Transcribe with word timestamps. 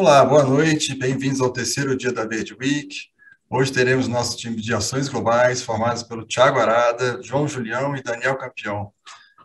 Olá, 0.00 0.24
boa 0.24 0.42
noite, 0.42 0.94
bem-vindos 0.94 1.42
ao 1.42 1.52
terceiro 1.52 1.94
dia 1.94 2.10
da 2.10 2.24
Verde 2.24 2.56
Week. 2.58 2.96
Hoje 3.50 3.70
teremos 3.70 4.08
nosso 4.08 4.34
time 4.34 4.56
de 4.56 4.72
ações 4.72 5.10
globais, 5.10 5.60
formados 5.60 6.02
pelo 6.02 6.24
Thiago 6.24 6.58
Arada, 6.58 7.20
João 7.22 7.46
Julião 7.46 7.94
e 7.94 8.02
Daniel 8.02 8.38
Campeão. 8.38 8.94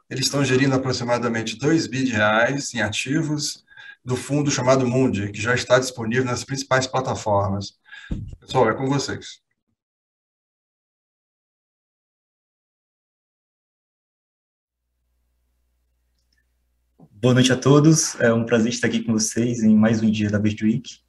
Eles 0.10 0.28
estão 0.28 0.46
gerindo 0.46 0.74
aproximadamente 0.74 1.58
2 1.58 1.88
bi 1.88 2.06
de 2.06 2.14
reais 2.14 2.74
em 2.74 2.80
ativos 2.80 3.66
do 4.04 4.16
fundo 4.16 4.50
chamado 4.50 4.88
Mundi, 4.88 5.30
que 5.30 5.42
já 5.42 5.54
está 5.54 5.78
disponível 5.78 6.24
nas 6.24 6.46
principais 6.46 6.88
plataformas. 6.88 7.74
Pessoal, 8.40 8.70
é 8.70 8.74
com 8.74 8.88
vocês. 8.88 9.45
Boa 17.18 17.34
noite 17.34 17.52
a 17.52 17.56
todos, 17.56 18.20
é 18.20 18.32
um 18.32 18.46
prazer 18.46 18.74
estar 18.74 18.88
aqui 18.88 19.02
com 19.02 19.14
vocês 19.14 19.64
em 19.64 19.74
mais 19.74 20.04
um 20.04 20.12
dia 20.12 20.30
da 20.30 20.38
Week. 20.38 21.00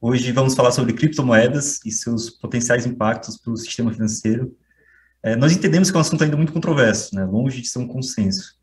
Hoje 0.00 0.30
vamos 0.30 0.54
falar 0.54 0.70
sobre 0.70 0.92
criptomoedas 0.92 1.80
e 1.84 1.90
seus 1.90 2.30
potenciais 2.30 2.86
impactos 2.86 3.36
para 3.36 3.52
o 3.52 3.56
sistema 3.56 3.92
financeiro. 3.92 4.56
É, 5.20 5.34
nós 5.34 5.52
entendemos 5.52 5.90
que 5.90 5.96
é 5.96 5.98
um 5.98 6.02
assunto 6.02 6.22
ainda 6.22 6.36
muito 6.36 6.52
controverso, 6.52 7.16
né, 7.16 7.24
longe 7.24 7.60
de 7.60 7.68
ser 7.68 7.80
um 7.80 7.88
consenso, 7.88 8.54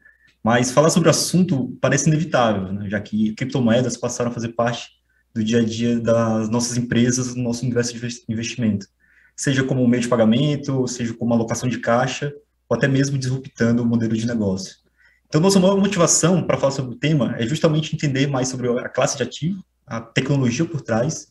mas 0.41 0.71
falar 0.71 0.89
sobre 0.89 1.09
o 1.09 1.11
assunto 1.11 1.77
parece 1.81 2.07
inevitável, 2.07 2.71
né, 2.71 2.89
já 2.89 3.01
que 3.01 3.33
criptomoedas 3.33 3.97
passaram 3.97 4.31
a 4.31 4.33
fazer 4.33 4.53
parte 4.53 4.91
do 5.35 5.43
dia 5.43 5.59
a 5.59 5.65
dia 5.65 5.99
das 5.99 6.49
nossas 6.49 6.77
empresas, 6.77 7.35
do 7.35 7.41
nosso 7.41 7.63
universo 7.65 7.93
de 7.93 8.23
investimento, 8.29 8.87
seja 9.35 9.61
como 9.61 9.85
meio 9.87 10.01
de 10.01 10.07
pagamento, 10.07 10.87
seja 10.87 11.13
como 11.13 11.33
alocação 11.33 11.67
de 11.67 11.79
caixa, 11.79 12.33
ou 12.69 12.77
até 12.77 12.87
mesmo 12.87 13.17
disruptando 13.17 13.83
o 13.83 13.85
modelo 13.85 14.15
de 14.15 14.25
negócio. 14.25 14.86
Então, 15.27 15.41
nossa 15.41 15.59
maior 15.59 15.77
motivação 15.77 16.41
para 16.41 16.57
falar 16.57 16.71
sobre 16.71 16.95
o 16.95 16.97
tema 16.97 17.35
é 17.37 17.45
justamente 17.45 17.93
entender 17.93 18.27
mais 18.27 18.47
sobre 18.47 18.69
a 18.79 18.87
classe 18.87 19.17
de 19.17 19.23
ativo, 19.23 19.61
a 19.85 19.99
tecnologia 19.99 20.65
por 20.65 20.81
trás, 20.81 21.27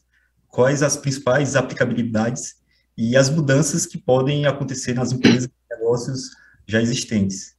quais 0.48 0.82
as 0.82 0.96
principais 0.96 1.56
aplicabilidades 1.56 2.56
e 2.96 3.16
as 3.16 3.30
mudanças 3.30 3.86
que 3.86 3.96
podem 3.96 4.44
acontecer 4.44 4.94
nas 4.94 5.12
empresas 5.12 5.46
e 5.48 5.74
negócios 5.74 6.30
já 6.66 6.80
existentes. 6.80 7.56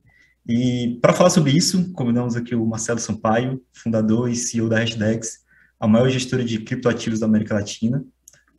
E 0.47 0.99
para 1.01 1.11
falar 1.11 1.31
sobre 1.31 1.51
isso, 1.51 1.91
convidamos 1.93 2.35
aqui 2.35 2.55
o 2.55 2.65
Marcelo 2.65 2.99
Sampaio, 2.99 3.61
fundador 3.73 4.29
e 4.29 4.35
CEO 4.35 4.69
da 4.69 4.79
Hashdex, 4.79 5.39
a 5.79 5.87
maior 5.87 6.09
gestora 6.09 6.43
de 6.43 6.59
criptoativos 6.59 7.19
da 7.19 7.25
América 7.25 7.55
Latina. 7.55 8.05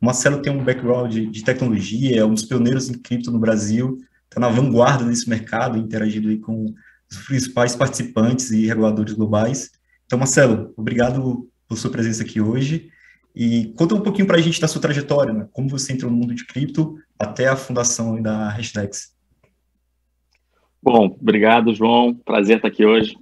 O 0.01 0.05
Marcelo 0.05 0.41
tem 0.41 0.51
um 0.51 0.63
background 0.63 1.13
de, 1.13 1.43
tecnologia, 1.43 2.19
é 2.19 2.25
um 2.25 2.33
dos 2.33 2.45
pioneiros 2.45 2.89
em 2.89 2.93
cripto 2.93 3.31
no 3.31 3.39
Brasil, 3.39 3.97
está 4.25 4.39
na 4.39 4.49
vanguarda 4.49 5.05
desse 5.05 5.29
mercado, 5.29 5.77
interagindo 5.77 6.37
com 6.41 6.73
os 7.11 7.17
principais 7.25 7.75
participantes 7.75 8.51
e 8.51 8.65
reguladores 8.65 9.13
globais. 9.13 9.71
Então, 10.05 10.19
Marcelo, 10.19 10.73
obrigado 10.77 11.49
por 11.67 11.77
sua 11.77 11.91
presença 11.91 12.23
aqui 12.23 12.41
hoje. 12.41 12.89
E 13.35 13.73
conta 13.77 13.95
um 13.95 14.01
pouquinho 14.01 14.27
para 14.27 14.37
a 14.37 14.41
gente 14.41 14.59
da 14.59 14.67
sua 14.67 14.81
trajetória, 14.81 15.33
né? 15.33 15.47
como 15.53 15.69
você 15.69 15.93
entrou 15.93 16.11
no 16.11 16.17
mundo 16.17 16.33
de 16.33 16.45
cripto 16.45 16.97
até 17.17 17.47
a 17.47 17.55
fundação 17.55 18.21
da 18.21 18.49
Hashtags. 18.49 19.13
Bom, 20.81 21.17
obrigado, 21.19 21.73
João. 21.73 22.13
Prazer 22.13 22.57
estar 22.57 22.67
aqui 22.67 22.85
hoje. 22.85 23.15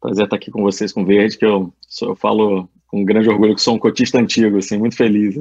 Prazer 0.00 0.24
estar 0.24 0.36
aqui 0.36 0.50
com 0.50 0.62
vocês, 0.62 0.92
com 0.92 1.04
Verde, 1.04 1.38
que 1.38 1.44
eu, 1.44 1.72
eu 2.02 2.16
falo 2.16 2.68
com 2.86 3.04
grande 3.04 3.28
orgulho 3.28 3.54
que 3.54 3.60
sou 3.60 3.74
um 3.74 3.78
cotista 3.78 4.18
antigo, 4.18 4.58
assim, 4.58 4.78
muito 4.78 4.96
feliz. 4.96 5.36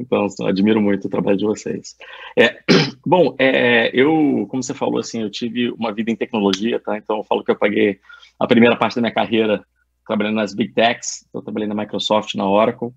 Então, 0.00 0.26
admiro 0.46 0.80
muito 0.80 1.06
o 1.06 1.10
trabalho 1.10 1.36
de 1.36 1.44
vocês. 1.44 1.94
É, 2.36 2.58
bom, 3.06 3.36
é, 3.38 3.90
eu, 3.92 4.46
como 4.48 4.62
você 4.62 4.72
falou, 4.72 4.98
assim, 4.98 5.20
eu 5.20 5.30
tive 5.30 5.70
uma 5.72 5.92
vida 5.92 6.10
em 6.10 6.16
tecnologia, 6.16 6.80
tá? 6.80 6.96
Então, 6.96 7.18
eu 7.18 7.24
falo 7.24 7.44
que 7.44 7.50
eu 7.50 7.56
paguei 7.56 8.00
a 8.38 8.46
primeira 8.46 8.76
parte 8.76 8.94
da 8.94 9.02
minha 9.02 9.12
carreira 9.12 9.62
trabalhando 10.06 10.36
nas 10.36 10.54
Big 10.54 10.72
Techs, 10.72 11.24
então, 11.28 11.40
eu 11.40 11.44
trabalhei 11.44 11.68
na 11.68 11.74
Microsoft, 11.74 12.34
na 12.34 12.48
Oracle, 12.48 12.90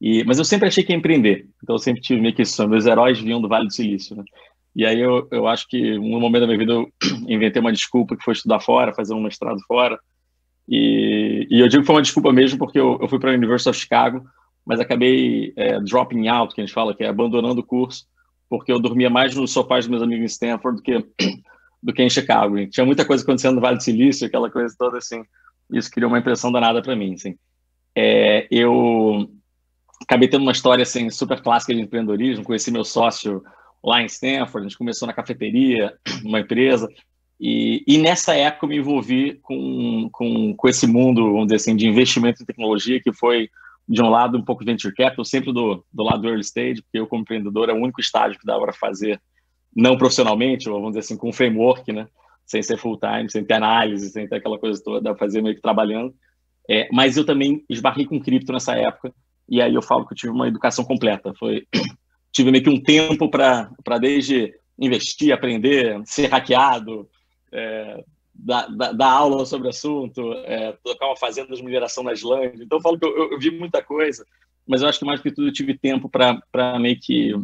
e, 0.00 0.24
mas 0.24 0.38
eu 0.38 0.44
sempre 0.44 0.66
achei 0.66 0.82
que 0.82 0.92
ia 0.92 0.96
empreender, 0.96 1.46
então 1.62 1.74
eu 1.74 1.78
sempre 1.78 2.02
tive 2.02 2.20
meio 2.20 2.34
que 2.34 2.42
isso, 2.42 2.66
meus 2.68 2.86
heróis 2.86 3.20
vinham 3.20 3.40
do 3.40 3.48
Vale 3.48 3.66
do 3.66 3.72
Silício, 3.72 4.16
né? 4.16 4.24
E 4.74 4.84
aí 4.84 5.00
eu, 5.00 5.26
eu 5.30 5.46
acho 5.46 5.66
que, 5.68 5.98
um 5.98 6.20
momento 6.20 6.42
da 6.42 6.46
minha 6.46 6.58
vida, 6.58 6.72
eu 6.72 6.88
inventei 7.28 7.60
uma 7.60 7.72
desculpa 7.72 8.16
que 8.16 8.24
foi 8.24 8.32
estudar 8.32 8.60
fora, 8.60 8.94
fazer 8.94 9.14
um 9.14 9.22
mestrado 9.22 9.58
fora, 9.68 9.98
e, 10.68 11.46
e 11.50 11.60
eu 11.60 11.68
digo 11.68 11.82
que 11.82 11.86
foi 11.86 11.96
uma 11.96 12.02
desculpa 12.02 12.32
mesmo 12.32 12.58
porque 12.58 12.80
eu, 12.80 12.98
eu 13.00 13.08
fui 13.08 13.18
para 13.18 13.30
a 13.30 13.34
University 13.34 13.68
of 13.68 13.78
Chicago, 13.78 14.24
mas 14.66 14.80
acabei 14.80 15.52
é, 15.56 15.80
dropping 15.80 16.26
out, 16.26 16.52
que 16.52 16.60
a 16.60 16.64
gente 16.66 16.74
fala, 16.74 16.94
que 16.94 17.04
é 17.04 17.08
abandonando 17.08 17.60
o 17.60 17.64
curso, 17.64 18.04
porque 18.50 18.72
eu 18.72 18.80
dormia 18.80 19.08
mais 19.08 19.34
no 19.34 19.46
sofá 19.46 19.76
dos 19.76 19.86
meus 19.86 20.02
amigos 20.02 20.24
em 20.24 20.26
Stanford 20.26 20.78
do 20.78 20.82
que, 20.82 20.98
do 21.80 21.92
que 21.92 22.02
em 22.02 22.10
Chicago. 22.10 22.58
E 22.58 22.68
tinha 22.68 22.84
muita 22.84 23.04
coisa 23.04 23.22
acontecendo 23.22 23.54
no 23.54 23.60
Vale 23.60 23.76
do 23.76 23.82
Silício, 23.82 24.26
aquela 24.26 24.50
coisa 24.50 24.74
toda 24.76 24.98
assim. 24.98 25.22
Isso 25.72 25.90
criou 25.90 26.10
uma 26.10 26.18
impressão 26.18 26.50
danada 26.50 26.82
para 26.82 26.96
mim. 26.96 27.14
Assim. 27.14 27.36
É, 27.96 28.48
eu 28.50 29.30
acabei 30.02 30.28
tendo 30.28 30.42
uma 30.42 30.52
história 30.52 30.82
assim, 30.82 31.08
super 31.10 31.40
clássica 31.40 31.72
de 31.72 31.80
empreendedorismo. 31.80 32.44
Conheci 32.44 32.70
meu 32.72 32.84
sócio 32.84 33.42
lá 33.84 34.02
em 34.02 34.06
Stanford, 34.06 34.66
a 34.66 34.68
gente 34.68 34.78
começou 34.78 35.06
na 35.06 35.14
cafeteria, 35.14 35.94
uma 36.24 36.40
empresa. 36.40 36.88
E, 37.38 37.84
e, 37.86 37.98
nessa 37.98 38.34
época 38.34 38.64
eu 38.64 38.70
me 38.70 38.78
envolvi 38.78 39.38
com, 39.42 40.08
com, 40.10 40.54
com 40.56 40.68
esse 40.68 40.86
mundo, 40.86 41.32
vamos 41.32 41.46
dizer 41.46 41.56
assim, 41.56 41.76
de 41.76 41.86
investimento 41.86 42.42
em 42.42 42.46
tecnologia, 42.46 43.00
que 43.00 43.12
foi 43.12 43.50
de 43.88 44.02
um 44.02 44.08
lado 44.08 44.36
um 44.36 44.42
pouco 44.42 44.64
de 44.64 44.70
venture 44.70 44.94
capital, 44.94 45.24
sempre 45.24 45.52
do, 45.52 45.84
do 45.92 46.02
lado 46.02 46.22
do 46.22 46.28
early 46.28 46.40
stage, 46.40 46.82
porque 46.82 46.98
eu 46.98 47.06
como 47.06 47.22
empreendedor 47.22 47.68
é 47.68 47.72
o 47.72 47.76
único 47.76 48.00
estágio 48.00 48.38
que 48.38 48.46
dá 48.46 48.58
para 48.58 48.72
fazer 48.72 49.20
não 49.74 49.96
profissionalmente, 49.96 50.68
ou 50.68 50.76
vamos 50.76 50.90
dizer 50.90 51.00
assim, 51.00 51.16
com 51.16 51.28
um 51.28 51.32
framework, 51.32 51.92
né? 51.92 52.08
Sem 52.44 52.62
ser 52.62 52.78
full 52.78 52.98
time, 52.98 53.30
sem 53.30 53.44
ter 53.44 53.54
análise, 53.54 54.08
sem 54.10 54.26
ter 54.26 54.36
aquela 54.36 54.58
coisa 54.58 54.82
toda, 54.82 55.00
dá 55.00 55.10
para 55.10 55.26
fazer 55.26 55.42
meio 55.42 55.54
que 55.54 55.60
trabalhando. 55.60 56.14
É, 56.68 56.88
mas 56.90 57.16
eu 57.16 57.24
também 57.24 57.64
esbarrei 57.68 58.06
com 58.06 58.20
cripto 58.20 58.52
nessa 58.52 58.74
época, 58.74 59.12
e 59.48 59.60
aí 59.60 59.74
eu 59.74 59.82
falo 59.82 60.06
que 60.06 60.14
eu 60.14 60.16
tive 60.16 60.32
uma 60.32 60.48
educação 60.48 60.84
completa. 60.84 61.32
Foi 61.38 61.66
tive 62.32 62.50
meio 62.50 62.64
que 62.64 62.70
um 62.70 62.82
tempo 62.82 63.30
para 63.30 63.98
desde 64.00 64.52
investir, 64.78 65.32
aprender, 65.32 66.00
ser 66.04 66.28
hackeado, 66.28 67.08
é, 67.52 68.04
dar, 68.38 68.68
dar, 68.68 69.10
aula 69.10 69.44
sobre 69.46 69.66
o 69.66 69.70
assunto, 69.70 70.32
é, 70.44 70.72
tocar 70.84 71.06
uma 71.06 71.16
fazenda 71.16 71.54
de 71.54 71.62
mineração 71.62 72.04
na 72.04 72.12
Islândia. 72.12 72.62
Então, 72.62 72.78
eu 72.78 72.82
falo 72.82 72.98
que 72.98 73.06
eu, 73.06 73.32
eu, 73.32 73.38
vi 73.38 73.50
muita 73.50 73.82
coisa, 73.82 74.24
mas 74.66 74.82
eu 74.82 74.88
acho 74.88 74.98
que 74.98 75.04
mais 75.04 75.20
que 75.20 75.32
tudo 75.32 75.48
eu 75.48 75.52
tive 75.52 75.76
tempo 75.76 76.08
para 76.08 76.78
meio 76.78 76.98
que 77.00 77.34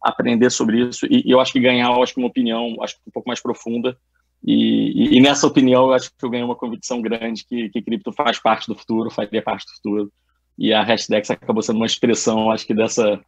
aprender 0.00 0.50
sobre 0.50 0.80
isso 0.80 1.06
e, 1.06 1.22
e, 1.26 1.30
eu 1.30 1.40
acho 1.40 1.52
que 1.52 1.60
ganhar, 1.60 1.90
acho 1.90 2.14
que 2.14 2.20
uma 2.20 2.28
opinião, 2.28 2.76
acho 2.82 2.96
um 3.06 3.10
pouco 3.10 3.28
mais 3.28 3.40
profunda. 3.40 3.96
E, 4.44 5.14
e, 5.14 5.16
e, 5.16 5.20
nessa 5.20 5.46
opinião, 5.46 5.86
eu 5.86 5.94
acho 5.94 6.10
que 6.10 6.24
eu 6.24 6.30
ganhei 6.30 6.44
uma 6.44 6.54
convicção 6.54 7.02
grande 7.02 7.44
que, 7.44 7.68
que 7.70 7.82
cripto 7.82 8.12
faz 8.12 8.38
parte 8.38 8.68
do 8.68 8.76
futuro, 8.76 9.10
faria 9.10 9.42
parte 9.42 9.66
do 9.66 9.72
futuro. 9.72 10.12
E 10.58 10.72
a 10.72 10.82
Hashdex 10.82 11.30
acabou 11.30 11.62
sendo 11.62 11.76
uma 11.76 11.86
expressão, 11.86 12.50
acho 12.50 12.66
que 12.66 12.74
dessa 12.74 13.20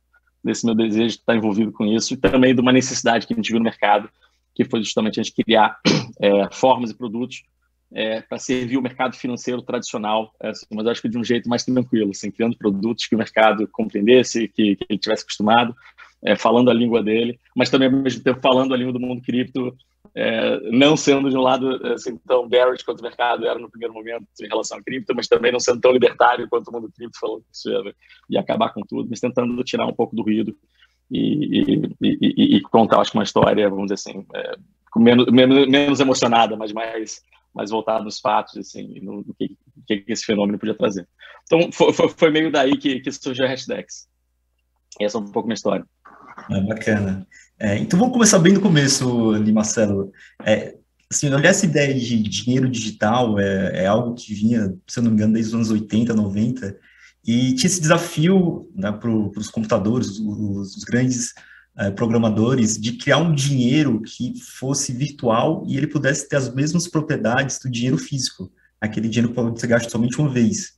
desse 0.42 0.64
meu 0.64 0.74
desejo 0.74 1.08
de 1.08 1.20
estar 1.20 1.34
envolvido 1.34 1.72
com 1.72 1.84
isso 1.84 2.14
e 2.14 2.16
também 2.16 2.54
de 2.54 2.60
uma 2.60 2.72
necessidade 2.72 3.26
que 3.26 3.32
a 3.32 3.36
gente 3.36 3.50
viu 3.50 3.58
no 3.58 3.64
mercado 3.64 4.08
que 4.58 4.64
foi 4.64 4.82
justamente 4.82 5.20
a 5.20 5.22
gente 5.22 5.32
criar 5.32 5.78
é, 6.20 6.48
formas 6.50 6.90
e 6.90 6.96
produtos 6.96 7.44
é, 7.92 8.20
para 8.20 8.40
servir 8.40 8.76
o 8.76 8.82
mercado 8.82 9.14
financeiro 9.14 9.62
tradicional, 9.62 10.34
é, 10.42 10.48
assim, 10.48 10.66
mas 10.74 10.84
acho 10.88 11.00
que 11.00 11.08
de 11.08 11.16
um 11.16 11.22
jeito 11.22 11.48
mais 11.48 11.64
tranquilo, 11.64 12.10
assim, 12.10 12.28
criando 12.28 12.58
produtos 12.58 13.06
que 13.06 13.14
o 13.14 13.18
mercado 13.18 13.68
compreendesse, 13.68 14.48
que, 14.48 14.74
que 14.74 14.84
ele 14.88 14.98
tivesse 14.98 15.22
acostumado, 15.22 15.72
é, 16.24 16.34
falando 16.34 16.72
a 16.72 16.74
língua 16.74 17.04
dele, 17.04 17.38
mas 17.54 17.70
também 17.70 17.88
ao 17.88 17.94
mesmo 17.94 18.20
tempo 18.20 18.40
falando 18.42 18.74
a 18.74 18.76
língua 18.76 18.92
do 18.92 18.98
mundo 18.98 19.22
cripto, 19.22 19.76
é, 20.12 20.58
não 20.72 20.96
sendo 20.96 21.30
de 21.30 21.36
um 21.36 21.40
lado 21.40 21.70
assim, 21.92 22.16
tão 22.26 22.48
bearish 22.48 22.82
quanto 22.82 22.98
o 22.98 23.04
mercado 23.04 23.46
era 23.46 23.60
no 23.60 23.70
primeiro 23.70 23.94
momento 23.94 24.26
em 24.40 24.48
relação 24.48 24.76
à 24.76 24.82
cripto, 24.82 25.14
mas 25.14 25.28
também 25.28 25.52
não 25.52 25.60
sendo 25.60 25.80
tão 25.80 25.92
libertário 25.92 26.48
quanto 26.48 26.66
o 26.68 26.72
mundo 26.72 26.90
cripto 26.92 27.16
falando 27.20 27.42
que 27.42 27.56
isso 27.56 27.70
ia, 27.70 27.94
ia 28.30 28.40
acabar 28.40 28.70
com 28.74 28.80
tudo, 28.80 29.08
mas 29.08 29.20
tentando 29.20 29.62
tirar 29.62 29.86
um 29.86 29.94
pouco 29.94 30.16
do 30.16 30.22
ruído 30.22 30.52
e, 31.10 31.60
e, 31.60 31.96
e, 32.00 32.56
e, 32.56 32.60
contar, 32.62 33.00
acho 33.00 33.12
que 33.12 33.18
uma 33.18 33.24
história, 33.24 33.68
vamos 33.68 33.86
dizer 33.86 33.94
assim, 33.94 34.26
é, 34.34 34.56
menos, 34.96 35.26
menos, 35.26 35.68
menos, 35.68 36.00
emocionada, 36.00 36.56
mas 36.56 36.72
mais, 36.72 37.22
mais 37.54 37.70
voltada 37.70 38.04
nos 38.04 38.20
fatos, 38.20 38.56
assim, 38.56 39.00
no, 39.00 39.24
no 39.26 39.34
que, 39.34 39.56
que, 39.86 40.04
esse 40.08 40.24
fenômeno 40.24 40.58
podia 40.58 40.74
trazer. 40.74 41.08
Então, 41.44 41.70
foi, 41.72 42.08
foi, 42.08 42.30
meio 42.30 42.52
daí 42.52 42.76
que, 42.76 43.00
que 43.00 43.10
surgiu 43.10 43.46
a 43.46 43.48
Hashdex. 43.48 44.06
Essa 45.00 45.18
é 45.18 45.20
um 45.20 45.30
pouco 45.30 45.48
minha 45.48 45.54
história. 45.54 45.84
É, 46.50 46.60
bacana. 46.60 47.26
É, 47.58 47.78
então, 47.78 47.98
vamos 47.98 48.12
começar 48.12 48.38
bem 48.38 48.52
no 48.52 48.60
começo, 48.60 49.32
ali, 49.32 49.52
Marcelo. 49.52 50.12
É, 50.44 50.76
assim, 51.10 51.32
olhar 51.32 51.50
essa 51.50 51.66
ideia 51.66 51.94
de 51.94 52.22
dinheiro 52.22 52.68
digital 52.68 53.38
é, 53.38 53.84
é 53.84 53.86
algo 53.86 54.14
que 54.14 54.34
vinha, 54.34 54.74
se 54.86 54.98
eu 54.98 55.02
não 55.02 55.10
me 55.10 55.16
engano, 55.16 55.32
desde 55.32 55.50
os 55.50 55.54
anos 55.54 55.70
80, 55.70 56.14
90, 56.14 56.78
e 57.28 57.52
tinha 57.52 57.68
esse 57.68 57.78
desafio 57.78 58.70
né, 58.74 58.90
para 58.90 59.10
os 59.10 59.50
computadores, 59.50 60.18
os, 60.18 60.76
os 60.76 60.84
grandes 60.84 61.34
é, 61.76 61.90
programadores, 61.90 62.78
de 62.78 62.92
criar 62.92 63.18
um 63.18 63.34
dinheiro 63.34 64.00
que 64.00 64.32
fosse 64.40 64.94
virtual 64.94 65.62
e 65.68 65.76
ele 65.76 65.86
pudesse 65.86 66.26
ter 66.26 66.36
as 66.36 66.54
mesmas 66.54 66.88
propriedades 66.88 67.58
do 67.58 67.70
dinheiro 67.70 67.98
físico, 67.98 68.50
aquele 68.80 69.10
dinheiro 69.10 69.34
que 69.34 69.60
você 69.60 69.66
gasta 69.66 69.90
somente 69.90 70.18
uma 70.18 70.30
vez. 70.30 70.72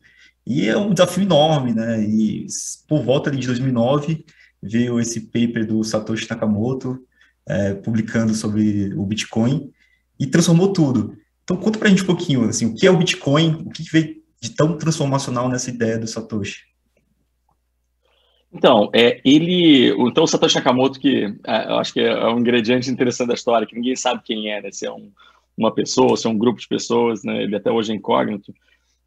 E 0.44 0.68
é 0.68 0.76
um 0.76 0.92
desafio 0.92 1.22
enorme, 1.22 1.72
né? 1.72 2.02
E 2.02 2.48
por 2.88 3.04
volta 3.04 3.30
de 3.30 3.46
2009 3.46 4.24
veio 4.60 4.98
esse 4.98 5.20
paper 5.20 5.64
do 5.64 5.84
Satoshi 5.84 6.28
Nakamoto 6.28 6.98
é, 7.46 7.74
publicando 7.74 8.34
sobre 8.34 8.92
o 8.94 9.06
Bitcoin 9.06 9.70
e 10.18 10.26
transformou 10.26 10.72
tudo. 10.72 11.16
Então 11.44 11.56
conta 11.56 11.78
para 11.78 11.86
a 11.86 11.90
gente 11.90 12.02
um 12.02 12.06
pouquinho, 12.06 12.48
assim, 12.48 12.66
o 12.66 12.74
que 12.74 12.88
é 12.88 12.90
o 12.90 12.98
Bitcoin, 12.98 13.62
o 13.64 13.70
que 13.70 13.84
veio 13.84 14.19
de 14.40 14.50
tão 14.50 14.76
transformacional 14.78 15.48
nessa 15.48 15.70
ideia 15.70 15.98
do 15.98 16.06
Satoshi? 16.06 16.70
Então, 18.52 18.90
é, 18.92 19.20
ele, 19.24 19.90
então 20.08 20.24
o 20.24 20.26
Satoshi 20.26 20.56
Nakamoto, 20.56 20.98
que 20.98 21.24
é, 21.46 21.66
eu 21.70 21.76
acho 21.76 21.92
que 21.92 22.00
é 22.00 22.26
um 22.26 22.40
ingrediente 22.40 22.90
interessante 22.90 23.28
da 23.28 23.34
história, 23.34 23.66
que 23.66 23.76
ninguém 23.76 23.94
sabe 23.94 24.22
quem 24.24 24.50
é, 24.50 24.60
né? 24.60 24.72
Se 24.72 24.86
é 24.86 24.92
um, 24.92 25.12
uma 25.56 25.72
pessoa, 25.72 26.16
se 26.16 26.26
é 26.26 26.30
um 26.30 26.38
grupo 26.38 26.60
de 26.60 26.66
pessoas, 26.66 27.22
né? 27.22 27.44
Ele 27.44 27.54
até 27.54 27.70
hoje 27.70 27.92
é 27.92 27.94
incógnito, 27.94 28.52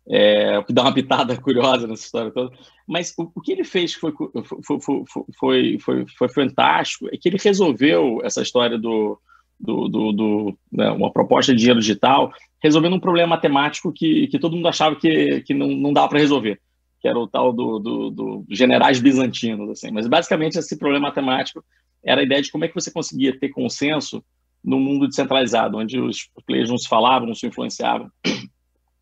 é, 0.07 0.57
o 0.57 0.63
que 0.63 0.71
dá 0.71 0.83
uma 0.83 0.93
pitada 0.93 1.35
curiosa 1.41 1.87
nessa 1.87 2.05
história 2.05 2.31
toda. 2.31 2.55
Mas 2.87 3.13
o, 3.17 3.29
o 3.35 3.41
que 3.41 3.51
ele 3.51 3.65
fez 3.65 3.93
foi, 3.93 4.13
foi, 4.13 4.79
foi, 4.79 5.03
foi, 5.37 5.79
foi, 5.79 6.05
foi 6.17 6.29
fantástico, 6.29 7.09
é 7.11 7.17
que 7.17 7.27
ele 7.27 7.37
resolveu 7.41 8.21
essa 8.23 8.41
história 8.41 8.77
do, 8.77 9.19
do, 9.63 9.87
do, 9.87 10.11
do 10.11 10.57
né, 10.71 10.91
uma 10.91 11.11
proposta 11.11 11.53
de 11.53 11.59
dinheiro 11.59 11.79
digital, 11.79 12.31
resolvendo 12.61 12.95
um 12.95 12.99
problema 12.99 13.35
matemático 13.35 13.91
que, 13.91 14.27
que 14.27 14.37
todo 14.37 14.55
mundo 14.55 14.67
achava 14.67 14.95
que, 14.95 15.41
que 15.41 15.53
não, 15.53 15.67
não 15.67 15.93
dava 15.93 16.09
para 16.09 16.19
resolver 16.19 16.59
que 17.03 17.07
era 17.09 17.19
o 17.19 17.27
tal 17.27 17.51
do, 17.51 17.79
do, 17.79 18.09
do, 18.09 18.45
generais 18.49 18.97
bizantinos, 18.97 19.69
assim. 19.69 19.91
Mas 19.91 20.07
basicamente 20.07 20.57
esse 20.57 20.77
problema 20.77 21.09
matemático 21.09 21.61
era 22.01 22.21
a 22.21 22.23
ideia 22.23 22.41
de 22.41 22.49
como 22.49 22.63
é 22.63 22.69
que 22.69 22.73
você 22.73 22.89
conseguia 22.89 23.37
ter 23.37 23.49
consenso 23.49 24.23
no 24.63 24.79
mundo 24.79 25.05
descentralizado, 25.05 25.77
onde 25.77 25.99
os 25.99 26.29
players 26.47 26.69
não 26.69 26.77
se 26.77 26.87
falavam, 26.87 27.27
não 27.27 27.35
se 27.35 27.45
influenciavam. 27.45 28.09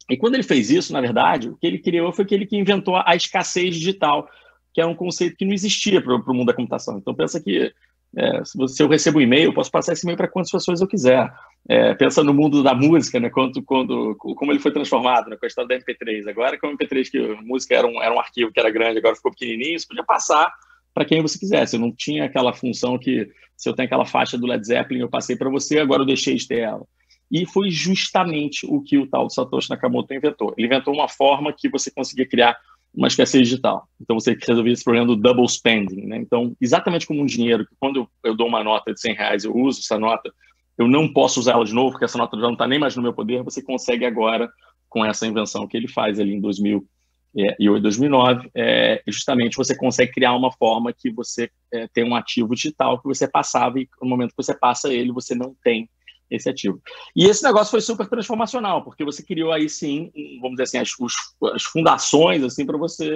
E 0.09 0.17
quando 0.17 0.33
ele 0.33 0.41
fez 0.41 0.71
isso, 0.71 0.91
na 0.91 0.99
verdade, 0.99 1.47
o 1.47 1.55
que 1.55 1.67
ele 1.67 1.77
criou 1.77 2.11
foi 2.11 2.25
que 2.25 2.33
ele 2.33 2.47
que 2.47 2.57
inventou 2.57 2.95
a 2.95 3.15
escassez 3.15 3.75
digital, 3.75 4.27
que 4.73 4.81
é 4.81 4.85
um 4.85 4.95
conceito 4.95 5.37
que 5.37 5.45
não 5.45 5.53
existia 5.53 6.01
para 6.01 6.15
o 6.15 6.33
mundo 6.33 6.47
da 6.47 6.55
computação. 6.55 6.97
Então 6.97 7.13
pensa 7.13 7.39
que 7.39 7.71
é, 8.15 8.43
se, 8.43 8.83
eu 8.83 8.87
recebo 8.87 9.19
um 9.19 9.21
e-mail, 9.21 9.45
eu 9.45 9.53
posso 9.53 9.71
passar 9.71 9.93
esse 9.93 10.05
e-mail 10.05 10.17
para 10.17 10.27
quantas 10.27 10.51
pessoas 10.51 10.81
eu 10.81 10.87
quiser. 10.87 11.31
É, 11.67 11.93
pensa 11.93 12.23
no 12.23 12.33
mundo 12.33 12.61
da 12.61 12.73
música, 12.73 13.19
né, 13.19 13.29
quando, 13.29 13.63
como 13.63 14.51
ele 14.51 14.59
foi 14.59 14.71
transformado, 14.71 15.29
né, 15.29 15.37
história 15.43 15.67
da 15.67 15.75
MP3. 15.75 16.27
Agora, 16.27 16.59
com 16.59 16.67
a 16.67 16.73
MP3, 16.73 17.09
que 17.09 17.17
a 17.17 17.41
música 17.41 17.75
era 17.75 17.87
um, 17.87 18.01
era 18.01 18.13
um 18.13 18.19
arquivo 18.19 18.51
que 18.51 18.59
era 18.59 18.69
grande, 18.69 18.97
agora 18.97 19.15
ficou 19.15 19.31
pequenininho, 19.31 19.79
você 19.79 19.87
podia 19.87 20.03
passar 20.03 20.51
para 20.93 21.05
quem 21.05 21.21
você 21.21 21.39
quisesse. 21.39 21.77
Não 21.77 21.91
tinha 21.91 22.25
aquela 22.25 22.53
função 22.53 22.97
que, 22.97 23.29
se 23.55 23.69
eu 23.69 23.73
tenho 23.73 23.85
aquela 23.85 24.05
faixa 24.05 24.37
do 24.37 24.47
Led 24.47 24.65
Zeppelin, 24.65 25.01
eu 25.01 25.09
passei 25.09 25.35
para 25.35 25.49
você, 25.49 25.79
agora 25.79 26.01
eu 26.01 26.05
deixei 26.05 26.35
de 26.35 26.47
ter 26.47 26.59
ela. 26.59 26.85
E 27.31 27.45
foi 27.45 27.69
justamente 27.69 28.65
o 28.65 28.81
que 28.81 28.97
o 28.97 29.07
tal 29.07 29.29
Satoshi 29.29 29.69
Nakamoto 29.69 30.13
inventou. 30.13 30.53
Ele 30.57 30.67
inventou 30.67 30.93
uma 30.93 31.07
forma 31.07 31.53
que 31.53 31.69
você 31.69 31.89
conseguia 31.89 32.27
criar 32.27 32.57
uma 32.93 33.07
escassez 33.07 33.47
digital. 33.47 33.87
Então 33.99 34.19
você 34.19 34.37
resolvia 34.47 34.73
esse 34.73 34.83
problema 34.83 35.07
do 35.07 35.15
double 35.15 35.47
spending. 35.47 36.05
Né? 36.07 36.17
Então, 36.17 36.55
exatamente 36.59 37.07
como 37.07 37.21
um 37.21 37.25
dinheiro, 37.25 37.65
que 37.65 37.75
quando 37.79 38.07
eu 38.23 38.35
dou 38.35 38.47
uma 38.47 38.63
nota 38.63 38.93
de 38.93 38.99
100 38.99 39.15
reais, 39.15 39.43
eu 39.43 39.55
uso 39.55 39.79
essa 39.79 39.97
nota, 39.97 40.31
eu 40.77 40.87
não 40.87 41.11
posso 41.11 41.39
usar 41.39 41.53
ela 41.53 41.65
de 41.65 41.73
novo, 41.73 41.91
porque 41.91 42.05
essa 42.05 42.17
nota 42.17 42.37
já 42.37 42.43
não 42.43 42.53
está 42.53 42.67
nem 42.67 42.79
mais 42.79 42.95
no 42.95 43.03
meu 43.03 43.13
poder, 43.13 43.43
você 43.43 43.61
consegue 43.61 44.05
agora, 44.05 44.49
com 44.89 45.05
essa 45.05 45.25
invenção 45.25 45.67
que 45.67 45.77
ele 45.77 45.87
faz 45.87 46.19
ali 46.19 46.33
em 46.33 46.41
2008, 46.41 47.81
2009, 47.81 48.49
é, 48.53 49.01
justamente 49.07 49.55
você 49.55 49.75
consegue 49.77 50.11
criar 50.11 50.35
uma 50.35 50.51
forma 50.51 50.91
que 50.91 51.09
você 51.11 51.49
é, 51.71 51.87
tem 51.93 52.03
um 52.03 52.15
ativo 52.15 52.53
digital 52.53 52.99
que 52.99 53.07
você 53.07 53.27
passava 53.27 53.79
e 53.79 53.87
no 54.01 54.09
momento 54.09 54.31
que 54.31 54.43
você 54.43 54.53
passa 54.53 54.93
ele, 54.93 55.13
você 55.13 55.33
não 55.33 55.55
tem 55.63 55.89
esse 56.31 56.49
ativo. 56.49 56.81
E 57.15 57.25
esse 57.25 57.43
negócio 57.43 57.71
foi 57.71 57.81
super 57.81 58.07
transformacional, 58.07 58.83
porque 58.83 59.03
você 59.03 59.21
criou 59.21 59.51
aí 59.51 59.69
sim, 59.69 60.11
vamos 60.41 60.51
dizer 60.51 60.63
assim, 60.63 60.77
as, 60.77 60.89
os, 60.99 61.13
as 61.53 61.63
fundações 61.63 62.41
assim 62.43 62.65
para 62.65 62.77
você 62.77 63.11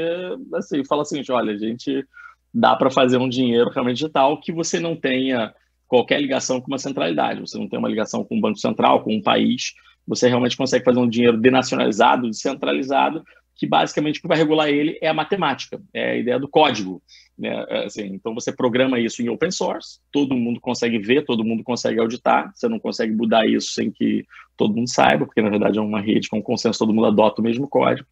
assim, 0.54 0.84
falar 0.86 1.04
assim, 1.04 1.22
olha, 1.30 1.54
a 1.54 1.58
gente 1.58 2.06
dá 2.54 2.76
para 2.76 2.92
fazer 2.92 3.18
um 3.18 3.30
dinheiro 3.30 3.70
realmente 3.70 3.98
digital 3.98 4.40
que 4.40 4.52
você 4.52 4.80
não 4.80 4.96
tenha 4.96 5.54
qualquer 5.88 6.22
ligação 6.22 6.60
com 6.60 6.68
uma 6.68 6.78
centralidade, 6.78 7.40
você 7.40 7.58
não 7.58 7.70
tem 7.70 7.80
uma 7.80 7.90
ligação 7.90 8.24
com 8.24 8.36
um 8.36 8.42
banco 8.42 8.60
central, 8.60 9.04
com 9.04 9.16
um 9.16 9.22
país, 9.22 9.74
você 10.08 10.28
realmente 10.28 10.58
consegue 10.58 10.84
fazer 10.84 11.00
um 11.00 11.10
dinheiro 11.10 11.38
denacionalizado, 11.38 12.30
descentralizado, 12.30 13.24
que 13.56 13.66
basicamente 13.66 14.20
o 14.20 14.22
que 14.22 14.28
vai 14.28 14.38
regular 14.38 14.70
ele 14.70 15.00
é 15.02 15.08
a 15.08 15.14
matemática, 15.14 15.82
é 15.94 16.12
a 16.12 16.16
ideia 16.18 16.38
do 16.38 16.48
código. 16.48 17.02
Né? 17.38 17.50
É, 17.70 17.86
assim, 17.86 18.06
então 18.06 18.34
você 18.34 18.52
programa 18.52 19.00
isso 19.00 19.22
em 19.22 19.30
open 19.30 19.52
source, 19.52 20.00
todo 20.12 20.36
mundo 20.36 20.60
consegue 20.60 21.00
ver, 21.00 21.24
todo 21.24 21.44
mundo 21.44 21.64
consegue 21.64 22.00
auditar, 22.00 22.52
você 22.54 22.68
não 22.68 22.80
consegue 22.80 23.14
mudar 23.14 23.48
isso 23.48 23.72
sem 23.72 23.90
que 23.90 24.26
todo 24.58 24.76
mundo 24.76 24.90
saiba, 24.90 25.26
porque 25.26 25.42
na 25.42 25.50
verdade 25.50 25.80
é 25.80 25.82
uma 25.82 26.02
rede 26.02 26.30
com 26.30 26.42
consenso, 26.42 26.80
todo 26.80 26.94
mundo 26.94 27.08
adota 27.08 27.42
o 27.42 27.44
mesmo 27.44 27.68
código, 27.68 28.08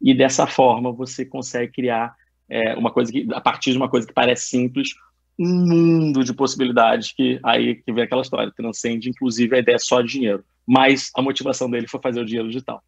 e 0.00 0.14
dessa 0.14 0.46
forma 0.46 0.92
você 0.92 1.24
consegue 1.24 1.72
criar 1.72 2.14
é, 2.48 2.74
uma 2.74 2.90
coisa 2.90 3.10
que, 3.10 3.26
a 3.32 3.40
partir 3.40 3.72
de 3.72 3.76
uma 3.76 3.88
coisa 3.88 4.06
que 4.06 4.12
parece 4.12 4.48
simples, 4.48 4.90
um 5.36 5.48
mundo 5.48 6.22
de 6.22 6.32
possibilidades 6.32 7.12
que 7.12 7.40
aí 7.42 7.76
que 7.76 7.92
vem 7.92 8.04
aquela 8.04 8.22
história, 8.22 8.52
transcende 8.56 9.08
inclusive 9.08 9.56
a 9.56 9.58
ideia 9.58 9.78
só 9.78 10.00
de 10.00 10.12
dinheiro, 10.12 10.44
mas 10.66 11.10
a 11.16 11.22
motivação 11.22 11.68
dele 11.68 11.88
foi 11.88 12.00
fazer 12.00 12.20
o 12.20 12.24
dinheiro 12.24 12.48
digital. 12.48 12.82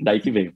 Daí 0.00 0.20
que 0.20 0.30
veio. 0.30 0.54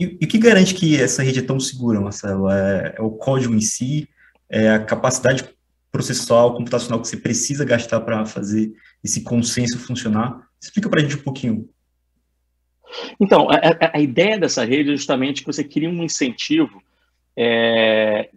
E, 0.00 0.24
o 0.24 0.26
que 0.26 0.38
garante 0.38 0.74
que 0.74 0.98
essa 1.00 1.22
rede 1.22 1.40
é 1.40 1.42
tão 1.42 1.60
segura, 1.60 2.00
Marcelo? 2.00 2.48
É, 2.50 2.94
é 2.96 3.02
o 3.02 3.10
código 3.10 3.54
em 3.54 3.60
si? 3.60 4.08
É 4.48 4.70
a 4.70 4.82
capacidade 4.82 5.44
processual, 5.92 6.54
computacional 6.54 7.00
que 7.00 7.08
você 7.08 7.18
precisa 7.18 7.64
gastar 7.64 8.00
para 8.00 8.24
fazer 8.24 8.72
esse 9.04 9.22
consenso 9.22 9.78
funcionar? 9.78 10.48
Explica 10.60 10.88
para 10.88 11.00
a 11.00 11.02
gente 11.02 11.16
um 11.16 11.22
pouquinho. 11.22 11.68
Então, 13.20 13.48
a, 13.50 13.96
a, 13.96 14.00
ideia 14.00 14.38
dessa 14.38 14.64
rede 14.64 14.90
é 14.90 14.96
justamente 14.96 15.42
que 15.42 15.46
você 15.46 15.62
cria 15.62 15.88
um 15.88 16.02
incentivo 16.02 16.82
é, 17.36 18.30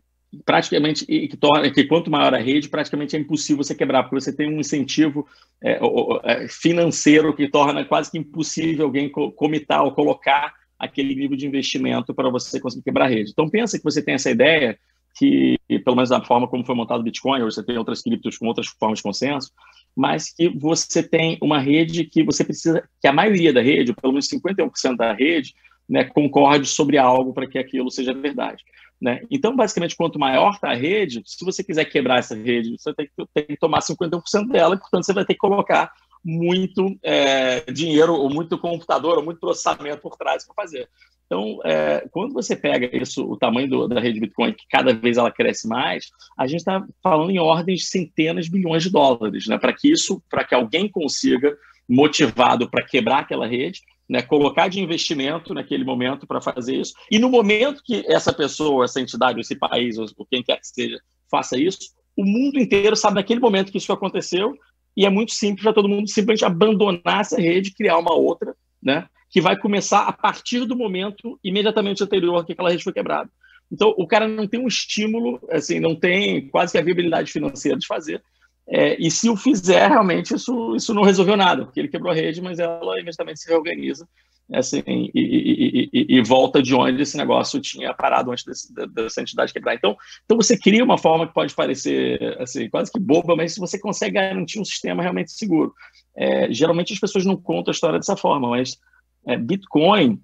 praticamente 0.46 1.06
que 1.06 1.38
torna 1.38 1.72
que 1.72 1.84
quanto 1.86 2.12
maior 2.12 2.34
a 2.34 2.38
rede, 2.38 2.70
praticamente 2.70 3.16
é 3.16 3.20
impossível 3.20 3.64
você 3.64 3.74
quebrar, 3.74 4.04
porque 4.04 4.20
você 4.20 4.34
tem 4.34 4.48
um 4.48 4.60
incentivo 4.60 5.28
é, 5.62 5.80
é 6.24 6.48
financeiro 6.48 7.36
que 7.36 7.48
torna 7.48 7.86
quase 7.86 8.12
que 8.12 8.18
impossível 8.18 8.86
alguém 8.86 9.10
comitar 9.10 9.84
ou 9.84 9.92
colocar 9.92 10.54
aquele 10.84 11.16
nível 11.16 11.38
de 11.38 11.48
investimento 11.48 12.14
para 12.14 12.30
você 12.30 12.60
conseguir 12.60 12.84
quebrar 12.84 13.06
a 13.06 13.10
rede. 13.10 13.32
Então, 13.32 13.50
pensa 13.50 13.78
que 13.78 13.84
você 13.84 14.02
tem 14.02 14.16
essa 14.16 14.30
ideia 14.30 14.78
que, 15.16 15.58
pelo 15.84 15.96
menos 15.96 16.10
da 16.10 16.22
forma 16.22 16.48
como 16.48 16.66
foi 16.66 16.76
montado 16.76 17.00
o 17.00 17.04
Bitcoin, 17.04 17.42
ou 17.42 17.52
você 17.52 17.64
tem 17.64 17.78
outras 17.78 18.02
criptos 18.02 18.38
com 18.38 18.48
outras 18.48 18.68
formas 18.68 19.00
de 19.00 19.04
consenso, 19.04 19.52
mas 19.96 20.34
que 20.34 20.50
você 20.50 21.04
tem 21.04 21.38
uma 21.42 21.60
rede 21.60 22.06
que 22.06 22.24
você 22.24 22.44
precisa, 22.44 22.84
que 23.00 23.08
a 23.08 23.14
maioria 23.14 23.54
da 23.54 23.62
rede, 23.62 23.94
pelo 23.94 24.14
menos 24.14 24.28
51% 24.28 24.98
da 24.98 25.14
rede, 25.14 25.54
né, 25.88 26.04
concorde 26.04 26.68
sobre 26.68 26.98
algo 26.98 27.34
para 27.34 27.48
que 27.48 27.60
aquilo 27.60 27.92
seja 27.92 28.14
verdade. 28.14 28.64
Né? 29.00 29.22
Então, 29.30 29.56
basicamente, 29.56 29.96
quanto 29.96 30.18
maior 30.18 30.54
está 30.54 30.72
a 30.72 30.76
rede, 30.76 31.22
se 31.26 31.44
você 31.46 31.64
quiser 31.64 31.86
quebrar 31.86 32.20
essa 32.20 32.36
rede, 32.36 32.76
você 32.78 32.94
tem 32.94 33.06
que, 33.06 33.26
tem 33.34 33.46
que 33.46 33.58
tomar 33.58 33.80
51% 33.80 34.48
dela, 34.50 34.78
portanto, 34.78 35.04
você 35.04 35.14
vai 35.14 35.26
ter 35.26 35.34
que 35.34 35.40
colocar 35.40 35.92
muito 36.24 36.98
é, 37.04 37.60
dinheiro, 37.72 38.14
ou 38.14 38.30
muito 38.30 38.58
computador, 38.58 39.18
ou 39.18 39.24
muito 39.24 39.40
processamento 39.40 40.02
por 40.02 40.16
trás 40.16 40.46
para 40.46 40.56
fazer. 40.56 40.90
Então, 41.26 41.60
é, 41.64 42.08
quando 42.12 42.34
você 42.34 42.56
pega 42.56 42.96
isso, 42.96 43.26
o 43.26 43.36
tamanho 43.36 43.70
do, 43.70 43.88
da 43.88 44.00
rede 44.00 44.20
Bitcoin, 44.20 44.54
que 44.54 44.66
cada 44.70 44.94
vez 44.94 45.18
ela 45.18 45.32
cresce 45.32 45.68
mais, 45.68 46.12
a 46.38 46.46
gente 46.46 46.60
está 46.60 46.86
falando 47.02 47.32
em 47.32 47.40
ordens 47.40 47.82
de 47.82 47.86
centenas 47.88 48.46
de 48.46 48.52
bilhões 48.52 48.84
de 48.84 48.92
dólares, 48.92 49.48
né? 49.48 49.58
Para 49.58 49.74
que 49.74 49.92
isso, 49.92 50.22
para 50.30 50.44
que 50.44 50.54
alguém 50.54 50.88
consiga, 50.88 51.58
motivado 51.88 52.70
para 52.70 52.86
quebrar 52.86 53.20
aquela 53.20 53.48
rede, 53.48 53.82
né, 54.08 54.22
colocar 54.22 54.68
de 54.68 54.80
investimento 54.80 55.54
naquele 55.54 55.84
momento 55.84 56.28
para 56.28 56.42
fazer 56.42 56.76
isso. 56.76 56.94
E 57.10 57.20
no 57.20 57.30
momento 57.30 57.82
que 57.84 58.04
essa 58.08 58.32
pessoa, 58.32 58.86
essa 58.86 59.02
entidade, 59.02 59.40
esse 59.40 59.56
país, 59.56 59.98
ou 59.98 60.08
quem 60.30 60.44
quer 60.44 60.60
que 60.60 60.68
seja, 60.68 61.00
faça 61.30 61.58
isso, 61.58 61.80
o 62.16 62.24
mundo 62.24 62.60
inteiro 62.60 62.96
sabe 62.96 63.16
naquele 63.16 63.40
momento 63.40 63.72
que 63.72 63.78
isso 63.78 63.92
aconteceu 63.92 64.56
e 64.96 65.06
é 65.06 65.10
muito 65.10 65.32
simples 65.32 65.64
para 65.64 65.74
todo 65.74 65.90
mundo 65.90 66.08
simplesmente 66.08 66.46
abandonar 66.46 67.22
essa 67.22 67.40
rede 67.40 67.74
criar 67.74 67.98
uma 67.98 68.14
outra, 68.14 68.56
né? 68.82 69.08
Que 69.30 69.42
vai 69.42 69.58
começar 69.58 70.02
a 70.08 70.14
partir 70.14 70.66
do 70.66 70.76
momento 70.76 71.40
imediatamente 71.44 72.04
anterior 72.04 72.46
que 72.46 72.54
aquela 72.54 72.70
rede 72.70 72.84
foi 72.84 72.94
quebrada. 72.94 73.30
Então, 73.72 73.94
o 73.98 74.06
cara 74.06 74.28
não 74.28 74.48
tem 74.48 74.60
um 74.60 74.68
estímulo, 74.68 75.40
assim, 75.50 75.80
não 75.80 75.96
tem 75.96 76.48
quase 76.50 76.72
que 76.72 76.78
a 76.78 76.84
viabilidade 76.84 77.32
financeira 77.32 77.78
de 77.78 77.88
fazer. 77.88 78.22
É, 78.68 78.96
e 79.02 79.10
se 79.10 79.30
o 79.30 79.36
fizer, 79.36 79.90
realmente, 79.90 80.36
isso, 80.36 80.76
isso 80.76 80.94
não 80.94 81.02
resolveu 81.02 81.36
nada, 81.36 81.66
porque 81.66 81.80
ele 81.80 81.88
quebrou 81.88 82.12
a 82.12 82.16
rede, 82.16 82.42
mas 82.42 82.60
ela 82.60 83.00
imediatamente 83.00 83.40
se 83.40 83.50
reorganiza 83.50 84.08
assim, 84.52 84.84
e, 84.88 85.10
e, 85.16 85.90
e, 85.94 86.18
e, 86.18 86.22
volta 86.22 86.62
de 86.62 86.76
onde 86.76 87.02
esse 87.02 87.18
negócio 87.18 87.62
tinha 87.62 87.94
parado 87.94 88.32
antes 88.32 88.44
desse, 88.44 88.74
dessa 88.94 89.22
entidade 89.22 89.54
quebrar. 89.54 89.76
Então, 89.76 89.96
então 90.26 90.38
você 90.38 90.58
cria 90.58 90.84
uma 90.84 90.98
forma 90.98 91.28
que 91.28 91.34
pode 91.34 91.54
parecer 91.56 92.20
assim, 92.40 92.70
quase 92.70 92.92
que 92.92 93.00
boba, 93.00 93.36
mas 93.36 93.56
você 93.56 93.80
consegue 93.80 94.16
garantir 94.16 94.60
um 94.60 94.66
sistema 94.66 95.02
realmente 95.02 95.32
seguro. 95.32 95.74
É, 96.16 96.52
geralmente 96.52 96.94
as 96.94 97.00
pessoas 97.00 97.26
não 97.26 97.38
contam 97.38 97.72
a 97.72 97.74
história 97.74 98.00
dessa 98.00 98.18
forma, 98.18 98.50
mas 98.50 98.78
é, 99.26 99.38
Bitcoin, 99.38 100.22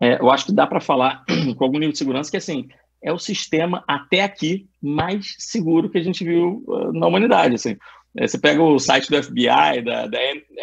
é, 0.00 0.20
eu 0.20 0.30
acho 0.30 0.46
que 0.46 0.52
dá 0.52 0.66
para 0.66 0.80
falar 0.80 1.24
com 1.56 1.64
algum 1.64 1.78
nível 1.78 1.92
de 1.92 1.98
segurança 1.98 2.30
que 2.30 2.36
assim 2.36 2.68
é 3.04 3.12
o 3.12 3.18
sistema 3.18 3.84
até 3.86 4.22
aqui 4.22 4.66
mais 4.82 5.36
seguro 5.38 5.90
que 5.90 5.98
a 5.98 6.02
gente 6.02 6.24
viu 6.24 6.64
uh, 6.66 6.90
na 6.92 7.06
humanidade. 7.06 7.54
Assim. 7.54 7.76
É, 8.16 8.28
você 8.28 8.38
pega 8.38 8.62
o 8.62 8.78
site 8.78 9.10
do 9.10 9.20
FBI, 9.22 9.82
da, 9.84 10.06
da 10.06 10.18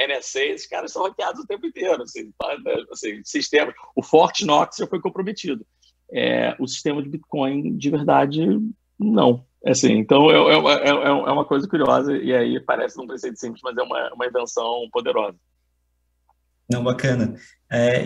NSA, 0.07 0.43
esses 0.45 0.67
caras 0.67 0.91
são 0.91 1.03
hackeados 1.03 1.41
o 1.41 1.47
tempo 1.47 1.65
inteiro. 1.65 2.01
Assim, 2.01 2.31
assim, 2.91 3.21
sistema, 3.25 3.73
o 3.95 4.01
Fort 4.01 4.41
Knox 4.41 4.77
já 4.77 4.87
foi 4.87 5.01
comprometido. 5.01 5.65
É, 6.13 6.55
o 6.59 6.67
sistema 6.67 7.01
de 7.01 7.09
Bitcoin, 7.09 7.75
de 7.75 7.89
verdade, 7.89 8.45
não. 8.97 9.45
Assim, 9.65 9.93
então, 9.93 10.29
é, 10.31 10.35
é, 10.35 10.89
é, 10.89 10.89
é, 10.89 11.11
uma 11.11 11.45
coisa 11.45 11.67
curiosa, 11.67 12.15
e 12.15 12.33
aí 12.33 12.59
parece 12.59 12.99
um 12.99 13.05
preceito 13.05 13.39
simples, 13.39 13.61
mas 13.63 13.77
é 13.77 13.81
uma, 13.81 14.13
uma 14.13 14.25
invenção 14.25 14.87
poderosa. 14.91 15.37
Não, 16.69 16.83
bacana. 16.83 17.35
É, 17.69 18.05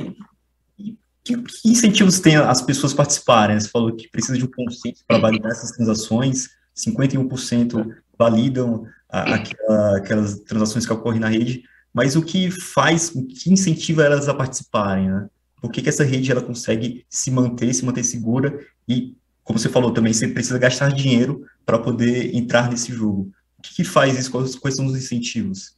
que, 1.23 1.37
que 1.37 1.69
incentivos 1.69 2.19
tem 2.19 2.35
as 2.35 2.61
pessoas 2.61 2.93
participarem? 2.93 3.59
Você 3.59 3.69
falou 3.69 3.95
que 3.95 4.09
precisa 4.09 4.37
de 4.37 4.45
um 4.45 4.51
consenso 4.51 5.03
para 5.07 5.19
validar 5.19 5.51
essas 5.51 5.71
transações, 5.71 6.49
51% 6.75 7.95
validam 8.17 8.85
aquela, 9.09 9.97
aquelas 9.97 10.39
transações 10.39 10.85
que 10.85 10.93
ocorrem 10.93 11.19
na 11.19 11.29
rede, 11.29 11.63
mas 11.93 12.15
o 12.15 12.21
que 12.21 12.51
faz, 12.51 13.13
o 13.15 13.25
que 13.25 13.51
incentiva 13.51 14.03
elas 14.03 14.27
a 14.27 14.33
participarem, 14.33 15.09
né? 15.09 15.29
Por 15.61 15.71
que, 15.71 15.81
que 15.81 15.89
essa 15.89 16.03
rede 16.03 16.31
ela 16.31 16.41
consegue 16.41 17.05
se 17.09 17.31
manter, 17.31 17.73
se 17.73 17.85
manter 17.85 18.03
segura 18.03 18.59
e, 18.87 19.15
como 19.43 19.57
você 19.57 19.69
falou 19.69 19.91
também, 19.91 20.13
você 20.13 20.27
precisa 20.27 20.59
gastar 20.59 20.91
dinheiro 20.91 21.45
para 21.65 21.79
poder 21.79 22.35
entrar 22.35 22.69
nesse 22.69 22.91
jogo. 22.91 23.31
O 23.57 23.61
que, 23.61 23.75
que 23.75 23.83
faz 23.83 24.19
isso? 24.19 24.31
Quais, 24.31 24.55
quais 24.55 24.75
são 24.75 24.85
os 24.85 24.95
incentivos? 24.95 25.75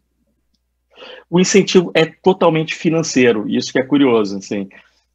O 1.30 1.40
incentivo 1.40 1.92
é 1.94 2.06
totalmente 2.06 2.76
financeiro, 2.76 3.48
isso 3.48 3.72
que 3.72 3.80
é 3.80 3.84
curioso, 3.84 4.38
assim. 4.38 4.68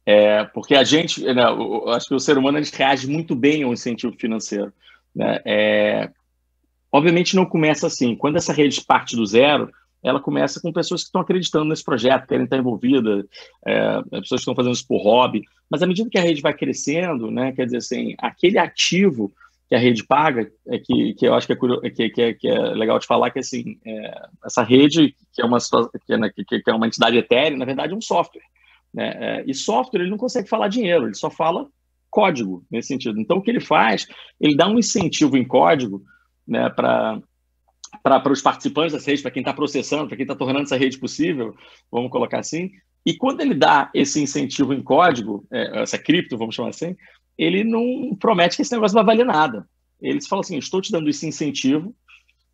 É, 0.05 0.43
porque 0.45 0.75
a 0.75 0.83
gente, 0.83 1.21
né, 1.21 1.43
acho 1.89 2.07
que 2.07 2.15
o 2.15 2.19
ser 2.19 2.37
humano 2.37 2.59
reage 2.73 3.07
muito 3.07 3.35
bem 3.35 3.63
ao 3.63 3.73
incentivo 3.73 4.13
financeiro. 4.17 4.73
Né? 5.15 5.39
É, 5.45 6.09
obviamente 6.93 7.35
não 7.35 7.45
começa 7.45 7.87
assim. 7.87 8.15
Quando 8.15 8.37
essa 8.37 8.53
rede 8.53 8.79
parte 8.85 9.15
do 9.15 9.25
zero, 9.25 9.69
ela 10.03 10.19
começa 10.19 10.61
com 10.61 10.71
pessoas 10.71 11.01
que 11.01 11.07
estão 11.07 11.21
acreditando 11.21 11.65
nesse 11.65 11.83
projeto, 11.83 12.27
querem 12.27 12.43
estar 12.43 12.57
envolvidas, 12.57 13.25
é, 13.65 14.01
pessoas 14.03 14.29
que 14.29 14.35
estão 14.35 14.55
fazendo 14.55 14.73
isso 14.73 14.87
por 14.87 15.01
hobby. 15.01 15.41
Mas 15.69 15.81
à 15.81 15.87
medida 15.87 16.09
que 16.09 16.19
a 16.19 16.21
rede 16.21 16.41
vai 16.41 16.53
crescendo, 16.53 17.31
né, 17.31 17.51
quer 17.51 17.65
dizer 17.65 17.77
assim, 17.77 18.13
aquele 18.19 18.59
ativo 18.59 19.33
que 19.67 19.73
a 19.73 19.79
rede 19.79 20.05
paga, 20.05 20.51
é 20.67 20.77
que, 20.77 21.15
que 21.15 21.25
eu 21.25 21.33
acho 21.33 21.47
que 21.47 21.53
é, 21.53 21.89
que, 21.89 22.09
que, 22.09 22.21
é, 22.21 22.33
que 22.33 22.47
é 22.47 22.59
legal 22.75 22.99
de 22.99 23.07
falar 23.07 23.31
que 23.31 23.39
assim, 23.39 23.79
é, 23.83 24.27
essa 24.45 24.61
rede, 24.61 25.15
que 25.33 25.41
é, 25.41 25.45
uma, 25.45 25.57
que, 26.05 26.17
né, 26.17 26.29
que, 26.29 26.61
que 26.61 26.69
é 26.69 26.73
uma 26.73 26.85
entidade 26.85 27.17
etérea, 27.17 27.57
na 27.57 27.65
verdade 27.65 27.93
é 27.93 27.95
um 27.95 28.01
software. 28.01 28.43
Né? 28.93 29.13
É, 29.19 29.43
e 29.47 29.53
software 29.55 30.01
ele 30.01 30.11
não 30.11 30.17
consegue 30.17 30.47
falar 30.47 30.67
dinheiro, 30.67 31.05
ele 31.05 31.15
só 31.15 31.31
fala 31.31 31.67
código 32.11 32.63
nesse 32.69 32.89
sentido. 32.89 33.19
Então 33.19 33.37
o 33.37 33.41
que 33.41 33.49
ele 33.49 33.61
faz, 33.61 34.05
ele 34.39 34.55
dá 34.55 34.67
um 34.67 34.77
incentivo 34.77 35.37
em 35.37 35.47
código 35.47 36.03
né, 36.47 36.69
para 36.69 37.21
para 38.01 38.31
os 38.33 38.41
participantes 38.41 38.93
dessa 38.93 39.09
rede, 39.09 39.21
para 39.21 39.29
quem 39.31 39.41
está 39.41 39.53
processando, 39.53 40.07
para 40.07 40.17
quem 40.17 40.23
está 40.23 40.35
tornando 40.35 40.63
essa 40.63 40.75
rede 40.75 40.97
possível, 40.97 41.55
vamos 41.91 42.11
colocar 42.11 42.39
assim. 42.39 42.71
E 43.05 43.15
quando 43.15 43.41
ele 43.41 43.53
dá 43.53 43.91
esse 43.93 44.21
incentivo 44.21 44.73
em 44.73 44.81
código, 44.81 45.45
é, 45.51 45.83
essa 45.83 45.97
cripto, 45.97 46.37
vamos 46.37 46.55
chamar 46.55 46.69
assim, 46.69 46.95
ele 47.37 47.63
não 47.63 48.15
promete 48.15 48.55
que 48.55 48.61
esse 48.61 48.73
negócio 48.73 48.95
vai 48.95 49.03
valer 49.03 49.25
nada. 49.25 49.67
Ele 50.01 50.21
fala 50.21 50.41
assim: 50.41 50.57
estou 50.57 50.81
te 50.81 50.91
dando 50.91 51.09
esse 51.09 51.27
incentivo 51.27 51.95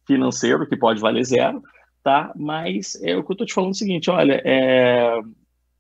financeiro, 0.06 0.68
que 0.68 0.78
pode 0.78 1.00
valer 1.00 1.24
zero, 1.26 1.62
tá? 2.04 2.32
Mas 2.36 2.96
é 3.02 3.16
o 3.16 3.24
que 3.24 3.32
eu 3.32 3.34
estou 3.34 3.48
te 3.48 3.54
falando 3.54 3.72
é 3.72 3.72
o 3.72 3.76
seguinte: 3.78 4.10
olha, 4.10 4.42
é, 4.44 5.20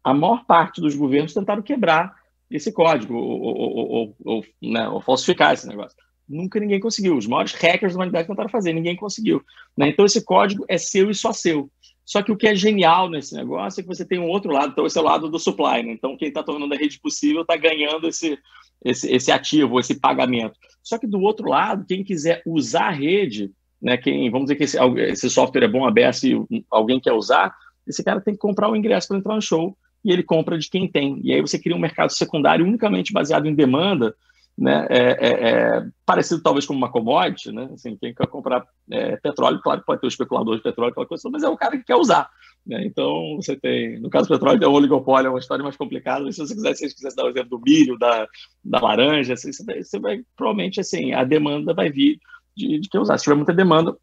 a 0.03 0.13
maior 0.13 0.45
parte 0.45 0.81
dos 0.81 0.95
governos 0.95 1.33
tentaram 1.33 1.61
quebrar 1.61 2.13
esse 2.49 2.71
código, 2.71 3.13
ou, 3.13 3.41
ou, 3.41 3.89
ou, 3.91 4.15
ou, 4.25 4.45
né, 4.61 4.87
ou 4.89 5.01
falsificar 5.01 5.53
esse 5.53 5.67
negócio. 5.67 5.95
Nunca 6.29 6.59
ninguém 6.59 6.79
conseguiu. 6.79 7.17
Os 7.17 7.25
maiores 7.25 7.53
hackers 7.53 7.93
da 7.93 7.97
humanidade 7.97 8.27
tentaram 8.27 8.49
fazer, 8.49 8.71
ninguém 8.71 8.95
conseguiu. 8.95 9.41
Né? 9.75 9.89
Então, 9.89 10.05
esse 10.05 10.23
código 10.23 10.63
é 10.67 10.77
seu 10.77 11.09
e 11.09 11.15
só 11.15 11.33
seu. 11.33 11.71
Só 12.05 12.21
que 12.21 12.31
o 12.31 12.37
que 12.37 12.47
é 12.47 12.55
genial 12.55 13.09
nesse 13.09 13.35
negócio 13.35 13.79
é 13.79 13.83
que 13.83 13.87
você 13.87 14.05
tem 14.05 14.19
um 14.19 14.27
outro 14.27 14.51
lado, 14.51 14.71
então 14.71 14.85
esse 14.85 14.97
é 14.97 15.01
o 15.01 15.03
lado 15.03 15.29
do 15.29 15.39
supply. 15.39 15.83
Né? 15.83 15.91
Então, 15.91 16.15
quem 16.15 16.27
está 16.27 16.43
tornando 16.43 16.73
a 16.73 16.77
rede 16.77 16.99
possível 16.99 17.41
está 17.41 17.55
ganhando 17.55 18.07
esse, 18.07 18.37
esse, 18.85 19.11
esse 19.11 19.31
ativo, 19.31 19.79
esse 19.79 19.99
pagamento. 19.99 20.57
Só 20.83 20.97
que 20.97 21.07
do 21.07 21.19
outro 21.19 21.49
lado, 21.49 21.85
quem 21.87 22.03
quiser 22.03 22.41
usar 22.45 22.87
a 22.87 22.91
rede, 22.91 23.51
né, 23.81 23.97
quem, 23.97 24.29
vamos 24.29 24.45
dizer 24.45 24.55
que 24.55 24.63
esse, 24.63 24.77
esse 25.09 25.29
software 25.29 25.65
é 25.65 25.67
bom 25.67 25.85
aberto 25.85 26.23
e 26.25 26.65
alguém 26.69 26.99
quer 26.99 27.13
usar, 27.13 27.53
esse 27.87 28.03
cara 28.03 28.21
tem 28.21 28.33
que 28.33 28.39
comprar 28.39 28.69
o 28.69 28.75
ingresso 28.75 29.07
para 29.07 29.17
entrar 29.17 29.35
no 29.35 29.41
show 29.41 29.75
e 30.03 30.11
ele 30.11 30.23
compra 30.23 30.57
de 30.57 30.69
quem 30.69 30.87
tem. 30.87 31.19
E 31.23 31.33
aí 31.33 31.41
você 31.41 31.59
cria 31.59 31.75
um 31.75 31.79
mercado 31.79 32.11
secundário 32.11 32.65
unicamente 32.65 33.11
baseado 33.11 33.47
em 33.47 33.53
demanda 33.53 34.15
né, 34.59 34.85
é, 34.89 34.99
é, 34.99 35.49
é, 35.49 35.85
parecido 36.05 36.41
talvez 36.41 36.65
com 36.65 36.73
uma 36.73 36.91
commodity, 36.91 37.49
né, 37.49 37.69
assim, 37.73 37.95
quem 37.95 38.13
quer 38.13 38.27
comprar 38.27 38.65
é, 38.91 39.15
petróleo, 39.15 39.61
claro 39.61 39.81
pode 39.85 40.01
ter 40.01 40.07
o 40.07 40.09
especulador 40.09 40.57
de 40.57 40.63
petróleo, 40.63 40.91
aquela 40.91 41.05
coisa, 41.05 41.29
mas 41.31 41.43
é 41.43 41.47
o 41.47 41.55
cara 41.55 41.77
que 41.77 41.85
quer 41.85 41.95
usar, 41.95 42.29
né, 42.67 42.85
então 42.85 43.37
você 43.37 43.55
tem, 43.55 43.97
no 44.01 44.09
caso 44.09 44.27
do 44.27 44.33
petróleo, 44.33 44.61
é 44.61 44.67
um 44.67 44.73
oligopólio, 44.73 45.27
é 45.27 45.29
uma 45.29 45.39
história 45.39 45.63
mais 45.63 45.77
complicada, 45.77 46.25
mas 46.25 46.35
se 46.35 46.41
você 46.45 46.53
quiser, 46.53 46.75
se 46.75 46.89
você 46.89 46.95
quiser 46.95 47.15
dar 47.15 47.23
o 47.23 47.29
exemplo 47.29 47.57
do 47.57 47.61
milho, 47.61 47.97
da, 47.97 48.27
da 48.65 48.81
laranja, 48.81 49.33
assim, 49.33 49.53
você, 49.53 49.81
você 49.81 49.97
vai, 49.97 50.21
provavelmente, 50.35 50.81
assim, 50.81 51.13
a 51.13 51.23
demanda 51.23 51.73
vai 51.73 51.89
vir 51.89 52.19
de, 52.55 52.79
de 52.79 52.89
quem 52.89 52.99
usar, 52.99 53.17
se 53.17 53.23
tiver 53.23 53.37
muita 53.37 53.53
demanda, 53.53 53.95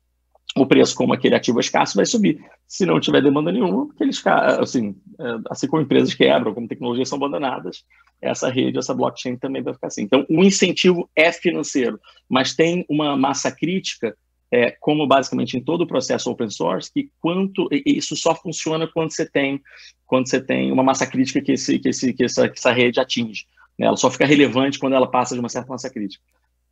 o 0.63 0.67
preço, 0.67 0.95
como 0.95 1.13
aquele 1.13 1.35
ativo 1.35 1.59
é 1.59 1.61
escasso, 1.61 1.97
vai 1.97 2.07
subir. 2.07 2.41
Se 2.67 2.87
não 2.87 2.99
tiver 2.99 3.23
demanda 3.23 3.53
nenhuma, 3.53 3.89
assim, 4.61 4.97
é, 5.19 5.25
assim 5.51 5.67
como 5.67 5.83
empresas 5.83 6.15
quebram, 6.15 6.55
como 6.55 6.69
tecnologias 6.69 7.09
são 7.09 7.17
abandonadas, 7.17 7.85
essa 8.21 8.49
rede, 8.49 8.79
essa 8.79 8.95
blockchain 8.95 9.37
também 9.37 9.63
vai 9.63 9.75
ficar 9.75 9.89
assim. 9.89 10.03
Então, 10.03 10.25
o 10.29 10.43
incentivo 10.43 11.09
é 11.15 11.31
financeiro, 11.31 12.01
mas 12.29 12.55
tem 12.55 12.85
uma 12.89 13.17
massa 13.17 13.53
crítica, 13.53 14.17
é, 14.51 14.71
como 14.81 15.07
basicamente 15.07 15.57
em 15.57 15.63
todo 15.63 15.83
o 15.83 15.87
processo 15.87 16.31
open 16.31 16.49
source, 16.49 16.91
que 16.93 17.11
quanto 17.21 17.69
isso 17.85 18.17
só 18.17 18.35
funciona 18.35 18.87
quando 18.87 19.11
você 19.13 19.29
tem 19.29 19.61
quando 20.07 20.29
você 20.29 20.41
tem 20.41 20.71
uma 20.71 20.85
massa 20.85 21.07
crítica 21.07 21.41
que, 21.41 21.53
esse, 21.53 21.81
que, 21.81 21.89
esse, 21.89 22.13
que, 22.13 22.25
essa, 22.25 22.49
que 22.49 22.57
essa 22.59 22.73
rede 22.73 23.01
atinge. 23.01 23.45
Né? 23.77 23.87
Ela 23.87 23.97
só 23.97 24.09
fica 24.09 24.25
relevante 24.25 24.79
quando 24.79 24.95
ela 24.95 25.11
passa 25.11 25.35
de 25.35 25.41
uma 25.41 25.49
certa 25.49 25.69
massa 25.69 25.91
crítica. 25.91 26.23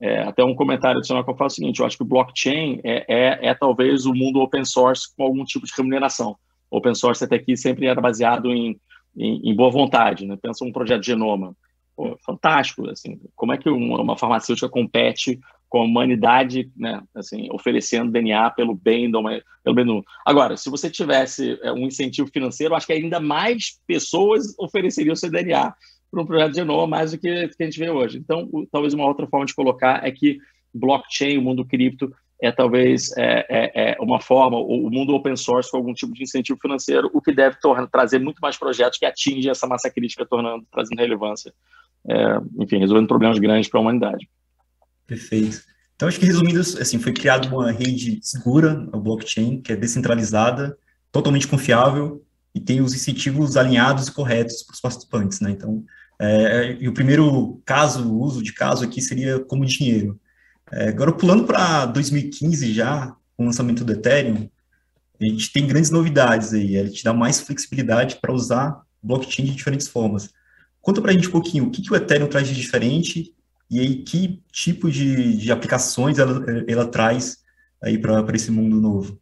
É, 0.01 0.23
até 0.23 0.45
um 0.45 0.55
comentário 0.55 0.99
adicional 0.99 1.25
que 1.25 1.31
eu 1.31 1.37
faço 1.37 1.55
é 1.55 1.57
o 1.57 1.63
seguinte: 1.63 1.81
eu 1.81 1.87
acho 1.87 1.97
que 1.97 2.03
o 2.03 2.07
blockchain 2.07 2.81
é, 2.85 3.05
é, 3.09 3.49
é, 3.49 3.55
talvez 3.55 4.07
o 4.07 4.15
mundo 4.15 4.41
open 4.41 4.65
source 4.65 5.15
com 5.17 5.23
algum 5.23 5.45
tipo 5.45 5.67
de 5.67 5.73
remuneração. 5.77 6.37
Open 6.71 6.95
source 6.95 7.25
até 7.25 7.37
aqui 7.37 7.57
sempre 7.57 7.87
era 7.87 8.01
baseado 8.01 8.51
em, 8.51 8.79
em, 9.17 9.51
em 9.51 9.55
boa 9.55 9.71
vontade, 9.71 10.27
né? 10.27 10.37
Pensa 10.41 10.65
um 10.65 10.73
projeto 10.73 11.01
de 11.01 11.07
genoma. 11.07 11.57
Pô, 11.97 12.19
fantástico, 12.27 12.91
assim, 12.91 13.21
como 13.37 13.53
é 13.53 13.57
que 13.57 13.69
uma, 13.69 14.01
uma 14.01 14.19
farmacêutica 14.19 14.69
compete 14.69 15.39
com 15.69 15.81
a 15.81 15.85
humanidade, 15.85 16.71
né, 16.77 17.03
assim, 17.15 17.49
oferecendo 17.51 18.13
DNA 18.13 18.51
pelo 18.51 18.75
bem 18.75 19.11
do 19.11 19.21
pelo 19.63 19.75
bem 19.75 19.85
do... 19.85 20.05
Agora, 20.25 20.57
se 20.57 20.71
você 20.71 20.89
tivesse 20.89 21.59
é, 21.63 21.73
um 21.73 21.87
incentivo 21.87 22.29
financeiro, 22.33 22.75
acho 22.75 22.87
que 22.87 22.93
ainda 22.93 23.19
mais 23.19 23.81
pessoas 23.87 24.55
ofereceriam 24.59 25.17
seu 25.17 25.31
DNA 25.31 25.75
para 26.15 26.23
um 26.23 26.27
projeto 26.27 26.53
de 26.53 26.57
genoma 26.57 26.87
mais 26.87 27.11
do 27.11 27.19
que, 27.19 27.49
que 27.49 27.63
a 27.63 27.67
gente 27.67 27.79
vê 27.79 27.91
hoje. 27.91 28.19
Então, 28.19 28.49
o, 28.53 28.67
talvez 28.67 28.95
uma 28.95 29.07
outra 29.07 29.27
forma 29.27 29.45
de 29.45 29.55
colocar 29.55 30.07
é 30.07 30.11
que 30.11 30.39
blockchain, 30.73 31.39
o 31.39 31.43
mundo 31.43 31.65
cripto, 31.65 32.15
é 32.41 32.51
talvez 32.51 33.17
é, 33.17 33.47
é, 33.49 33.93
é 33.93 33.97
uma 34.01 34.21
forma, 34.21 34.59
o 34.59 34.91
mundo 34.91 35.15
open 35.15 35.37
source 35.37 35.71
com 35.71 35.77
algum 35.77 35.95
tipo 35.95 36.13
de 36.13 36.23
incentivo 36.23 36.59
financeiro, 36.61 37.11
o 37.13 37.21
que 37.21 37.33
deve 37.33 37.59
tornar, 37.61 37.87
trazer 37.87 38.19
muito 38.19 38.39
mais 38.41 38.57
projetos 38.57 38.99
que 38.99 39.07
atingem 39.07 39.51
essa 39.51 39.67
massa 39.67 39.91
crítica, 39.91 40.27
tornando, 40.27 40.65
trazendo 40.71 40.99
relevância, 40.99 41.53
é, 42.09 42.41
enfim, 42.59 42.79
resolvendo 42.79 43.09
problemas 43.09 43.39
grandes 43.39 43.69
para 43.69 43.81
a 43.81 43.83
humanidade. 43.83 44.29
Perfeito. 45.07 45.63
Então, 45.95 46.09
acho 46.09 46.19
que 46.19 46.27
resumindo, 46.27 46.61
assim, 46.61 46.99
foi 46.99 47.13
criada 47.13 47.49
uma 47.49 47.71
rede 47.71 48.19
segura, 48.21 48.89
a 48.93 48.97
blockchain, 48.97 49.61
que 49.61 49.73
é 49.73 49.77
descentralizada, 49.77 50.77
totalmente 51.13 51.47
confiável 51.47 52.25
e 52.55 52.61
tem 52.61 52.81
os 52.81 52.95
incentivos 52.95 53.57
alinhados 53.57 54.09
e 54.09 54.13
corretos 54.13 54.63
para 54.63 54.75
os 54.75 54.81
participantes, 54.81 55.41
né? 55.41 55.51
Então, 55.51 55.85
é, 56.21 56.77
e 56.81 56.89
o 56.89 56.95
primeiro 56.95 57.61
caso, 57.65 58.13
uso 58.13 58.43
de 58.43 58.53
caso 58.53 58.85
aqui 58.85 59.01
seria 59.01 59.39
como 59.41 59.65
dinheiro. 59.65 60.19
É, 60.73 60.89
agora, 60.89 61.13
pulando 61.13 61.45
para 61.45 61.87
2015 61.87 62.73
já, 62.73 63.15
com 63.37 63.45
o 63.45 63.47
lançamento 63.47 63.85
do 63.85 63.93
Ethereum, 63.93 64.49
a 65.21 65.25
gente 65.25 65.53
tem 65.53 65.67
grandes 65.67 65.91
novidades 65.91 66.53
aí, 66.53 66.77
ele 66.77 66.91
te 66.91 67.05
dá 67.05 67.13
mais 67.13 67.41
flexibilidade 67.41 68.19
para 68.21 68.33
usar 68.33 68.83
blockchain 69.03 69.45
de 69.45 69.55
diferentes 69.55 69.89
formas. 69.89 70.31
Conta 70.81 71.01
para 71.01 71.11
a 71.11 71.15
gente 71.15 71.29
um 71.29 71.33
pouquinho, 71.33 71.65
o 71.65 71.71
que, 71.71 71.83
que 71.83 71.93
o 71.93 71.97
Ethereum 71.97 72.29
traz 72.29 72.49
de 72.49 72.55
diferente 72.55 73.35
e 73.71 73.81
aí 73.81 74.03
que 74.03 74.43
tipo 74.53 74.91
de, 74.91 75.37
de 75.37 75.53
aplicações 75.53 76.19
ela, 76.19 76.45
ela 76.69 76.87
traz 76.87 77.39
aí 77.83 77.99
para 77.99 78.25
esse 78.35 78.51
mundo 78.51 78.81
novo? 78.81 79.21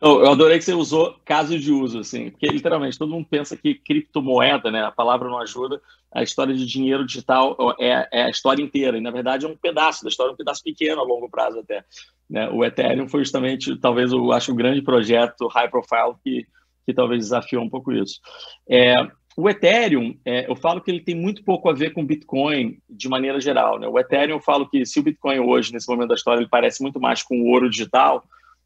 Eu 0.00 0.30
adorei 0.30 0.58
que 0.58 0.64
você 0.64 0.74
usou 0.74 1.16
casos 1.24 1.62
de 1.62 1.72
uso, 1.72 2.00
assim, 2.00 2.30
porque 2.30 2.46
literalmente 2.46 2.98
todo 2.98 3.10
mundo 3.10 3.26
pensa 3.30 3.56
que 3.56 3.74
criptomoeda, 3.74 4.70
né, 4.70 4.82
a 4.82 4.90
palavra 4.90 5.28
não 5.28 5.38
ajuda, 5.38 5.80
a 6.12 6.22
história 6.22 6.54
de 6.54 6.66
dinheiro 6.66 7.06
digital 7.06 7.56
é, 7.80 8.08
é 8.12 8.22
a 8.24 8.28
história 8.28 8.62
inteira, 8.62 8.98
e 8.98 9.00
na 9.00 9.10
verdade 9.10 9.46
é 9.46 9.48
um 9.48 9.56
pedaço 9.56 10.02
da 10.02 10.10
história, 10.10 10.32
um 10.32 10.36
pedaço 10.36 10.62
pequeno 10.62 11.00
a 11.00 11.04
longo 11.04 11.30
prazo 11.30 11.60
até. 11.60 11.84
Né? 12.28 12.50
O 12.50 12.64
Ethereum 12.64 13.08
foi 13.08 13.20
justamente, 13.20 13.76
talvez, 13.76 14.12
eu 14.12 14.32
acho, 14.32 14.52
um 14.52 14.56
grande 14.56 14.82
projeto 14.82 15.46
high 15.48 15.70
profile 15.70 16.14
que, 16.22 16.46
que 16.84 16.92
talvez 16.92 17.20
desafiou 17.20 17.62
um 17.62 17.70
pouco 17.70 17.92
isso. 17.92 18.20
É, 18.68 18.94
o 19.36 19.48
Ethereum, 19.48 20.16
é, 20.24 20.48
eu 20.48 20.54
falo 20.54 20.80
que 20.80 20.90
ele 20.90 21.00
tem 21.00 21.14
muito 21.14 21.42
pouco 21.44 21.68
a 21.68 21.72
ver 21.72 21.92
com 21.92 22.06
Bitcoin 22.06 22.78
de 22.88 23.08
maneira 23.08 23.40
geral. 23.40 23.78
Né? 23.78 23.88
O 23.88 23.98
Ethereum, 23.98 24.36
eu 24.36 24.40
falo 24.40 24.68
que 24.68 24.84
se 24.86 25.00
o 25.00 25.02
Bitcoin 25.02 25.40
hoje, 25.40 25.72
nesse 25.72 25.88
momento 25.88 26.10
da 26.10 26.14
história, 26.14 26.40
ele 26.40 26.48
parece 26.48 26.82
muito 26.82 27.00
mais 27.00 27.22
com 27.22 27.40
o 27.40 27.46
ouro 27.46 27.68
digital, 27.68 28.24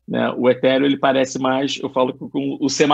né? 0.08 0.32
O 0.36 0.48
Ethereum 0.48 0.86
ele 0.86 0.96
parece 0.96 1.38
mais, 1.38 1.78
eu 1.78 1.90
falo 1.90 2.14
com 2.14 2.56
o 2.58 2.68
C++, 2.70 2.86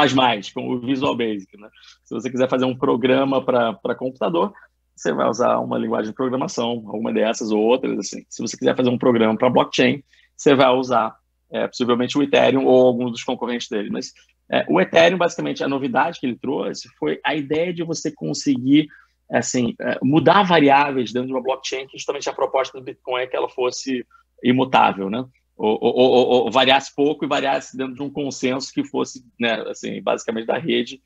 com 0.52 0.68
o 0.68 0.80
Visual 0.80 1.16
Basic. 1.16 1.56
Né? 1.56 1.68
Se 2.04 2.12
você 2.12 2.28
quiser 2.28 2.48
fazer 2.50 2.64
um 2.64 2.76
programa 2.76 3.40
para 3.40 3.94
computador, 3.94 4.52
você 4.96 5.12
vai 5.12 5.28
usar 5.28 5.58
uma 5.58 5.78
linguagem 5.78 6.10
de 6.10 6.16
programação, 6.16 6.82
alguma 6.86 7.12
dessas 7.12 7.52
ou 7.52 7.60
outras. 7.60 7.96
Assim. 7.98 8.24
Se 8.28 8.42
você 8.42 8.56
quiser 8.56 8.76
fazer 8.76 8.90
um 8.90 8.98
programa 8.98 9.36
para 9.36 9.48
blockchain, 9.48 10.02
você 10.36 10.54
vai 10.56 10.70
usar 10.70 11.14
é, 11.52 11.68
possivelmente 11.68 12.18
o 12.18 12.22
Ethereum 12.22 12.66
ou 12.66 12.86
algum 12.86 13.08
dos 13.08 13.22
concorrentes 13.22 13.68
dele. 13.68 13.90
Mas 13.90 14.12
É, 14.50 14.66
o 14.68 14.78
Ethereum, 14.78 15.16
basicamente, 15.16 15.64
a 15.64 15.68
novidade 15.68 16.20
que 16.20 16.26
ele 16.26 16.36
trouxe 16.36 16.88
foi 16.98 17.18
a 17.24 17.34
ideia 17.34 17.72
de 17.72 17.82
você 17.82 18.12
conseguir 18.12 18.88
assim, 19.30 19.74
é, 19.80 19.98
mudar 20.02 20.42
variáveis 20.42 21.12
dentro 21.12 21.28
de 21.28 21.32
uma 21.32 21.42
blockchain, 21.42 21.86
que 21.86 21.96
justamente 21.96 22.28
a 22.28 22.32
proposta 22.32 22.78
do 22.78 22.84
Bitcoin 22.84 23.22
é 23.22 23.26
que 23.26 23.36
ela 23.36 23.48
fosse 23.48 24.04
imutável, 24.42 25.08
né? 25.08 25.24
Ou, 25.56 25.78
ou, 25.80 26.10
ou, 26.44 26.50
variasse 26.50 26.92
pouco 26.94 27.24
e 27.24 27.28
variasse 27.28 27.76
dentro 27.76 27.94
de 27.94 28.02
um 28.02 28.10
consenso 28.10 28.72
que 28.72 28.84
fosse, 28.84 29.24
né, 29.38 29.52
assim, 29.68 30.02
basicamente 30.02 30.46
da 30.46 30.58
rede, 30.58 31.00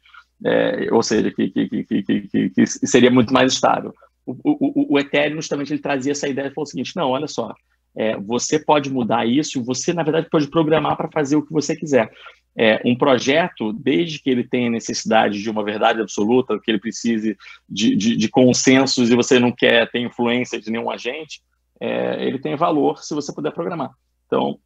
é, 0.45 0.89
ou 0.93 1.03
seja, 1.03 1.31
que, 1.31 1.51
que, 1.51 1.85
que, 1.85 2.51
que, 2.51 2.67
seria 2.67 3.11
muito 3.11 3.33
mais 3.33 3.53
estável. 3.53 3.93
O, 4.25 4.35
o, 4.45 4.95
o, 4.95 4.99
Ethereum, 4.99 5.37
justamente, 5.37 5.73
ele 5.73 5.83
trazia 5.83 6.13
essa 6.13 6.29
ideia 6.29 6.47
e 6.47 6.55
falou 6.55 6.65
o 6.65 6.67
seguinte, 6.67 6.97
não, 6.97 7.11
olha 7.11 7.27
só, 7.27 7.55
é, 7.97 8.17
você 8.17 8.59
pode 8.59 8.91
mudar 8.91 9.27
isso, 9.27 9.63
você, 9.63 9.93
na 9.93 10.03
verdade, 10.03 10.29
pode 10.31 10.49
programar 10.49 10.97
para 10.97 11.11
fazer 11.11 11.37
o 11.37 11.45
que 11.45 11.53
você 11.53 11.75
quiser. 11.75 12.11
É, 12.57 12.81
um 12.85 12.97
projeto, 12.97 13.73
desde 13.73 14.21
que 14.21 14.31
ele 14.31 14.45
tenha 14.45 14.71
necessidade 14.71 15.43
de 15.43 15.51
uma 15.51 15.65
verdade 15.65 16.01
absoluta, 16.01 16.59
que 16.63 16.71
ele 16.71 16.81
precise 16.81 17.37
de, 17.69 17.97
de, 17.97 18.17
de 18.17 18.29
consensos 18.29 19.11
e 19.11 19.17
você 19.17 19.39
não 19.39 19.53
quer 19.53 19.91
ter 19.91 20.01
influência 20.01 20.61
de 20.61 20.71
nenhum 20.71 20.91
agente, 20.91 21.41
é, 21.81 22.25
ele 22.27 22.39
tem 22.39 22.57
valor 22.57 23.03
se 23.03 23.15
você 23.15 23.33
puder 23.33 23.53
programar. 23.53 23.91
Então, 24.29 24.61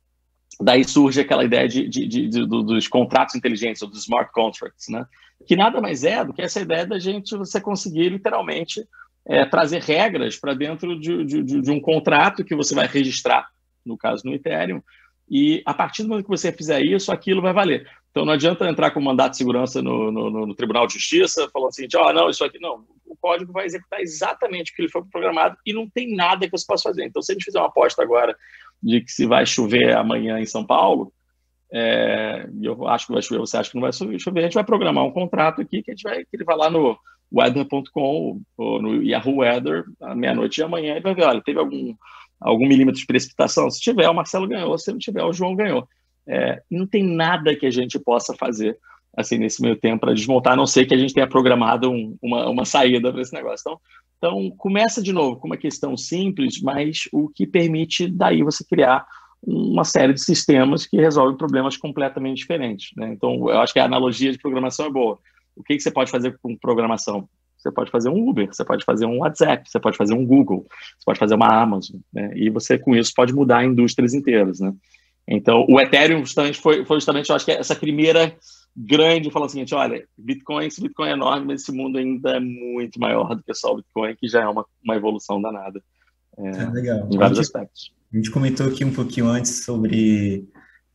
daí 0.61 0.85
surge 0.85 1.21
aquela 1.21 1.45
ideia 1.45 1.67
de, 1.67 1.89
de, 1.89 2.07
de, 2.07 2.29
de, 2.29 2.47
dos 2.47 2.87
contratos 2.87 3.35
inteligentes, 3.35 3.81
ou 3.81 3.89
dos 3.89 4.03
smart 4.03 4.31
contracts, 4.33 4.89
né? 4.89 5.07
que 5.47 5.57
nada 5.57 5.81
mais 5.81 6.05
é 6.05 6.25
do 6.25 6.33
que 6.33 6.43
essa 6.43 6.61
ideia 6.61 6.87
da 6.87 6.99
gente 6.99 7.37
você 7.37 7.61
conseguir 7.61 8.09
literalmente 8.09 8.87
é, 9.27 9.45
trazer 9.45 9.83
regras 9.83 10.37
para 10.37 10.55
dentro 10.55 10.99
de, 10.99 11.25
de, 11.25 11.71
um 11.71 11.81
contrato 11.81 12.45
que 12.45 12.55
você 12.55 12.75
vai 12.75 12.87
registrar, 12.87 13.49
no 13.85 13.97
caso 13.97 14.23
no 14.25 14.35
Ethereum, 14.35 14.83
e 15.35 15.63
a 15.65 15.73
partir 15.73 16.03
do 16.03 16.11
momento 16.11 16.27
que 16.27 16.31
você 16.31 16.53
fizer 16.53 16.83
isso, 16.83 17.11
aquilo 17.11 17.41
vai 17.41 17.55
valer. 17.55 17.89
Então 18.11 18.23
não 18.23 18.35
adianta 18.35 18.69
entrar 18.69 18.91
com 18.91 19.01
mandato 19.01 19.31
de 19.31 19.39
segurança 19.39 19.81
no, 19.81 20.13
no, 20.13 20.47
no 20.47 20.55
Tribunal 20.55 20.87
de 20.87 20.93
Justiça 20.93 21.49
falando 21.51 21.71
assim, 21.71 21.89
ó, 21.97 22.13
não, 22.13 22.29
isso 22.29 22.45
aqui 22.45 22.59
não. 22.61 22.85
O 23.07 23.17
código 23.19 23.51
vai 23.51 23.65
executar 23.65 24.03
exatamente 24.03 24.71
o 24.71 24.75
que 24.75 24.83
ele 24.83 24.91
foi 24.91 25.03
programado 25.11 25.57
e 25.65 25.73
não 25.73 25.89
tem 25.89 26.15
nada 26.15 26.45
que 26.45 26.53
você 26.53 26.67
possa 26.67 26.91
fazer. 26.91 27.07
Então, 27.07 27.23
se 27.23 27.33
a 27.33 27.35
gente 27.35 27.47
fizer 27.47 27.59
uma 27.59 27.69
aposta 27.69 28.03
agora 28.03 28.37
de 28.83 29.01
que 29.01 29.11
se 29.11 29.25
vai 29.25 29.47
chover 29.47 29.97
amanhã 29.97 30.39
em 30.39 30.45
São 30.45 30.67
Paulo, 30.67 31.11
é, 31.73 32.47
eu 32.61 32.87
acho 32.87 33.07
que 33.07 33.15
vai 33.15 33.23
chover, 33.23 33.41
você 33.41 33.57
acha 33.57 33.71
que 33.71 33.77
não 33.77 33.83
vai 33.83 33.93
chover, 33.93 34.41
a 34.41 34.43
gente 34.43 34.55
vai 34.55 34.65
programar 34.65 35.03
um 35.03 35.13
contrato 35.13 35.63
aqui 35.63 35.83
que 35.83 35.93
a 35.93 35.95
gente 35.95 36.03
vai, 36.03 36.19
que 36.27 36.37
ele 36.37 36.45
vai 36.45 36.59
lá 36.59 36.69
no 36.69 36.95
weather.com 37.33 38.43
ou 38.59 38.83
no 38.83 39.03
Yahoo 39.03 39.39
Weather 39.39 39.85
à 39.99 40.15
meia-noite 40.15 40.57
de 40.57 40.63
amanhã 40.63 40.99
e 40.99 41.01
vai 41.01 41.15
ver, 41.15 41.25
olha, 41.25 41.41
teve 41.41 41.59
algum 41.59 41.95
algum 42.43 42.67
milímetro 42.67 43.01
de 43.01 43.07
precipitação? 43.07 43.71
Se 43.71 43.81
tiver, 43.81 44.09
o 44.09 44.15
Marcelo 44.15 44.49
ganhou. 44.49 44.77
Se 44.79 44.91
não 44.91 44.99
tiver, 44.99 45.23
o 45.23 45.33
João 45.33 45.55
ganhou. 45.55 45.89
É, 46.27 46.63
não 46.71 46.87
tem 46.87 47.03
nada 47.03 47.55
que 47.57 47.67
a 47.67 47.71
gente 47.71 47.99
possa 47.99 48.35
fazer 48.35 48.79
assim 49.17 49.37
nesse 49.37 49.61
meio 49.61 49.77
tempo 49.77 50.01
para 50.01 50.15
desmontar, 50.15 50.55
a 50.55 50.57
não 50.57 50.67
ser 50.67 50.87
que 50.87 50.95
a 50.95 50.97
gente 50.97 51.13
tenha 51.13 51.27
programado 51.27 51.91
um, 51.91 52.17
uma, 52.23 52.49
uma 52.49 52.65
saída 52.65 53.13
para 53.13 53.21
esse 53.21 53.33
negócio. 53.35 53.61
Então, 53.61 53.81
então, 54.23 54.51
começa 54.57 55.03
de 55.03 55.13
novo 55.13 55.41
com 55.41 55.49
uma 55.49 55.57
questão 55.57 55.97
simples, 55.97 56.63
mas 56.63 57.09
o 57.13 57.29
que 57.29 57.45
permite 57.45 58.07
daí 58.07 58.41
você 58.45 58.65
criar 58.65 59.05
uma 59.43 59.83
série 59.83 60.15
de 60.15 60.21
sistemas 60.21 60.87
que 60.87 60.97
resolvem 60.97 61.37
problemas 61.37 61.77
completamente 61.77 62.37
diferentes. 62.37 62.91
Né? 62.97 63.13
Então, 63.13 63.51
eu 63.51 63.61
acho 63.61 63.73
que 63.73 63.81
a 63.81 63.85
analogia 63.85 64.31
de 64.31 64.39
programação 64.39 64.87
é 64.87 64.91
boa. 64.91 65.19
O 65.57 65.65
que, 65.65 65.75
que 65.75 65.83
você 65.83 65.91
pode 65.91 66.09
fazer 66.09 66.39
com 66.41 66.57
programação? 66.57 67.29
Você 67.63 67.71
pode 67.71 67.91
fazer 67.93 68.09
um 68.09 68.29
Uber, 68.29 68.49
você 68.53 68.65
pode 68.65 68.85
fazer 68.85 69.07
um 69.07 69.19
WhatsApp, 69.19 69.71
você 69.71 69.79
pode 69.79 69.97
fazer 69.97 70.15
um 70.15 70.27
Google, 70.27 70.67
você 70.99 71.05
pode 71.07 71.19
fazer 71.19 71.35
uma 71.37 71.47
Amazon, 71.47 72.01
né? 72.13 72.33
E 72.35 72.51
você, 72.51 72.77
com 72.77 72.97
isso, 72.97 73.13
pode 73.15 73.33
mudar 73.33 73.65
indústrias 73.65 74.15
inteiras, 74.15 74.59
né? 74.59 74.75
Então, 75.29 75.65
o 75.69 75.81
Ethereum 75.81 76.25
justamente 76.25 76.61
foi, 76.61 76.85
foi 76.85 76.97
justamente, 76.97 77.31
eu 77.31 77.37
acho 77.37 77.45
que 77.45 77.53
essa 77.53 77.77
primeira 77.77 78.35
grande 78.77 79.31
falou 79.31 79.49
seguinte, 79.49 79.75
olha, 79.75 80.05
Bitcoin, 80.19 80.67
esse 80.67 80.81
Bitcoin 80.81 81.11
é 81.11 81.13
enorme, 81.13 81.47
mas 81.47 81.63
esse 81.63 81.71
mundo 81.71 81.99
ainda 81.99 82.37
é 82.37 82.41
muito 82.41 82.99
maior 82.99 83.35
do 83.37 83.43
que 83.45 83.55
só 83.55 83.73
o 83.73 83.77
Bitcoin, 83.77 84.17
que 84.17 84.27
já 84.27 84.43
é 84.43 84.49
uma, 84.49 84.67
uma 84.83 84.97
evolução 84.97 85.41
danada. 85.41 85.81
É, 86.37 86.49
é 86.49 86.71
legal. 86.71 87.09
Em 87.13 87.17
vários 87.17 87.39
a 87.39 87.43
gente, 87.43 87.47
aspectos. 87.47 87.93
A 88.13 88.17
gente 88.17 88.31
comentou 88.33 88.67
aqui 88.67 88.85
um 88.85 88.93
pouquinho 88.93 89.29
antes 89.29 89.65
sobre 89.65 90.49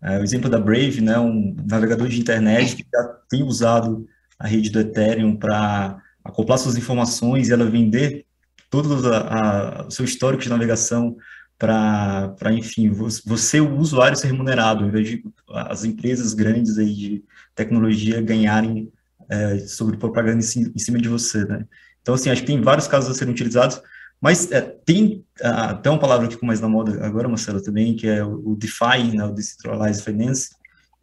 é, 0.03 0.19
o 0.19 0.23
exemplo 0.23 0.49
da 0.49 0.59
Brave, 0.59 0.99
né, 0.99 1.17
um 1.17 1.55
navegador 1.65 2.09
de 2.09 2.19
internet 2.19 2.75
que 2.75 2.85
já 2.91 3.03
tem 3.29 3.43
usado 3.43 4.05
a 4.37 4.47
rede 4.47 4.69
do 4.69 4.81
Ethereum 4.81 5.35
para 5.35 6.01
acoplar 6.27 6.57
suas 6.57 6.77
informações 6.77 7.49
e 7.49 7.53
ela 7.53 7.69
vender 7.69 8.25
todo 8.69 8.95
o 8.95 9.91
seu 9.91 10.05
histórico 10.05 10.43
de 10.43 10.49
navegação 10.49 11.15
para, 11.57 12.35
enfim, 12.51 12.89
você, 12.89 13.59
o 13.59 13.77
usuário, 13.77 14.17
ser 14.17 14.27
remunerado, 14.27 14.83
ao 14.83 14.89
invés 14.89 15.07
de 15.07 15.23
as 15.49 15.83
empresas 15.83 16.33
grandes 16.33 16.77
aí 16.77 16.93
de 16.93 17.23
tecnologia 17.55 18.21
ganharem 18.21 18.91
é, 19.29 19.59
sobre 19.59 19.97
propaganda 19.97 20.37
em, 20.37 20.77
cima 20.79 20.99
de 20.99 21.09
você, 21.09 21.43
né? 21.45 21.65
Então, 22.01 22.13
assim, 22.13 22.29
acho 22.29 22.41
que 22.41 22.47
tem 22.47 22.61
vários 22.61 22.87
casos 22.87 23.09
a 23.09 23.13
serem 23.13 23.33
utilizados, 23.33 23.81
mas 24.21 24.51
é, 24.51 24.61
tem 24.61 25.25
até 25.41 25.89
uma 25.89 25.99
palavra 25.99 26.27
que 26.27 26.33
ficou 26.33 26.47
mais 26.47 26.61
na 26.61 26.69
moda 26.69 27.03
agora, 27.05 27.27
Marcelo, 27.27 27.61
também, 27.61 27.95
que 27.95 28.07
é 28.07 28.23
o 28.23 28.55
DeFi, 28.55 29.15
né, 29.15 29.25
o 29.25 29.33
Decentralized 29.33 30.03
Finance, 30.03 30.49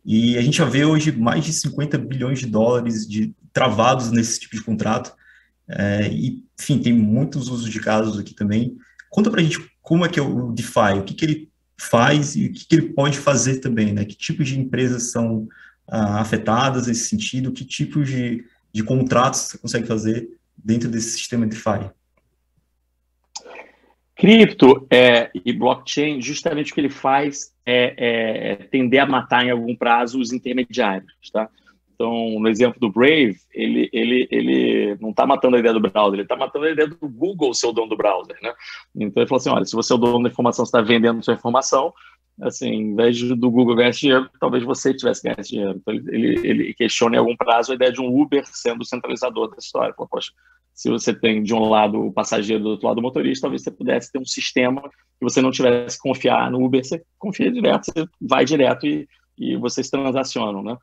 e 0.04 0.38
a 0.38 0.42
gente 0.42 0.58
já 0.58 0.64
vê 0.64 0.84
hoje 0.84 1.12
mais 1.12 1.44
de 1.44 1.52
50 1.52 1.98
bilhões 1.98 2.38
de 2.38 2.46
dólares 2.46 3.06
de 3.06 3.34
travados 3.54 4.10
nesse 4.10 4.40
tipo 4.40 4.56
de 4.56 4.62
contrato. 4.62 5.14
É, 5.66 6.08
e, 6.08 6.44
enfim, 6.60 6.78
tem 6.78 6.92
muitos 6.92 7.48
usos 7.48 7.70
de 7.70 7.80
casos 7.80 8.18
aqui 8.18 8.34
também. 8.34 8.76
Conta 9.08 9.30
para 9.30 9.40
a 9.40 9.44
gente 9.44 9.58
como 9.80 10.04
é 10.04 10.08
que 10.08 10.18
é 10.18 10.22
o 10.22 10.52
DeFi, 10.52 10.98
o 10.98 11.04
que, 11.04 11.14
que 11.14 11.24
ele 11.24 11.48
faz 11.78 12.36
e 12.36 12.46
o 12.46 12.52
que, 12.52 12.66
que 12.66 12.74
ele 12.74 12.92
pode 12.92 13.18
fazer 13.18 13.60
também, 13.60 13.92
né? 13.92 14.04
Que 14.04 14.16
tipos 14.16 14.48
de 14.48 14.58
empresas 14.58 15.10
são 15.10 15.48
ah, 15.86 16.20
afetadas 16.20 16.86
nesse 16.86 17.08
sentido, 17.08 17.52
que 17.52 17.64
tipos 17.64 18.08
de, 18.08 18.44
de 18.72 18.82
contratos 18.82 19.40
você 19.40 19.58
consegue 19.58 19.86
fazer 19.86 20.28
dentro 20.56 20.90
desse 20.90 21.12
sistema 21.12 21.46
DeFi? 21.46 21.90
Cripto 24.16 24.86
é, 24.90 25.30
e 25.44 25.52
blockchain, 25.52 26.20
justamente 26.22 26.70
o 26.70 26.74
que 26.74 26.80
ele 26.80 26.90
faz 26.90 27.52
é, 27.66 27.94
é, 27.96 28.56
tender 28.68 29.02
a 29.02 29.06
matar 29.06 29.44
em 29.44 29.50
algum 29.50 29.74
prazo 29.74 30.20
os 30.20 30.32
intermediários, 30.32 31.12
tá? 31.32 31.48
Então, 31.94 32.40
no 32.40 32.48
exemplo 32.48 32.80
do 32.80 32.90
Brave, 32.90 33.36
ele, 33.52 33.88
ele, 33.92 34.28
ele 34.30 34.96
não 35.00 35.10
está 35.10 35.26
matando 35.26 35.56
a 35.56 35.58
ideia 35.58 35.72
do 35.72 35.80
browser, 35.80 36.14
ele 36.14 36.22
está 36.22 36.36
matando 36.36 36.66
a 36.66 36.70
ideia 36.70 36.88
do 36.88 37.08
Google 37.08 37.54
ser 37.54 37.68
o 37.68 37.72
dono 37.72 37.88
do 37.88 37.96
browser, 37.96 38.36
né? 38.42 38.52
Então, 38.96 39.22
ele 39.22 39.28
falou 39.28 39.40
assim, 39.40 39.50
olha, 39.50 39.64
se 39.64 39.76
você 39.76 39.92
é 39.92 39.96
o 39.96 39.98
dono 39.98 40.24
da 40.24 40.30
informação, 40.30 40.64
você 40.64 40.70
está 40.70 40.80
vendendo 40.80 41.24
sua 41.24 41.34
informação, 41.34 41.92
assim, 42.42 42.68
em 42.68 42.94
vez 42.96 43.20
do 43.22 43.50
Google 43.50 43.76
ganhar 43.76 43.90
dinheiro, 43.90 44.28
talvez 44.40 44.64
você 44.64 44.92
tivesse 44.92 45.22
ganhado 45.22 45.42
dinheiro. 45.42 45.76
Então, 45.76 45.94
ele, 45.94 46.46
ele 46.46 46.74
questiona 46.74 47.16
em 47.16 47.18
algum 47.18 47.36
prazo 47.36 47.72
a 47.72 47.74
ideia 47.74 47.92
de 47.92 48.00
um 48.00 48.20
Uber 48.20 48.44
sendo 48.46 48.82
o 48.82 48.84
centralizador 48.84 49.48
da 49.48 49.56
história. 49.58 49.94
Fala, 49.94 50.08
poxa, 50.08 50.32
se 50.74 50.90
você 50.90 51.14
tem 51.14 51.42
de 51.42 51.54
um 51.54 51.68
lado 51.68 52.00
o 52.00 52.12
passageiro 52.12 52.62
do 52.62 52.70
outro 52.70 52.88
lado 52.88 52.98
o 52.98 53.02
motorista, 53.02 53.42
talvez 53.42 53.62
você 53.62 53.70
pudesse 53.70 54.10
ter 54.10 54.18
um 54.18 54.24
sistema 54.24 54.82
que 54.82 55.22
você 55.22 55.40
não 55.40 55.52
tivesse 55.52 55.96
que 55.96 56.02
confiar 56.02 56.50
no 56.50 56.64
Uber, 56.64 56.84
você 56.84 57.02
confia 57.16 57.50
direto, 57.50 57.84
você 57.84 58.06
vai 58.20 58.44
direto 58.44 58.84
e, 58.84 59.08
e 59.38 59.56
vocês 59.56 59.88
transacionam, 59.88 60.62
né? 60.62 60.76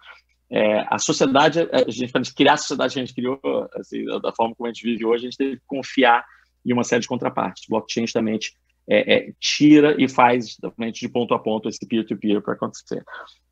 É, 0.52 0.86
a 0.90 1.00
sociedade, 1.00 1.60
a 1.72 1.90
gente, 1.90 2.12
para 2.12 2.22
criar 2.36 2.54
a 2.54 2.58
sociedade 2.58 2.94
que 2.94 3.00
a 3.00 3.06
gente 3.06 3.16
criou, 3.16 3.40
assim, 3.74 4.04
da 4.22 4.34
forma 4.34 4.54
como 4.54 4.68
a 4.68 4.74
gente 4.74 4.84
vive 4.84 5.06
hoje, 5.06 5.26
a 5.26 5.30
gente 5.30 5.38
teve 5.38 5.56
que 5.56 5.64
confiar 5.66 6.26
em 6.66 6.74
uma 6.74 6.84
série 6.84 7.02
de 7.02 7.08
contrapartes. 7.08 7.66
Blockchain 7.70 8.04
justamente 8.04 8.54
é, 8.90 9.14
é, 9.14 9.34
tira 9.40 9.96
e 9.98 10.10
faz 10.10 10.50
justamente 10.50 11.00
de 11.00 11.10
ponto 11.10 11.34
a 11.34 11.40
ponto 11.40 11.70
esse 11.70 11.86
peer-to-peer 11.88 12.42
para 12.42 12.54
acontecer. 12.54 13.04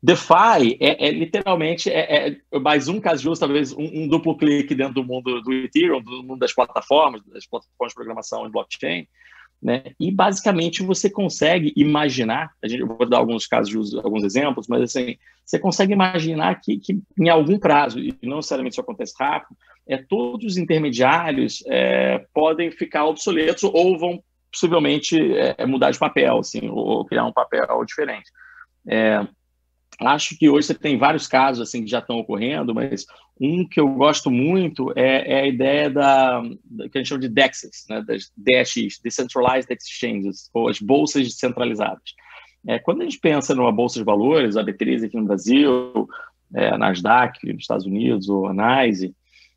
DeFi 0.02 0.76
é, 0.80 1.08
é 1.08 1.10
literalmente 1.10 1.88
é, 1.88 2.36
é, 2.52 2.58
mais 2.58 2.88
um 2.88 3.00
caso 3.00 3.22
justo, 3.22 3.40
talvez 3.40 3.72
um, 3.72 4.02
um, 4.02 4.08
duplo 4.08 4.36
clique 4.36 4.74
dentro 4.74 4.94
do 4.94 5.04
mundo 5.04 5.40
do 5.40 5.52
Ethereum, 5.52 6.02
do 6.02 6.22
mundo 6.22 6.40
das 6.40 6.52
plataformas, 6.52 7.22
das 7.26 7.46
plataformas 7.46 7.92
de 7.92 7.94
programação 7.94 8.46
em 8.46 8.50
blockchain, 8.50 9.06
né? 9.62 9.82
E 9.98 10.10
basicamente 10.10 10.82
você 10.82 11.10
consegue 11.10 11.72
imaginar, 11.76 12.52
a 12.62 12.68
gente, 12.68 12.80
eu 12.80 12.86
vou 12.86 13.08
dar 13.08 13.18
alguns 13.18 13.46
casos, 13.46 13.94
alguns 13.96 14.24
exemplos, 14.24 14.66
mas 14.68 14.82
assim, 14.82 15.16
você 15.44 15.58
consegue 15.58 15.92
imaginar 15.92 16.60
que, 16.60 16.78
que 16.78 16.98
em 17.18 17.28
algum 17.28 17.58
prazo, 17.58 17.98
e 17.98 18.16
não 18.22 18.36
necessariamente 18.36 18.74
isso 18.74 18.80
acontece 18.80 19.14
rápido, 19.18 19.56
é, 19.86 19.98
todos 19.98 20.52
os 20.52 20.56
intermediários 20.56 21.62
é, 21.66 22.24
podem 22.32 22.70
ficar 22.70 23.04
obsoletos 23.04 23.64
ou 23.64 23.98
vão 23.98 24.22
possivelmente 24.50 25.16
é, 25.36 25.64
mudar 25.66 25.90
de 25.90 25.98
papel, 25.98 26.38
assim, 26.38 26.68
ou 26.68 27.04
criar 27.04 27.24
um 27.24 27.32
papel 27.32 27.84
diferente. 27.84 28.30
É, 28.88 29.26
Acho 30.00 30.36
que 30.36 30.48
hoje 30.48 30.68
você 30.68 30.74
tem 30.74 30.96
vários 30.96 31.26
casos 31.26 31.68
assim 31.68 31.84
que 31.84 31.90
já 31.90 31.98
estão 31.98 32.18
ocorrendo, 32.18 32.74
mas 32.74 33.04
um 33.40 33.66
que 33.66 33.80
eu 33.80 33.88
gosto 33.88 34.30
muito 34.30 34.92
é, 34.94 35.32
é 35.32 35.40
a 35.40 35.46
ideia 35.46 35.88
da, 35.88 36.42
da, 36.64 36.88
que 36.88 36.98
a 36.98 37.00
gente 37.00 37.08
chama 37.08 37.22
de 37.22 37.28
DEXs, 37.28 37.86
né, 37.88 38.02
das 38.06 38.30
DEX, 38.36 39.00
Decentralized 39.02 39.72
Exchanges, 39.72 40.50
ou 40.52 40.68
as 40.68 40.78
bolsas 40.78 41.24
descentralizadas. 41.24 42.14
É, 42.68 42.78
quando 42.78 43.00
a 43.00 43.04
gente 43.04 43.18
pensa 43.18 43.54
numa 43.54 43.72
bolsa 43.72 43.98
de 43.98 44.04
valores, 44.04 44.56
a 44.56 44.62
B3 44.62 45.06
aqui 45.06 45.16
no 45.16 45.24
Brasil, 45.24 46.06
é, 46.54 46.68
a 46.68 46.76
Nasdaq 46.76 47.50
nos 47.52 47.62
Estados 47.62 47.86
Unidos, 47.86 48.28
ou 48.28 48.46
a 48.46 48.52
NYSE, 48.52 49.14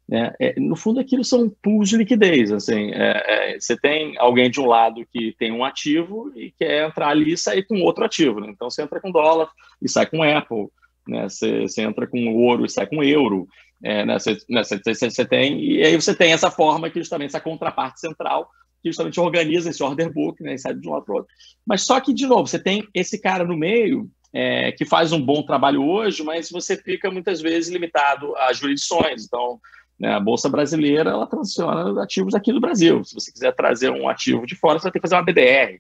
né? 0.08 0.34
É, 0.40 0.60
no 0.60 0.76
fundo, 0.76 1.00
aquilo 1.00 1.24
são 1.24 1.50
pools 1.62 1.90
de 1.90 1.98
liquidez. 1.98 2.52
Assim, 2.52 2.92
é, 2.92 3.54
é, 3.56 3.60
você 3.60 3.78
tem 3.78 4.18
alguém 4.18 4.50
de 4.50 4.60
um 4.60 4.66
lado 4.66 5.06
que 5.12 5.34
tem 5.38 5.52
um 5.52 5.64
ativo 5.64 6.32
e 6.36 6.52
quer 6.52 6.88
entrar 6.88 7.10
ali 7.10 7.34
e 7.34 7.38
sair 7.38 7.64
com 7.64 7.82
outro 7.82 8.04
ativo. 8.04 8.40
Né? 8.40 8.48
Então, 8.50 8.70
você 8.70 8.82
entra 8.82 9.00
com 9.00 9.12
dólar 9.12 9.50
e 9.82 9.90
sai 9.90 10.06
com 10.06 10.22
Apple. 10.22 10.68
né? 11.08 11.30
Você, 11.30 11.62
você 11.62 11.82
entra 11.82 12.06
com 12.06 12.36
ouro 12.36 12.66
e 12.66 12.70
sai 12.70 12.86
com 12.86 13.04
euro. 13.04 13.48
É? 13.84 14.06
Você, 14.06 14.38
né? 14.50 14.64
Você, 14.64 15.26
tem, 15.26 15.60
e 15.62 15.84
aí 15.84 15.96
você 15.96 16.16
tem 16.16 16.32
essa 16.32 16.50
forma 16.50 16.90
que 16.90 17.00
justamente 17.00 17.30
essa 17.30 17.42
contraparte 17.42 18.00
central 18.00 18.50
que 18.82 18.90
justamente 18.90 19.20
organiza 19.20 19.70
esse 19.70 19.82
order 19.82 20.12
book, 20.12 20.44
né? 20.44 20.56
E 20.56 20.58
sai 20.58 20.74
de 20.74 20.88
um 20.88 20.92
lado 20.92 21.06
para 21.06 21.16
outro. 21.16 21.32
Mas 21.66 21.84
só 21.84 22.00
que, 22.02 22.14
de 22.14 22.28
novo, 22.28 22.48
você 22.48 22.60
tem 22.60 22.86
esse 22.94 23.18
cara 23.18 23.46
no 23.46 23.56
meio 23.56 24.10
é, 24.34 24.74
que 24.74 24.84
faz 24.84 25.14
um 25.14 25.22
bom 25.22 25.42
trabalho 25.44 25.86
hoje, 25.86 26.22
mas 26.24 26.50
você 26.50 26.76
fica 26.76 27.10
muitas 27.10 27.40
vezes 27.40 27.72
limitado 27.72 28.36
às 28.36 28.58
jurisdições. 28.58 29.26
Então, 29.26 29.60
né, 29.98 30.14
a 30.16 30.20
Bolsa 30.20 30.50
Brasileira, 30.50 31.12
ela 31.12 31.28
transiciona 31.28 32.04
ativos 32.04 32.36
aqui 32.36 32.52
do 32.52 32.60
Brasil. 32.60 33.04
Se 33.06 33.14
você 33.14 33.32
quiser 33.32 33.56
trazer 33.56 33.90
um 33.90 34.10
ativo 34.10 34.46
de 34.46 34.56
fora, 34.56 34.80
você 34.80 34.84
vai 34.84 34.92
ter 34.92 35.00
que 35.00 35.08
fazer 35.08 35.16
uma 35.16 35.24
BDR. 35.24 35.80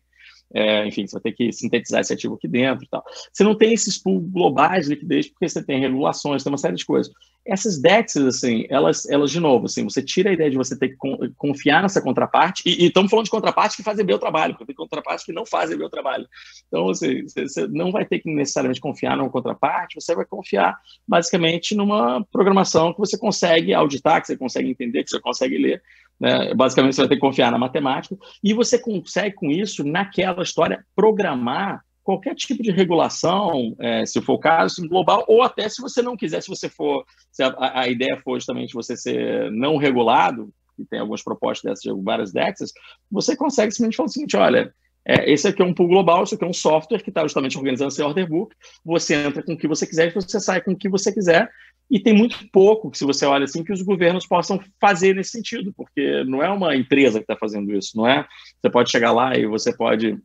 É, 0.53 0.85
enfim, 0.85 1.07
você 1.07 1.13
vai 1.13 1.21
ter 1.23 1.31
que 1.31 1.51
sintetizar 1.51 2.01
esse 2.01 2.13
ativo 2.13 2.35
aqui 2.35 2.47
dentro 2.47 2.85
e 2.85 2.87
tal. 2.87 3.03
Você 3.31 3.43
não 3.43 3.55
tem 3.55 3.73
esses 3.73 3.97
pools 3.97 4.23
globais 4.29 4.85
de 4.85 4.93
liquidez 4.93 5.27
porque 5.27 5.49
você 5.49 5.63
tem 5.63 5.79
regulações, 5.79 6.43
tem 6.43 6.51
uma 6.51 6.57
série 6.57 6.75
de 6.75 6.85
coisas. 6.85 7.11
Essas 7.45 7.81
DEXs, 7.81 8.23
assim, 8.23 8.65
elas, 8.69 9.05
elas 9.09 9.29
de 9.29 9.39
novo, 9.39 9.65
assim, 9.65 9.83
você 9.83 10.01
tira 10.01 10.29
a 10.29 10.33
ideia 10.33 10.49
de 10.49 10.55
você 10.55 10.77
ter 10.77 10.89
que 10.89 10.97
confiar 11.35 11.81
nessa 11.81 12.01
contraparte, 12.01 12.63
e, 12.65 12.83
e 12.83 12.87
estamos 12.87 13.09
falando 13.09 13.25
de 13.25 13.31
contrapartes 13.31 13.75
que 13.75 13.83
fazem 13.83 14.05
bem 14.05 14.15
o 14.15 14.19
trabalho, 14.19 14.53
porque 14.53 14.67
tem 14.67 14.75
contrapartes 14.75 15.25
que 15.25 15.33
não 15.33 15.45
fazem 15.45 15.75
bem 15.75 15.85
o 15.85 15.89
trabalho. 15.89 16.25
Então, 16.67 16.89
assim, 16.89 17.23
você, 17.23 17.43
você 17.43 17.67
não 17.67 17.91
vai 17.91 18.05
ter 18.05 18.19
que 18.19 18.33
necessariamente 18.33 18.79
confiar 18.79 19.17
numa 19.17 19.29
contraparte, 19.29 19.99
você 19.99 20.15
vai 20.15 20.23
confiar 20.23 20.77
basicamente 21.05 21.75
numa 21.75 22.25
programação 22.31 22.93
que 22.93 22.99
você 22.99 23.17
consegue 23.17 23.73
auditar, 23.73 24.21
que 24.21 24.27
você 24.27 24.37
consegue 24.37 24.69
entender, 24.69 25.03
que 25.03 25.09
você 25.09 25.19
consegue 25.19 25.57
ler, 25.57 25.81
né? 26.19 26.53
Basicamente, 26.53 26.95
você 26.95 27.01
vai 27.01 27.09
ter 27.09 27.15
que 27.15 27.21
confiar 27.21 27.51
na 27.51 27.57
matemática 27.57 28.15
e 28.43 28.53
você 28.53 28.79
consegue, 28.79 29.35
com 29.35 29.51
isso, 29.51 29.83
naquela 29.83 30.43
história, 30.43 30.85
programar 30.95 31.83
qualquer 32.03 32.35
tipo 32.35 32.61
de 32.61 32.71
regulação, 32.71 33.75
é, 33.79 34.05
se 34.05 34.21
for 34.21 34.33
o 34.33 34.39
caso, 34.39 34.87
global, 34.87 35.23
ou 35.27 35.41
até 35.41 35.67
se 35.69 35.81
você 35.81 36.01
não 36.01 36.17
quiser, 36.17 36.41
se 36.41 36.49
você 36.49 36.67
for, 36.67 37.05
se 37.31 37.41
a, 37.41 37.55
a 37.57 37.87
ideia 37.87 38.19
for 38.23 38.35
justamente 38.35 38.73
você 38.73 38.97
ser 38.97 39.49
não 39.51 39.77
regulado, 39.77 40.53
e 40.77 40.85
tem 40.85 40.99
algumas 40.99 41.23
propostas 41.23 41.69
dessas 41.69 41.83
de 41.83 42.03
várias 42.03 42.33
DEXs, 42.33 42.73
você 43.09 43.35
consegue 43.35 43.71
simplesmente 43.71 43.95
falar 43.95 44.07
o 44.07 44.11
seguinte, 44.11 44.35
olha, 44.35 44.73
é, 45.05 45.31
esse 45.31 45.47
aqui 45.47 45.61
é 45.61 45.65
um 45.65 45.73
pool 45.73 45.87
global, 45.87 46.23
esse 46.23 46.35
aqui 46.35 46.43
é 46.43 46.47
um 46.47 46.53
software 46.53 47.03
que 47.03 47.09
está 47.09 47.21
justamente 47.21 47.57
organizando 47.57 47.91
seu 47.91 48.07
order 48.07 48.27
book, 48.27 48.55
você 48.83 49.15
entra 49.15 49.43
com 49.43 49.53
o 49.53 49.57
que 49.57 49.67
você 49.67 49.85
quiser 49.85 50.07
e 50.07 50.13
você 50.13 50.39
sai 50.39 50.61
com 50.61 50.71
o 50.71 50.77
que 50.77 50.89
você 50.89 51.11
quiser, 51.11 51.49
e 51.89 51.99
tem 51.99 52.13
muito 52.13 52.37
pouco 52.51 52.89
que, 52.89 52.97
se 52.97 53.05
você 53.05 53.25
olha 53.25 53.43
assim, 53.43 53.63
que 53.63 53.73
os 53.73 53.81
governos 53.81 54.25
possam 54.25 54.59
fazer 54.79 55.15
nesse 55.15 55.31
sentido, 55.31 55.73
porque 55.75 56.23
não 56.23 56.41
é 56.41 56.49
uma 56.49 56.75
empresa 56.75 57.19
que 57.19 57.23
está 57.23 57.35
fazendo 57.35 57.71
isso, 57.73 57.95
não 57.95 58.07
é? 58.07 58.25
Você 58.61 58.69
pode 58.69 58.89
chegar 58.89 59.11
lá 59.11 59.37
e 59.37 59.45
você 59.45 59.75
pode 59.75 60.17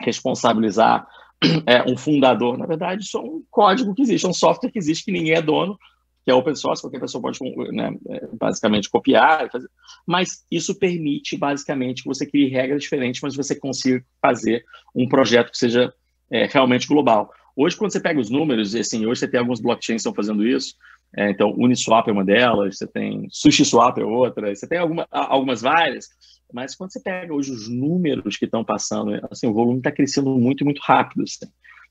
responsabilizar 0.00 1.06
é, 1.66 1.82
um 1.90 1.96
fundador. 1.96 2.56
Na 2.58 2.66
verdade, 2.66 3.02
isso 3.02 3.18
é 3.18 3.20
um 3.20 3.42
código 3.50 3.94
que 3.94 4.02
existe, 4.02 4.26
é 4.26 4.28
um 4.28 4.34
software 4.34 4.70
que 4.70 4.78
existe 4.78 5.04
que 5.04 5.12
ninguém 5.12 5.34
é 5.34 5.42
dono, 5.42 5.78
que 6.24 6.30
é 6.30 6.34
open 6.34 6.54
source, 6.54 6.82
qualquer 6.82 7.00
pessoa 7.00 7.22
pode 7.22 7.38
né, 7.72 7.92
é, 8.08 8.28
basicamente 8.38 8.90
copiar, 8.90 9.50
fazer, 9.50 9.68
mas 10.06 10.44
isso 10.50 10.78
permite 10.78 11.36
basicamente 11.36 12.02
que 12.02 12.08
você 12.08 12.26
crie 12.26 12.48
regras 12.48 12.82
diferentes, 12.82 13.20
mas 13.22 13.34
você 13.34 13.54
consiga 13.54 14.04
fazer 14.20 14.64
um 14.94 15.08
projeto 15.08 15.50
que 15.50 15.58
seja 15.58 15.92
é, 16.30 16.46
realmente 16.46 16.86
global. 16.86 17.30
Hoje, 17.56 17.76
quando 17.76 17.92
você 17.92 18.00
pega 18.00 18.20
os 18.20 18.30
números, 18.30 18.74
assim, 18.74 19.06
hoje 19.06 19.20
você 19.20 19.28
tem 19.28 19.40
alguns 19.40 19.60
blockchains 19.60 20.02
que 20.02 20.08
estão 20.08 20.14
fazendo 20.14 20.46
isso, 20.46 20.74
é, 21.16 21.30
então, 21.30 21.52
Uniswap 21.56 22.08
é 22.08 22.12
uma 22.12 22.24
delas, 22.24 22.78
você 22.78 22.86
tem 22.86 23.26
SushiSwap 23.30 23.98
é 23.98 24.04
outra, 24.04 24.54
você 24.54 24.66
tem 24.66 24.78
alguma, 24.78 25.06
algumas 25.10 25.60
várias, 25.60 26.08
mas 26.52 26.74
quando 26.74 26.92
você 26.92 27.00
pega 27.00 27.34
hoje 27.34 27.50
os 27.50 27.68
números 27.68 28.36
que 28.36 28.44
estão 28.44 28.64
passando, 28.64 29.20
assim, 29.30 29.46
o 29.46 29.52
volume 29.52 29.78
está 29.78 29.90
crescendo 29.90 30.30
muito, 30.30 30.64
muito 30.64 30.80
rápido. 30.82 31.22
Assim. 31.22 31.50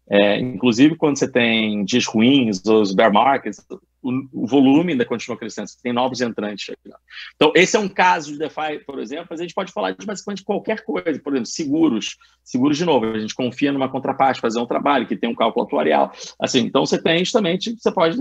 É, 0.10 0.40
inclusive, 0.40 0.96
quando 0.96 1.18
você 1.18 1.30
tem 1.30 1.84
dias 1.86 2.06
ruins, 2.06 2.62
os 2.66 2.94
bear 2.94 3.12
markets, 3.12 3.66
o, 4.02 4.44
o, 4.44 4.48
volume 4.48 4.94
ainda 4.94 5.06
continua 5.06 5.38
crescendo, 5.38 5.68
você 5.68 5.78
tem 5.82 5.94
novos 5.94 6.22
entrantes 6.22 6.66
chegando. 6.66 7.00
Então, 7.36 7.52
esse 7.56 7.76
é 7.76 7.80
um 7.80 7.90
caso 7.90 8.32
de 8.32 8.40
DeFi, 8.40 8.80
por 8.86 9.00
exemplo, 9.00 9.28
mas 9.30 9.40
a 9.40 9.44
gente 9.44 9.54
pode 9.54 9.72
falar 9.72 9.92
de 9.92 10.06
basicamente 10.06 10.44
qualquer 10.44 10.84
coisa. 10.84 11.20
Por 11.20 11.34
exemplo, 11.34 11.46
seguros. 11.46 12.18
Seguros, 12.44 12.78
de 12.78 12.86
novo, 12.86 13.06
a 13.06 13.20
gente 13.20 13.36
confia 13.36 13.72
numa 13.72 13.90
contraparte, 13.90 14.42
fazer 14.42 14.60
um 14.60 14.66
trabalho 14.66 15.08
que 15.08 15.18
tem 15.18 15.30
um 15.30 15.36
cálculo 15.36 15.66
atuarial. 15.66 16.12
Assim, 16.40 16.60
então, 16.60 16.86
você 16.86 17.02
tem 17.02 17.20
justamente, 17.20 17.76
você 17.78 17.92
pode 17.92 18.18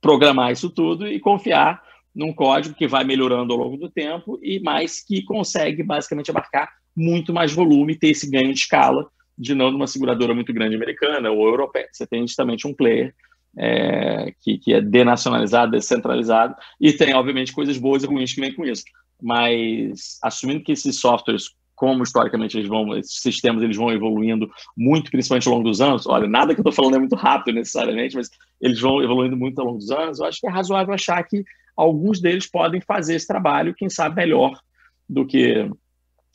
programar 0.00 0.52
isso 0.52 0.70
tudo 0.70 1.06
e 1.06 1.20
confiar 1.20 1.82
num 2.14 2.32
código 2.32 2.74
que 2.74 2.86
vai 2.86 3.04
melhorando 3.04 3.52
ao 3.52 3.58
longo 3.58 3.76
do 3.76 3.90
tempo 3.90 4.38
e 4.42 4.60
mais 4.60 5.02
que 5.02 5.22
consegue 5.24 5.82
basicamente 5.82 6.30
abarcar 6.30 6.70
muito 6.96 7.32
mais 7.32 7.52
volume 7.52 7.98
ter 7.98 8.10
esse 8.10 8.30
ganho 8.30 8.52
de 8.52 8.60
escala 8.60 9.08
de 9.36 9.54
não 9.54 9.70
numa 9.70 9.86
seguradora 9.86 10.34
muito 10.34 10.52
grande 10.52 10.76
americana 10.76 11.30
ou 11.30 11.46
europeia. 11.46 11.88
Você 11.92 12.06
tem 12.06 12.20
justamente 12.26 12.66
um 12.68 12.74
player 12.74 13.14
é, 13.58 14.32
que, 14.40 14.58
que 14.58 14.74
é 14.74 14.80
denacionalizado, 14.80 15.72
descentralizado, 15.72 16.54
e 16.80 16.92
tem, 16.92 17.14
obviamente, 17.14 17.52
coisas 17.52 17.78
boas 17.78 18.02
e 18.02 18.06
ruins 18.06 18.32
que 18.32 18.40
vêm 18.40 18.54
com 18.54 18.64
isso. 18.64 18.84
Mas, 19.22 20.18
assumindo 20.22 20.62
que 20.62 20.72
esses 20.72 20.98
softwares 21.00 21.50
como 21.74 22.02
historicamente 22.02 22.56
eles 22.56 22.68
vão, 22.68 22.96
esses 22.96 23.20
sistemas 23.20 23.62
eles 23.62 23.76
vão 23.76 23.90
evoluindo 23.90 24.48
muito, 24.76 25.10
principalmente 25.10 25.48
ao 25.48 25.54
longo 25.54 25.68
dos 25.68 25.80
anos. 25.80 26.06
Olha, 26.06 26.28
nada 26.28 26.54
que 26.54 26.60
eu 26.60 26.62
estou 26.62 26.72
falando 26.72 26.96
é 26.96 26.98
muito 26.98 27.16
rápido 27.16 27.56
necessariamente, 27.56 28.16
mas 28.16 28.30
eles 28.60 28.80
vão 28.80 29.02
evoluindo 29.02 29.36
muito 29.36 29.58
ao 29.58 29.66
longo 29.66 29.78
dos 29.78 29.90
anos. 29.90 30.18
Eu 30.18 30.26
acho 30.26 30.40
que 30.40 30.46
é 30.46 30.50
razoável 30.50 30.94
achar 30.94 31.22
que 31.24 31.44
alguns 31.76 32.20
deles 32.20 32.48
podem 32.48 32.80
fazer 32.80 33.16
esse 33.16 33.26
trabalho, 33.26 33.74
quem 33.74 33.90
sabe 33.90 34.16
melhor 34.16 34.58
do 35.08 35.26
que 35.26 35.68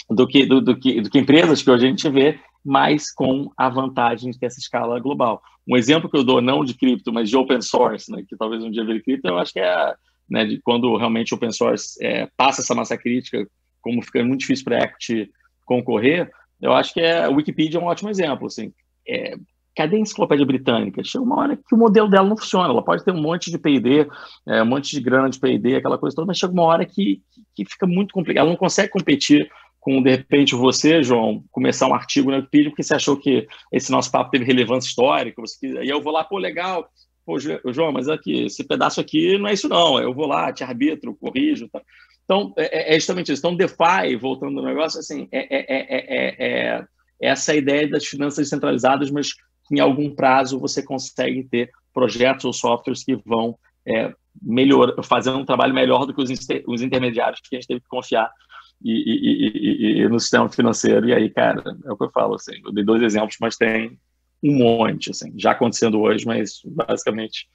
do 0.09 0.27
que 0.27 0.45
do, 0.45 0.59
do 0.59 0.77
que 0.77 1.01
do 1.01 1.09
que 1.09 1.19
empresas 1.19 1.61
que 1.61 1.69
hoje 1.69 1.85
a 1.85 1.89
gente 1.89 2.09
vê, 2.09 2.39
mas 2.63 3.11
com 3.11 3.51
a 3.57 3.69
vantagem 3.69 4.31
de 4.31 4.39
ter 4.39 4.47
essa 4.47 4.59
escala 4.59 4.99
global. 4.99 5.41
Um 5.67 5.77
exemplo 5.77 6.09
que 6.09 6.17
eu 6.17 6.23
dou 6.23 6.41
não 6.41 6.63
de 6.63 6.73
cripto, 6.73 7.11
mas 7.11 7.29
de 7.29 7.37
open 7.37 7.61
source, 7.61 8.11
né, 8.11 8.23
que 8.27 8.35
talvez 8.35 8.63
um 8.63 8.71
dia 8.71 8.85
vire 8.85 9.01
cripto, 9.01 9.27
eu 9.27 9.37
acho 9.37 9.53
que 9.53 9.59
é 9.59 9.93
né, 10.29 10.45
de 10.45 10.61
quando 10.61 10.95
realmente 10.95 11.33
open 11.33 11.51
source 11.51 11.97
é, 12.05 12.29
passa 12.37 12.61
essa 12.61 12.75
massa 12.75 12.97
crítica 12.97 13.47
como 13.81 14.03
fica 14.03 14.23
muito 14.23 14.41
difícil 14.41 14.65
para 14.65 14.77
a 14.77 14.83
equity 14.83 15.31
concorrer, 15.65 16.29
eu 16.61 16.73
acho 16.73 16.93
que 16.93 16.99
é, 16.99 17.23
a 17.23 17.29
Wikipedia 17.29 17.79
é 17.79 17.81
um 17.81 17.85
ótimo 17.85 18.09
exemplo. 18.09 18.47
Assim, 18.47 18.73
é, 19.07 19.35
cadê 19.75 19.95
a 19.95 19.99
enciclopédia 19.99 20.45
britânica? 20.45 21.03
Chega 21.03 21.23
uma 21.23 21.37
hora 21.37 21.55
que 21.55 21.73
o 21.73 21.77
modelo 21.77 22.09
dela 22.09 22.27
não 22.27 22.37
funciona. 22.37 22.69
Ela 22.69 22.83
pode 22.83 23.03
ter 23.03 23.11
um 23.11 23.21
monte 23.21 23.49
de 23.49 23.57
P&D, 23.57 24.07
é, 24.47 24.61
um 24.61 24.65
monte 24.65 24.91
de 24.91 25.01
grana 25.01 25.29
de 25.29 25.39
P&D, 25.39 25.75
aquela 25.75 25.97
coisa 25.97 26.15
toda, 26.15 26.27
mas 26.27 26.37
chega 26.37 26.53
uma 26.53 26.63
hora 26.63 26.85
que, 26.85 27.21
que 27.55 27.65
fica 27.65 27.87
muito 27.87 28.13
complicado. 28.13 28.43
Ela 28.43 28.51
não 28.51 28.57
consegue 28.57 28.91
competir 28.91 29.49
com, 29.89 30.03
de 30.03 30.11
repente, 30.11 30.53
você, 30.53 31.01
João, 31.01 31.43
começar 31.51 31.87
um 31.87 31.95
artigo 31.95 32.29
na 32.29 32.37
Wikipedia 32.37 32.69
porque 32.69 32.83
você 32.83 32.93
achou 32.93 33.17
que 33.17 33.47
esse 33.71 33.91
nosso 33.91 34.11
papo 34.11 34.29
teve 34.29 34.45
relevância 34.45 34.87
histórica. 34.87 35.41
Você, 35.41 35.65
e 35.83 35.89
eu 35.89 35.99
vou 35.99 36.13
lá, 36.13 36.23
pô, 36.23 36.37
legal, 36.37 36.87
pô, 37.25 37.39
João, 37.39 37.91
mas 37.91 38.07
aqui, 38.07 38.45
esse 38.45 38.63
pedaço 38.63 39.01
aqui 39.01 39.35
não 39.39 39.47
é 39.47 39.53
isso 39.53 39.67
não. 39.67 39.99
Eu 39.99 40.13
vou 40.13 40.27
lá, 40.27 40.53
te 40.53 40.63
arbitro, 40.63 41.15
corrijo. 41.15 41.67
Tá. 41.69 41.81
Então, 42.23 42.53
é, 42.55 42.93
é, 42.93 42.99
justamente 42.99 43.31
isso. 43.31 43.39
Então, 43.39 43.55
DeFi, 43.55 44.15
voltando 44.21 44.59
ao 44.59 44.65
negócio, 44.65 44.99
assim, 44.99 45.27
é, 45.31 45.47
é, 45.49 46.75
é, 46.77 46.85
essa 47.19 47.55
ideia 47.55 47.89
das 47.89 48.05
finanças 48.05 48.45
descentralizadas, 48.45 49.09
mas 49.09 49.33
que 49.33 49.75
em 49.75 49.79
algum 49.79 50.13
prazo 50.13 50.59
você 50.59 50.83
consegue 50.83 51.45
ter 51.45 51.71
projetos 51.91 52.45
ou 52.45 52.53
softwares 52.53 53.03
que 53.03 53.15
vão 53.25 53.57
é, 53.87 54.13
melhor, 54.39 55.03
fazer 55.03 55.31
um 55.31 55.45
trabalho 55.45 55.73
melhor 55.73 56.05
do 56.05 56.13
que 56.13 56.21
os, 56.21 56.29
os 56.67 56.81
intermediários 56.83 57.41
que 57.41 57.55
a 57.55 57.59
gente 57.59 57.67
teve 57.67 57.81
que 57.81 57.87
confiar 57.87 58.31
e, 58.81 58.91
e, 58.91 60.01
e, 60.01 60.07
no 60.07 60.19
sistema 60.19 60.49
financeiro. 60.49 61.07
E 61.07 61.13
aí, 61.13 61.29
cara, 61.29 61.63
é 61.85 61.91
o 61.91 61.97
que 61.97 62.05
eu 62.05 62.11
falo, 62.11 62.35
assim, 62.35 62.53
eu 62.65 62.71
dei 62.71 62.83
dois 62.83 63.01
exemplos, 63.01 63.37
mas 63.39 63.57
tem 63.57 63.99
um 64.43 64.57
monte, 64.57 65.11
assim, 65.11 65.33
já 65.37 65.51
acontecendo 65.51 65.99
hoje, 65.99 66.25
mas 66.25 66.61
basicamente 66.65 67.47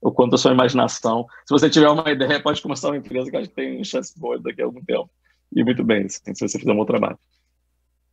o 0.00 0.10
quanto 0.10 0.34
a 0.34 0.38
sua 0.38 0.52
imaginação. 0.52 1.26
Se 1.46 1.54
você 1.54 1.70
tiver 1.70 1.88
uma 1.88 2.10
ideia, 2.10 2.42
pode 2.42 2.60
começar 2.60 2.88
uma 2.88 2.96
empresa 2.96 3.30
que 3.30 3.36
acho 3.36 3.48
que 3.48 3.54
tem 3.54 3.84
chance 3.84 4.18
boa 4.18 4.38
daqui 4.40 4.60
a 4.60 4.64
algum 4.64 4.82
tempo. 4.84 5.08
E 5.54 5.62
muito 5.62 5.84
bem, 5.84 6.06
assim, 6.06 6.34
se 6.34 6.48
você 6.48 6.58
fizer 6.58 6.72
um 6.72 6.76
bom 6.76 6.84
trabalho. 6.84 7.18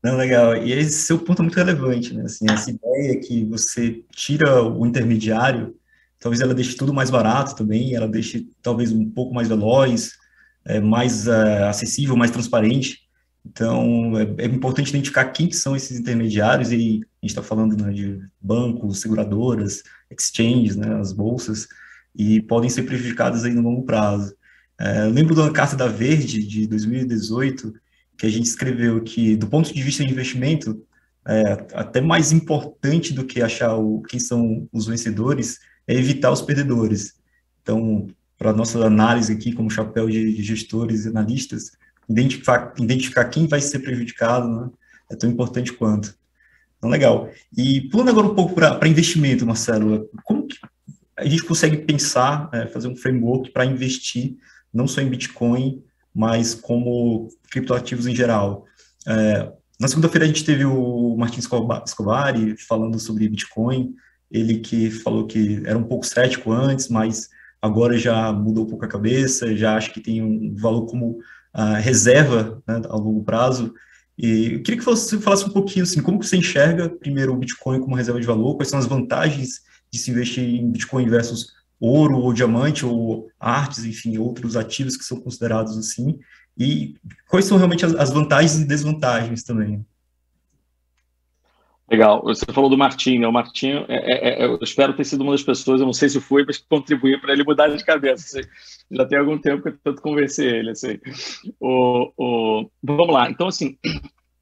Não, 0.03 0.15
legal. 0.15 0.55
E 0.55 0.71
esse 0.71 1.01
seu 1.03 1.19
ponto 1.19 1.41
é 1.41 1.43
muito 1.43 1.55
relevante, 1.55 2.13
né? 2.13 2.23
Assim, 2.23 2.45
essa 2.49 2.69
ideia 2.69 3.19
que 3.19 3.43
você 3.45 4.03
tira 4.11 4.63
o 4.63 4.85
intermediário, 4.85 5.75
talvez 6.19 6.41
ela 6.41 6.53
deixe 6.53 6.77
tudo 6.77 6.93
mais 6.93 7.09
barato 7.09 7.55
também, 7.55 7.95
ela 7.95 8.07
deixe 8.07 8.47
talvez 8.61 8.91
um 8.91 9.09
pouco 9.09 9.33
mais 9.33 9.47
veloz, 9.47 10.18
é, 10.69 10.79
mais 10.79 11.27
é, 11.27 11.67
acessível, 11.67 12.15
mais 12.15 12.29
transparente. 12.29 12.99
Então, 13.43 14.17
é, 14.19 14.43
é, 14.43 14.45
importante 14.45 14.89
identificar 14.89 15.25
quem 15.25 15.51
são 15.51 15.75
esses 15.75 15.99
intermediários, 15.99 16.71
e 16.71 16.75
a 16.75 16.77
gente 16.77 17.01
está 17.23 17.41
falando 17.41 17.75
né, 17.75 17.91
de 17.91 18.21
bancos, 18.39 19.01
seguradoras, 19.01 19.81
exchanges, 20.11 20.75
né, 20.75 20.99
as 20.99 21.11
bolsas, 21.11 21.67
e 22.15 22.41
podem 22.43 22.69
ser 22.69 22.83
prejudicadas 22.83 23.43
aí 23.43 23.53
no 23.53 23.63
longo 23.63 23.83
prazo. 23.83 24.35
É, 24.79 25.07
eu 25.07 25.09
lembro 25.09 25.33
da 25.33 25.49
Carta 25.49 25.75
da 25.75 25.87
Verde, 25.87 26.45
de 26.45 26.67
2018, 26.67 27.73
que 28.15 28.27
a 28.27 28.29
gente 28.29 28.45
escreveu 28.45 29.01
que, 29.01 29.35
do 29.35 29.47
ponto 29.47 29.73
de 29.73 29.81
vista 29.81 30.05
de 30.05 30.11
investimento, 30.11 30.85
é, 31.27 31.65
até 31.73 31.99
mais 31.99 32.31
importante 32.31 33.11
do 33.11 33.25
que 33.25 33.41
achar 33.41 33.75
o, 33.75 34.01
quem 34.03 34.19
são 34.19 34.67
os 34.71 34.85
vencedores 34.85 35.59
é 35.87 35.95
evitar 35.95 36.31
os 36.31 36.41
perdedores. 36.41 37.15
Então, 37.61 38.07
para 38.39 38.53
nossa 38.53 38.83
análise 38.85 39.33
aqui, 39.33 39.51
como 39.51 39.69
chapéu 39.69 40.09
de 40.09 40.41
gestores 40.41 41.03
e 41.03 41.09
analistas, 41.09 41.71
identificar, 42.09 42.73
identificar 42.79 43.25
quem 43.25 43.45
vai 43.45 43.59
ser 43.59 43.79
prejudicado 43.79 44.47
né, 44.47 44.69
é 45.11 45.15
tão 45.15 45.29
importante 45.29 45.73
quanto. 45.73 46.17
Então, 46.77 46.89
legal. 46.89 47.29
E 47.55 47.81
pulando 47.89 48.11
agora 48.11 48.27
um 48.27 48.33
pouco 48.33 48.55
para 48.55 48.87
investimento, 48.87 49.45
Marcelo, 49.45 50.09
como 50.23 50.47
que, 50.47 50.57
a 51.17 51.25
gente 51.25 51.43
consegue 51.43 51.77
pensar, 51.79 52.49
é, 52.53 52.65
fazer 52.67 52.87
um 52.87 52.95
framework 52.95 53.51
para 53.51 53.65
investir 53.65 54.37
não 54.73 54.87
só 54.87 55.01
em 55.01 55.09
Bitcoin, 55.09 55.83
mas 56.15 56.55
como 56.55 57.27
criptoativos 57.51 58.07
em 58.07 58.15
geral. 58.15 58.65
É, 59.05 59.51
na 59.77 59.89
segunda-feira 59.89 60.23
a 60.23 60.27
gente 60.27 60.45
teve 60.45 60.63
o 60.63 61.17
Martin 61.17 61.39
Escobari 61.39 62.55
falando 62.57 62.97
sobre 62.99 63.27
Bitcoin, 63.27 63.93
ele 64.31 64.59
que 64.59 64.89
falou 64.89 65.27
que 65.27 65.61
era 65.65 65.77
um 65.77 65.83
pouco 65.83 66.05
cético 66.05 66.53
antes, 66.53 66.87
mas 66.87 67.29
agora 67.61 67.97
já 67.97 68.31
mudou 68.31 68.65
um 68.65 68.67
pouco 68.67 68.85
a 68.85 68.87
cabeça, 68.87 69.55
já 69.55 69.75
acha 69.75 69.91
que 69.91 70.01
tem 70.01 70.21
um 70.21 70.55
valor 70.55 70.85
como 70.85 71.19
uh, 71.55 71.79
reserva 71.81 72.61
né, 72.67 72.81
a 72.89 72.95
longo 72.95 73.23
prazo. 73.23 73.73
E 74.17 74.53
eu 74.53 74.63
queria 74.63 74.79
que 74.79 74.85
você 74.85 75.17
falasse 75.19 75.45
um 75.45 75.51
pouquinho 75.51 75.83
assim, 75.83 76.01
como 76.01 76.21
você 76.21 76.37
enxerga 76.37 76.89
primeiro 76.89 77.33
o 77.33 77.37
Bitcoin 77.37 77.79
como 77.79 77.95
reserva 77.95 78.19
de 78.19 78.27
valor, 78.27 78.55
quais 78.55 78.69
são 78.69 78.79
as 78.79 78.85
vantagens 78.85 79.61
de 79.91 79.97
se 79.97 80.11
investir 80.11 80.43
em 80.43 80.71
Bitcoin 80.71 81.07
versus 81.07 81.47
ouro 81.79 82.17
ou 82.17 82.33
diamante 82.33 82.85
ou 82.85 83.29
artes, 83.39 83.85
enfim, 83.85 84.17
outros 84.17 84.55
ativos 84.57 84.97
que 84.97 85.05
são 85.05 85.19
considerados 85.19 85.77
assim, 85.77 86.19
e 86.57 86.95
quais 87.29 87.45
são 87.45 87.57
realmente 87.57 87.85
as, 87.85 87.95
as 87.95 88.09
vantagens 88.09 88.59
e 88.59 88.65
desvantagens 88.65 89.43
também. 89.43 89.85
Legal. 91.91 92.21
Você 92.23 92.45
falou 92.53 92.69
do 92.69 92.77
Martinho, 92.77 93.21
né? 93.21 93.27
O 93.27 93.31
Martinho, 93.31 93.85
é, 93.87 93.95
é, 93.97 94.43
é, 94.43 94.45
eu 94.45 94.59
espero 94.61 94.93
ter 94.93 95.03
sido 95.03 95.21
uma 95.21 95.31
das 95.31 95.43
pessoas, 95.43 95.81
eu 95.81 95.85
não 95.85 95.93
sei 95.93 96.07
se 96.09 96.21
foi, 96.21 96.45
mas 96.45 96.57
que 96.57 96.65
para 97.17 97.33
ele 97.33 97.43
mudar 97.43 97.67
de 97.67 97.83
cabeça. 97.83 98.39
Assim. 98.39 98.49
Já 98.91 99.05
tem 99.05 99.17
algum 99.17 99.37
tempo 99.37 99.63
que 99.63 99.69
eu 99.69 99.77
tento 99.83 100.01
convencer 100.01 100.53
ele. 100.53 100.71
Assim. 100.71 100.99
O, 101.59 102.11
o... 102.15 102.69
Vamos 102.83 103.13
lá. 103.13 103.29
Então, 103.29 103.47
assim, 103.47 103.75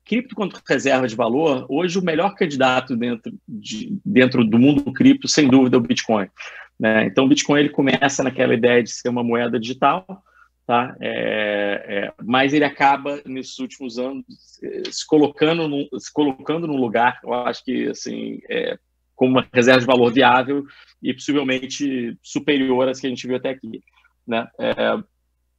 cripto 0.04 0.36
quanto 0.36 0.62
reserva 0.68 1.08
de 1.08 1.16
valor, 1.16 1.66
hoje 1.70 1.98
o 1.98 2.04
melhor 2.04 2.36
candidato 2.36 2.96
dentro, 2.96 3.34
de, 3.48 3.98
dentro 4.06 4.44
do 4.44 4.60
mundo 4.60 4.84
do 4.84 4.94
cripto, 4.94 5.28
sem 5.28 5.48
dúvida, 5.48 5.78
é 5.78 5.80
o 5.80 5.84
Bitcoin. 5.84 6.28
Né? 6.80 7.06
Então, 7.06 7.26
o 7.26 7.28
Bitcoin 7.28 7.60
ele 7.60 7.70
começa 7.70 8.24
naquela 8.24 8.54
ideia 8.54 8.84
de 8.84 8.92
ser 8.92 9.10
uma 9.10 9.24
moeda 9.24 9.60
digital, 9.60 10.06
tá? 10.68 10.96
É, 11.00 11.86
é, 11.88 12.14
mas 12.24 12.54
ele 12.54 12.66
acaba 12.66 13.22
nesses 13.26 13.58
últimos 13.58 13.98
anos 13.98 14.26
se 14.92 15.08
colocando 15.08 15.66
num, 15.66 15.88
se 15.98 16.12
colocando 16.12 16.68
num 16.68 16.76
lugar, 16.76 17.22
eu 17.24 17.34
acho 17.34 17.64
que 17.64 17.88
assim, 17.88 18.40
é, 18.50 18.78
como 19.16 19.32
uma 19.32 19.48
reserva 19.54 19.80
de 19.80 19.86
valor 19.86 20.12
viável 20.12 20.66
e 21.02 21.14
possivelmente 21.14 22.18
superior 22.22 22.90
às 22.90 23.00
que 23.00 23.08
a 23.08 23.10
gente 23.10 23.26
viu 23.26 23.38
até 23.38 23.52
aqui, 23.52 23.82
né? 24.28 24.46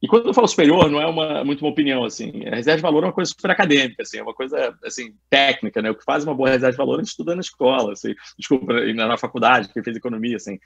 É, 0.01 0.05
e 0.05 0.07
quando 0.07 0.27
eu 0.27 0.33
falo 0.33 0.47
superior, 0.47 0.89
não 0.89 1.01
é 1.01 1.05
uma, 1.05 1.43
muito 1.43 1.61
uma 1.63 1.71
opinião, 1.71 2.03
assim. 2.03 2.45
A 2.47 2.55
reserva 2.55 2.77
de 2.77 2.81
valor 2.81 3.03
é 3.03 3.07
uma 3.07 3.13
coisa 3.13 3.31
super 3.31 3.51
acadêmica, 3.51 4.03
assim, 4.03 4.17
é 4.17 4.23
uma 4.23 4.33
coisa, 4.33 4.75
assim, 4.83 5.13
técnica, 5.29 5.81
né? 5.81 5.91
O 5.91 5.95
que 5.95 6.03
faz 6.03 6.23
uma 6.23 6.33
boa 6.33 6.49
reserva 6.49 6.71
de 6.71 6.77
valor 6.77 6.95
a 6.95 6.97
gente 6.99 7.09
estuda 7.09 7.35
na 7.35 7.41
escola, 7.41 7.93
assim, 7.93 8.13
desculpa, 8.37 8.73
na, 8.93 9.17
faculdade, 9.17 9.69
que 9.71 9.83
fez 9.83 9.97
economia, 9.97 10.37
assim. 10.37 10.57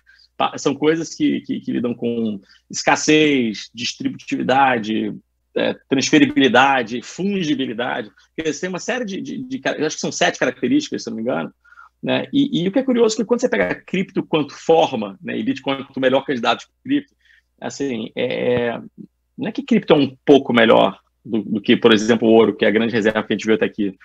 São 0.57 0.75
coisas 0.75 1.13
que, 1.13 1.41
que, 1.41 1.59
que 1.59 1.71
lidam 1.71 1.93
com 1.93 2.39
escassez, 2.69 3.69
distributividade, 3.73 5.15
é, 5.55 5.75
transferibilidade, 5.87 7.01
fungibilidade. 7.01 8.11
Têm 8.35 8.69
uma 8.69 8.79
série 8.79 9.05
de, 9.05 9.21
de, 9.21 9.37
de, 9.43 9.61
acho 9.85 9.95
que 9.95 10.01
são 10.01 10.11
sete 10.11 10.39
características, 10.39 11.03
se 11.03 11.09
não 11.09 11.17
me 11.17 11.21
engano. 11.21 11.53
Né? 12.01 12.27
E, 12.33 12.61
e, 12.61 12.67
o 12.67 12.71
que 12.71 12.79
é 12.79 12.83
curioso 12.83 13.15
é 13.15 13.17
que 13.17 13.25
quando 13.25 13.39
você 13.39 13.47
pega 13.47 13.75
cripto 13.75 14.23
quanto 14.23 14.53
forma, 14.53 15.17
né, 15.21 15.37
e 15.37 15.43
Bitcoin 15.43 15.85
quanto 15.85 16.01
melhor 16.01 16.25
candidato 16.25 16.59
de 16.59 16.67
cripto, 16.83 17.15
assim, 17.61 18.11
é, 18.13 18.77
não 19.37 19.47
é 19.47 19.51
que 19.51 19.63
cripto 19.63 19.93
é 19.93 19.97
um 19.97 20.15
pouco 20.25 20.53
melhor 20.53 20.99
do, 21.25 21.41
do, 21.41 21.61
que, 21.61 21.75
por 21.77 21.93
exemplo, 21.93 22.27
o 22.27 22.31
ouro, 22.31 22.55
que 22.55 22.65
é 22.65 22.67
a 22.67 22.71
grande 22.71 22.93
reserva 22.93 23.23
que 23.23 23.33
a 23.33 23.35
gente 23.35 23.45
viu 23.45 23.55
até 23.55 23.65
aqui. 23.65 23.97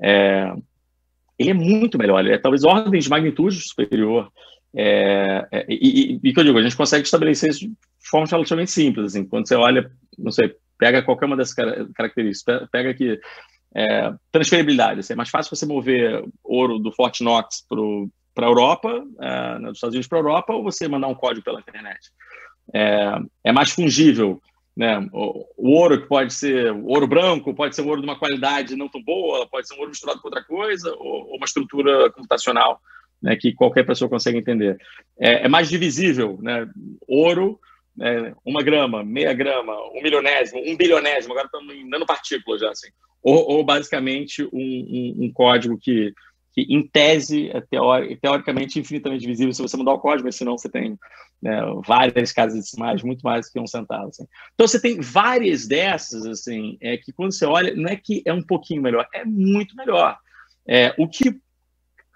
É, 0.00 0.52
ele 1.38 1.50
é 1.50 1.54
muito 1.54 1.98
melhor, 1.98 2.20
ele 2.20 2.34
é 2.34 2.38
talvez 2.38 2.64
ordens 2.64 3.04
de 3.04 3.10
magnitude 3.10 3.60
superior. 3.60 4.30
É, 4.74 5.46
é, 5.50 5.66
e, 5.68 6.20
e, 6.22 6.32
que 6.32 6.40
eu 6.40 6.44
digo, 6.44 6.58
a 6.58 6.62
gente 6.62 6.76
consegue 6.76 7.04
estabelecer 7.04 7.50
isso 7.50 7.60
de 7.60 7.74
forma 8.10 8.26
relativamente 8.26 8.70
simples. 8.70 9.06
Assim, 9.06 9.24
quando 9.24 9.48
você 9.48 9.54
olha, 9.54 9.90
não 10.18 10.30
sei, 10.30 10.54
pega 10.78 11.02
qualquer 11.02 11.26
uma 11.26 11.36
dessas 11.36 11.54
características, 11.94 12.68
pega 12.70 12.90
aqui 12.90 13.18
é, 13.74 14.12
transferibilidade. 14.30 15.00
Assim, 15.00 15.14
é 15.14 15.16
mais 15.16 15.30
fácil 15.30 15.54
você 15.54 15.66
mover 15.66 16.24
ouro 16.44 16.78
do 16.78 16.92
Fort 16.92 17.20
Knox 17.20 17.64
para 18.34 18.46
a 18.46 18.50
Europa, 18.50 19.02
é, 19.20 19.58
né, 19.58 19.68
dos 19.68 19.78
Estados 19.78 19.94
Unidos 19.94 20.08
para 20.08 20.18
a 20.18 20.20
Europa, 20.20 20.52
ou 20.52 20.62
você 20.62 20.86
mandar 20.88 21.08
um 21.08 21.14
código 21.14 21.44
pela 21.44 21.60
internet. 21.60 22.10
É, 22.74 23.18
é 23.44 23.52
mais 23.52 23.70
fungível 23.70 24.40
né? 24.76 24.98
O, 25.12 25.46
o, 25.56 25.70
ouro 25.70 26.02
que 26.02 26.06
pode 26.06 26.34
ser 26.34 26.70
ouro 26.72 27.06
branco, 27.06 27.54
pode 27.54 27.74
ser 27.74 27.82
um 27.82 27.88
ouro 27.88 28.02
de 28.02 28.06
uma 28.06 28.18
qualidade 28.18 28.76
não 28.76 28.88
tão 28.88 29.02
boa, 29.02 29.48
pode 29.48 29.66
ser 29.66 29.74
um 29.74 29.78
ouro 29.78 29.90
misturado 29.90 30.20
com 30.20 30.28
outra 30.28 30.44
coisa, 30.44 30.94
ou, 30.96 31.28
ou 31.28 31.36
uma 31.36 31.46
estrutura 31.46 32.10
computacional 32.10 32.80
né, 33.22 33.36
que 33.36 33.52
qualquer 33.52 33.84
pessoa 33.86 34.08
consegue 34.08 34.38
entender. 34.38 34.76
É, 35.18 35.46
é 35.46 35.48
mais 35.48 35.68
divisível, 35.68 36.38
né? 36.42 36.68
Ouro, 37.08 37.58
é, 38.00 38.34
uma 38.44 38.62
grama, 38.62 39.02
meia 39.02 39.32
grama, 39.32 39.74
um 39.92 40.02
milionésimo, 40.02 40.60
um 40.60 40.76
bilionésimo, 40.76 41.32
agora 41.32 41.46
estamos 41.46 41.74
em 41.74 41.88
nanopartículas 41.88 42.60
já, 42.60 42.70
assim. 42.70 42.88
Ou, 43.22 43.50
ou 43.50 43.64
basicamente 43.64 44.44
um, 44.44 44.50
um, 44.52 45.24
um 45.24 45.32
código 45.32 45.78
que 45.78 46.12
que 46.56 46.62
em 46.62 46.88
tese 46.88 47.50
é 47.50 47.60
teori 47.60 48.16
teoricamente 48.16 48.80
infinitamente 48.80 49.26
visível 49.26 49.52
se 49.52 49.60
você 49.60 49.76
mudar 49.76 49.92
o 49.92 49.98
código, 49.98 50.24
mas 50.24 50.36
senão 50.36 50.56
você 50.56 50.70
tem 50.70 50.98
né, 51.42 51.60
várias 51.86 52.32
casas 52.32 52.58
decimais, 52.58 53.02
muito 53.02 53.20
mais 53.20 53.50
que 53.50 53.60
um 53.60 53.66
centavo. 53.66 54.08
Assim. 54.08 54.24
Então 54.54 54.66
você 54.66 54.80
tem 54.80 54.98
várias 54.98 55.66
dessas, 55.66 56.24
assim, 56.24 56.78
é 56.80 56.96
que 56.96 57.12
quando 57.12 57.34
você 57.34 57.44
olha, 57.44 57.76
não 57.76 57.90
é 57.90 57.96
que 57.96 58.22
é 58.24 58.32
um 58.32 58.42
pouquinho 58.42 58.80
melhor, 58.80 59.06
é 59.12 59.22
muito 59.22 59.76
melhor. 59.76 60.16
É, 60.66 60.94
o 60.98 61.06
que 61.06 61.38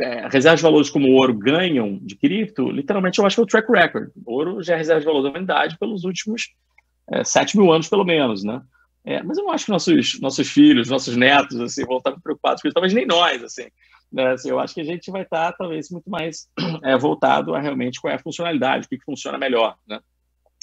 é, 0.01 0.27
reservas 0.29 0.61
de 0.61 0.65
valores 0.65 0.89
como 0.89 1.13
ouro 1.13 1.35
ganham 1.35 1.99
de 2.01 2.17
cripto, 2.17 2.71
literalmente 2.71 3.19
eu 3.19 3.27
acho 3.27 3.37
que 3.37 3.41
é 3.41 3.45
o 3.45 3.47
track 3.47 3.71
record. 3.71 4.09
O 4.25 4.33
ouro 4.33 4.63
já 4.63 4.73
é 4.73 4.79
reserva 4.79 5.01
de 5.01 5.07
valor 5.07 5.23
da 5.23 5.29
humanidade 5.29 5.77
pelos 5.79 6.05
últimos 6.05 6.49
é, 7.13 7.23
7 7.23 7.59
mil 7.59 7.71
anos, 7.71 7.91
pelo 7.91 8.07
menos, 8.07 8.43
né? 8.43 8.63
É, 9.11 9.25
mas 9.25 9.37
eu 9.37 9.45
não 9.45 9.51
acho 9.51 9.65
que 9.65 9.73
nossos, 9.73 10.21
nossos 10.21 10.49
filhos, 10.49 10.89
nossos 10.89 11.17
netos, 11.17 11.61
assim, 11.61 11.85
vão 11.85 11.97
estar 11.97 12.13
preocupados 12.21 12.63
com 12.63 12.69
isso, 12.69 12.75
talvez 12.75 12.95
nem 12.95 13.05
nós, 13.05 13.43
assim. 13.43 13.67
Né? 14.13 14.31
Assim, 14.31 14.51
eu 14.51 14.61
acho 14.61 14.73
que 14.73 14.81
a 14.81 14.85
gente 14.85 15.11
vai 15.11 15.23
estar, 15.23 15.51
talvez, 15.55 15.91
muito 15.91 16.09
mais 16.09 16.49
é, 16.85 16.97
voltado 16.97 17.53
a 17.53 17.61
realmente 17.61 18.01
qual 18.01 18.13
é 18.13 18.15
a 18.15 18.21
funcionalidade, 18.21 18.87
o 18.87 18.89
que, 18.89 18.99
que 18.99 19.05
funciona 19.05 19.37
melhor. 19.37 19.77
Né? 19.89 19.99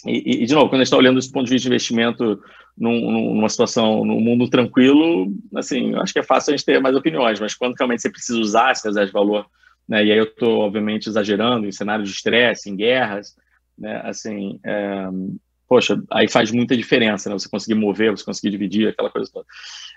E, 0.05 0.43
e, 0.43 0.45
de 0.45 0.53
novo, 0.53 0.69
quando 0.69 0.75
a 0.75 0.77
gente 0.77 0.87
está 0.87 0.95
olhando 0.95 1.19
esse 1.19 1.29
ponto 1.29 1.43
de 1.43 1.51
vista 1.51 1.63
de 1.63 1.75
investimento 1.75 2.41
num, 2.77 3.33
numa 3.33 3.49
situação, 3.49 4.05
num 4.05 4.21
mundo 4.21 4.49
tranquilo, 4.49 5.29
assim, 5.53 5.91
eu 5.91 6.01
acho 6.01 6.13
que 6.13 6.19
é 6.19 6.23
fácil 6.23 6.53
a 6.53 6.55
gente 6.55 6.65
ter 6.65 6.79
mais 6.79 6.95
opiniões, 6.95 7.41
mas 7.41 7.53
quando 7.53 7.75
realmente 7.75 8.01
você 8.01 8.09
precisa 8.09 8.39
usar 8.39 8.71
esse 8.71 8.87
reserva 8.87 9.07
de 9.07 9.11
valor, 9.11 9.45
né, 9.89 10.05
e 10.05 10.11
aí 10.13 10.17
eu 10.17 10.23
estou, 10.23 10.59
obviamente, 10.59 11.09
exagerando 11.09 11.67
em 11.67 11.71
cenários 11.73 12.07
de 12.07 12.15
estresse, 12.15 12.69
em 12.69 12.77
guerras, 12.77 13.35
né, 13.77 13.99
assim, 14.05 14.57
é, 14.63 15.09
poxa, 15.67 16.01
aí 16.11 16.27
faz 16.27 16.51
muita 16.51 16.75
diferença, 16.75 17.29
né, 17.29 17.37
você 17.37 17.49
conseguir 17.49 17.75
mover, 17.75 18.11
você 18.11 18.23
conseguir 18.23 18.51
dividir, 18.51 18.89
aquela 18.89 19.09
coisa 19.09 19.29
toda. 19.31 19.45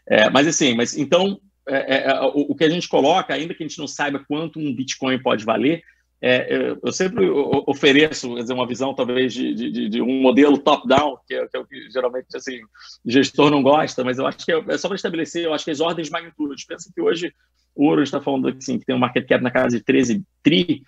É, 0.09 0.29
mas 0.31 0.47
assim, 0.47 0.75
mas 0.75 0.97
então, 0.97 1.41
é, 1.67 1.97
é, 1.97 2.11
é, 2.11 2.21
o, 2.23 2.47
o, 2.51 2.55
que 2.55 2.65
a 2.65 2.69
gente 2.69 2.89
coloca, 2.89 3.33
ainda 3.33 3.55
que 3.55 3.63
a 3.63 3.67
gente 3.67 3.79
não 3.79 3.87
saiba 3.87 4.25
quanto 4.27 4.59
um 4.59 4.75
Bitcoin 4.75 5.23
pode 5.23 5.45
valer, 5.45 5.83
é, 6.23 6.77
eu 6.83 6.93
sempre 6.93 7.31
ofereço 7.31 8.35
dizer, 8.35 8.53
uma 8.53 8.67
visão, 8.67 8.93
talvez, 8.93 9.33
de, 9.33 9.55
de, 9.55 9.89
de 9.89 10.03
um 10.03 10.21
modelo 10.21 10.59
top-down, 10.59 11.17
que, 11.27 11.35
é, 11.35 11.49
que, 11.49 11.57
é, 11.57 11.61
o 11.61 11.65
que 11.65 11.91
geralmente 11.91 12.27
assim, 12.35 12.61
o 13.03 13.11
gestor 13.11 13.51
não 13.51 13.63
gosta, 13.63 14.05
mas 14.05 14.19
eu 14.19 14.27
acho 14.27 14.45
que 14.45 14.53
é 14.53 14.77
só 14.77 14.89
para 14.89 14.97
estabelecer, 14.97 15.45
eu 15.45 15.55
acho 15.55 15.65
que 15.65 15.71
as 15.71 15.81
ordens 15.81 16.09
de 16.09 16.13
magnitude. 16.13 16.67
Pensa 16.67 16.93
que 16.95 17.01
hoje 17.01 17.33
o 17.75 17.87
ouro 17.87 18.03
está 18.03 18.21
falando 18.21 18.49
assim, 18.49 18.79
que 18.79 18.85
tem 18.85 18.95
um 18.95 18.99
market 18.99 19.27
cap 19.27 19.43
na 19.43 19.51
casa 19.51 19.79
de 19.79 19.83
13 19.83 20.23
tri, 20.43 20.83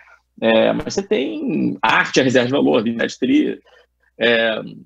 mas 0.74 0.94
você 0.94 1.02
tem 1.02 1.78
arte 1.80 2.20
a 2.20 2.24
reserva 2.24 2.48
de 2.48 2.52
valor, 2.52 2.82
27 2.82 3.18
tri, 3.18 3.60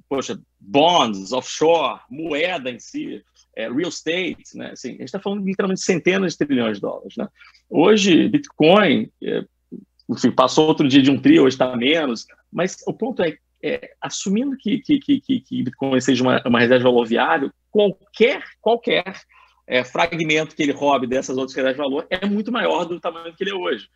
poxa, 0.08 0.38
bonds, 0.60 1.32
offshore, 1.32 2.00
moeda 2.10 2.70
em 2.70 2.78
si 2.78 3.22
é, 3.56 3.70
real 3.70 3.88
estate, 3.88 4.54
né? 4.54 4.70
Assim, 4.72 4.88
a 4.88 4.92
gente 4.92 5.04
está 5.04 5.18
falando 5.18 5.44
literalmente 5.44 5.80
centenas 5.80 6.32
de 6.32 6.46
trilhões 6.46 6.76
de 6.76 6.82
dólares, 6.82 7.14
né? 7.16 7.26
Hoje, 7.68 8.28
Bitcoin, 8.28 9.10
é, 9.22 9.44
enfim, 10.08 10.30
passou 10.30 10.68
outro 10.68 10.86
dia 10.86 11.02
de 11.02 11.10
um 11.10 11.18
trio, 11.18 11.44
hoje 11.44 11.54
está 11.54 11.74
menos, 11.74 12.26
mas 12.52 12.76
o 12.86 12.92
ponto 12.92 13.22
é, 13.22 13.36
é 13.62 13.92
assumindo 14.00 14.56
que, 14.56 14.78
que, 14.78 14.98
que, 15.00 15.40
que, 15.40 15.62
Bitcoin 15.62 16.00
seja 16.00 16.22
uma, 16.22 16.42
uma 16.46 16.60
reserva 16.60 16.78
de 16.78 16.84
valor 16.84 17.06
viável, 17.06 17.50
qualquer, 17.70 18.42
qualquer 18.60 19.04
é, 19.66 19.82
fragmento 19.82 20.54
que 20.54 20.62
ele 20.62 20.72
roube 20.72 21.06
dessas 21.06 21.36
outras 21.36 21.56
reservas 21.56 21.76
de 21.76 21.82
valor 21.82 22.06
é 22.10 22.24
muito 22.26 22.52
maior 22.52 22.84
do 22.84 23.00
tamanho 23.00 23.34
que 23.34 23.42
ele 23.42 23.50
é 23.50 23.54
hoje. 23.54 23.88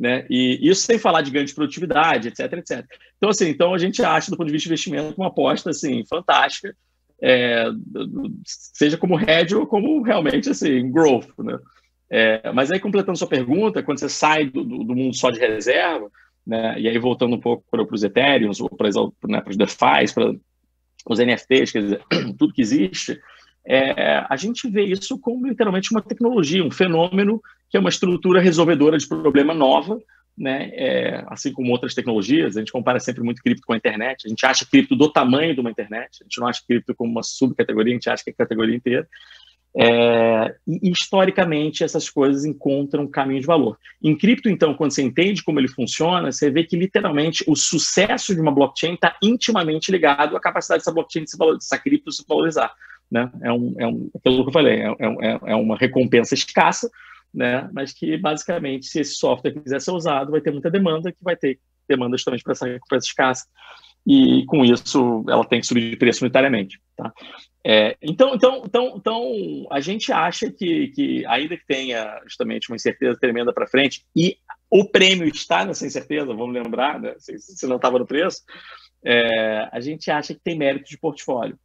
Né? 0.00 0.24
E 0.30 0.58
isso 0.62 0.80
sem 0.80 0.98
falar 0.98 1.20
de 1.20 1.30
ganho 1.30 1.44
de 1.44 1.54
produtividade, 1.54 2.28
etc, 2.28 2.54
etc. 2.54 2.86
Então, 3.18 3.28
assim, 3.28 3.48
então 3.50 3.74
a 3.74 3.78
gente 3.78 4.02
acha, 4.02 4.30
do 4.30 4.36
ponto 4.38 4.46
de 4.46 4.52
vista 4.52 4.66
de 4.66 4.72
investimento, 4.72 5.14
uma 5.20 5.28
aposta 5.28 5.68
assim, 5.68 6.02
fantástica, 6.06 6.74
é, 7.22 7.66
seja 8.74 8.96
como 8.96 9.20
hedge 9.20 9.54
ou 9.54 9.66
como 9.66 10.00
realmente 10.00 10.48
assim, 10.48 10.90
growth. 10.90 11.28
Né? 11.38 11.58
É, 12.08 12.50
mas 12.50 12.70
aí, 12.70 12.80
completando 12.80 13.18
sua 13.18 13.28
pergunta, 13.28 13.82
quando 13.82 13.98
você 13.98 14.08
sai 14.08 14.46
do, 14.46 14.64
do 14.64 14.96
mundo 14.96 15.14
só 15.14 15.30
de 15.30 15.38
reserva, 15.38 16.10
né, 16.46 16.80
e 16.80 16.88
aí 16.88 16.98
voltando 16.98 17.36
um 17.36 17.40
pouco 17.40 17.62
para, 17.70 17.82
os 17.82 18.02
Ethereum, 18.02 18.50
ou 18.58 18.70
para, 18.70 18.88
né, 19.28 19.42
para 19.42 19.50
os 19.50 19.56
DeFi, 19.58 20.14
para 20.14 20.34
os 21.10 21.18
NFTs, 21.18 21.72
quer 21.72 21.82
dizer, 21.82 22.02
tudo 22.38 22.54
que 22.54 22.62
existe, 22.62 23.20
é, 23.66 24.24
a 24.28 24.36
gente 24.36 24.68
vê 24.68 24.84
isso 24.84 25.18
como 25.18 25.46
literalmente 25.46 25.90
uma 25.90 26.02
tecnologia, 26.02 26.64
um 26.64 26.70
fenômeno 26.70 27.40
que 27.68 27.76
é 27.76 27.80
uma 27.80 27.90
estrutura 27.90 28.40
resolvedora 28.40 28.98
de 28.98 29.06
problema 29.06 29.54
nova, 29.54 30.00
né, 30.36 30.70
é, 30.72 31.24
assim 31.28 31.52
como 31.52 31.70
outras 31.70 31.94
tecnologias, 31.94 32.56
a 32.56 32.60
gente 32.60 32.72
compara 32.72 32.98
sempre 32.98 33.22
muito 33.22 33.42
cripto 33.42 33.66
com 33.66 33.74
a 33.74 33.76
internet, 33.76 34.26
a 34.26 34.28
gente 34.28 34.44
acha 34.46 34.64
cripto 34.64 34.96
do 34.96 35.12
tamanho 35.12 35.54
de 35.54 35.60
uma 35.60 35.70
internet, 35.70 36.18
a 36.20 36.24
gente 36.24 36.40
não 36.40 36.48
acha 36.48 36.62
cripto 36.66 36.94
como 36.94 37.10
uma 37.10 37.22
subcategoria, 37.22 37.92
a 37.92 37.96
gente 37.96 38.10
acha 38.10 38.24
que 38.24 38.30
é 38.30 38.32
a 38.32 38.36
categoria 38.36 38.74
inteira. 38.74 39.06
É, 39.76 40.56
e, 40.66 40.90
historicamente, 40.90 41.84
essas 41.84 42.10
coisas 42.10 42.44
encontram 42.44 43.06
caminho 43.06 43.40
de 43.40 43.46
valor. 43.46 43.78
Em 44.02 44.16
cripto, 44.16 44.48
então, 44.48 44.74
quando 44.74 44.92
você 44.92 45.02
entende 45.02 45.44
como 45.44 45.60
ele 45.60 45.68
funciona, 45.68 46.32
você 46.32 46.50
vê 46.50 46.64
que 46.64 46.76
literalmente 46.76 47.44
o 47.46 47.54
sucesso 47.54 48.34
de 48.34 48.40
uma 48.40 48.50
blockchain 48.50 48.94
está 48.94 49.16
intimamente 49.22 49.92
ligado 49.92 50.36
à 50.36 50.40
capacidade 50.40 50.80
dessa 50.80 50.92
blockchain 50.92 51.24
de 51.24 51.30
se 51.30 51.38
valorizar, 51.38 51.58
dessa 51.58 51.78
cripto 51.78 52.10
se 52.10 52.24
valorizar. 52.26 52.74
Né? 53.10 53.30
É, 53.42 53.52
um, 53.52 53.74
é 53.78 53.86
um, 53.86 54.10
que 54.22 54.28
eu 54.28 54.52
falei, 54.52 54.80
é, 54.80 54.88
é, 54.88 55.40
é 55.46 55.56
uma 55.56 55.76
recompensa 55.76 56.34
escassa, 56.34 56.88
né? 57.32 57.68
mas 57.72 57.92
que 57.92 58.16
basicamente, 58.16 58.86
se 58.86 59.00
esse 59.00 59.14
software 59.14 59.52
quiser 59.52 59.80
ser 59.80 59.90
usado, 59.90 60.30
vai 60.30 60.40
ter 60.40 60.52
muita 60.52 60.70
demanda, 60.70 61.10
que 61.10 61.22
vai 61.22 61.36
ter 61.36 61.58
demanda 61.88 62.16
justamente 62.16 62.44
para 62.44 62.52
essa 62.52 62.66
recompensa 62.66 63.06
escassa 63.06 63.46
e 64.06 64.44
com 64.46 64.64
isso 64.64 65.24
ela 65.28 65.44
tem 65.44 65.60
que 65.60 65.66
subir 65.66 65.90
de 65.90 65.96
preço 65.96 66.24
unitariamente. 66.24 66.80
Tá? 66.96 67.12
É, 67.64 67.96
então, 68.00 68.34
então, 68.34 68.62
então, 68.64 68.94
então, 68.96 69.66
a 69.70 69.80
gente 69.80 70.10
acha 70.12 70.50
que, 70.50 70.88
que, 70.88 71.26
ainda 71.26 71.56
que 71.56 71.66
tenha 71.66 72.20
justamente 72.24 72.70
uma 72.70 72.76
incerteza 72.76 73.18
tremenda 73.18 73.52
para 73.52 73.66
frente, 73.66 74.04
e 74.16 74.38
o 74.70 74.84
prêmio 74.84 75.28
está 75.28 75.64
nessa 75.64 75.86
incerteza, 75.86 76.26
vamos 76.26 76.54
lembrar, 76.54 76.98
né? 76.98 77.14
se, 77.18 77.38
se 77.38 77.66
não 77.66 77.76
estava 77.76 77.98
no 77.98 78.06
preço, 78.06 78.42
é, 79.04 79.68
a 79.70 79.80
gente 79.80 80.10
acha 80.10 80.34
que 80.34 80.40
tem 80.40 80.56
mérito 80.56 80.88
de 80.88 80.98
portfólio. 80.98 81.58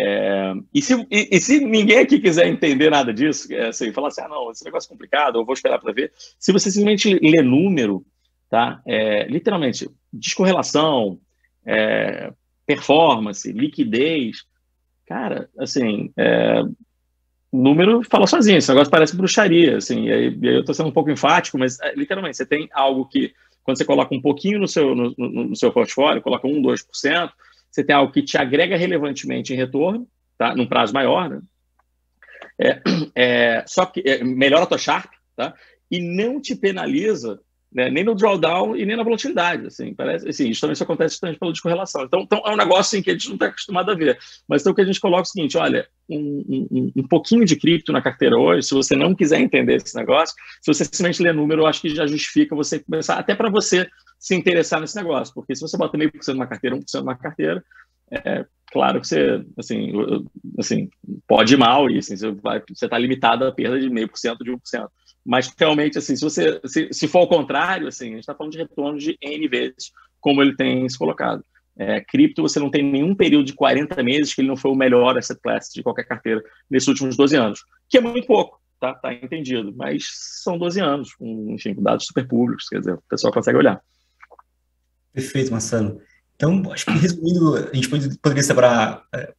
É, 0.00 0.52
e, 0.72 0.80
se, 0.80 0.94
e, 1.10 1.28
e, 1.32 1.40
se 1.40 1.58
ninguém 1.58 1.98
aqui 1.98 2.20
quiser 2.20 2.46
entender 2.46 2.88
nada 2.88 3.12
disso, 3.12 3.52
é, 3.52 3.68
assim, 3.68 3.92
falar 3.92 4.08
assim, 4.08 4.20
ah, 4.20 4.28
não, 4.28 4.50
esse 4.50 4.64
negócio 4.64 4.86
é 4.86 4.92
complicado, 4.92 5.38
eu 5.38 5.44
vou 5.44 5.54
esperar 5.54 5.80
para 5.80 5.92
ver. 5.92 6.12
Se 6.38 6.52
você 6.52 6.70
simplesmente 6.70 7.18
lê 7.20 7.42
número, 7.42 8.06
tá? 8.48 8.80
É, 8.86 9.26
literalmente, 9.26 9.90
descorrelação, 10.12 11.18
é, 11.66 12.32
performance, 12.64 13.50
liquidez, 13.50 14.44
cara, 15.04 15.50
assim, 15.58 16.12
é, 16.16 16.62
número 17.52 18.04
fala 18.04 18.28
sozinho, 18.28 18.58
esse 18.58 18.68
negócio 18.68 18.92
parece 18.92 19.16
bruxaria, 19.16 19.78
assim, 19.78 20.04
e 20.04 20.12
aí, 20.12 20.38
e 20.40 20.48
aí 20.48 20.54
eu 20.54 20.60
estou 20.60 20.74
sendo 20.74 20.90
um 20.90 20.92
pouco 20.92 21.10
enfático, 21.10 21.58
mas 21.58 21.80
é, 21.80 21.92
literalmente, 21.96 22.36
você 22.36 22.46
tem 22.46 22.68
algo 22.72 23.04
que, 23.06 23.32
quando 23.64 23.78
você 23.78 23.84
coloca 23.84 24.14
um 24.14 24.22
pouquinho 24.22 24.60
no 24.60 24.68
seu, 24.68 24.94
no, 24.94 25.12
no, 25.18 25.44
no 25.48 25.56
seu 25.56 25.72
portfólio, 25.72 26.22
coloca 26.22 26.46
1, 26.46 26.62
2%, 26.62 27.30
você 27.70 27.84
tem 27.84 27.94
algo 27.94 28.12
que 28.12 28.22
te 28.22 28.36
agrega 28.36 28.76
relevantemente 28.76 29.52
em 29.52 29.56
retorno, 29.56 30.08
tá? 30.36 30.54
num 30.54 30.66
prazo 30.66 30.92
maior, 30.92 31.28
né? 31.28 31.40
É, 32.60 32.80
é, 33.14 33.64
só 33.66 33.86
que 33.86 34.02
é, 34.04 34.22
melhora 34.24 34.64
a 34.64 34.66
tua 34.66 34.78
Sharp, 34.78 35.10
tá? 35.36 35.54
E 35.90 36.00
não 36.00 36.40
te 36.40 36.54
penaliza 36.54 37.40
né? 37.72 37.90
nem 37.90 38.04
no 38.04 38.14
drawdown 38.14 38.76
e 38.76 38.84
nem 38.84 38.96
na 38.96 39.02
volatilidade. 39.02 39.66
Assim, 39.66 39.94
parece, 39.94 40.28
assim, 40.28 40.48
isso 40.48 40.60
também 40.60 40.74
só 40.74 40.84
acontece 40.84 41.14
justamente 41.14 41.38
pela 41.38 41.52
descorrelação. 41.52 42.04
Então, 42.04 42.20
então 42.20 42.42
é 42.44 42.52
um 42.52 42.56
negócio 42.56 42.80
assim, 42.96 43.02
que 43.02 43.10
a 43.10 43.12
gente 43.12 43.28
não 43.28 43.34
está 43.34 43.46
acostumado 43.46 43.90
a 43.90 43.94
ver. 43.94 44.18
Mas 44.48 44.62
então 44.62 44.72
o 44.72 44.74
que 44.74 44.82
a 44.82 44.86
gente 44.86 45.00
coloca 45.00 45.22
é 45.22 45.24
o 45.24 45.26
seguinte: 45.26 45.58
olha, 45.58 45.86
um, 46.08 46.68
um, 46.70 46.92
um, 46.96 47.08
pouquinho 47.08 47.44
de 47.44 47.56
cripto 47.56 47.92
na 47.92 48.02
carteira 48.02 48.38
hoje, 48.38 48.68
se 48.68 48.74
você 48.74 48.96
não 48.96 49.14
quiser 49.14 49.40
entender 49.40 49.76
esse 49.76 49.96
negócio, 49.96 50.34
se 50.62 50.72
você 50.72 50.84
simplesmente 50.84 51.22
ler 51.22 51.34
número, 51.34 51.62
eu 51.62 51.66
acho 51.66 51.80
que 51.80 51.94
já 51.94 52.06
justifica 52.06 52.56
você 52.56 52.78
começar, 52.78 53.16
até 53.18 53.34
para 53.34 53.50
você 53.50 53.88
se 54.18 54.34
interessar 54.34 54.80
nesse 54.80 54.96
negócio. 54.96 55.34
Porque 55.34 55.54
se 55.54 55.60
você 55.60 55.76
bota 55.76 55.96
meio 55.96 56.10
por 56.10 56.22
cento 56.22 56.36
numa 56.36 56.46
carteira, 56.46 56.76
1% 56.76 57.00
numa 57.00 57.16
carteira, 57.16 57.62
é, 58.10 58.44
claro 58.72 59.00
que 59.00 59.06
você, 59.06 59.44
assim, 59.56 59.92
assim 60.58 60.88
pode 61.26 61.54
ir 61.54 61.56
mal 61.58 61.90
e 61.90 61.98
assim, 61.98 62.16
você 62.16 62.84
está 62.84 62.98
limitado 62.98 63.44
à 63.44 63.52
perda 63.52 63.78
de 63.78 63.90
meio 63.90 64.08
por 64.08 64.18
cento 64.18 64.42
de 64.42 64.50
1%. 64.50 64.88
Mas 65.28 65.52
realmente, 65.58 65.98
assim, 65.98 66.16
se 66.16 66.22
você 66.22 66.58
se, 66.64 66.88
se 66.90 67.06
for 67.06 67.18
ao 67.18 67.28
contrário, 67.28 67.86
assim, 67.86 68.06
a 68.06 68.10
gente 68.12 68.20
está 68.20 68.34
falando 68.34 68.52
de 68.52 68.56
retorno 68.56 68.98
de 68.98 69.14
N 69.20 69.46
vezes, 69.46 69.92
como 70.18 70.40
ele 70.40 70.56
tem 70.56 70.88
se 70.88 70.96
colocado. 70.96 71.44
É, 71.76 72.00
cripto, 72.00 72.40
você 72.40 72.58
não 72.58 72.70
tem 72.70 72.82
nenhum 72.82 73.14
período 73.14 73.44
de 73.44 73.52
40 73.52 74.02
meses 74.02 74.34
que 74.34 74.40
ele 74.40 74.48
não 74.48 74.56
foi 74.56 74.70
o 74.70 74.74
melhor 74.74 75.18
asset 75.18 75.38
class 75.42 75.68
de 75.70 75.82
qualquer 75.82 76.04
carteira 76.04 76.42
nesses 76.70 76.88
últimos 76.88 77.14
12 77.14 77.36
anos, 77.36 77.60
que 77.90 77.98
é 77.98 78.00
muito 78.00 78.26
pouco, 78.26 78.58
tá, 78.80 78.94
tá 78.94 79.12
entendido, 79.12 79.70
mas 79.76 80.06
são 80.42 80.56
12 80.56 80.80
anos, 80.80 81.14
com, 81.14 81.52
enfim, 81.54 81.74
com 81.74 81.82
dados 81.82 82.06
super 82.06 82.26
públicos, 82.26 82.66
quer 82.66 82.78
dizer, 82.78 82.94
o 82.94 83.02
pessoal 83.06 83.30
consegue 83.30 83.58
olhar. 83.58 83.82
Perfeito, 85.12 85.52
Marcelo. 85.52 86.00
Então, 86.36 86.72
acho 86.72 86.86
que 86.86 86.92
resumindo, 86.92 87.54
a 87.70 87.74
gente 87.74 87.88
poderia 88.18 88.42
separar 88.42 89.04
é, 89.14 89.34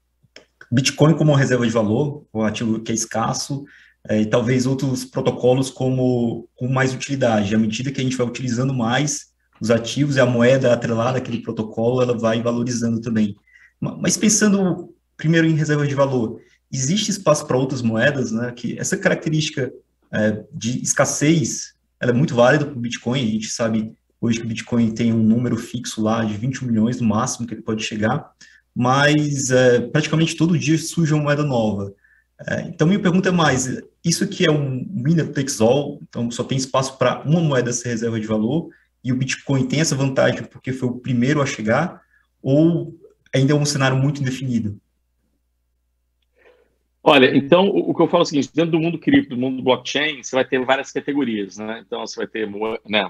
Bitcoin 0.71 1.17
como 1.17 1.31
uma 1.31 1.39
reserva 1.39 1.65
de 1.65 1.73
valor, 1.73 2.27
um 2.31 2.43
ativo 2.43 2.79
que 2.79 2.91
é 2.91 2.95
escasso, 2.95 3.65
e 4.09 4.25
talvez 4.25 4.65
outros 4.65 5.03
protocolos 5.03 5.69
como 5.69 6.47
com 6.55 6.67
mais 6.67 6.93
utilidade. 6.93 7.53
À 7.53 7.57
medida 7.57 7.91
que 7.91 7.99
a 7.99 8.03
gente 8.03 8.15
vai 8.15 8.25
utilizando 8.25 8.73
mais 8.73 9.27
os 9.59 9.69
ativos 9.69 10.15
e 10.15 10.19
a 10.19 10.25
moeda 10.25 10.73
atrelada 10.73 11.17
àquele 11.17 11.41
protocolo, 11.41 12.01
ela 12.01 12.17
vai 12.17 12.41
valorizando 12.41 13.01
também. 13.01 13.35
Mas 13.79 14.15
pensando 14.15 14.93
primeiro 15.17 15.47
em 15.47 15.53
reserva 15.53 15.85
de 15.85 15.93
valor, 15.93 16.39
existe 16.71 17.11
espaço 17.11 17.45
para 17.45 17.57
outras 17.57 17.81
moedas, 17.81 18.31
né? 18.31 18.51
Que 18.55 18.79
essa 18.79 18.97
característica 18.97 19.71
é, 20.11 20.43
de 20.53 20.81
escassez, 20.81 21.73
ela 21.99 22.11
é 22.11 22.15
muito 22.15 22.33
válida 22.33 22.65
para 22.65 22.77
o 22.77 22.79
Bitcoin. 22.79 23.21
A 23.21 23.31
gente 23.31 23.49
sabe 23.49 23.93
hoje 24.21 24.39
que 24.39 24.45
o 24.45 24.49
Bitcoin 24.49 24.91
tem 24.91 25.13
um 25.13 25.23
número 25.23 25.57
fixo 25.57 26.01
lá 26.01 26.23
de 26.23 26.37
21 26.37 26.67
milhões 26.67 26.99
no 26.99 27.07
máximo 27.07 27.47
que 27.47 27.53
ele 27.53 27.61
pode 27.61 27.83
chegar, 27.83 28.31
mas 28.75 29.49
é, 29.49 29.81
praticamente 29.81 30.35
todo 30.35 30.57
dia 30.57 30.77
surge 30.77 31.13
uma 31.13 31.23
moeda 31.23 31.43
nova. 31.43 31.93
É, 32.47 32.61
então, 32.61 32.87
minha 32.87 32.99
pergunta 32.99 33.29
é 33.29 33.31
mais, 33.31 33.81
isso 34.03 34.23
aqui 34.23 34.45
é 34.47 34.51
um 34.51 34.85
winner 35.03 35.31
takes 35.31 35.59
all, 35.59 35.99
então 36.07 36.31
só 36.31 36.43
tem 36.43 36.57
espaço 36.57 36.97
para 36.97 37.21
uma 37.23 37.41
moeda 37.41 37.73
ser 37.73 37.89
reserva 37.89 38.19
de 38.19 38.27
valor, 38.27 38.69
e 39.03 39.11
o 39.11 39.15
Bitcoin 39.15 39.67
tem 39.67 39.81
essa 39.81 39.95
vantagem 39.95 40.43
porque 40.43 40.71
foi 40.71 40.89
o 40.89 40.99
primeiro 40.99 41.41
a 41.41 41.45
chegar, 41.45 42.01
ou 42.41 42.95
ainda 43.33 43.53
é 43.53 43.55
um 43.55 43.65
cenário 43.65 43.97
muito 43.97 44.21
indefinido? 44.21 44.79
Olha, 47.01 47.35
então 47.35 47.67
o, 47.67 47.93
que 47.93 48.01
eu 48.01 48.07
falo 48.07 48.21
é 48.21 48.23
o 48.23 48.25
seguinte: 48.25 48.51
dentro 48.53 48.71
do 48.71 48.79
mundo 48.79 48.99
cripto, 48.99 49.35
do 49.35 49.41
mundo 49.41 49.63
blockchain, 49.63 50.21
você 50.21 50.35
vai 50.35 50.45
ter 50.45 50.63
várias 50.65 50.91
categorias, 50.91 51.57
né? 51.57 51.81
Então 51.85 52.05
você 52.05 52.17
vai 52.17 52.27
ter 52.27 52.47
né, 52.85 53.09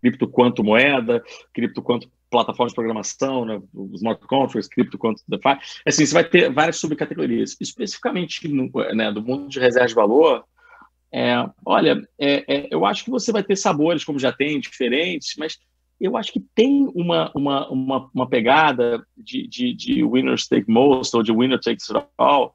cripto 0.00 0.28
quanto 0.28 0.62
moeda, 0.62 1.22
cripto 1.52 1.82
quanto 1.82 2.08
plataforma 2.34 2.68
de 2.68 2.74
programação, 2.74 3.44
né, 3.44 3.60
smart 3.94 4.26
contracts, 4.26 4.68
cripto 4.68 4.98
quanto 4.98 5.22
DeFi. 5.28 5.58
Assim, 5.86 6.04
você 6.04 6.14
vai 6.14 6.24
ter 6.24 6.52
várias 6.52 6.76
subcategorias. 6.76 7.56
Especificamente 7.60 8.48
no, 8.48 8.70
né, 8.94 9.12
do 9.12 9.22
mundo 9.22 9.48
de 9.48 9.60
reserva 9.60 9.88
de 9.88 9.94
valor, 9.94 10.44
é, 11.12 11.48
olha, 11.64 12.02
é, 12.18 12.44
é, 12.48 12.68
eu 12.72 12.84
acho 12.84 13.04
que 13.04 13.10
você 13.10 13.30
vai 13.30 13.44
ter 13.44 13.54
sabores, 13.54 14.04
como 14.04 14.18
já 14.18 14.32
tem, 14.32 14.58
diferentes, 14.58 15.34
mas 15.38 15.58
eu 16.00 16.16
acho 16.16 16.32
que 16.32 16.40
tem 16.54 16.90
uma, 16.92 17.30
uma, 17.36 17.68
uma, 17.70 18.10
uma 18.12 18.28
pegada 18.28 19.06
de, 19.16 19.46
de, 19.46 19.72
de 19.74 20.02
winners 20.02 20.48
take 20.48 20.68
most 20.68 21.16
ou 21.16 21.22
de 21.22 21.32
winner 21.32 21.60
takes 21.60 21.88
all, 22.18 22.52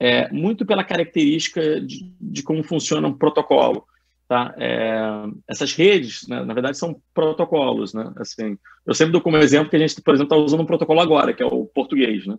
é, 0.00 0.28
muito 0.32 0.66
pela 0.66 0.82
característica 0.82 1.80
de, 1.80 2.12
de 2.20 2.42
como 2.42 2.64
funciona 2.64 3.06
um 3.06 3.16
protocolo. 3.16 3.86
Tá? 4.28 4.54
É, 4.56 5.24
essas 5.48 5.74
redes, 5.74 6.26
né, 6.28 6.42
na 6.44 6.54
verdade, 6.54 6.78
são 6.78 7.00
protocolos. 7.12 7.92
Né? 7.92 8.12
Assim, 8.16 8.56
eu 8.86 8.94
sempre 8.94 9.12
dou 9.12 9.20
como 9.20 9.36
exemplo 9.36 9.68
que 9.68 9.76
a 9.76 9.78
gente, 9.78 10.00
por 10.00 10.14
exemplo, 10.14 10.34
está 10.34 10.44
usando 10.44 10.62
um 10.62 10.66
protocolo 10.66 11.00
agora, 11.00 11.34
que 11.34 11.42
é 11.42 11.46
o 11.46 11.66
português. 11.66 12.26
Né? 12.26 12.36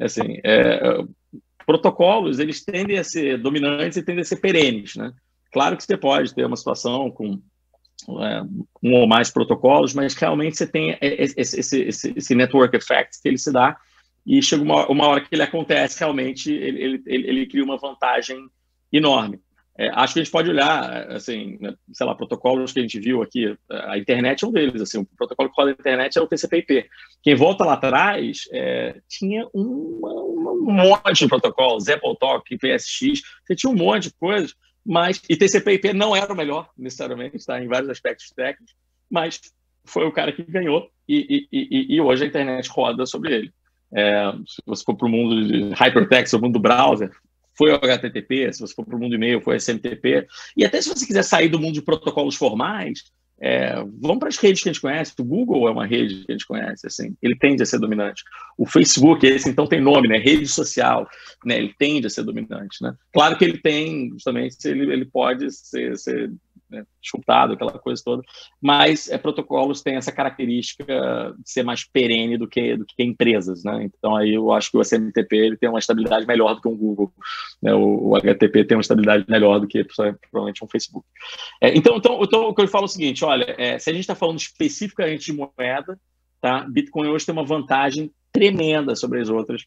Assim, 0.00 0.38
é, 0.44 0.80
protocolos, 1.66 2.38
eles 2.38 2.64
tendem 2.64 2.98
a 2.98 3.04
ser 3.04 3.38
dominantes 3.38 3.96
e 3.96 4.02
tendem 4.02 4.22
a 4.22 4.24
ser 4.24 4.36
perenes. 4.36 4.94
Né? 4.96 5.12
Claro 5.52 5.76
que 5.76 5.84
você 5.84 5.96
pode 5.96 6.34
ter 6.34 6.44
uma 6.44 6.56
situação 6.56 7.10
com 7.10 7.40
é, 8.22 8.42
um 8.82 8.94
ou 8.94 9.06
mais 9.06 9.30
protocolos, 9.30 9.94
mas 9.94 10.14
realmente 10.14 10.56
você 10.56 10.66
tem 10.66 10.96
esse, 11.00 11.58
esse, 11.60 12.12
esse, 12.16 12.34
network 12.34 12.76
effect 12.76 13.20
que 13.22 13.28
ele 13.28 13.38
se 13.38 13.52
dá 13.52 13.76
e 14.26 14.42
chega 14.42 14.62
uma, 14.62 14.86
uma 14.88 15.06
hora 15.06 15.20
que 15.20 15.28
ele 15.32 15.42
acontece, 15.42 16.00
realmente 16.00 16.52
ele, 16.52 16.82
ele, 16.82 17.02
ele, 17.06 17.28
ele 17.28 17.46
cria 17.46 17.64
uma 17.64 17.78
vantagem 17.78 18.48
enorme. 18.92 19.40
É, 19.76 19.88
acho 19.88 20.14
que 20.14 20.20
a 20.20 20.22
gente 20.22 20.32
pode 20.32 20.48
olhar, 20.48 21.10
assim, 21.10 21.58
né, 21.60 21.74
sei 21.92 22.06
lá, 22.06 22.14
protocolos 22.14 22.72
que 22.72 22.78
a 22.78 22.82
gente 22.82 23.00
viu 23.00 23.22
aqui, 23.22 23.56
a 23.68 23.98
internet 23.98 24.44
é 24.44 24.46
um 24.46 24.52
deles, 24.52 24.80
assim, 24.80 24.98
o 24.98 25.06
protocolo 25.16 25.48
que 25.48 25.60
roda 25.60 25.70
a 25.70 25.72
internet 25.72 26.16
é 26.16 26.20
o 26.20 26.28
TCP/IP. 26.28 26.86
Quem 27.22 27.34
volta 27.34 27.64
lá 27.64 27.72
atrás 27.72 28.42
é, 28.52 29.00
tinha 29.08 29.48
uma, 29.52 30.12
um 30.12 30.72
monte 30.72 31.24
de 31.24 31.28
protocolos, 31.28 31.88
AppleTalk, 31.88 32.56
PSX, 32.56 33.22
você 33.44 33.56
tinha 33.56 33.70
um 33.70 33.76
monte 33.76 34.04
de 34.04 34.14
coisas, 34.14 34.54
mas 34.86 35.20
e 35.28 35.36
TCP/IP 35.36 35.92
não 35.92 36.14
era 36.14 36.32
o 36.32 36.36
melhor 36.36 36.68
necessariamente, 36.78 37.36
está 37.36 37.60
em 37.60 37.66
vários 37.66 37.90
aspectos 37.90 38.30
técnicos, 38.30 38.76
mas 39.10 39.40
foi 39.84 40.06
o 40.06 40.12
cara 40.12 40.32
que 40.32 40.42
ganhou 40.44 40.88
e, 41.08 41.48
e, 41.50 41.58
e, 41.60 41.96
e 41.96 42.00
hoje 42.00 42.22
a 42.22 42.28
internet 42.28 42.68
roda 42.70 43.04
sobre 43.06 43.34
ele. 43.34 43.54
É, 43.92 44.32
se 44.46 44.62
você 44.66 44.84
for 44.84 44.96
para 44.96 45.06
o 45.06 45.10
mundo 45.10 45.46
de 45.46 45.74
hypertext, 45.74 46.34
o 46.34 46.40
mundo 46.40 46.54
do 46.54 46.60
browser, 46.60 47.10
foi 47.56 47.72
o 47.72 47.76
HTTP, 47.76 48.52
se 48.52 48.60
você 48.60 48.74
for 48.74 48.84
para 48.84 48.96
o 48.96 49.00
mundo 49.00 49.14
e-mail, 49.14 49.40
foi 49.40 49.56
SMTP. 49.56 50.26
E 50.56 50.64
até 50.64 50.80
se 50.80 50.88
você 50.88 51.06
quiser 51.06 51.22
sair 51.22 51.48
do 51.48 51.60
mundo 51.60 51.74
de 51.74 51.82
protocolos 51.82 52.36
formais, 52.36 53.04
é, 53.40 53.74
vamos 54.00 54.18
para 54.18 54.28
as 54.28 54.36
redes 54.36 54.62
que 54.62 54.68
a 54.68 54.72
gente 54.72 54.80
conhece. 54.80 55.12
O 55.18 55.24
Google 55.24 55.68
é 55.68 55.70
uma 55.70 55.86
rede 55.86 56.24
que 56.24 56.32
a 56.32 56.32
gente 56.32 56.46
conhece, 56.46 56.86
assim, 56.86 57.16
ele 57.20 57.36
tende 57.36 57.62
a 57.62 57.66
ser 57.66 57.78
dominante. 57.78 58.22
O 58.56 58.66
Facebook, 58.66 59.26
esse 59.26 59.48
então 59.48 59.66
tem 59.66 59.80
nome, 59.80 60.08
né? 60.08 60.18
Rede 60.18 60.46
social, 60.46 61.08
né? 61.44 61.58
Ele 61.58 61.74
tende 61.78 62.06
a 62.06 62.10
ser 62.10 62.22
dominante, 62.22 62.78
né? 62.80 62.94
Claro 63.12 63.36
que 63.36 63.44
ele 63.44 63.58
tem, 63.58 64.10
justamente, 64.10 64.56
ele, 64.64 64.92
ele 64.92 65.04
pode 65.04 65.50
ser, 65.50 65.96
ser 65.98 66.32
né, 66.70 66.84
chutado, 67.02 67.52
aquela 67.52 67.78
coisa 67.78 68.02
toda, 68.04 68.22
mas 68.60 69.08
é, 69.10 69.18
protocolos 69.18 69.82
têm 69.82 69.96
essa 69.96 70.12
característica 70.12 70.84
de 71.38 71.50
ser 71.50 71.62
mais 71.62 71.84
perene 71.84 72.36
do 72.36 72.48
que, 72.48 72.76
do 72.76 72.84
que 72.84 73.02
empresas, 73.02 73.62
né? 73.64 73.84
Então 73.84 74.16
aí 74.16 74.34
eu 74.34 74.52
acho 74.52 74.70
que 74.70 74.76
o 74.76 74.82
SMTP 74.82 75.36
ele 75.36 75.56
tem 75.56 75.68
uma 75.68 75.78
estabilidade 75.78 76.26
melhor 76.26 76.54
do 76.54 76.60
que 76.60 76.68
um 76.68 76.76
Google, 76.76 77.12
né? 77.62 77.74
o, 77.74 78.08
o 78.08 78.16
HTTP 78.16 78.64
tem 78.64 78.76
uma 78.76 78.82
estabilidade 78.82 79.24
melhor 79.28 79.60
do 79.60 79.66
que 79.66 79.84
provavelmente 79.84 80.64
um 80.64 80.68
Facebook. 80.68 81.06
É, 81.60 81.76
então, 81.76 81.96
então, 81.96 82.20
então, 82.22 82.48
o 82.48 82.54
que 82.54 82.62
eu 82.62 82.68
falo 82.68 82.84
é 82.84 82.86
o 82.86 82.88
seguinte, 82.88 83.24
olha, 83.24 83.54
é, 83.58 83.78
se 83.78 83.90
a 83.90 83.92
gente 83.92 84.02
está 84.02 84.14
falando 84.14 84.38
especificamente 84.38 85.26
de 85.26 85.32
moeda, 85.32 85.98
tá? 86.40 86.66
Bitcoin 86.68 87.08
hoje 87.08 87.26
tem 87.26 87.32
uma 87.32 87.44
vantagem 87.44 88.10
tremenda 88.32 88.96
sobre 88.96 89.20
as 89.20 89.28
outras, 89.28 89.64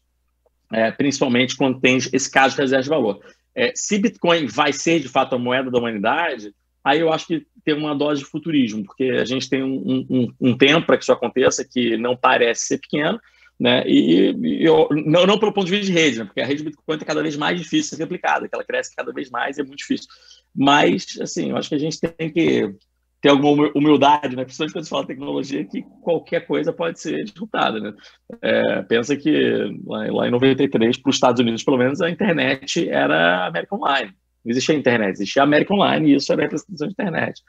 é, 0.72 0.90
principalmente 0.90 1.56
quando 1.56 1.80
tem 1.80 1.96
esse 1.96 2.30
caso 2.30 2.54
de 2.54 2.60
reserva 2.60 2.82
de 2.82 2.88
valor. 2.88 3.20
É, 3.54 3.72
se 3.74 3.98
Bitcoin 3.98 4.46
vai 4.46 4.72
ser 4.72 5.00
de 5.00 5.08
fato 5.08 5.34
a 5.34 5.38
moeda 5.38 5.70
da 5.70 5.78
humanidade, 5.78 6.54
aí 6.88 7.00
eu 7.00 7.12
acho 7.12 7.26
que 7.26 7.46
tem 7.64 7.74
uma 7.74 7.94
dose 7.94 8.20
de 8.20 8.26
futurismo, 8.26 8.84
porque 8.84 9.04
a 9.04 9.24
gente 9.24 9.48
tem 9.48 9.62
um, 9.62 10.06
um, 10.08 10.32
um 10.40 10.56
tempo 10.56 10.86
para 10.86 10.96
que 10.96 11.02
isso 11.02 11.12
aconteça 11.12 11.64
que 11.64 11.96
não 11.96 12.16
parece 12.16 12.62
ser 12.66 12.78
pequeno, 12.78 13.20
né? 13.60 13.82
E, 13.86 14.34
eu, 14.64 14.88
não, 15.04 15.26
não 15.26 15.38
pelo 15.38 15.52
ponto 15.52 15.66
de 15.66 15.72
vista 15.72 15.86
de 15.86 15.92
rede, 15.92 16.18
né? 16.18 16.24
porque 16.24 16.40
a 16.40 16.46
rede 16.46 16.62
Bitcoin 16.62 16.94
está 16.94 17.04
cada 17.04 17.22
vez 17.22 17.36
mais 17.36 17.60
difícil 17.60 17.90
de 17.90 17.96
ser 17.96 18.02
replicada, 18.02 18.48
que 18.48 18.54
ela 18.54 18.64
cresce 18.64 18.94
cada 18.94 19.12
vez 19.12 19.30
mais 19.30 19.58
é 19.58 19.62
muito 19.62 19.78
difícil. 19.78 20.08
Mas, 20.54 21.18
assim, 21.20 21.50
eu 21.50 21.56
acho 21.56 21.68
que 21.68 21.74
a 21.74 21.78
gente 21.78 22.00
tem 22.00 22.30
que 22.30 22.72
ter 23.20 23.30
alguma 23.30 23.70
humildade, 23.74 24.36
né? 24.36 24.44
principalmente 24.44 24.72
quando 24.72 24.84
se 24.84 24.90
fala 24.90 25.06
tecnologia, 25.06 25.64
que 25.64 25.82
qualquer 26.02 26.46
coisa 26.46 26.72
pode 26.72 27.00
ser 27.00 27.24
disputada. 27.24 27.80
Né? 27.80 27.94
É, 28.40 28.82
pensa 28.82 29.16
que 29.16 29.76
lá, 29.84 30.06
lá 30.12 30.28
em 30.28 30.30
93, 30.30 30.96
para 30.96 31.10
os 31.10 31.16
Estados 31.16 31.40
Unidos, 31.40 31.64
pelo 31.64 31.78
menos, 31.78 32.00
a 32.00 32.08
internet 32.08 32.88
era 32.88 33.46
American 33.46 33.78
Online. 33.78 34.14
Não 34.48 34.52
existia 34.52 34.74
internet, 34.74 35.16
existia 35.16 35.42
American 35.42 35.76
Online 35.76 36.10
e 36.10 36.16
isso 36.16 36.32
era 36.32 36.40
a 36.40 36.44
representação 36.44 36.86
de 36.86 36.92
internet. 36.92 37.42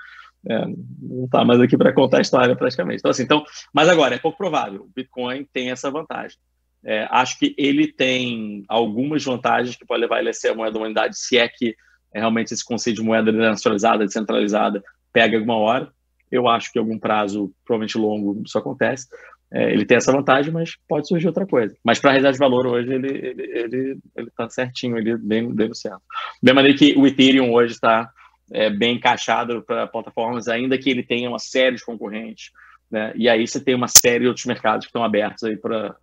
É, 0.45 0.65
não 1.01 1.25
está 1.25 1.45
mais 1.45 1.61
aqui 1.61 1.77
para 1.77 1.93
contar 1.93 2.17
a 2.17 2.21
história 2.21 2.55
praticamente. 2.55 2.99
Então, 2.99 3.11
assim, 3.11 3.23
então, 3.23 3.43
mas 3.73 3.87
agora, 3.87 4.15
é 4.15 4.19
pouco 4.19 4.37
provável. 4.37 4.81
O 4.81 4.91
Bitcoin 4.93 5.47
tem 5.53 5.71
essa 5.71 5.89
vantagem. 5.89 6.37
É, 6.83 7.07
acho 7.09 7.39
que 7.39 7.55
ele 7.57 7.87
tem 7.87 8.63
algumas 8.67 9.23
vantagens 9.23 9.77
que 9.77 9.85
pode 9.85 10.01
levar 10.01 10.19
ele 10.19 10.29
a 10.29 10.33
ser 10.33 10.49
a 10.49 10.55
moeda 10.55 10.73
da 10.73 10.79
humanidade, 10.79 11.17
se 11.17 11.37
é 11.37 11.47
que 11.47 11.73
realmente 12.13 12.53
esse 12.53 12.65
conceito 12.65 12.97
de 12.97 13.03
moeda 13.03 13.31
nacionalizada, 13.31 14.05
descentralizada, 14.05 14.83
pega 15.13 15.37
alguma 15.37 15.55
hora. 15.55 15.89
Eu 16.29 16.47
acho 16.47 16.71
que 16.71 16.79
algum 16.79 16.99
prazo, 16.99 17.53
provavelmente 17.65 17.97
longo, 17.97 18.41
isso 18.45 18.57
acontece. 18.57 19.07
É, 19.51 19.71
ele 19.71 19.85
tem 19.85 19.97
essa 19.97 20.11
vantagem, 20.11 20.53
mas 20.53 20.77
pode 20.87 21.07
surgir 21.07 21.27
outra 21.27 21.45
coisa. 21.45 21.75
Mas 21.83 21.99
para 21.99 22.11
a 22.11 22.13
reserva 22.13 22.33
de 22.33 22.39
valor 22.39 22.67
hoje, 22.67 22.93
ele 22.93 23.07
ele 23.07 23.43
ele 23.43 23.99
ele 24.15 24.27
está 24.27 24.47
certinho, 24.49 24.97
ele 24.97 25.17
bem, 25.17 25.51
bem 25.53 25.69
no 25.69 25.75
centro. 25.75 26.01
Da 26.41 26.53
maneira 26.53 26.77
que 26.77 26.93
o 26.95 27.07
Ethereum 27.07 27.51
hoje 27.51 27.73
está 27.73 28.11
é, 28.51 28.69
bem 28.69 28.95
encaixado 28.95 29.63
para 29.63 29.87
plataformas, 29.87 30.47
ainda 30.47 30.77
que 30.77 30.89
ele 30.89 31.03
tenha 31.03 31.29
uma 31.29 31.39
série 31.39 31.77
de 31.77 31.85
concorrentes. 31.85 32.51
Né? 32.91 33.11
E 33.15 33.27
aí 33.27 33.47
você 33.47 33.59
tem 33.59 33.75
uma 33.75 33.87
série 33.87 34.21
de 34.21 34.27
outros 34.27 34.45
mercados 34.45 34.85
que 34.85 34.89
estão 34.89 35.03
abertos 35.03 35.43
aí 35.43 35.57
para 35.57 35.95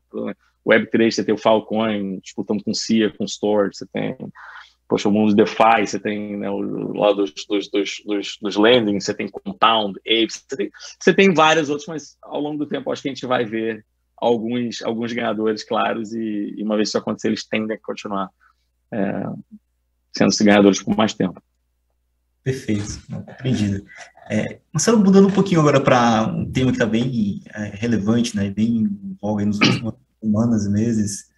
Web3, 0.67 1.11
você 1.13 1.25
tem 1.25 1.35
o 1.35 1.39
Filecoin 1.39 2.19
disputando 2.19 2.63
com 2.63 2.75
CIA, 2.75 3.13
com 3.17 3.25
Store, 3.25 3.71
você 3.73 3.87
tem 3.93 4.17
poxa, 4.89 5.09
o 5.09 5.13
mundo 5.13 5.35
DeFi, 5.35 5.87
você 5.87 5.99
tem 5.99 6.37
né, 6.37 6.49
o 6.49 6.93
lado 6.93 7.25
dos, 7.25 7.33
dos, 7.49 7.69
dos, 7.69 8.03
dos, 8.05 8.39
dos 8.41 8.57
lending, 8.57 9.01
você 9.01 9.13
tem 9.13 9.29
Compound, 9.29 9.99
Apes, 10.01 10.45
você 10.49 10.57
tem, 10.57 10.71
você 11.01 11.15
tem 11.15 11.35
vários 11.35 11.69
outros, 11.69 11.89
mas 11.89 12.17
ao 12.23 12.41
longo 12.41 12.59
do 12.59 12.67
tempo 12.67 12.91
acho 12.91 13.03
que 13.03 13.09
a 13.09 13.15
gente 13.15 13.27
vai 13.27 13.45
ver 13.45 13.85
alguns, 14.17 14.83
alguns 14.83 15.13
ganhadores 15.13 15.65
claros 15.65 16.13
e, 16.13 16.55
e 16.57 16.63
uma 16.63 16.77
vez 16.77 16.89
isso 16.89 16.99
acontecer, 16.99 17.29
eles 17.29 17.47
tendem 17.47 17.77
a 17.77 17.81
continuar 17.81 18.31
é, 18.93 19.25
sendo 20.17 20.45
ganhadores 20.45 20.83
por 20.83 20.97
mais 20.97 21.13
tempo. 21.13 21.43
Perfeito, 22.43 23.03
compreendido. 23.11 23.85
É, 24.31 24.61
Marcelo, 24.73 24.99
mudando 24.99 25.29
um 25.29 25.33
pouquinho 25.33 25.61
agora 25.61 25.81
para 25.81 26.29
um 26.29 26.51
tema 26.51 26.71
que 26.71 26.77
está 26.77 26.87
bem 26.87 27.43
é, 27.53 27.73
relevante, 27.75 28.37
né, 28.37 28.51
bem 28.51 28.85
em 28.85 29.17
voga 29.21 29.45
nos 29.45 29.59
últimos 29.59 29.95
semanas 30.21 30.69
meses, 30.69 31.29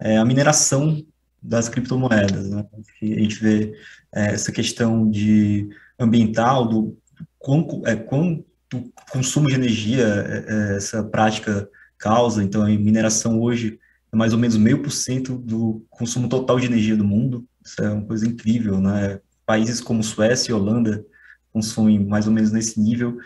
é 0.00 0.16
a 0.16 0.24
mineração 0.24 1.04
das 1.44 1.68
criptomoedas. 1.68 2.48
Né? 2.48 2.64
A 3.02 3.06
gente 3.06 3.38
vê 3.38 3.74
é, 4.14 4.32
essa 4.32 4.50
questão 4.50 5.08
de 5.10 5.68
ambiental, 5.98 6.66
do 6.66 6.96
quanto, 7.38 7.86
é, 7.86 7.94
consumo 9.12 9.48
de 9.48 9.54
energia 9.54 10.02
é, 10.02 10.44
é, 10.48 10.76
essa 10.76 11.04
prática 11.04 11.68
causa. 11.98 12.42
Então, 12.42 12.62
a 12.62 12.68
mineração 12.68 13.40
hoje 13.40 13.78
é 14.10 14.16
mais 14.16 14.32
ou 14.32 14.38
menos 14.38 14.56
meio 14.56 14.82
por 14.82 14.90
cento 14.90 15.36
do 15.36 15.84
consumo 15.90 16.28
total 16.28 16.58
de 16.58 16.66
energia 16.66 16.96
do 16.96 17.04
mundo. 17.04 17.44
Isso 17.62 17.82
é 17.82 17.90
uma 17.90 18.04
coisa 18.04 18.26
incrível, 18.26 18.80
né? 18.80 19.20
Países 19.44 19.80
como 19.80 20.02
Suécia 20.02 20.50
e 20.50 20.54
Holanda 20.54 21.04
consomem 21.52 21.98
mais 21.98 22.26
ou 22.26 22.32
menos 22.32 22.50
nesse 22.50 22.80
nível. 22.80 23.18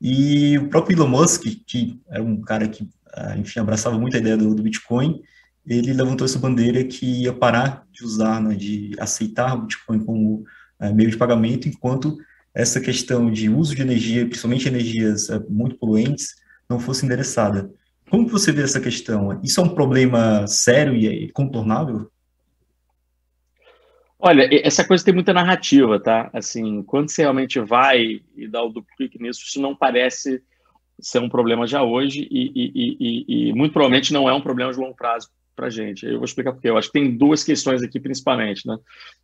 E 0.00 0.58
o 0.58 0.68
próprio 0.68 0.96
Elon 0.96 1.08
Musk, 1.08 1.44
que 1.66 2.00
era 2.08 2.22
um 2.22 2.40
cara 2.40 2.68
que, 2.68 2.88
ah, 3.12 3.36
enfim, 3.36 3.60
abraçava 3.60 3.98
muito 3.98 4.16
a 4.16 4.20
ideia 4.20 4.36
do, 4.36 4.54
do 4.54 4.62
Bitcoin, 4.62 5.22
ele 5.66 5.92
levantou 5.92 6.24
essa 6.24 6.38
bandeira 6.38 6.82
que 6.84 7.22
ia 7.22 7.32
parar 7.32 7.86
de 7.90 8.04
usar, 8.04 8.40
né, 8.40 8.54
de 8.54 8.92
aceitar 8.98 9.54
o 9.54 9.62
Bitcoin 9.62 10.04
como 10.04 10.44
é, 10.80 10.92
meio 10.92 11.10
de 11.10 11.16
pagamento, 11.16 11.68
enquanto 11.68 12.16
essa 12.54 12.80
questão 12.80 13.30
de 13.30 13.48
uso 13.48 13.74
de 13.74 13.82
energia, 13.82 14.26
principalmente 14.26 14.66
energias 14.66 15.28
é, 15.28 15.38
muito 15.48 15.76
poluentes, 15.76 16.34
não 16.68 16.80
fosse 16.80 17.04
endereçada. 17.04 17.70
Como 18.08 18.26
você 18.26 18.50
vê 18.50 18.62
essa 18.62 18.80
questão? 18.80 19.40
Isso 19.42 19.60
é 19.60 19.64
um 19.64 19.74
problema 19.74 20.46
sério 20.46 20.94
e 20.96 21.30
contornável? 21.30 22.10
Olha, 24.18 24.48
essa 24.66 24.84
coisa 24.84 25.04
tem 25.04 25.14
muita 25.14 25.32
narrativa, 25.32 25.98
tá? 25.98 26.28
Assim, 26.32 26.82
quando 26.82 27.08
você 27.08 27.22
realmente 27.22 27.58
vai 27.60 28.20
e 28.36 28.48
dá 28.48 28.62
o 28.62 28.68
duplo 28.68 28.90
clique 28.96 29.22
nisso, 29.22 29.42
isso 29.46 29.60
não 29.60 29.74
parece 29.74 30.42
ser 31.00 31.20
um 31.20 31.28
problema 31.28 31.66
já 31.66 31.82
hoje 31.82 32.28
e, 32.30 32.52
e, 32.54 32.96
e, 33.00 33.48
e 33.48 33.52
muito 33.54 33.72
provavelmente 33.72 34.12
não 34.12 34.28
é 34.28 34.34
um 34.34 34.40
problema 34.42 34.72
de 34.72 34.78
longo 34.78 34.94
prazo 34.94 35.30
para 35.60 35.66
a 35.66 35.70
gente. 35.70 36.06
Eu 36.06 36.16
vou 36.16 36.24
explicar 36.24 36.52
por 36.52 36.62
quê. 36.62 36.70
Eu 36.70 36.78
acho 36.78 36.88
que 36.88 36.98
tem 36.98 37.14
duas 37.14 37.44
questões 37.44 37.82
aqui, 37.82 38.00
principalmente. 38.00 38.66
Né? 38.66 38.78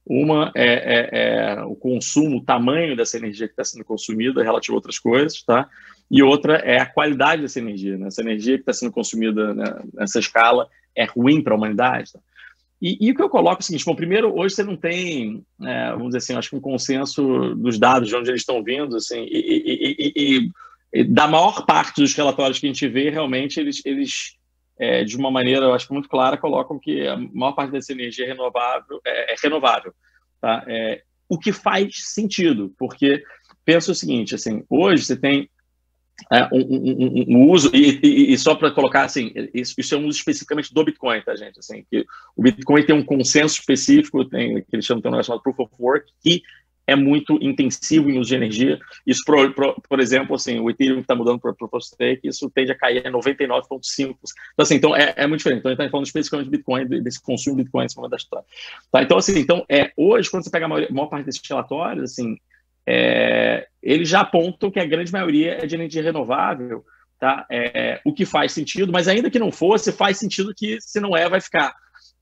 Uma 0.05 0.53
é, 0.55 0.67
é, 0.67 1.55
é 1.55 1.63
o 1.65 1.75
consumo, 1.75 2.37
o 2.39 2.45
tamanho 2.45 2.95
dessa 2.95 3.17
energia 3.17 3.47
que 3.47 3.55
está 3.55 3.65
sendo 3.65 3.85
consumida 3.85 4.43
relativo 4.43 4.75
a 4.75 4.77
outras 4.77 4.99
coisas, 4.99 5.43
tá? 5.43 5.67
E 6.11 6.23
outra 6.23 6.57
é 6.57 6.79
a 6.79 6.87
qualidade 6.87 7.41
dessa 7.41 7.59
energia. 7.59 7.97
Né? 7.97 8.09
Essa 8.09 8.21
energia 8.21 8.57
que 8.57 8.63
está 8.63 8.75
sendo 8.75 8.93
consumida 8.93 9.55
né, 9.55 9.65
nessa 9.95 10.19
escala 10.19 10.69
é 10.95 11.05
ruim 11.07 11.43
para 11.43 11.55
a 11.55 11.57
humanidade. 11.57 12.13
Tá? 12.13 12.21
E, 12.83 12.99
e, 13.01 13.11
o 13.11 13.15
que 13.15 13.23
eu 13.23 13.31
coloco 13.31 13.57
é 13.57 13.63
o 13.63 13.65
seguinte: 13.65 13.87
bom, 13.87 13.95
primeiro, 13.95 14.39
hoje 14.39 14.55
você 14.55 14.63
não 14.63 14.77
tem, 14.77 15.43
é, 15.63 15.91
vamos 15.93 16.09
dizer 16.09 16.19
assim, 16.19 16.35
acho 16.35 16.51
que 16.51 16.57
um 16.57 16.61
consenso 16.61 17.55
dos 17.55 17.79
dados 17.79 18.11
de 18.11 18.15
onde 18.15 18.31
eles 18.31 18.43
estão 18.43 18.63
vindo, 18.63 18.95
assim, 18.95 19.27
e, 19.31 20.13
e, 20.15 20.51
e, 20.93 21.05
da 21.05 21.27
maior 21.27 21.65
parte 21.65 22.03
dos 22.03 22.15
relatórios 22.15 22.59
que 22.59 22.67
a 22.67 22.69
gente 22.69 22.87
vê, 22.87 23.09
realmente 23.09 23.59
eles, 23.59 23.81
eles 23.85 24.36
é, 24.79 25.05
de 25.05 25.17
uma 25.17 25.31
maneira, 25.31 25.67
eu 25.67 25.75
acho 25.75 25.93
muito 25.93 26.09
clara, 26.09 26.37
colocam 26.37 26.79
que 26.79 27.07
a 27.07 27.17
maior 27.17 27.53
parte 27.53 27.73
dessa 27.73 27.93
energia 27.93 28.27
renovável 28.27 29.01
é, 29.05 29.33
é 29.33 29.37
renovável. 29.43 29.95
Tá? 30.41 30.65
É, 30.67 31.03
o 31.29 31.39
que 31.39 31.53
faz 31.53 32.13
sentido, 32.13 32.75
porque 32.79 33.23
pensa 33.65 33.93
o 33.93 33.95
seguinte, 33.95 34.35
assim, 34.35 34.65
hoje 34.69 35.05
você 35.05 35.17
tem 35.17 35.51
é, 36.33 36.45
um, 36.53 36.61
um, 36.61 37.25
um, 37.29 37.51
uso, 37.51 37.71
e, 37.75 38.01
e, 38.03 38.33
e 38.33 38.39
só 38.39 38.55
para 38.55 38.71
colocar 38.71 39.05
assim, 39.05 39.33
isso, 39.53 39.75
isso, 39.77 39.95
é 39.95 39.99
um 39.99 40.07
uso 40.07 40.19
especificamente 40.19 40.73
do 40.73 40.85
Bitcoin, 40.85 41.21
tá, 41.21 41.37
gente? 41.37 41.59
Assim, 41.59 41.85
que 41.91 42.07
o 42.35 42.43
Bitcoin 42.43 42.85
tem 42.85 42.97
um 42.97 43.05
consenso 43.05 43.59
específico, 43.59 44.25
tem, 44.25 44.63
que 44.63 44.75
eles 44.75 44.85
chamam 44.85 45.03
de 45.03 45.09
um 45.09 45.11
negócio 45.11 45.29
chamado 45.29 45.43
Proof 45.43 45.61
of 45.61 45.75
Work, 45.79 46.11
que 46.23 46.43
é 46.87 46.95
muito 46.95 47.39
intensivo 47.43 48.09
em 48.09 48.19
uso 48.19 48.29
de 48.29 48.37
energia. 48.37 48.79
Isso, 49.07 49.23
por, 49.25 49.53
por, 49.55 49.75
por 49.89 50.01
exemplo, 50.01 50.37
assim, 50.37 50.61
o 50.61 50.71
Ethereum 50.71 51.01
está 51.01 51.15
mudando 51.15 51.41
para 51.41 51.51
of 51.51 51.87
Stake, 51.87 52.29
isso 52.29 52.51
tende 52.51 52.71
a 52.71 52.79
cair 52.79 53.07
a 53.07 53.11
99,5%. 53.11 54.17
Então, 54.17 54.17
assim, 54.59 54.75
então 54.77 54.95
é, 54.97 55.15
é, 55.17 55.27
muito 55.27 55.39
diferente. 55.39 55.61
Então, 55.61 55.71
a 55.71 55.75
gente 55.75 55.81
está 55.81 55.91
falando 55.91 56.07
especificamente 56.07 56.51
de 56.51 56.57
Bitcoin, 56.57 56.87
desse 57.03 57.21
consumo 57.21 57.57
de 57.57 57.65
Bitcoin 57.65 57.83
nesse 57.83 57.97
momento 57.97 58.13
da 58.13 58.17
história. 58.17 58.47
Tá? 58.93 59.03
Então, 59.03 59.19
assim, 59.19 59.39
então, 59.39 59.65
é, 59.69 59.91
hoje, 59.97 60.31
quando 60.31 60.45
você 60.45 60.51
pega 60.51 60.67
a 60.67 60.69
maior, 60.69 60.91
maior 60.93 61.09
parte 61.09 61.27
desses 61.27 61.43
relatórios, 61.49 62.13
assim, 62.13 62.37
é, 62.87 63.67
eles 63.83 64.09
já 64.09 64.21
apontam 64.21 64.71
que 64.71 64.79
a 64.79 64.87
grande 64.87 65.11
maioria 65.11 65.59
é 65.63 65.67
de 65.67 65.75
energia 65.75 66.03
renovável, 66.03 66.85
tá? 67.19 67.45
É, 67.51 68.01
o 68.05 68.13
que 68.13 68.25
faz 68.25 68.53
sentido, 68.53 68.93
mas 68.93 69.09
ainda 69.09 69.31
que 69.31 69.39
não 69.39 69.51
fosse, 69.51 69.91
faz 69.91 70.19
sentido 70.19 70.55
que 70.57 70.81
se 70.81 71.01
não 71.01 71.17
é, 71.17 71.29
vai 71.29 71.41
ficar. 71.41 71.75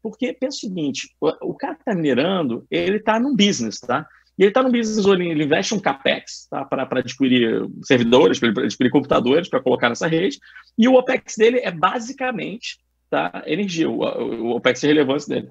Porque 0.03 0.33
pensa 0.33 0.57
o 0.57 0.61
seguinte, 0.61 1.15
o, 1.21 1.51
o 1.51 1.55
cara 1.55 1.75
que 1.75 1.83
está 1.83 1.95
minerando, 1.95 2.67
ele 2.71 2.97
está 2.97 3.21
num 3.21 3.37
business, 3.37 3.81
tá? 3.81 4.07
E 4.39 4.43
ele 4.43 4.51
está 4.51 4.62
no 4.62 4.70
business 4.70 5.07
onde 5.07 5.28
ele 5.28 5.45
investe 5.45 5.74
um 5.74 5.80
capex 5.80 6.47
tá, 6.51 6.64
para 6.64 7.01
adquirir 7.01 7.68
servidores, 7.82 8.39
para 8.39 8.49
adquirir 8.49 8.91
computadores, 8.91 9.49
para 9.49 9.62
colocar 9.62 9.89
nessa 9.89 10.09
rede, 10.09 10.39
e 10.76 10.89
o 10.89 10.95
OPEX 10.95 11.37
dele 11.37 11.61
é 11.61 11.70
basicamente 11.70 12.78
tá, 13.09 13.45
energia, 13.47 13.89
o, 13.89 14.01
o 14.01 14.57
OPEX 14.57 14.80
de 14.80 14.87
relevância 14.89 15.35
dele. 15.35 15.51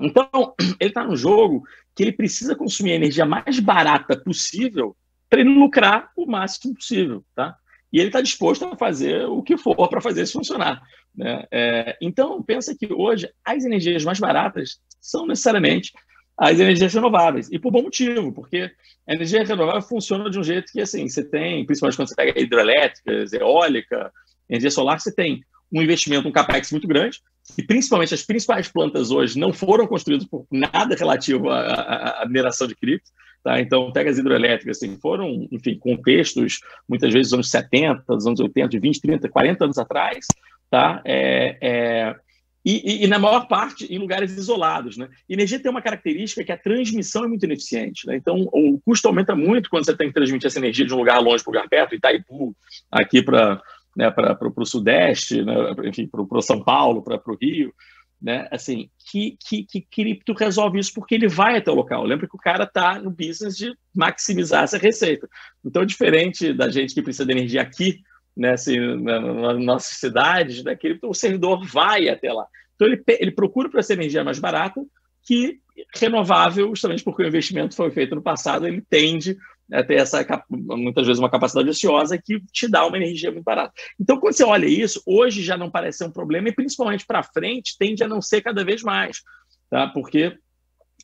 Então, 0.00 0.54
ele 0.80 0.90
está 0.90 1.04
no 1.04 1.16
jogo 1.16 1.62
que 1.94 2.02
ele 2.02 2.12
precisa 2.12 2.56
consumir 2.56 2.92
a 2.92 2.96
energia 2.96 3.24
mais 3.24 3.60
barata 3.60 4.16
possível 4.16 4.96
para 5.28 5.40
ele 5.40 5.50
lucrar 5.50 6.10
o 6.16 6.26
máximo 6.26 6.74
possível, 6.74 7.24
tá? 7.34 7.56
E 7.92 7.98
ele 7.98 8.08
está 8.08 8.20
disposto 8.20 8.64
a 8.66 8.76
fazer 8.76 9.24
o 9.26 9.42
que 9.42 9.56
for 9.56 9.88
para 9.88 10.00
fazer 10.00 10.22
isso 10.22 10.34
funcionar. 10.34 10.82
Né? 11.14 11.44
É, 11.50 11.96
então, 12.02 12.42
pensa 12.42 12.76
que 12.78 12.92
hoje 12.92 13.30
as 13.44 13.64
energias 13.64 14.04
mais 14.04 14.20
baratas 14.20 14.78
são 15.00 15.26
necessariamente 15.26 15.92
as 16.38 16.60
energias 16.60 16.94
renováveis. 16.94 17.48
E 17.50 17.58
por 17.58 17.72
bom 17.72 17.82
motivo, 17.82 18.32
porque 18.32 18.70
a 19.06 19.14
energia 19.14 19.42
renovável 19.42 19.82
funciona 19.82 20.30
de 20.30 20.38
um 20.38 20.44
jeito 20.44 20.70
que, 20.72 20.80
assim, 20.80 21.08
você 21.08 21.24
tem, 21.24 21.66
principalmente 21.66 21.96
quando 21.96 22.08
você 22.08 22.14
pega 22.14 22.40
hidrelétricas, 22.40 23.32
eólica, 23.32 24.12
energia 24.48 24.70
solar, 24.70 25.00
você 25.00 25.12
tem 25.12 25.42
um 25.72 25.82
investimento, 25.82 26.28
um 26.28 26.32
capex 26.32 26.70
muito 26.70 26.86
grande, 26.86 27.20
e 27.56 27.62
principalmente 27.62 28.14
as 28.14 28.22
principais 28.22 28.68
plantas 28.68 29.10
hoje 29.10 29.38
não 29.38 29.52
foram 29.52 29.86
construídas 29.86 30.26
por 30.26 30.46
nada 30.50 30.94
relativo 30.94 31.50
à, 31.50 31.60
à, 31.60 32.22
à 32.22 32.26
mineração 32.26 32.66
de 32.66 32.76
cripto. 32.76 33.10
Tá? 33.42 33.60
Então, 33.60 33.92
pega 33.92 34.10
as 34.10 34.18
hidrelétricas, 34.18 34.76
assim, 34.76 34.96
foram, 35.00 35.48
enfim, 35.50 35.78
contextos, 35.78 36.60
muitas 36.88 37.12
vezes 37.12 37.28
dos 37.28 37.34
anos 37.34 37.50
70, 37.50 38.04
dos 38.06 38.26
anos 38.26 38.40
80, 38.40 38.68
de 38.68 38.78
20, 38.78 39.00
30, 39.00 39.28
40 39.28 39.64
anos 39.64 39.78
atrás, 39.78 40.26
tá? 40.70 41.00
É, 41.04 41.56
é, 41.60 42.16
e, 42.64 43.02
e, 43.02 43.04
e, 43.04 43.06
na 43.06 43.18
maior 43.18 43.46
parte 43.46 43.86
em 43.92 43.98
lugares 43.98 44.36
isolados. 44.36 44.96
Né? 44.96 45.08
Energia 45.28 45.60
tem 45.60 45.70
uma 45.70 45.82
característica 45.82 46.44
que 46.44 46.52
a 46.52 46.58
transmissão 46.58 47.24
é 47.24 47.28
muito 47.28 47.44
ineficiente. 47.44 48.06
Né? 48.06 48.16
Então, 48.16 48.48
o 48.52 48.80
custo 48.84 49.08
aumenta 49.08 49.34
muito 49.34 49.70
quando 49.70 49.84
você 49.84 49.96
tem 49.96 50.08
que 50.08 50.14
transmitir 50.14 50.48
essa 50.48 50.58
energia 50.58 50.84
de 50.84 50.92
um 50.92 50.98
lugar 50.98 51.20
longe 51.20 51.42
para 51.42 51.50
um 51.50 51.54
lugar 51.54 51.68
perto, 51.68 51.94
Itaipu, 51.94 52.54
aqui 52.90 53.22
para 53.22 53.62
né, 53.96 54.12
o 54.40 54.64
Sudeste, 54.64 55.42
né, 55.42 55.54
enfim, 55.84 56.06
para 56.06 56.42
São 56.42 56.62
Paulo, 56.62 57.02
para 57.02 57.20
o 57.26 57.36
Rio, 57.40 57.72
né, 58.20 58.48
assim, 58.50 58.90
que, 59.10 59.36
que, 59.40 59.64
que 59.64 59.80
cripto 59.80 60.32
resolve 60.32 60.78
isso 60.78 60.92
porque 60.92 61.14
ele 61.14 61.28
vai 61.28 61.56
até 61.56 61.70
o 61.70 61.74
local. 61.74 62.04
Lembra 62.04 62.28
que 62.28 62.36
o 62.36 62.40
cara 62.40 62.64
está 62.64 62.98
no 62.98 63.10
business 63.10 63.56
de 63.56 63.72
maximizar 63.94 64.64
essa 64.64 64.78
receita. 64.78 65.28
Então, 65.64 65.86
diferente 65.86 66.52
da 66.52 66.68
gente 66.68 66.94
que 66.94 67.02
precisa 67.02 67.24
de 67.24 67.32
energia 67.32 67.62
aqui, 67.62 68.00
né, 68.38 68.52
assim, 68.52 68.78
na, 69.02 69.20
na, 69.20 69.34
nas 69.34 69.58
nossas 69.58 69.96
cidades, 69.98 70.62
né, 70.62 70.78
o 71.02 71.12
servidor 71.12 71.66
vai 71.66 72.08
até 72.08 72.32
lá. 72.32 72.46
Então, 72.76 72.86
ele, 72.86 73.02
ele 73.18 73.32
procura 73.32 73.68
para 73.68 73.80
essa 73.80 73.92
energia 73.92 74.22
mais 74.22 74.38
barata, 74.38 74.80
que 75.26 75.58
renovável, 75.96 76.68
justamente 76.68 77.02
porque 77.02 77.24
o 77.24 77.26
investimento 77.26 77.74
foi 77.74 77.90
feito 77.90 78.14
no 78.14 78.22
passado, 78.22 78.66
ele 78.66 78.80
tende 78.88 79.36
a 79.72 79.82
ter 79.82 79.96
essa, 79.96 80.24
muitas 80.48 81.06
vezes, 81.06 81.18
uma 81.18 81.30
capacidade 81.30 81.68
ociosa 81.68 82.16
que 82.16 82.40
te 82.52 82.68
dá 82.68 82.86
uma 82.86 82.96
energia 82.96 83.30
muito 83.30 83.44
barata. 83.44 83.72
Então, 84.00 84.18
quando 84.18 84.32
você 84.32 84.44
olha 84.44 84.66
isso, 84.66 85.02
hoje 85.04 85.42
já 85.42 85.56
não 85.56 85.70
parece 85.70 85.98
ser 85.98 86.04
um 86.04 86.12
problema 86.12 86.48
e, 86.48 86.54
principalmente 86.54 87.04
para 87.04 87.22
frente, 87.22 87.76
tende 87.76 88.02
a 88.02 88.08
não 88.08 88.22
ser 88.22 88.40
cada 88.40 88.64
vez 88.64 88.82
mais, 88.82 89.20
tá? 89.68 89.88
porque, 89.88 90.38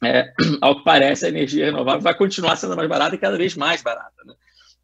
é, 0.02 0.32
ao 0.62 0.78
que 0.78 0.84
parece, 0.84 1.26
a 1.26 1.28
energia 1.28 1.66
renovável 1.66 2.00
vai 2.00 2.16
continuar 2.16 2.56
sendo 2.56 2.76
mais 2.76 2.88
barata 2.88 3.16
e 3.16 3.18
cada 3.18 3.36
vez 3.36 3.54
mais 3.56 3.82
barata. 3.82 4.24
Né? 4.24 4.34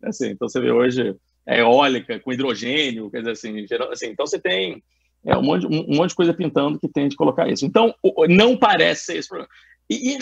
Assim, 0.02 0.30
então, 0.30 0.48
você 0.48 0.60
vê 0.60 0.72
hoje 0.72 1.16
eólica 1.46 2.18
com 2.20 2.32
hidrogênio, 2.32 3.10
quer 3.10 3.18
dizer 3.18 3.32
assim, 3.32 3.66
geral, 3.66 3.90
assim 3.90 4.06
então 4.06 4.26
você 4.26 4.38
tem 4.38 4.82
é, 5.24 5.36
um, 5.36 5.42
monte, 5.42 5.66
um, 5.66 5.92
um, 5.92 5.96
monte 5.96 6.10
de 6.10 6.16
coisa 6.16 6.34
pintando 6.34 6.78
que 6.78 6.88
tem 6.88 7.08
de 7.08 7.16
colocar 7.16 7.48
isso. 7.48 7.66
Então, 7.66 7.94
não 8.28 8.56
parece 8.56 9.06
ser 9.06 9.16
esse 9.18 9.28
problema. 9.28 9.50
E, 9.88 10.14
e 10.14 10.18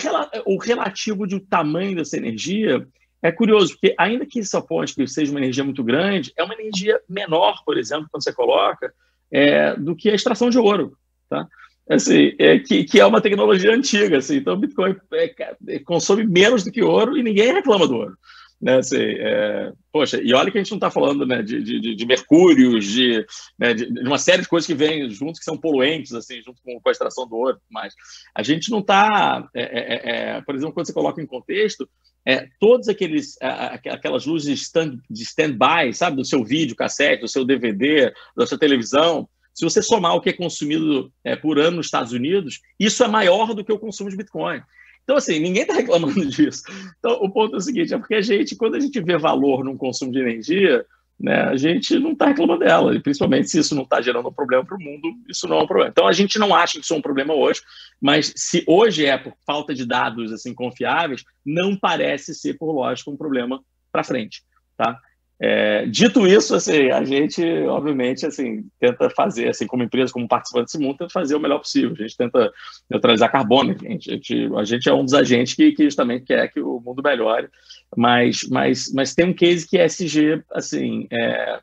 o 0.47 0.57
relativo 0.59 1.27
do 1.27 1.39
tamanho 1.41 1.97
dessa 1.97 2.17
energia 2.17 2.87
é 3.23 3.31
curioso, 3.31 3.73
porque 3.73 3.95
ainda 3.99 4.25
que 4.25 4.41
essa 4.41 4.61
ponte 4.61 4.95
seja 5.09 5.31
uma 5.31 5.41
energia 5.41 5.65
muito 5.65 5.85
grande, 5.85 6.33
é 6.37 6.43
uma 6.43 6.55
energia 6.55 7.01
menor, 7.09 7.63
por 7.65 7.77
exemplo, 7.77 8.09
quando 8.11 8.23
você 8.23 8.33
coloca, 8.33 8.93
é, 9.31 9.77
do 9.77 9.95
que 9.95 10.11
a 10.11 10.15
extração 10.15 10.51
de 10.51 10.59
ouro. 10.59 10.97
Tá? 11.29 11.47
Assim, 11.89 12.35
é, 12.39 12.59
que, 12.59 12.85
que 12.85 13.01
é 13.01 13.07
uma 13.07 13.21
tecnologia 13.21 13.75
antiga. 13.75 14.19
Assim, 14.19 14.37
então, 14.37 14.55
o 14.55 14.57
Bitcoin 14.57 14.97
é, 15.13 15.35
é 15.69 15.79
consome 15.81 16.25
menos 16.25 16.65
do 16.65 16.73
que 16.73 16.83
ouro 16.83 17.17
e 17.17 17.23
ninguém 17.23 17.53
reclama 17.53 17.87
do 17.87 17.97
ouro. 17.97 18.19
Né, 18.61 18.79
assim, 18.79 18.97
é, 18.99 19.73
poxa, 19.93 20.21
e 20.21 20.35
olha 20.35 20.51
que 20.51 20.59
a 20.59 20.61
gente 20.61 20.73
não 20.73 20.79
está 20.79 20.91
falando 20.91 21.25
né, 21.25 21.43
de, 21.43 21.63
de, 21.63 21.95
de, 21.95 22.07
mercúrios, 22.07 22.85
de, 22.87 23.25
né, 23.57 23.73
de, 23.73 23.89
de, 23.89 24.01
uma 24.01 24.19
série 24.19 24.43
de 24.43 24.49
coisas 24.49 24.67
que 24.67 24.75
vêm 24.75 25.09
juntos 25.11 25.39
que 25.39 25.45
são 25.45 25.57
poluentes, 25.57 26.13
assim, 26.13 26.43
junto 26.43 26.61
com, 26.65 26.81
com 26.81 26.89
a 26.89 26.93
extração 26.93 27.29
do 27.29 27.37
ouro. 27.37 27.61
Mas 27.71 27.95
a 28.35 28.43
gente 28.43 28.69
não 28.69 28.81
está, 28.81 29.49
é, 29.55 29.63
é, 29.63 30.11
é, 30.11 30.41
por 30.41 30.57
exemplo, 30.57 30.75
quando 30.75 30.87
você 30.87 30.93
coloca 30.93 31.23
em 31.23 31.27
contexto, 31.27 31.89
é, 32.27 32.49
todos 32.59 32.89
aqueles 32.89 33.37
aquelas 33.41 34.27
luzes 34.27 34.61
stand 34.61 34.99
de 35.09 35.23
stand-by, 35.23 35.95
sabe, 35.95 36.17
do 36.17 36.25
seu 36.25 36.43
vídeo, 36.43 36.75
cassete, 36.75 37.23
do 37.23 37.29
seu 37.29 37.45
DVD, 37.45 38.13
da 38.37 38.45
sua 38.45 38.59
televisão, 38.59 39.29
se 39.59 39.65
você 39.65 39.83
somar 39.83 40.15
o 40.15 40.21
que 40.21 40.31
é 40.31 40.33
consumido 40.33 41.13
é, 41.25 41.35
por 41.35 41.59
ano 41.59 41.79
nos 41.79 41.87
Estados 41.87 42.13
Unidos, 42.13 42.61
isso 42.79 43.03
é 43.03 43.09
maior 43.09 43.55
do 43.55 43.65
que 43.65 43.73
o 43.73 43.79
consumo 43.79 44.09
de 44.09 44.17
Bitcoin. 44.17 44.63
Então, 45.09 45.17
assim, 45.17 45.39
ninguém 45.39 45.63
está 45.63 45.73
reclamando 45.73 46.23
disso. 46.29 46.65
Então, 46.99 47.13
o 47.23 47.31
ponto 47.31 47.55
é 47.55 47.57
o 47.57 47.63
seguinte: 47.63 47.95
é 47.95 47.99
porque 47.99 48.17
a 48.17 48.21
gente, 48.21 48.55
quando 48.55 48.75
a 48.75 48.81
gente 48.81 49.01
vê 49.01 49.17
valor 49.17 49.65
num 49.65 49.75
consumo 49.75 50.13
de 50.13 50.19
energia, 50.19 50.85
né, 51.19 51.45
a 51.45 51.57
gente 51.57 51.99
não 51.99 52.13
está 52.13 52.27
reclamando 52.27 52.63
dela. 52.63 52.95
E 52.95 53.01
principalmente 53.01 53.49
se 53.49 53.59
isso 53.59 53.75
não 53.75 53.85
está 53.85 54.03
gerando 54.03 54.29
um 54.29 54.33
problema 54.33 54.67
para 54.67 54.77
o 54.77 54.81
mundo, 54.81 55.09
isso 55.27 55.49
não 55.49 55.61
é 55.61 55.63
um 55.63 55.67
problema. 55.67 55.91
Então, 55.91 56.07
a 56.07 56.13
gente 56.13 56.39
não 56.39 56.55
acha 56.55 56.75
que 56.79 56.85
isso 56.85 56.93
é 56.93 56.97
um 56.99 57.01
problema 57.01 57.33
hoje, 57.33 57.63
mas 57.99 58.35
se 58.37 58.63
hoje 58.67 59.07
é 59.07 59.17
por 59.17 59.33
falta 59.47 59.75
de 59.75 59.87
dados 59.87 60.31
assim 60.31 60.53
confiáveis, 60.53 61.25
não 61.43 61.75
parece 61.75 62.35
ser, 62.35 62.59
por 62.59 62.71
lógico, 62.71 63.11
um 63.11 63.17
problema 63.17 63.63
para 63.91 64.05
frente. 64.05 64.43
Tá? 64.77 65.01
É, 65.41 65.87
dito 65.87 66.27
isso, 66.27 66.55
assim, 66.55 66.91
a 66.91 67.05
gente, 67.05 67.45
obviamente, 67.69 68.27
assim, 68.27 68.69
tenta 68.81 69.09
fazer, 69.11 69.49
assim, 69.49 69.67
como 69.67 69.85
empresa, 69.85 70.13
como 70.13 70.27
participante 70.27 70.67
desse 70.67 70.79
mundo, 70.79 70.99
tenta 70.99 71.13
fazer 71.13 71.37
o 71.37 71.41
melhor 71.41 71.59
possível. 71.59 71.93
A 71.93 72.03
gente 72.03 72.17
tenta 72.17 72.53
neutralizar 72.91 73.31
carbono. 73.31 73.71
A 73.71 73.89
gente, 73.89 74.11
a 74.11 74.15
gente, 74.15 74.51
a 74.57 74.65
gente 74.65 74.89
é 74.89 74.93
um 74.93 75.05
dos 75.05 75.15
agentes 75.15 75.55
que, 75.55 75.71
que 75.73 75.85
justamente 75.85 76.25
quer 76.25 76.49
que 76.49 76.61
o 76.61 76.81
mundo 76.81 77.03
melhore, 77.03 77.49
mas, 77.97 78.43
mas, 78.51 78.93
mas 78.93 79.15
tem 79.15 79.27
um 79.27 79.35
case 79.35 79.69
que 79.69 79.79
ESG, 79.79 80.43
assim, 80.53 81.07
é, 81.13 81.61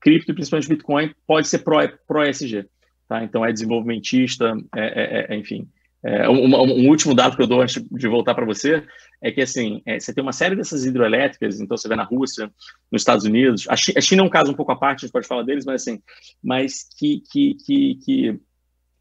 cripto, 0.00 0.32
principalmente 0.32 0.68
Bitcoin, 0.68 1.14
pode 1.26 1.48
ser 1.48 1.58
pró-ESG. 1.58 2.62
Pro 2.62 2.70
tá? 3.08 3.22
Então, 3.22 3.44
é 3.44 3.52
desenvolvimentista, 3.52 4.54
é, 4.74 5.26
é, 5.30 5.34
é 5.34 5.36
enfim, 5.36 5.68
é, 6.04 6.28
um, 6.28 6.54
um, 6.54 6.88
último 6.88 7.12
dado 7.12 7.36
que 7.36 7.42
eu 7.42 7.46
dou 7.46 7.60
antes 7.60 7.82
de 7.90 8.08
voltar 8.08 8.32
para 8.32 8.46
você 8.46 8.84
é 9.20 9.32
que 9.32 9.40
assim 9.40 9.82
é, 9.84 9.98
você 9.98 10.14
tem 10.14 10.22
uma 10.22 10.32
série 10.32 10.54
dessas 10.54 10.84
hidroelétricas, 10.84 11.60
então 11.60 11.76
você 11.76 11.88
vê 11.88 11.96
na 11.96 12.04
Rússia, 12.04 12.50
nos 12.90 13.02
Estados 13.02 13.24
Unidos, 13.24 13.66
a 13.68 13.74
China, 13.74 13.98
a 13.98 14.00
China 14.00 14.22
é 14.22 14.24
um 14.24 14.30
caso 14.30 14.52
um 14.52 14.54
pouco 14.54 14.70
à 14.70 14.76
parte, 14.76 15.00
a 15.00 15.06
gente 15.06 15.12
pode 15.12 15.26
falar 15.26 15.42
deles, 15.42 15.64
mas 15.64 15.82
assim, 15.82 16.00
mas 16.42 16.86
que 16.96 17.20
que, 17.32 17.56
que, 17.66 17.94
que, 17.96 18.40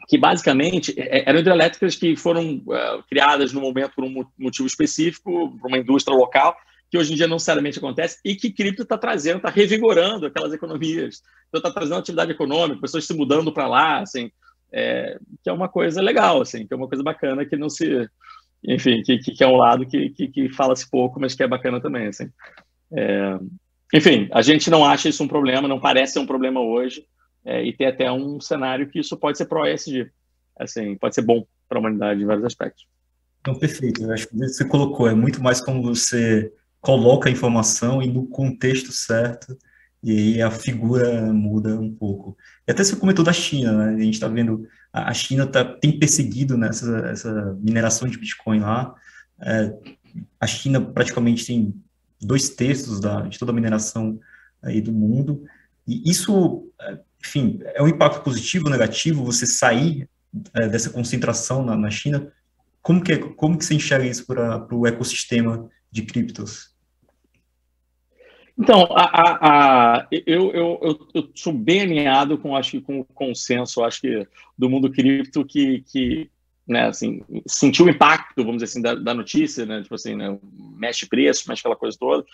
que 0.08 0.18
basicamente 0.18 1.00
é, 1.00 1.20
é, 1.20 1.30
eram 1.30 1.40
hidrelétricas 1.40 1.96
que 1.96 2.16
foram 2.16 2.64
uh, 2.66 3.04
criadas 3.08 3.54
no 3.54 3.62
momento 3.62 3.92
por 3.94 4.04
um 4.04 4.26
motivo 4.36 4.66
específico, 4.66 5.56
por 5.60 5.68
uma 5.68 5.78
indústria 5.78 6.18
local, 6.18 6.58
que 6.90 6.98
hoje 6.98 7.14
em 7.14 7.16
dia 7.16 7.28
não 7.28 7.36
necessariamente 7.36 7.78
acontece, 7.78 8.18
e 8.26 8.36
que 8.36 8.52
cripto 8.52 8.82
está 8.82 8.98
trazendo, 8.98 9.38
está 9.38 9.50
revigorando 9.50 10.26
aquelas 10.26 10.54
economias, 10.54 11.22
então 11.48 11.60
está 11.60 11.70
trazendo 11.70 12.00
atividade 12.00 12.32
econômica, 12.32 12.82
pessoas 12.82 13.06
se 13.06 13.14
mudando 13.14 13.54
para 13.54 13.68
lá, 13.68 14.00
assim, 14.00 14.32
é, 14.72 15.18
que 15.44 15.50
é 15.50 15.54
uma 15.54 15.70
coisa 15.70 16.02
legal, 16.02 16.42
assim, 16.42 16.66
que 16.66 16.74
é 16.74 16.78
uma 16.78 16.88
coisa 16.88 17.04
bacana 17.04 17.46
que 17.46 17.56
não 17.56 17.70
se, 17.70 18.08
enfim, 18.64 19.02
que, 19.04 19.18
que, 19.18 19.44
é 19.44 19.48
um 19.48 19.56
lado 19.56 19.86
que, 19.86 20.10
que, 20.10 20.28
que 20.28 20.50
fala-se 20.50 20.90
pouco, 20.90 21.20
mas 21.20 21.36
que 21.36 21.44
é 21.44 21.48
bacana 21.48 21.82
também, 21.82 22.08
assim. 22.08 22.30
É, 22.92 23.40
enfim, 23.94 24.28
a 24.32 24.42
gente 24.42 24.70
não 24.70 24.86
acha 24.86 25.10
isso 25.10 25.24
um 25.24 25.28
problema, 25.28 25.68
não 25.68 25.80
parece 25.80 26.14
ser 26.14 26.20
um 26.20 26.28
problema 26.28 26.60
hoje, 26.60 27.06
é, 27.46 27.64
e 27.64 27.74
tem 27.74 27.88
até 27.88 28.12
um 28.12 28.42
cenário 28.42 28.90
que 28.90 29.00
isso 29.00 29.16
pode 29.18 29.38
ser 29.38 29.46
pró-ESG, 29.46 30.10
assim, 30.60 30.96
pode 30.96 31.16
ser 31.16 31.22
bom 31.22 31.46
para 31.70 31.78
a 31.78 31.80
humanidade 31.80 32.22
em 32.22 32.26
vários 32.26 32.46
aspectos. 32.46 32.86
Então, 33.40 33.56
perfeito, 33.56 34.04
eu 34.04 34.12
acho 34.12 34.28
que 34.28 34.36
você 34.36 34.68
colocou, 34.68 35.08
é 35.08 35.16
muito 35.16 35.42
mais 35.42 35.62
como 35.62 35.82
você 35.82 36.52
coloca 36.82 37.30
a 37.30 37.32
informação 37.32 38.02
e 38.02 38.08
no 38.08 38.28
contexto 38.28 38.92
certo, 38.92 39.58
e 40.08 40.18
aí 40.18 40.42
a 40.42 40.50
figura 40.50 41.34
muda 41.34 41.78
um 41.78 41.94
pouco. 41.94 42.38
E 42.66 42.72
até 42.72 42.82
você 42.82 42.96
comentou 42.96 43.26
da 43.26 43.34
China, 43.34 43.74
né? 43.74 43.96
A 43.96 44.00
gente 44.00 44.14
está 44.14 44.30
vendo, 44.30 44.66
a 44.94 45.14
China 45.14 45.46
tá, 45.46 45.66
tem 45.66 46.00
perseguido 46.00 46.58
nessa 46.58 47.02
né, 47.02 47.12
essa 47.12 47.58
mineração 47.60 48.08
de 48.08 48.18
Bitcoin 48.18 48.62
lá. 48.62 48.96
É, 49.42 49.74
a 50.40 50.48
China 50.48 50.80
praticamente 50.80 51.46
tem 51.46 51.76
dois 52.22 52.48
terços 52.48 53.02
da, 53.02 53.24
de 53.24 53.38
toda 53.38 53.52
a 53.52 53.56
mineração 53.56 54.18
aí 54.64 54.80
do 54.80 54.94
mundo. 54.94 55.44
E 55.86 56.10
isso, 56.10 56.72
é, 56.80 57.00
enfim, 57.22 57.60
é 57.62 57.84
um 57.84 57.90
impacto 57.90 58.24
positivo 58.24 58.70
negativo 58.70 59.26
você 59.26 59.46
sair 59.46 60.10
é, 60.54 60.70
dessa 60.70 60.90
concentração 60.90 61.66
na, 61.66 61.76
na, 61.76 61.90
China? 61.90 62.32
Como 62.82 63.04
que, 63.04 63.12
é, 63.12 63.18
como 63.18 63.58
que 63.58 63.66
você 63.66 63.74
enxerga 63.74 64.08
isso 64.08 64.26
para 64.26 64.74
o 64.74 64.88
ecossistema 64.88 65.70
de 65.92 66.04
criptos? 66.04 66.74
Então, 68.60 68.88
a, 68.92 69.04
a, 69.04 69.98
a, 70.00 70.08
eu, 70.12 70.52
eu, 70.52 70.80
eu, 70.82 71.08
eu, 71.14 71.30
sou 71.36 71.54
bem 71.54 71.82
alinhado 71.82 72.38
com, 72.40 72.56
acho 72.56 72.82
com 72.82 73.02
o 73.02 73.06
consenso 73.06 73.84
acho 73.84 74.02
que, 74.02 74.28
do 74.58 74.68
mundo 74.68 74.92
cripto 74.92 75.46
que, 75.46 75.84
que 75.92 76.32
né, 76.68 76.88
assim, 76.88 77.22
sentiu 77.48 77.86
o 77.86 77.90
impacto, 77.90 78.44
vamos 78.44 78.62
dizer 78.62 78.66
assim, 78.66 78.82
da, 78.82 78.94
da 78.96 79.14
notícia, 79.14 79.66
né, 79.66 79.82
tipo 79.82 79.96
assim, 79.96 80.16
né, 80.16 80.38
mexe 80.76 81.08
preço, 81.08 81.48
mexe 81.48 81.62
aquela 81.62 81.78
coisa 81.78 81.96
toda, 81.98 82.26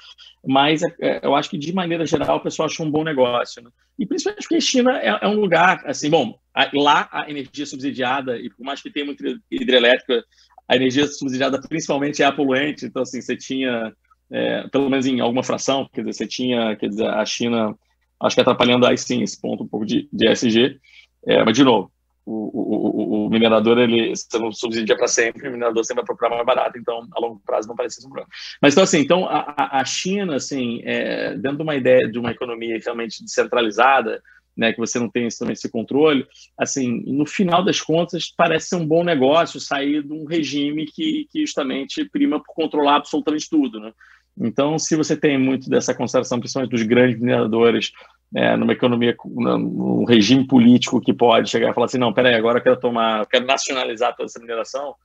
mas 0.46 0.82
é, 0.82 0.88
é, 1.02 1.20
eu 1.24 1.36
acho 1.36 1.50
que, 1.50 1.58
de 1.58 1.72
maneira 1.72 2.06
geral, 2.06 2.38
o 2.38 2.42
pessoal 2.42 2.68
achou 2.68 2.86
um 2.86 2.92
bom 2.92 3.04
negócio. 3.04 3.62
Né? 3.62 3.70
E 4.00 4.06
principalmente 4.06 4.44
porque 4.44 4.56
a 4.56 4.62
China 4.62 4.98
é, 4.98 5.20
é 5.22 5.28
um 5.28 5.40
lugar, 5.40 5.84
assim, 5.86 6.10
bom, 6.10 6.40
lá 6.74 7.08
a 7.12 7.30
energia 7.30 7.66
subsidiada, 7.66 8.38
e 8.40 8.50
por 8.50 8.64
mais 8.64 8.82
que 8.82 8.90
tenha 8.90 9.06
muita 9.06 9.24
hidrelétrica, 9.52 10.24
a 10.68 10.76
energia 10.76 11.06
subsidiada 11.06 11.62
principalmente 11.62 12.24
é 12.24 12.26
a 12.26 12.32
poluente, 12.32 12.86
então, 12.86 13.04
assim, 13.04 13.22
você 13.22 13.36
tinha 13.36 13.94
é, 14.34 14.68
pelo 14.70 14.90
menos 14.90 15.06
em 15.06 15.20
alguma 15.20 15.44
fração, 15.44 15.88
quer 15.94 16.02
dizer, 16.02 16.14
você 16.14 16.28
tinha, 16.28 16.76
quer 16.76 16.90
dizer, 16.90 17.08
a 17.08 17.24
China, 17.24 17.78
acho 18.20 18.36
que 18.36 18.42
atrapalhando 18.42 18.88
aí 18.88 18.98
sim 18.98 19.22
esse 19.22 19.40
ponto 19.40 19.64
um 19.64 19.68
pouco 19.68 19.86
de, 19.86 20.10
de 20.12 20.28
SG, 20.28 20.80
é, 21.28 21.44
mas 21.44 21.56
de 21.56 21.64
novo, 21.64 21.92
o, 22.26 22.32
o, 22.34 23.26
o, 23.26 23.30
minerador, 23.30 23.78
ele, 23.78 24.16
você 24.16 24.40
não 24.40 24.52
subsidia 24.52 24.98
para 24.98 25.08
sempre, 25.08 25.48
o 25.48 25.52
minerador 25.52 25.86
sempre 25.86 26.02
vai 26.02 26.08
procurar 26.08 26.32
mais 26.32 26.46
barato, 26.46 26.80
então, 26.80 27.08
a 27.14 27.20
longo 27.20 27.42
prazo, 27.46 27.68
não 27.68 27.76
parece 27.76 28.02
ser 28.02 28.08
um 28.08 28.10
problema. 28.10 28.30
Mas, 28.62 28.74
então, 28.74 28.84
assim, 28.84 29.00
então, 29.00 29.28
a, 29.28 29.80
a 29.80 29.86
China, 29.86 30.36
assim, 30.36 30.82
é, 30.84 31.36
dentro 31.36 31.58
de 31.58 31.64
uma 31.64 31.76
ideia 31.76 32.10
de 32.10 32.18
uma 32.18 32.32
economia 32.32 32.80
realmente 32.84 33.24
descentralizada, 33.24 34.22
né, 34.56 34.72
que 34.72 34.80
você 34.80 35.00
não 35.00 35.10
tem 35.10 35.26
esse, 35.26 35.40
também 35.40 35.54
esse 35.54 35.70
controle, 35.70 36.26
assim, 36.58 37.04
no 37.06 37.26
final 37.26 37.64
das 37.64 37.82
contas, 37.82 38.32
parece 38.36 38.70
ser 38.70 38.76
um 38.78 38.88
bom 38.88 39.04
negócio 39.04 39.60
sair 39.60 40.04
de 40.04 40.14
um 40.14 40.26
regime 40.26 40.86
que, 40.86 41.28
que 41.30 41.42
justamente 41.42 42.06
prima 42.06 42.42
por 42.42 42.54
controlar 42.54 42.98
absolutamente 42.98 43.50
tudo, 43.50 43.80
né? 43.80 43.92
Então, 44.40 44.80
se 44.80 44.96
você 44.96 45.16
tem 45.16 45.38
muito 45.38 45.70
dessa 45.70 45.94
consideração, 45.94 46.40
principalmente 46.40 46.72
dos 46.72 46.82
grandes 46.84 47.20
mineradores, 47.20 47.92
é, 48.36 48.58
numa 48.58 48.74
economia, 48.74 49.16
num 49.26 50.06
regime 50.06 50.48
político 50.48 51.00
que 51.00 51.14
pode 51.14 51.50
chegar 51.50 51.70
e 51.70 51.74
falar 51.74 51.86
assim, 51.86 52.00
não, 52.00 52.14
peraí, 52.14 52.34
agora 52.34 52.58
eu 52.58 52.64
quero 52.64 52.80
tomar, 52.80 53.20
eu 53.20 53.26
quero 53.28 53.46
nacionalizar 53.46 54.16
toda 54.16 54.26
essa 54.26 54.40
mineração, 54.40 54.96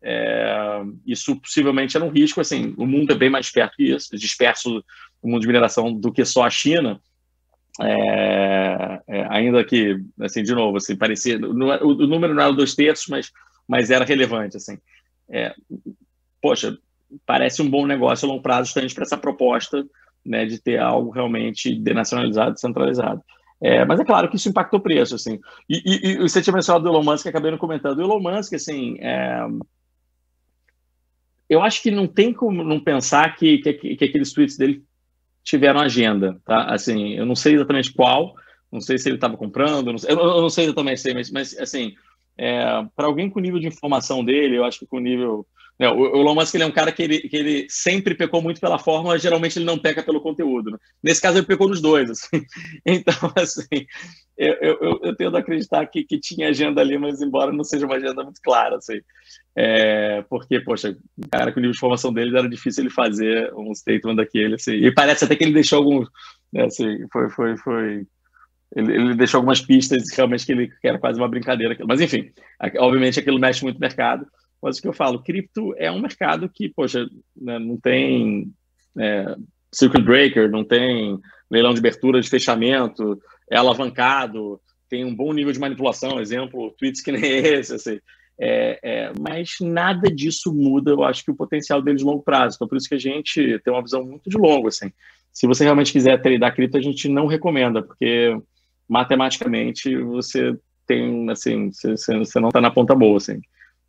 é, 0.00 0.82
isso 1.04 1.34
possivelmente 1.40 1.96
era 1.96 2.06
um 2.06 2.10
risco, 2.10 2.40
assim, 2.40 2.72
o 2.76 2.86
mundo 2.86 3.12
é 3.12 3.16
bem 3.16 3.28
mais 3.28 3.50
perto 3.50 3.76
que 3.76 3.90
isso, 3.92 4.16
disperso 4.16 4.84
o 5.20 5.28
mundo 5.28 5.40
de 5.40 5.48
mineração 5.48 5.92
do 5.92 6.12
que 6.12 6.24
só 6.24 6.44
a 6.44 6.50
China, 6.50 7.00
é, 7.80 9.00
é, 9.08 9.26
ainda 9.28 9.64
que, 9.64 9.98
assim, 10.20 10.42
de 10.42 10.54
novo, 10.54 10.76
assim, 10.76 10.96
parecia, 10.96 11.34
é, 11.34 11.38
o, 11.38 11.88
o, 11.88 12.06
número 12.06 12.34
não 12.34 12.42
era 12.42 12.52
dois 12.52 12.74
terços, 12.74 13.06
mas, 13.08 13.32
mas 13.66 13.90
era 13.90 14.04
relevante, 14.04 14.56
assim. 14.56 14.78
É, 15.28 15.54
poxa, 16.40 16.76
parece 17.26 17.62
um 17.62 17.70
bom 17.70 17.86
negócio 17.86 18.26
a 18.26 18.30
longo 18.30 18.42
prazo, 18.42 18.66
justamente 18.66 18.94
para 18.94 19.04
essa 19.04 19.16
proposta 19.16 19.84
né, 20.24 20.44
de 20.44 20.60
ter 20.60 20.78
algo 20.78 21.10
realmente 21.10 21.74
denacionalizado, 21.74 22.54
descentralizado. 22.54 23.22
É, 23.60 23.84
mas 23.84 23.98
é 23.98 24.04
claro 24.04 24.28
que 24.28 24.36
isso 24.36 24.48
impacta 24.48 24.76
o 24.76 24.80
preço, 24.80 25.14
assim. 25.14 25.40
E, 25.68 25.82
e, 25.84 26.12
e 26.12 26.16
você 26.18 26.40
tinha 26.40 26.54
mencionado 26.54 26.84
do 26.84 26.90
Elon 26.90 27.02
Musk, 27.02 27.26
acabei 27.26 27.50
não 27.50 27.58
comentando. 27.58 27.98
O 27.98 28.02
Elon 28.02 28.20
Musk, 28.20 28.54
assim, 28.54 28.96
é... 29.00 29.44
eu 31.48 31.60
acho 31.60 31.82
que 31.82 31.90
não 31.90 32.06
tem 32.06 32.32
como 32.32 32.62
não 32.62 32.78
pensar 32.78 33.34
que, 33.34 33.58
que, 33.58 33.96
que 33.96 34.04
aqueles 34.04 34.32
tweets 34.32 34.56
dele 34.56 34.84
tiveram 35.42 35.80
agenda, 35.80 36.40
tá? 36.44 36.66
Assim, 36.66 37.14
eu 37.14 37.24
não 37.24 37.34
sei 37.34 37.54
exatamente 37.54 37.92
qual, 37.92 38.34
não 38.70 38.80
sei 38.80 38.98
se 38.98 39.08
ele 39.08 39.16
estava 39.16 39.36
comprando, 39.36 39.90
não 39.90 39.98
sei, 39.98 40.12
eu, 40.12 40.18
eu, 40.18 40.42
não 40.42 40.50
sei 40.50 40.66
exatamente, 40.66 41.14
mas, 41.14 41.30
mas 41.30 41.58
assim, 41.58 41.94
é, 42.38 42.62
para 42.94 43.06
alguém 43.06 43.28
com 43.28 43.38
o 43.38 43.42
nível 43.42 43.60
de 43.60 43.66
informação 43.66 44.24
dele, 44.24 44.56
eu 44.56 44.64
acho 44.64 44.78
que 44.78 44.86
com 44.86 44.98
o 44.98 45.00
nível 45.00 45.46
é, 45.80 45.88
o 45.88 46.20
Elon 46.20 46.34
Musk 46.34 46.54
ele 46.54 46.64
é 46.64 46.66
um 46.66 46.72
cara 46.72 46.90
que 46.90 47.02
ele, 47.02 47.20
que 47.20 47.36
ele 47.36 47.66
sempre 47.70 48.12
pecou 48.12 48.42
muito 48.42 48.60
pela 48.60 48.80
forma, 48.80 49.16
geralmente 49.16 49.58
ele 49.58 49.64
não 49.64 49.78
peca 49.78 50.02
pelo 50.02 50.20
conteúdo. 50.20 50.72
Né? 50.72 50.78
Nesse 51.00 51.22
caso, 51.22 51.38
ele 51.38 51.46
pecou 51.46 51.68
nos 51.68 51.80
dois. 51.80 52.10
Assim. 52.10 52.44
Então, 52.84 53.14
assim, 53.36 53.86
eu, 54.36 54.54
eu, 54.60 55.16
eu 55.18 55.36
acreditar 55.36 55.86
que, 55.86 56.02
que 56.02 56.18
tinha 56.18 56.48
agenda 56.48 56.80
ali, 56.80 56.98
mas 56.98 57.22
embora 57.22 57.52
não 57.52 57.62
seja 57.62 57.86
uma 57.86 57.94
agenda 57.94 58.24
muito 58.24 58.40
clara. 58.42 58.76
Assim. 58.76 59.00
É, 59.54 60.24
porque, 60.28 60.58
poxa, 60.60 60.96
o 61.16 61.28
cara 61.30 61.52
com 61.52 61.58
o 61.58 61.60
nível 61.60 61.74
de 61.74 61.78
formação 61.78 62.12
dele 62.12 62.36
era 62.36 62.48
difícil 62.48 62.82
ele 62.82 62.90
fazer 62.90 63.52
um 63.54 63.72
statement 63.72 64.16
daquele. 64.16 64.56
Assim. 64.56 64.72
E 64.72 64.92
parece 64.92 65.24
até 65.24 65.36
que 65.36 65.44
ele 65.44 65.54
deixou 65.54 65.78
alguns. 65.78 66.08
Né, 66.52 66.64
assim, 66.64 67.06
foi, 67.12 67.30
foi, 67.30 67.56
foi, 67.58 68.06
ele, 68.74 68.94
ele, 68.94 69.14
deixou 69.14 69.38
algumas 69.38 69.60
pistas 69.60 70.04
realmente 70.14 70.44
que 70.44 70.52
ele 70.52 70.70
era 70.84 70.98
quase 70.98 71.18
uma 71.18 71.28
brincadeira. 71.28 71.76
Mas, 71.86 72.00
enfim, 72.00 72.30
obviamente 72.78 73.18
aquilo 73.18 73.38
mexe 73.38 73.62
muito 73.62 73.76
no 73.76 73.80
mercado. 73.80 74.26
Mas 74.60 74.78
o 74.78 74.82
que 74.82 74.88
eu 74.88 74.92
falo, 74.92 75.22
cripto 75.22 75.74
é 75.76 75.90
um 75.90 76.00
mercado 76.00 76.48
que, 76.48 76.68
poxa, 76.68 77.06
né, 77.36 77.58
não 77.58 77.76
tem 77.76 78.52
é, 78.98 79.36
circuit 79.72 80.02
breaker, 80.02 80.50
não 80.50 80.64
tem 80.64 81.18
leilão 81.50 81.72
de 81.72 81.78
abertura, 81.78 82.20
de 82.20 82.28
fechamento, 82.28 83.18
é 83.50 83.56
alavancado, 83.56 84.60
tem 84.88 85.04
um 85.04 85.14
bom 85.14 85.32
nível 85.32 85.52
de 85.52 85.60
manipulação, 85.60 86.20
exemplo, 86.20 86.74
tweets 86.78 87.00
que 87.00 87.12
nem 87.12 87.22
esse, 87.38 87.74
assim. 87.74 88.00
É, 88.40 88.78
é, 88.82 89.12
mas 89.18 89.56
nada 89.60 90.08
disso 90.08 90.54
muda, 90.54 90.92
eu 90.92 91.02
acho 91.02 91.24
que 91.24 91.30
o 91.30 91.36
potencial 91.36 91.82
dele 91.82 91.98
de 91.98 92.04
longo 92.04 92.22
prazo. 92.22 92.56
Então, 92.56 92.68
por 92.68 92.76
isso 92.76 92.88
que 92.88 92.94
a 92.94 93.00
gente 93.00 93.58
tem 93.60 93.72
uma 93.72 93.82
visão 93.82 94.04
muito 94.04 94.30
de 94.30 94.36
longo, 94.36 94.68
assim. 94.68 94.92
Se 95.32 95.46
você 95.46 95.64
realmente 95.64 95.92
quiser 95.92 96.20
tradear 96.20 96.54
cripto, 96.54 96.76
a 96.76 96.80
gente 96.80 97.08
não 97.08 97.26
recomenda, 97.26 97.82
porque 97.82 98.36
matematicamente 98.88 99.96
você 99.96 100.56
tem, 100.86 101.28
assim, 101.30 101.70
você, 101.70 102.18
você 102.18 102.40
não 102.40 102.48
está 102.48 102.60
na 102.60 102.70
ponta 102.70 102.94
boa, 102.94 103.18
assim 103.18 103.40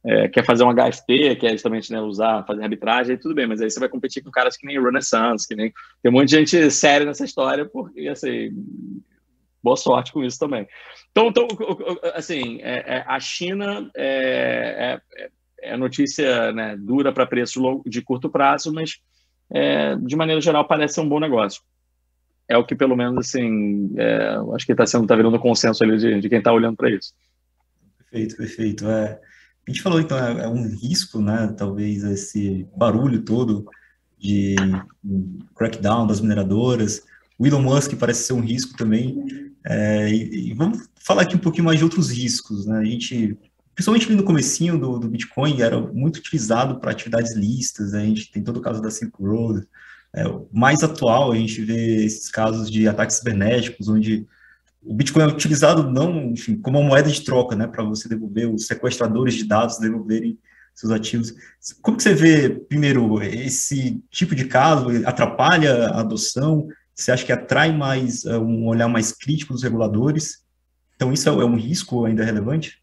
é, 0.04 0.28
quer 0.30 0.46
fazer 0.46 0.64
um 0.64 0.74
HFT, 0.74 1.36
quer 1.36 1.52
justamente 1.52 1.92
né, 1.92 2.00
usar, 2.00 2.46
fazer 2.46 2.64
arbitragem, 2.64 3.18
tudo 3.18 3.36
bem, 3.36 3.48
mas 3.48 3.62
aí 3.62 3.70
você 3.70 3.80
vai 3.80 3.90
competir 3.90 4.24
com 4.24 4.32
caras 4.32 4.56
que 4.56 4.66
nem 4.66 4.82
Renaissance, 4.82 5.48
que 5.48 5.56
nem. 5.56 5.74
Tem 6.02 6.10
um 6.10 6.16
monte 6.16 6.30
de 6.30 6.38
gente 6.38 6.72
séria 6.72 7.06
nessa 7.06 7.26
história, 7.26 7.66
porque, 7.66 8.08
assim, 8.08 8.50
boa 9.62 9.76
sorte 9.76 10.14
com 10.14 10.24
isso 10.24 10.40
também. 10.40 10.68
Então, 11.12 11.28
então 11.28 11.48
assim, 12.14 12.60
é, 12.62 12.98
é, 12.98 13.06
a 13.06 13.20
China 13.20 13.90
é, 13.96 15.02
é, 15.18 15.30
é 15.72 15.78
notícia 15.78 16.54
né, 16.54 16.78
dura 16.78 17.12
para 17.12 17.28
preço 17.28 17.84
de 17.86 18.02
curto 18.02 18.30
prazo, 18.30 18.74
mas 18.74 19.00
é, 19.52 19.98
de 19.98 20.16
maneira 20.16 20.40
geral 20.40 20.66
parece 20.66 20.96
ser 20.96 21.02
um 21.02 21.10
bom 21.10 21.20
negócio. 21.20 21.62
É 22.50 22.58
o 22.58 22.66
que 22.66 22.76
pelo 22.76 22.98
menos 22.98 23.28
assim, 23.28 23.94
é, 23.96 24.38
acho 24.56 24.66
que 24.66 24.72
está 24.72 24.86
sendo 24.86 25.06
tá 25.06 25.16
virando 25.16 25.40
consenso 25.40 25.84
ali 25.84 25.98
de, 25.98 26.20
de 26.20 26.28
quem 26.28 26.40
está 26.40 26.52
olhando 26.52 26.76
para 26.76 26.90
isso. 26.90 27.14
Perfeito, 27.98 28.36
perfeito. 28.36 28.88
É, 28.90 29.20
a 29.68 29.72
gente 29.72 29.84
falou, 29.84 30.02
então, 30.02 30.18
é, 30.18 30.46
é 30.46 30.48
um 30.48 30.68
risco, 30.68 31.22
né? 31.22 31.54
Talvez 31.56 32.04
esse 32.04 32.68
barulho 32.76 33.22
todo 33.22 33.66
de 34.18 34.56
crackdown 35.56 36.08
das 36.08 36.20
mineradoras. 36.20 37.04
O 37.38 37.46
Elon 37.46 37.62
Musk 37.62 37.94
parece 37.94 38.24
ser 38.24 38.34
um 38.34 38.42
risco 38.42 38.76
também. 38.76 39.54
É, 39.66 40.10
e, 40.10 40.50
e, 40.50 40.54
vamos 40.54 40.90
falar 41.00 41.22
aqui 41.22 41.36
um 41.36 41.40
pouquinho 41.40 41.66
mais 41.66 41.78
de 41.78 41.84
outros 41.84 42.10
riscos, 42.10 42.66
né? 42.66 42.80
A 42.80 42.84
gente, 42.84 43.38
principalmente 43.76 44.12
no 44.12 44.24
comecinho 44.24 44.78
do, 44.78 44.98
do 44.98 45.08
Bitcoin, 45.08 45.62
era 45.62 45.80
muito 45.80 46.18
utilizado 46.18 46.80
para 46.80 46.92
atividades 46.92 47.36
listas, 47.36 47.94
né? 47.94 48.02
a 48.02 48.06
gente 48.06 48.32
tem 48.32 48.44
todo 48.44 48.58
o 48.58 48.62
caso 48.62 48.82
da 48.82 48.90
Silk 48.90 49.16
Road. 49.22 49.66
É, 50.16 50.24
mais 50.52 50.84
atual, 50.84 51.32
a 51.32 51.36
gente 51.36 51.62
vê 51.62 52.04
esses 52.04 52.30
casos 52.30 52.70
de 52.70 52.88
ataques 52.88 53.18
cibernéticos, 53.18 53.88
onde 53.88 54.26
o 54.82 54.94
Bitcoin 54.94 55.24
é 55.24 55.28
utilizado 55.28 55.90
não, 55.90 56.32
enfim, 56.32 56.58
como 56.58 56.80
uma 56.80 56.88
moeda 56.88 57.10
de 57.10 57.22
troca, 57.22 57.56
né, 57.56 57.68
para 57.68 57.84
você 57.84 58.08
devolver 58.10 58.50
os 58.50 58.66
sequestradores 58.66 59.36
de 59.36 59.44
dados 59.46 59.78
devolverem 59.78 60.38
seus 60.74 60.92
ativos. 60.92 61.34
Como 61.82 61.98
que 61.98 62.04
você 62.04 62.14
vê, 62.14 62.50
primeiro, 62.50 63.22
esse 63.22 64.02
tipo 64.10 64.34
de 64.34 64.46
caso 64.46 64.88
atrapalha 65.06 65.88
a 65.88 66.00
adoção? 66.00 66.68
Você 66.96 67.12
acha 67.12 67.26
que 67.26 67.32
atrai 67.32 67.72
mais 67.72 68.24
uh, 68.24 68.40
um 68.40 68.68
olhar 68.68 68.88
mais 68.88 69.12
crítico 69.12 69.54
dos 69.54 69.64
reguladores? 69.64 70.44
Então 70.96 71.12
isso 71.12 71.30
é, 71.30 71.32
é 71.32 71.46
um 71.46 71.56
risco 71.56 72.06
ainda 72.06 72.24
relevante? 72.24 72.82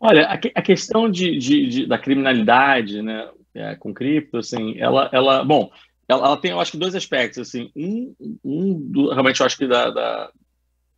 Olha, 0.00 0.26
a, 0.26 0.34
a 0.34 0.62
questão 0.62 1.10
de, 1.10 1.38
de, 1.38 1.66
de, 1.66 1.86
da 1.86 1.98
criminalidade, 1.98 3.02
né, 3.02 3.28
é, 3.54 3.74
com 3.76 3.94
cripto, 3.94 4.38
assim, 4.38 4.78
ela, 4.78 5.08
ela, 5.12 5.44
bom, 5.44 5.70
ela, 6.08 6.26
ela, 6.26 6.36
tem, 6.36 6.50
eu 6.50 6.60
acho 6.60 6.72
que 6.72 6.78
dois 6.78 6.94
aspectos, 6.94 7.38
assim, 7.38 7.70
um, 7.76 8.14
um 8.44 8.80
do, 8.90 9.10
realmente 9.10 9.40
eu 9.40 9.46
acho 9.46 9.56
que 9.56 9.66
da, 9.66 9.90
da, 9.90 10.30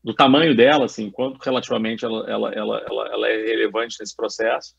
do 0.02 0.14
tamanho 0.14 0.56
dela, 0.56 0.84
assim, 0.84 1.10
quanto 1.10 1.38
relativamente 1.38 2.04
ela, 2.04 2.28
ela, 2.30 2.52
ela, 2.52 2.84
ela, 2.88 3.08
ela 3.08 3.28
é 3.28 3.36
relevante 3.46 3.96
nesse 4.00 4.14
processo, 4.14 4.74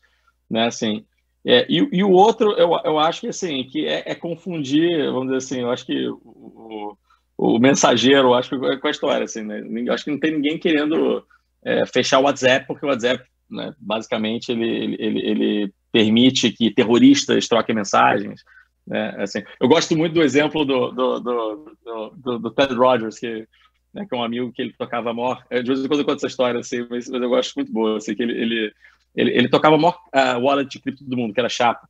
né, 0.50 0.66
assim, 0.66 1.04
é, 1.44 1.66
e, 1.68 1.88
e, 1.92 2.04
o 2.04 2.10
outro, 2.10 2.52
eu, 2.52 2.70
eu 2.84 2.98
acho 3.00 3.22
que, 3.22 3.28
assim, 3.28 3.64
que 3.64 3.86
é, 3.86 4.04
é 4.06 4.14
confundir, 4.14 5.10
vamos 5.10 5.24
dizer 5.24 5.36
assim, 5.38 5.60
eu 5.60 5.70
acho 5.70 5.84
que 5.84 6.08
o, 6.08 6.20
o, 6.24 6.96
o 7.36 7.58
mensageiro, 7.58 8.28
eu 8.28 8.34
acho 8.34 8.50
que 8.50 8.78
com 8.78 8.86
a 8.86 8.90
história, 8.90 9.24
assim, 9.24 9.42
né, 9.42 9.60
eu 9.60 9.92
acho 9.92 10.04
que 10.04 10.10
não 10.10 10.20
tem 10.20 10.32
ninguém 10.32 10.58
querendo 10.58 11.24
é, 11.64 11.84
fechar 11.86 12.20
o 12.20 12.24
WhatsApp, 12.24 12.66
porque 12.66 12.86
o 12.86 12.88
WhatsApp, 12.88 13.24
né, 13.50 13.74
basicamente, 13.78 14.52
ele, 14.52 14.96
ele, 14.98 15.20
ele 15.28 15.74
permite 15.92 16.50
que 16.50 16.70
terroristas 16.70 17.46
troquem 17.46 17.74
mensagens, 17.74 18.42
né? 18.86 19.14
Assim, 19.18 19.42
eu 19.60 19.68
gosto 19.68 19.96
muito 19.96 20.14
do 20.14 20.22
exemplo 20.22 20.64
do, 20.64 20.90
do, 20.90 21.20
do, 21.20 21.76
do, 22.16 22.38
do 22.38 22.50
Ted 22.50 22.74
Rogers, 22.74 23.18
que, 23.18 23.46
né, 23.94 24.06
que 24.06 24.14
é 24.14 24.18
um 24.18 24.24
amigo 24.24 24.52
que 24.52 24.62
ele 24.62 24.74
tocava 24.76 25.14
maior. 25.14 25.44
De 25.50 25.62
vez 25.62 25.84
em 25.84 25.88
quando 25.88 26.00
eu 26.00 26.06
conto 26.06 26.16
essa 26.16 26.26
história, 26.26 26.58
assim, 26.58 26.86
mas, 26.90 27.08
mas 27.08 27.22
eu 27.22 27.28
gosto 27.28 27.54
muito 27.54 27.72
boa. 27.72 27.98
Assim, 27.98 28.14
que 28.14 28.22
ele, 28.22 28.32
ele, 28.32 28.72
ele, 29.14 29.30
ele 29.30 29.48
tocava 29.48 29.76
a 29.76 29.78
maior 29.78 29.98
uh, 30.14 30.40
wallet 30.40 30.70
de 30.70 30.80
cripto 30.80 31.04
do 31.04 31.16
mundo, 31.16 31.32
que 31.32 31.40
era 31.40 31.48
Chapa. 31.48 31.88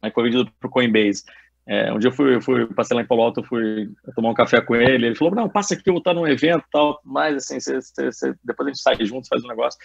Aí 0.00 0.10
foi 0.10 0.24
vendido 0.24 0.50
para 0.58 0.68
o 0.68 0.70
Coinbase. 0.70 1.24
É, 1.66 1.92
um 1.92 1.98
dia 1.98 2.08
eu 2.08 2.12
fui, 2.12 2.40
fui, 2.42 2.66
passei 2.74 2.94
lá 2.94 3.02
em 3.02 3.06
Palo 3.06 3.22
Alto, 3.22 3.42
fui 3.42 3.90
tomar 4.14 4.30
um 4.30 4.34
café 4.34 4.60
com 4.60 4.76
ele. 4.76 5.06
Ele 5.06 5.14
falou: 5.14 5.34
Não, 5.34 5.48
passa 5.48 5.74
aqui, 5.74 5.82
eu 5.86 5.94
vou 5.94 5.98
estar 5.98 6.12
num 6.12 6.26
evento 6.26 6.64
tal, 6.70 7.00
mas 7.04 7.36
assim, 7.36 7.58
cê, 7.58 7.80
cê, 7.80 8.12
cê, 8.12 8.34
depois 8.44 8.66
a 8.66 8.70
gente 8.70 8.82
sai 8.82 9.04
juntos, 9.04 9.28
faz 9.28 9.42
um 9.44 9.48
negócio. 9.48 9.78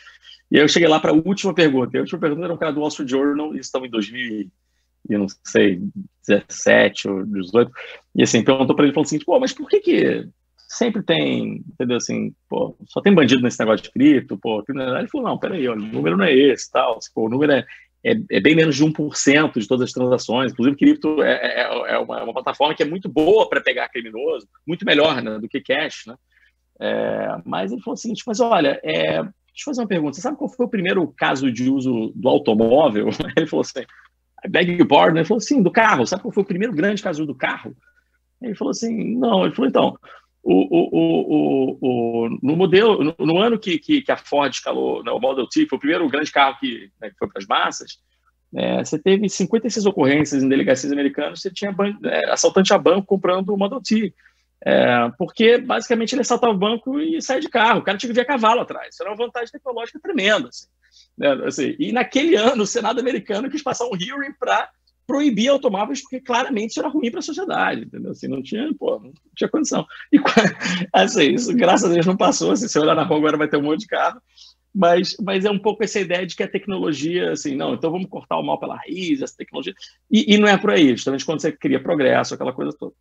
E 0.51 0.57
aí 0.57 0.63
eu 0.63 0.67
cheguei 0.67 0.89
lá 0.89 0.99
para 0.99 1.11
a 1.11 1.15
última 1.15 1.53
pergunta. 1.53 1.95
E 1.95 1.97
a 1.99 2.01
última 2.01 2.19
pergunta 2.19 2.43
era 2.43 2.53
um 2.53 2.57
cara 2.57 2.73
do 2.73 2.81
Wall 2.81 2.89
Street 2.89 3.09
Journal, 3.09 3.55
e 3.55 3.59
estamos 3.59 3.87
em 3.87 3.91
2000 3.91 4.51
e 5.09 5.17
não 5.17 5.27
sei, 5.43 5.81
17 6.27 7.07
ou 7.07 7.25
18, 7.25 7.71
e 8.15 8.23
assim, 8.23 8.43
perguntou 8.43 8.75
para 8.75 8.85
ele, 8.85 8.93
falou 8.93 9.05
assim, 9.05 9.19
pô, 9.19 9.39
mas 9.39 9.53
por 9.53 9.67
que 9.67 9.79
que 9.79 10.27
sempre 10.67 11.01
tem, 11.01 11.63
entendeu, 11.67 11.97
assim, 11.97 12.33
pô, 12.47 12.75
só 12.85 13.01
tem 13.01 13.13
bandido 13.13 13.41
nesse 13.41 13.59
negócio 13.59 13.83
de 13.83 13.91
cripto, 13.91 14.37
pô, 14.37 14.63
ele 14.67 15.07
falou, 15.07 15.27
não, 15.27 15.37
peraí, 15.39 15.67
o 15.67 15.75
número 15.75 16.17
não 16.17 16.25
é 16.25 16.33
esse, 16.33 16.69
tal, 16.71 16.99
pô, 17.13 17.25
o 17.25 17.29
número 17.29 17.53
é, 17.53 17.65
é, 18.03 18.11
é, 18.31 18.39
bem 18.39 18.55
menos 18.55 18.75
de 18.75 18.83
1% 18.83 19.59
de 19.59 19.67
todas 19.67 19.89
as 19.89 19.93
transações, 19.93 20.51
inclusive 20.51 20.77
cripto 20.77 21.21
é, 21.21 21.33
é, 21.33 21.61
é 21.61 21.97
uma, 21.99 22.19
é 22.19 22.23
uma, 22.23 22.33
plataforma 22.33 22.73
que 22.73 22.83
é 22.83 22.85
muito 22.85 23.09
boa 23.09 23.49
para 23.49 23.61
pegar 23.61 23.89
criminoso, 23.89 24.47
muito 24.65 24.85
melhor 24.85 25.21
né, 25.21 25.37
do 25.37 25.49
que 25.49 25.59
cash, 25.61 26.03
né, 26.07 26.15
é, 26.79 27.41
mas 27.45 27.71
ele 27.71 27.81
falou 27.81 27.95
o 27.95 27.97
seguinte, 27.97 28.23
mas 28.25 28.39
olha, 28.39 28.79
é, 28.83 29.21
deixa 29.21 29.31
eu 29.61 29.65
fazer 29.65 29.81
uma 29.81 29.87
pergunta, 29.87 30.13
você 30.13 30.21
sabe 30.21 30.37
qual 30.37 30.49
foi 30.49 30.65
o 30.65 30.69
primeiro 30.69 31.07
caso 31.17 31.51
de 31.51 31.69
uso 31.69 32.13
do 32.15 32.29
automóvel? 32.29 33.09
Ele 33.35 33.47
falou 33.47 33.61
assim, 33.61 33.85
beg 34.47 34.71
your 34.71 34.87
pardon, 34.87 35.17
ele 35.17 35.25
falou 35.25 35.39
assim, 35.39 35.61
do 35.61 35.69
carro, 35.69 36.07
sabe 36.07 36.21
qual 36.21 36.31
foi 36.31 36.43
o 36.43 36.47
primeiro 36.47 36.73
grande 36.73 37.03
caso 37.03 37.25
do 37.25 37.35
carro? 37.35 37.75
Ele 38.41 38.55
falou 38.55 38.71
assim, 38.71 39.17
não, 39.17 39.45
ele 39.45 39.53
falou, 39.53 39.67
então, 39.67 39.97
o, 40.43 40.53
o, 40.53 41.77
o, 41.81 42.29
no 42.41 42.55
modelo, 42.55 43.03
no, 43.03 43.15
no 43.25 43.37
ano 43.37 43.59
que, 43.59 43.77
que, 43.77 44.01
que, 44.01 44.11
a 44.11 44.17
Ford 44.17 44.53
escalou 44.53 45.03
né, 45.03 45.11
o 45.11 45.19
Model 45.19 45.47
T, 45.47 45.67
foi 45.67 45.77
o 45.77 45.79
primeiro 45.79 46.07
grande 46.09 46.31
carro 46.31 46.57
que, 46.59 46.89
né, 46.99 47.09
que 47.09 47.17
foi 47.17 47.27
para 47.27 47.39
as 47.39 47.47
massas, 47.47 47.99
é, 48.55 48.83
você 48.83 48.97
teve 48.97 49.29
56 49.29 49.85
ocorrências 49.85 50.41
em 50.41 50.49
delegacias 50.49 50.91
americanas, 50.91 51.41
você 51.41 51.51
tinha 51.51 51.75
é, 52.05 52.31
assaltante 52.31 52.73
a 52.73 52.77
banco 52.77 53.05
comprando 53.05 53.49
o 53.49 53.57
Model 53.57 53.81
T. 53.81 54.13
É, 54.65 55.09
porque 55.17 55.57
basicamente 55.57 56.13
ele 56.13 56.21
assaltava 56.21 56.51
o 56.51 56.57
banco 56.57 56.99
e 56.99 57.21
saía 57.21 57.39
de 57.39 57.47
carro. 57.47 57.79
O 57.79 57.83
cara 57.83 57.97
tinha 57.97 58.09
que 58.09 58.13
vir 58.13 58.21
a 58.21 58.25
cavalo 58.25 58.59
atrás. 58.59 58.93
Isso 58.93 59.03
era 59.03 59.11
uma 59.11 59.17
vantagem 59.17 59.51
tecnológica 59.51 59.99
tremenda. 60.01 60.49
Assim, 60.49 60.67
né? 61.17 61.31
assim, 61.45 61.75
e 61.79 61.91
naquele 61.91 62.35
ano, 62.35 62.63
o 62.63 62.67
Senado 62.67 62.99
americano 62.99 63.49
quis 63.49 63.63
passar 63.63 63.85
um 63.85 63.95
hearing 63.95 64.33
para 64.37 64.69
proibir 65.09 65.47
automóveis, 65.49 66.03
porque 66.03 66.19
claramente 66.19 66.69
isso 66.69 66.79
era 66.79 66.87
ruim 66.87 67.09
para 67.09 67.19
a 67.19 67.23
sociedade. 67.23 67.81
Entendeu? 67.81 68.11
Assim, 68.11 68.27
não, 68.27 68.43
tinha, 68.43 68.71
pô, 68.77 68.99
não 68.99 69.11
tinha 69.35 69.49
condição. 69.49 69.83
E 70.13 70.19
assim, 70.93 71.33
isso, 71.33 71.51
graças 71.55 71.89
a 71.89 71.93
Deus, 71.93 72.05
não 72.05 72.15
passou. 72.15 72.51
Assim, 72.51 72.67
se 72.67 72.77
olhar 72.77 72.93
na 72.93 73.03
rua 73.03 73.17
agora, 73.17 73.37
vai 73.37 73.47
ter 73.47 73.57
um 73.57 73.63
monte 73.63 73.79
de 73.79 73.87
carro. 73.87 74.21
Mas, 74.73 75.17
mas 75.19 75.45
é 75.45 75.49
um 75.49 75.57
pouco 75.57 75.83
essa 75.83 75.99
ideia 75.99 76.27
de 76.27 76.35
que 76.35 76.43
a 76.43 76.47
tecnologia, 76.47 77.31
assim, 77.31 77.55
não, 77.55 77.73
então 77.73 77.89
vamos 77.89 78.07
cortar 78.07 78.37
o 78.37 78.43
mal 78.43 78.59
pela 78.59 78.77
raiz, 78.77 79.19
essa 79.19 79.35
tecnologia. 79.35 79.73
E, 80.11 80.35
e 80.35 80.37
não 80.37 80.47
é 80.47 80.59
por 80.59 80.69
aí, 80.69 80.91
justamente 80.91 81.25
quando 81.25 81.41
você 81.41 81.51
cria 81.51 81.81
progresso, 81.81 82.35
aquela 82.35 82.53
coisa 82.53 82.71
toda. 82.77 82.93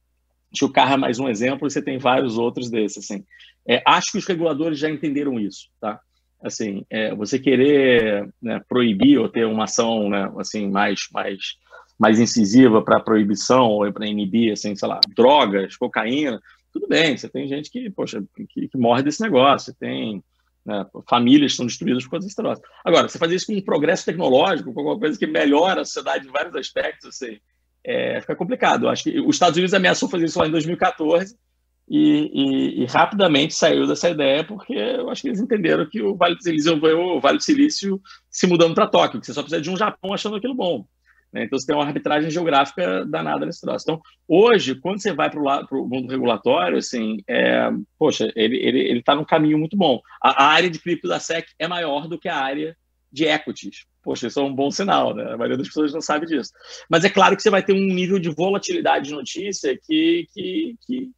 Acho 0.50 0.64
o 0.64 0.72
carro 0.72 0.94
é 0.94 0.96
mais 0.96 1.18
um 1.18 1.28
exemplo 1.28 1.68
e 1.68 1.70
você 1.70 1.82
tem 1.82 1.98
vários 1.98 2.38
outros 2.38 2.70
desses. 2.70 3.04
Assim. 3.04 3.22
É, 3.68 3.82
acho 3.86 4.12
que 4.12 4.18
os 4.18 4.24
reguladores 4.24 4.78
já 4.78 4.88
entenderam 4.88 5.38
isso, 5.38 5.68
tá? 5.78 6.00
Assim, 6.42 6.86
é, 6.88 7.14
você 7.14 7.38
querer 7.38 8.32
né, 8.40 8.62
proibir 8.66 9.18
ou 9.18 9.28
ter 9.28 9.44
uma 9.44 9.64
ação 9.64 10.08
né, 10.08 10.32
assim, 10.38 10.70
mais, 10.70 11.00
mais, 11.12 11.58
mais 11.98 12.20
incisiva 12.20 12.82
para 12.82 13.00
proibição 13.00 13.66
ou 13.66 13.92
para 13.92 14.06
inibir, 14.06 14.52
assim, 14.52 14.76
sei 14.76 14.88
lá, 14.88 15.00
drogas, 15.14 15.76
cocaína, 15.76 16.40
tudo 16.72 16.86
bem, 16.86 17.16
você 17.16 17.28
tem 17.28 17.48
gente 17.48 17.70
que, 17.70 17.90
poxa, 17.90 18.22
que, 18.48 18.68
que 18.68 18.78
morre 18.78 19.02
desse 19.02 19.20
negócio, 19.20 19.72
você 19.72 19.78
tem 19.78 20.22
né, 20.64 20.86
famílias 21.08 21.52
que 21.52 21.56
são 21.56 21.66
destruídas 21.66 22.04
por 22.04 22.12
causa 22.12 22.26
desse 22.26 22.38
negócio. 22.40 22.62
Agora, 22.84 23.08
você 23.08 23.18
fazer 23.18 23.34
isso 23.34 23.46
com 23.46 23.54
um 23.54 23.60
progresso 23.60 24.04
tecnológico, 24.04 24.72
com 24.72 24.80
alguma 24.80 24.98
coisa 24.98 25.18
que 25.18 25.26
melhora 25.26 25.80
a 25.80 25.84
sociedade 25.84 26.28
em 26.28 26.30
vários 26.30 26.54
aspectos, 26.54 27.08
assim, 27.08 27.38
é, 27.84 28.20
fica 28.20 28.36
complicado. 28.36 28.84
Eu 28.84 28.90
acho 28.90 29.04
que 29.04 29.18
os 29.20 29.36
Estados 29.36 29.56
Unidos 29.56 29.74
ameaçou 29.74 30.08
fazer 30.08 30.26
isso 30.26 30.38
lá 30.38 30.46
em 30.46 30.50
2014 30.50 31.34
e, 31.88 32.30
e, 32.34 32.82
e, 32.82 32.84
rapidamente 32.84 33.54
saiu 33.54 33.86
dessa 33.86 34.10
ideia 34.10 34.44
porque 34.44 34.74
eu 34.74 35.08
acho 35.08 35.22
que 35.22 35.28
eles 35.28 35.40
entenderam 35.40 35.88
que 35.88 36.02
o 36.02 36.14
Vale 36.14 36.36
do 36.36 36.42
Silício, 36.42 36.76
o 36.76 37.20
vale 37.20 37.38
do 37.38 37.42
Silício 37.42 38.00
se 38.30 38.46
mudando 38.46 38.74
para 38.74 38.86
Tóquio, 38.86 39.18
que 39.18 39.26
você 39.26 39.32
só 39.32 39.40
precisa 39.40 39.62
de 39.62 39.70
um 39.70 39.76
Japão 39.76 40.12
achando 40.12 40.36
aquilo 40.36 40.54
bom. 40.54 40.84
Né? 41.32 41.44
Então 41.44 41.58
você 41.58 41.66
tem 41.66 41.76
uma 41.76 41.84
arbitragem 41.84 42.30
geográfica 42.30 43.04
danada 43.04 43.44
nesse 43.44 43.60
troço. 43.60 43.84
Então, 43.84 44.00
hoje, 44.26 44.74
quando 44.74 45.00
você 45.00 45.12
vai 45.12 45.30
para 45.30 45.40
o 45.40 45.88
mundo 45.88 46.10
regulatório, 46.10 46.78
assim, 46.78 47.18
é, 47.28 47.70
poxa, 47.98 48.32
ele 48.34 48.56
está 48.56 48.68
ele, 48.68 48.78
ele 48.78 49.02
tá 49.02 49.14
num 49.14 49.24
caminho 49.24 49.58
muito 49.58 49.76
bom. 49.76 50.00
A, 50.22 50.44
a 50.44 50.46
área 50.48 50.70
de 50.70 50.78
cripto 50.78 51.08
da 51.08 51.20
SEC 51.20 51.46
é 51.58 51.68
maior 51.68 52.08
do 52.08 52.18
que 52.18 52.28
a 52.28 52.36
área 52.36 52.76
de 53.10 53.24
equities. 53.24 53.84
Poxa, 54.02 54.26
isso 54.26 54.40
é 54.40 54.42
um 54.42 54.54
bom 54.54 54.70
sinal, 54.70 55.14
né? 55.14 55.24
A 55.24 55.36
maioria 55.36 55.56
das 55.56 55.68
pessoas 55.68 55.92
não 55.92 56.00
sabe 56.00 56.26
disso. 56.26 56.50
Mas 56.88 57.04
é 57.04 57.10
claro 57.10 57.36
que 57.36 57.42
você 57.42 57.50
vai 57.50 57.62
ter 57.62 57.72
um 57.72 57.94
nível 57.94 58.18
de 58.18 58.30
volatilidade 58.30 59.08
de 59.08 59.14
notícia 59.14 59.76
que, 59.86 60.26
que, 60.32 60.76
que, 60.86 61.10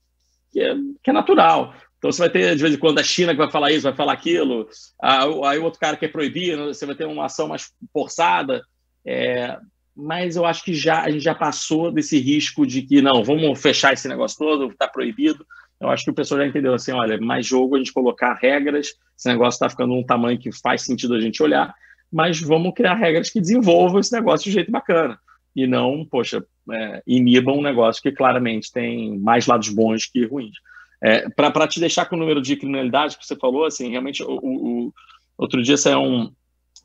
que, 0.52 0.60
é, 0.60 0.74
que 1.02 1.10
é 1.10 1.12
natural. 1.12 1.74
Então 1.98 2.10
você 2.10 2.22
vai 2.22 2.30
ter, 2.30 2.56
de 2.56 2.62
vez 2.62 2.74
em 2.74 2.78
quando, 2.78 2.98
a 2.98 3.02
China 3.02 3.32
que 3.32 3.38
vai 3.38 3.50
falar 3.50 3.70
isso, 3.72 3.82
vai 3.82 3.94
falar 3.94 4.14
aquilo, 4.14 4.66
aí 5.00 5.58
o 5.58 5.64
outro 5.64 5.78
cara 5.78 5.98
quer 5.98 6.08
proibir, 6.08 6.56
né? 6.56 6.64
você 6.66 6.86
vai 6.86 6.94
ter 6.94 7.04
uma 7.04 7.26
ação 7.26 7.46
mais 7.46 7.70
forçada. 7.92 8.62
É, 9.04 9.58
mas 9.96 10.36
eu 10.36 10.44
acho 10.44 10.64
que 10.64 10.74
já 10.74 11.02
a 11.02 11.10
gente 11.10 11.22
já 11.22 11.34
passou 11.34 11.90
desse 11.90 12.18
risco 12.18 12.66
de 12.66 12.82
que 12.82 13.02
não, 13.02 13.22
vamos 13.24 13.60
fechar 13.60 13.92
esse 13.92 14.08
negócio 14.08 14.38
todo, 14.38 14.68
está 14.68 14.88
proibido. 14.88 15.44
Eu 15.80 15.88
acho 15.88 16.04
que 16.04 16.10
o 16.10 16.14
pessoal 16.14 16.40
já 16.40 16.46
entendeu 16.46 16.74
assim, 16.74 16.92
olha, 16.92 17.18
mais 17.18 17.46
jogo 17.46 17.76
a 17.76 17.78
gente 17.78 17.92
colocar 17.92 18.34
regras, 18.34 18.88
esse 19.16 19.28
negócio 19.28 19.56
está 19.56 19.68
ficando 19.68 19.94
num 19.94 20.04
tamanho 20.04 20.38
que 20.38 20.52
faz 20.52 20.82
sentido 20.82 21.14
a 21.14 21.20
gente 21.20 21.42
olhar, 21.42 21.74
mas 22.12 22.40
vamos 22.40 22.74
criar 22.74 22.94
regras 22.94 23.30
que 23.30 23.40
desenvolvam 23.40 24.00
esse 24.00 24.12
negócio 24.12 24.44
de 24.44 24.52
jeito 24.52 24.70
bacana 24.70 25.18
e 25.54 25.66
não, 25.66 26.04
poxa, 26.04 26.44
é, 26.70 27.02
inibam 27.06 27.58
um 27.58 27.62
negócio 27.62 28.02
que 28.02 28.12
claramente 28.12 28.72
tem 28.72 29.18
mais 29.18 29.46
lados 29.46 29.68
bons 29.68 30.06
que 30.06 30.24
ruins. 30.24 30.56
É, 31.02 31.28
Para 31.30 31.66
te 31.66 31.80
deixar 31.80 32.04
com 32.06 32.16
o 32.16 32.18
número 32.18 32.40
de 32.40 32.56
criminalidade 32.56 33.16
que 33.16 33.26
você 33.26 33.34
falou, 33.34 33.64
assim, 33.64 33.90
realmente, 33.90 34.22
o, 34.22 34.38
o 34.42 34.92
outro 35.36 35.62
dia 35.62 35.76
saiu 35.76 36.00
um, 36.00 36.32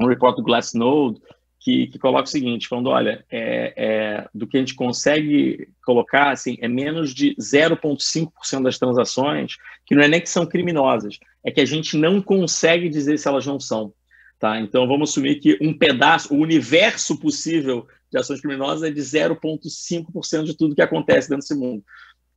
um 0.01 0.07
report 0.07 0.37
do 0.37 0.43
Glassnode 0.43 1.19
que, 1.65 1.87
que 1.87 1.97
coloca 1.97 2.25
o 2.25 2.31
seguinte, 2.31 2.67
falando, 2.67 2.91
olha, 2.91 3.25
é, 3.27 3.73
é, 3.75 4.29
do 4.31 4.45
que 4.45 4.55
a 4.55 4.59
gente 4.59 4.75
consegue 4.75 5.67
colocar, 5.83 6.29
assim, 6.29 6.59
é 6.61 6.67
menos 6.67 7.11
de 7.11 7.35
0,5% 7.37 8.61
das 8.61 8.77
transações 8.77 9.55
que 9.83 9.95
não 9.95 10.03
é 10.03 10.07
nem 10.07 10.21
que 10.21 10.29
são 10.29 10.45
criminosas, 10.45 11.17
é 11.43 11.49
que 11.49 11.59
a 11.59 11.65
gente 11.65 11.97
não 11.97 12.21
consegue 12.21 12.87
dizer 12.87 13.17
se 13.17 13.27
elas 13.27 13.47
não 13.47 13.59
são. 13.59 13.91
Tá? 14.39 14.59
Então, 14.59 14.87
vamos 14.87 15.09
assumir 15.09 15.39
que 15.39 15.57
um 15.59 15.75
pedaço, 15.75 16.31
o 16.35 16.37
universo 16.37 17.19
possível 17.19 17.87
de 18.11 18.19
ações 18.19 18.41
criminosas 18.41 18.87
é 18.87 18.93
de 18.93 19.01
0,5% 19.01 20.43
de 20.43 20.55
tudo 20.55 20.75
que 20.75 20.83
acontece 20.83 21.27
dentro 21.27 21.41
desse 21.41 21.55
mundo. 21.55 21.83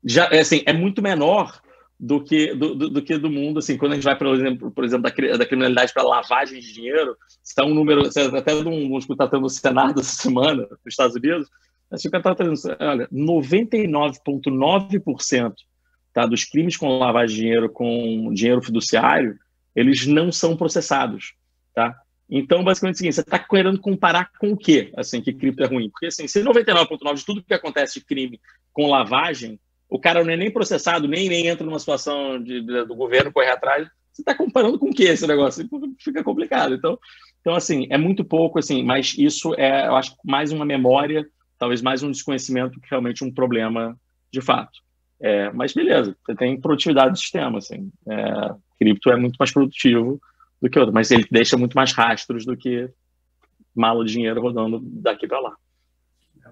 Já, 0.02 0.30
é, 0.32 0.40
assim, 0.40 0.62
é 0.64 0.72
muito 0.72 1.02
menor 1.02 1.60
do 1.98 2.22
que 2.22 2.54
do, 2.54 2.74
do, 2.74 2.90
do, 2.90 3.02
que 3.02 3.16
do 3.18 3.30
mundo. 3.30 3.58
Assim, 3.58 3.76
quando 3.76 3.92
a 3.92 3.94
gente 3.96 4.04
vai, 4.04 4.16
por 4.16 4.28
exemplo, 4.28 4.70
por 4.70 4.84
exemplo 4.84 5.02
da, 5.02 5.10
da 5.36 5.46
criminalidade 5.46 5.92
para 5.92 6.04
lavagem 6.04 6.60
de 6.60 6.72
dinheiro, 6.72 7.16
está 7.42 7.64
um 7.64 7.74
número, 7.74 8.02
até 8.06 8.62
de 8.62 8.68
um, 8.68 8.94
um 8.94 8.98
está 8.98 9.28
no 9.38 9.50
Senado 9.50 9.98
essa 10.00 10.22
semana, 10.22 10.68
nos 10.70 10.78
Estados 10.86 11.16
Unidos, 11.16 11.48
assim, 11.90 12.06
está 12.08 12.34
trazendo, 12.34 12.76
olha, 12.80 13.08
99,9% 13.12 15.54
tá, 16.12 16.26
dos 16.26 16.44
crimes 16.44 16.76
com 16.76 16.98
lavagem 16.98 17.34
de 17.34 17.42
dinheiro 17.42 17.70
com 17.70 18.32
dinheiro 18.32 18.62
fiduciário, 18.62 19.36
eles 19.74 20.06
não 20.06 20.30
são 20.30 20.56
processados. 20.56 21.34
Tá? 21.74 21.96
Então, 22.30 22.62
basicamente 22.62 22.94
é 22.94 22.96
o 22.96 22.98
seguinte, 22.98 23.14
você 23.14 23.22
está 23.22 23.38
querendo 23.38 23.80
comparar 23.80 24.30
com 24.38 24.52
o 24.52 24.56
quê? 24.56 24.92
Assim, 24.96 25.20
que 25.20 25.32
cripto 25.32 25.64
é 25.64 25.66
ruim? 25.66 25.90
Porque 25.90 26.06
assim, 26.06 26.28
se 26.28 26.42
99,9% 26.42 27.14
de 27.14 27.24
tudo 27.24 27.42
que 27.42 27.54
acontece 27.54 27.98
de 27.98 28.04
crime 28.04 28.40
com 28.72 28.90
lavagem, 28.90 29.58
o 29.88 29.98
cara 29.98 30.22
não 30.22 30.32
é 30.32 30.36
nem 30.36 30.50
processado, 30.50 31.08
nem, 31.08 31.28
nem 31.28 31.46
entra 31.46 31.64
numa 31.64 31.78
situação 31.78 32.42
de, 32.42 32.60
de, 32.60 32.84
do 32.84 32.94
governo 32.94 33.32
correr 33.32 33.50
atrás, 33.50 33.88
você 34.12 34.22
está 34.22 34.34
comparando 34.34 34.78
com 34.78 34.90
o 34.90 34.94
quê 34.94 35.04
esse 35.04 35.26
negócio? 35.26 35.68
Fica 36.00 36.24
complicado. 36.24 36.74
Então, 36.74 36.98
então, 37.40 37.54
assim, 37.54 37.86
é 37.88 37.96
muito 37.96 38.24
pouco, 38.24 38.58
assim, 38.58 38.82
mas 38.82 39.14
isso 39.16 39.54
é, 39.56 39.86
eu 39.86 39.96
acho, 39.96 40.14
mais 40.24 40.50
uma 40.50 40.64
memória, 40.64 41.26
talvez 41.58 41.80
mais 41.80 42.02
um 42.02 42.10
desconhecimento 42.10 42.80
que 42.80 42.90
realmente 42.90 43.24
um 43.24 43.32
problema 43.32 43.96
de 44.32 44.40
fato. 44.40 44.80
É, 45.20 45.50
mas 45.52 45.72
beleza, 45.72 46.16
você 46.24 46.34
tem 46.34 46.60
produtividade 46.60 47.12
do 47.12 47.18
sistema, 47.18 47.58
assim. 47.58 47.90
É, 48.08 48.54
cripto 48.78 49.10
é 49.10 49.16
muito 49.16 49.36
mais 49.36 49.52
produtivo 49.52 50.20
do 50.60 50.68
que 50.68 50.78
outro, 50.78 50.94
mas 50.94 51.10
ele 51.10 51.26
deixa 51.30 51.56
muito 51.56 51.74
mais 51.74 51.92
rastros 51.92 52.44
do 52.44 52.56
que 52.56 52.88
mala 53.74 54.04
de 54.04 54.12
dinheiro 54.12 54.40
rodando 54.40 54.80
daqui 54.82 55.26
para 55.26 55.40
lá. 55.40 55.56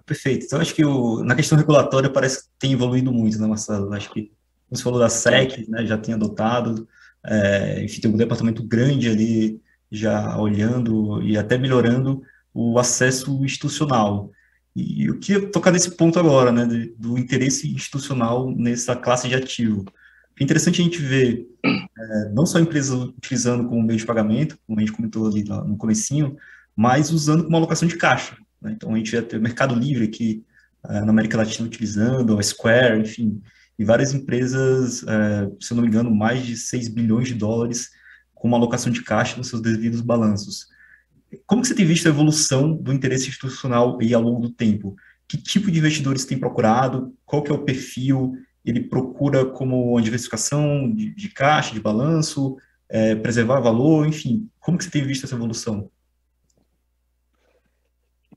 Perfeito. 0.05 0.47
Então, 0.47 0.61
acho 0.61 0.75
que 0.75 0.85
o, 0.85 1.23
na 1.23 1.35
questão 1.35 1.57
regulatória 1.57 2.11
parece 2.11 2.45
que 2.45 2.51
tem 2.59 2.73
evoluído 2.73 3.13
muito, 3.13 3.39
né, 3.39 3.47
Marcelo? 3.47 3.93
Acho 3.95 4.13
que 4.13 4.33
você 4.71 4.83
falou 4.83 4.99
da 4.99 5.09
SEC, 5.09 5.69
né, 5.69 5.87
já 5.87 5.97
tem 5.97 6.15
adotado, 6.15 6.89
é, 7.25 7.85
enfim, 7.85 8.01
tem 8.01 8.11
um 8.11 8.17
departamento 8.17 8.63
grande 8.63 9.09
ali 9.09 9.61
já 9.91 10.37
olhando 10.39 11.23
e 11.23 11.39
até 11.39 11.57
melhorando 11.57 12.23
o 12.53 12.79
acesso 12.79 13.45
institucional. 13.45 14.31
E 14.75 15.07
eu 15.07 15.19
queria 15.19 15.51
tocar 15.51 15.71
nesse 15.71 15.93
ponto 15.97 16.19
agora, 16.19 16.53
né, 16.53 16.67
do 16.99 17.19
interesse 17.19 17.73
institucional 17.73 18.51
nessa 18.51 18.95
classe 18.95 19.29
de 19.29 19.35
ativo. 19.35 19.85
É 20.39 20.45
interessante 20.45 20.81
a 20.81 20.85
gente 20.85 20.99
ver 20.99 21.47
é, 21.65 22.29
não 22.35 22.45
só 22.45 22.59
empresas 22.59 22.95
utilizando 22.95 23.67
como 23.69 23.83
meio 23.83 23.99
de 23.99 24.05
pagamento, 24.05 24.59
como 24.67 24.79
a 24.79 24.83
gente 24.83 24.93
comentou 24.93 25.27
ali 25.27 25.43
no 25.45 25.77
comecinho, 25.77 26.37
mas 26.75 27.11
usando 27.11 27.45
como 27.45 27.57
alocação 27.57 27.89
de 27.89 27.97
caixa. 27.97 28.37
Né? 28.61 28.73
Então 28.73 28.95
a 28.95 28.97
gente 28.97 29.13
vai 29.13 29.23
ter 29.23 29.37
o 29.39 29.43
Mercado 29.43 29.75
Livre 29.75 30.05
aqui 30.05 30.45
é, 30.89 31.01
na 31.01 31.11
América 31.11 31.37
Latina 31.37 31.67
utilizando, 31.67 32.39
a 32.39 32.43
Square, 32.43 33.01
enfim, 33.01 33.41
e 33.79 33.85
várias 33.85 34.15
empresas, 34.15 35.03
é, 35.03 35.51
se 35.61 35.73
eu 35.73 35.77
não 35.77 35.83
me 35.83 35.89
engano, 35.89 36.15
mais 36.15 36.45
de 36.45 36.57
6 36.57 36.89
bilhões 36.89 37.29
de 37.29 37.35
dólares 37.35 37.91
com 38.35 38.49
uma 38.49 38.57
alocação 38.57 38.93
de 38.93 39.03
caixa 39.03 39.37
nos 39.37 39.49
seus 39.49 39.63
devidos 39.63 40.01
balanços. 40.01 40.69
Como 41.47 41.61
que 41.63 41.69
você 41.69 41.75
tem 41.75 41.87
visto 41.87 42.07
a 42.07 42.11
evolução 42.11 42.75
do 42.75 42.93
interesse 42.93 43.29
institucional 43.29 43.99
aí 44.01 44.15
ao 44.15 44.23
longo 44.23 44.41
do 44.41 44.51
tempo? 44.51 44.95
Que 45.29 45.37
tipo 45.37 45.71
de 45.71 45.79
investidores 45.79 46.25
tem 46.25 46.39
procurado? 46.39 47.15
Qual 47.25 47.43
que 47.43 47.51
é 47.51 47.55
o 47.55 47.65
perfil? 47.65 48.37
ele 48.67 48.81
procura 48.83 49.47
como 49.47 49.93
uma 49.93 50.03
diversificação 50.03 50.93
de, 50.93 51.15
de 51.15 51.29
caixa, 51.29 51.73
de 51.73 51.81
balanço, 51.81 52.57
é, 52.89 53.15
preservar 53.15 53.61
valor, 53.61 54.07
enfim. 54.07 54.51
Como 54.59 54.77
que 54.77 54.83
você 54.83 54.91
tem 54.91 55.07
visto 55.07 55.25
essa 55.25 55.37
evolução? 55.37 55.89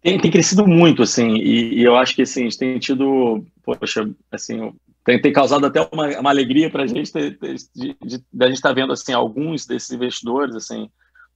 Tem, 0.01 0.17
tem 0.17 0.31
crescido 0.31 0.65
muito, 0.65 1.03
assim, 1.03 1.35
e, 1.35 1.79
e, 1.79 1.83
eu 1.83 1.95
acho 1.97 2.15
que, 2.15 2.21
assim, 2.21 2.41
a 2.41 2.43
gente 2.43 2.57
tem 2.57 2.79
tido, 2.79 3.45
poxa, 3.63 4.09
assim, 4.31 4.71
tem, 5.03 5.21
tem 5.21 5.33
causado 5.33 5.65
até 5.65 5.81
uma, 5.91 6.07
uma 6.19 6.29
alegria 6.29 6.69
para 6.69 6.83
a 6.83 6.87
gente, 6.87 7.11
de, 7.11 7.31
de, 7.31 7.57
de, 7.75 7.95
de, 8.31 8.43
a 8.43 8.47
gente 8.47 8.55
estar 8.55 8.69
tá 8.69 8.75
vendo, 8.75 8.93
assim, 8.93 9.11
alguns 9.11 9.65
desses 9.65 9.91
investidores, 9.91 10.55
assim, 10.55 10.89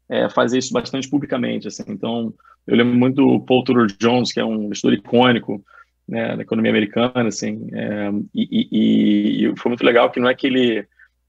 é, 0.09 0.29
fazer 0.29 0.59
isso 0.59 0.71
bastante 0.71 1.09
publicamente. 1.09 1.67
Assim. 1.67 1.83
Então, 1.87 2.33
eu 2.65 2.75
lembro 2.75 2.95
muito 2.95 3.15
do 3.15 3.39
Paul 3.41 3.63
Tudor 3.63 3.87
Jones, 3.99 4.31
que 4.31 4.39
é 4.39 4.45
um 4.45 4.69
gestor 4.69 4.93
icônico 4.93 5.63
né, 6.07 6.35
da 6.35 6.43
economia 6.43 6.71
americana, 6.71 7.27
assim, 7.27 7.67
é, 7.73 8.09
e, 8.33 8.67
e, 8.71 9.45
e, 9.45 9.57
foi 9.57 9.69
muito 9.69 9.85
legal 9.85 10.11
que 10.11 10.19
não 10.19 10.29
é 10.29 10.35
que 10.35 10.47
ele, 10.47 10.85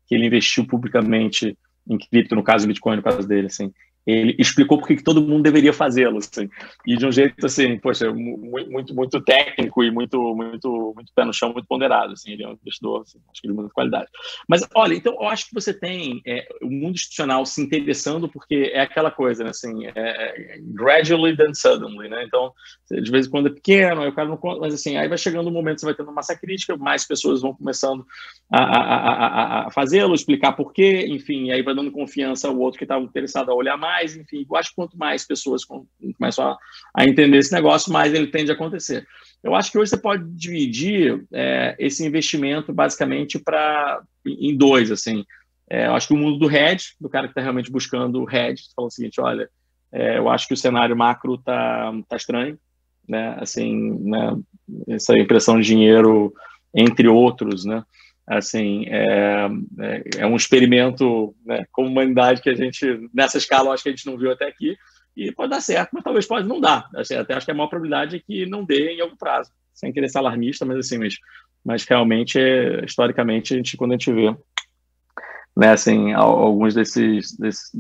que 0.07 0.15
ele 0.15 0.27
investiu 0.27 0.67
publicamente 0.67 1.57
em 1.89 1.99
cripto, 1.99 2.35
no 2.35 2.43
caso 2.43 2.65
do 2.65 2.69
Bitcoin, 2.69 2.97
no 2.97 3.03
caso 3.03 3.27
dele, 3.27 3.47
assim, 3.47 3.73
ele 4.07 4.37
explicou 4.39 4.79
por 4.79 4.87
que 4.87 5.03
todo 5.03 5.23
mundo 5.23 5.43
deveria 5.43 5.73
fazê-lo, 5.73 6.19
assim, 6.19 6.49
e 6.87 6.97
de 6.97 7.07
um 7.07 7.13
jeito 7.13 7.47
assim, 7.47 7.79
poxa, 7.79 8.13
muito 8.13 8.95
muito 8.95 9.21
técnico 9.23 9.83
e 9.83 9.91
muito 9.91 10.19
muito 10.35 10.93
muito 10.95 11.13
pé 11.15 11.25
no 11.25 11.33
chão, 11.33 11.53
muito 11.53 11.67
ponderado, 11.67 12.13
assim, 12.13 12.33
ele 12.33 12.45
é 12.45 12.49
um 12.49 12.53
investidor, 12.53 13.03
assim, 13.03 13.19
acho 13.31 13.41
que 13.41 13.49
de 13.49 13.55
muita 13.55 13.73
qualidade. 13.73 14.09
Mas 14.49 14.67
olha, 14.75 14.95
então 14.95 15.15
eu 15.15 15.29
acho 15.29 15.49
que 15.49 15.55
você 15.55 15.73
tem 15.73 16.21
é, 16.27 16.47
o 16.63 16.71
mundo 16.71 16.95
institucional 16.95 17.47
se 17.47 17.63
interessando 17.63 18.29
porque 18.29 18.71
é 18.75 18.81
aquela 18.81 19.11
coisa, 19.11 19.43
né, 19.43 19.51
assim, 19.51 19.87
é, 19.87 19.93
é, 19.97 20.59
gradually 20.61 21.37
then 21.37 21.55
suddenly, 21.55 22.09
né? 22.09 22.25
Então, 22.25 22.53
de 22.91 23.11
vez 23.11 23.27
em 23.27 23.31
quando 23.31 23.49
é 23.49 23.51
pequeno, 23.51 24.03
aí 24.03 24.09
o 24.09 24.15
cara 24.15 24.29
não 24.29 24.37
conta, 24.37 24.61
mas 24.61 24.75
assim, 24.75 24.97
aí 24.97 25.09
vai 25.09 25.19
chegando 25.19 25.49
um 25.49 25.53
momento 25.53 25.81
você 25.81 25.87
vai 25.87 25.95
tendo 25.95 26.13
massa 26.13 26.37
crítica, 26.37 26.77
mais 26.77 27.07
pessoas 27.07 27.41
vão 27.41 27.55
começando 27.55 28.05
a, 28.53 28.63
a, 28.63 28.83
a, 28.83 29.67
a 29.67 29.71
fazê-lo, 29.71 30.15
explicar 30.15 30.53
por 30.53 30.73
quê, 30.73 31.07
enfim, 31.09 31.51
aí 31.51 31.63
vai 31.63 31.75
dando 31.75 31.91
confiança 31.91 32.49
ao 32.49 32.59
outro 32.59 32.79
que 32.79 32.85
está 32.85 32.99
interessado 32.99 33.51
a 33.51 33.55
olhar 33.55 33.77
mais 33.77 33.94
mais, 33.95 34.17
enfim, 34.17 34.45
eu 34.49 34.57
acho 34.57 34.71
que 34.71 34.77
quanto 34.77 34.99
mais 34.99 35.27
pessoas 35.27 35.63
começam 35.65 36.49
a, 36.49 36.59
a, 36.95 37.07
entender 37.07 37.39
esse 37.39 37.53
negócio, 37.53 37.93
mais 37.93 38.13
ele 38.13 38.27
tende 38.27 38.51
a 38.51 38.55
acontecer. 38.55 39.07
Eu 39.43 39.55
acho 39.55 39.71
que 39.71 39.79
hoje 39.79 39.91
você 39.91 39.97
pode 39.97 40.25
dividir 40.31 41.25
é, 41.33 41.77
esse 41.79 42.05
investimento 42.05 42.73
basicamente 42.73 43.39
para 43.39 44.03
em 44.27 44.57
dois, 44.57 44.91
assim. 44.91 45.25
É, 45.71 45.87
eu 45.87 45.95
acho 45.95 46.09
que 46.09 46.15
o 46.15 46.17
mundo 46.17 46.39
do 46.39 46.51
hedge, 46.51 46.95
do 47.01 47.09
cara 47.09 47.27
que 47.27 47.33
está 47.33 47.41
realmente 47.41 47.71
buscando 47.71 48.23
o 48.23 48.29
hedge, 48.29 48.65
falando 48.75 48.91
o 48.91 48.95
seguinte, 48.95 49.21
olha, 49.21 49.49
é, 49.93 50.19
eu 50.19 50.29
acho 50.29 50.49
que 50.49 50.55
o 50.55 50.57
cenário 50.57 50.97
macro 50.97 51.35
está 51.37 51.93
tá 52.09 52.17
estranho, 52.17 52.59
né? 53.09 53.37
Assim, 53.39 53.99
né? 54.01 54.37
essa 54.89 55.17
impressão 55.17 55.61
de 55.61 55.67
dinheiro 55.67 56.33
entre 56.75 57.07
outros, 57.07 57.65
né? 57.65 57.85
Assim 58.27 58.87
é, 58.89 59.49
é, 59.81 60.03
é, 60.19 60.27
um 60.27 60.37
experimento 60.37 61.35
né, 61.45 61.65
como 61.71 61.89
humanidade 61.89 62.41
que 62.41 62.49
a 62.49 62.55
gente 62.55 63.09
nessa 63.13 63.37
escala 63.37 63.73
acho 63.73 63.83
que 63.83 63.91
a 63.91 63.93
gente 63.93 64.07
não 64.07 64.17
viu 64.17 64.31
até 64.31 64.47
aqui 64.47 64.77
e 65.17 65.31
pode 65.31 65.51
dar 65.51 65.61
certo 65.61 65.91
mas 65.93 66.03
talvez 66.03 66.27
pode 66.27 66.49
não 66.49 66.61
dar. 66.61 66.89
Até 66.95 67.35
acho 67.35 67.47
que 67.47 67.53
a 67.53 67.55
maior 67.55 67.69
probabilidade 67.69 68.17
é 68.17 68.21
que 68.21 68.47
não 68.47 68.65
dê 68.65 68.93
em 68.93 69.01
algum 69.01 69.17
prazo. 69.17 69.51
Sem 69.73 69.93
querer 69.93 70.09
ser 70.09 70.19
alarmista 70.19 70.65
mas 70.65 70.79
assim 70.79 70.99
mas, 70.99 71.15
mas 71.65 71.85
realmente 71.85 72.39
historicamente 72.85 73.55
a 73.55 73.57
gente 73.57 73.77
quando 73.77 73.93
a 73.93 73.95
gente 73.95 74.13
vê 74.13 74.35
né, 75.57 75.71
assim, 75.71 76.13
alguns 76.13 76.75
desses, 76.75 77.37
desses, 77.37 77.71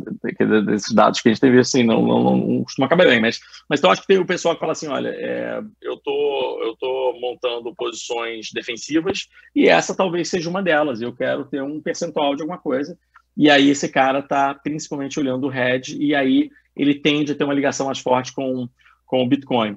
desses, 0.64 0.94
dados 0.94 1.20
que 1.20 1.28
a 1.28 1.32
gente 1.32 1.40
teve, 1.40 1.58
assim, 1.58 1.82
não, 1.82 2.06
não, 2.06 2.36
não 2.36 2.62
costuma 2.62 2.86
acabar 2.86 3.06
bem, 3.06 3.20
mas, 3.20 3.40
mas 3.68 3.80
então 3.80 3.90
acho 3.90 4.02
que 4.02 4.06
tem 4.06 4.18
o 4.18 4.26
pessoal 4.26 4.54
que 4.54 4.60
fala 4.60 4.72
assim, 4.72 4.86
olha, 4.86 5.08
é, 5.08 5.60
eu 5.82 5.96
tô, 5.96 6.60
eu 6.62 6.76
tô 6.76 7.18
montando 7.20 7.74
posições 7.74 8.50
defensivas 8.52 9.26
e 9.56 9.68
essa 9.68 9.94
talvez 9.94 10.28
seja 10.28 10.48
uma 10.48 10.62
delas, 10.62 11.00
eu 11.00 11.12
quero 11.12 11.44
ter 11.46 11.62
um 11.62 11.80
percentual 11.80 12.36
de 12.36 12.42
alguma 12.42 12.58
coisa, 12.58 12.96
e 13.36 13.50
aí 13.50 13.70
esse 13.70 13.88
cara 13.88 14.20
está 14.20 14.54
principalmente 14.54 15.18
olhando 15.18 15.48
o 15.48 15.52
hedge, 15.52 15.98
e 16.00 16.14
aí 16.14 16.50
ele 16.76 16.94
tende 16.94 17.32
a 17.32 17.34
ter 17.34 17.44
uma 17.44 17.54
ligação 17.54 17.86
mais 17.86 17.98
forte 17.98 18.32
com, 18.32 18.68
com 19.04 19.22
o 19.22 19.28
Bitcoin. 19.28 19.76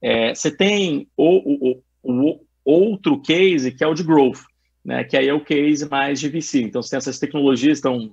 É, 0.00 0.34
você 0.34 0.50
tem 0.50 1.08
o, 1.16 1.72
o, 1.72 1.82
o, 2.02 2.40
outro 2.64 3.20
case 3.20 3.72
que 3.72 3.82
é 3.82 3.86
o 3.86 3.94
de 3.94 4.04
growth, 4.04 4.40
né, 4.84 5.04
que 5.04 5.16
aí 5.16 5.28
é 5.28 5.34
o 5.34 5.44
case 5.44 5.88
mais 5.88 6.20
de 6.20 6.28
VC. 6.28 6.62
Então, 6.62 6.82
se 6.82 6.96
essas 6.96 7.18
tecnologias 7.18 7.78
estão 7.78 8.12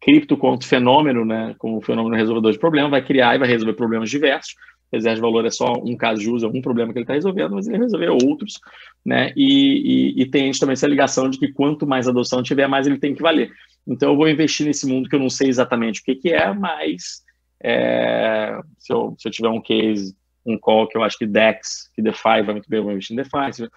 cripto 0.00 0.36
quanto 0.36 0.66
fenômeno, 0.66 1.24
né, 1.24 1.54
como 1.58 1.80
fenômeno 1.80 2.14
resolvedor 2.14 2.52
de 2.52 2.58
problema, 2.58 2.90
vai 2.90 3.04
criar 3.04 3.34
e 3.34 3.38
vai 3.38 3.48
resolver 3.48 3.72
problemas 3.72 4.10
diversos. 4.10 4.54
Reserva 4.92 5.16
de 5.16 5.20
valor 5.22 5.46
é 5.46 5.50
só 5.50 5.72
um 5.82 5.96
caso 5.96 6.20
de 6.20 6.30
uso, 6.30 6.46
um 6.46 6.60
problema 6.60 6.92
que 6.92 6.98
ele 6.98 7.04
está 7.04 7.14
resolvendo, 7.14 7.54
mas 7.54 7.66
ele 7.66 7.78
vai 7.78 7.86
resolver 7.86 8.10
outros, 8.10 8.60
né? 9.04 9.32
E, 9.34 10.12
e, 10.14 10.22
e 10.22 10.26
tem 10.26 10.52
também 10.52 10.74
essa 10.74 10.86
ligação 10.86 11.28
de 11.28 11.38
que 11.38 11.52
quanto 11.52 11.86
mais 11.86 12.06
adoção 12.06 12.42
tiver, 12.42 12.68
mais 12.68 12.86
ele 12.86 12.98
tem 12.98 13.14
que 13.14 13.22
valer. 13.22 13.50
Então 13.86 14.10
eu 14.10 14.16
vou 14.16 14.28
investir 14.28 14.66
nesse 14.66 14.86
mundo 14.86 15.08
que 15.08 15.16
eu 15.16 15.20
não 15.20 15.30
sei 15.30 15.48
exatamente 15.48 16.00
o 16.00 16.04
que, 16.04 16.14
que 16.14 16.32
é, 16.32 16.52
mas 16.52 17.22
é, 17.62 18.60
se, 18.78 18.92
eu, 18.92 19.16
se 19.18 19.26
eu 19.26 19.32
tiver 19.32 19.48
um 19.48 19.60
case, 19.60 20.14
um 20.46 20.58
call 20.58 20.86
que 20.86 20.96
eu 20.96 21.02
acho 21.02 21.18
que 21.18 21.26
DEX, 21.26 21.90
que 21.94 22.02
DeFi 22.02 22.42
vai 22.44 22.52
muito 22.52 22.68
bem, 22.68 22.78
eu 22.78 22.84
vou 22.84 22.92
investir 22.92 23.14
em 23.14 23.16
DeFi. 23.16 23.68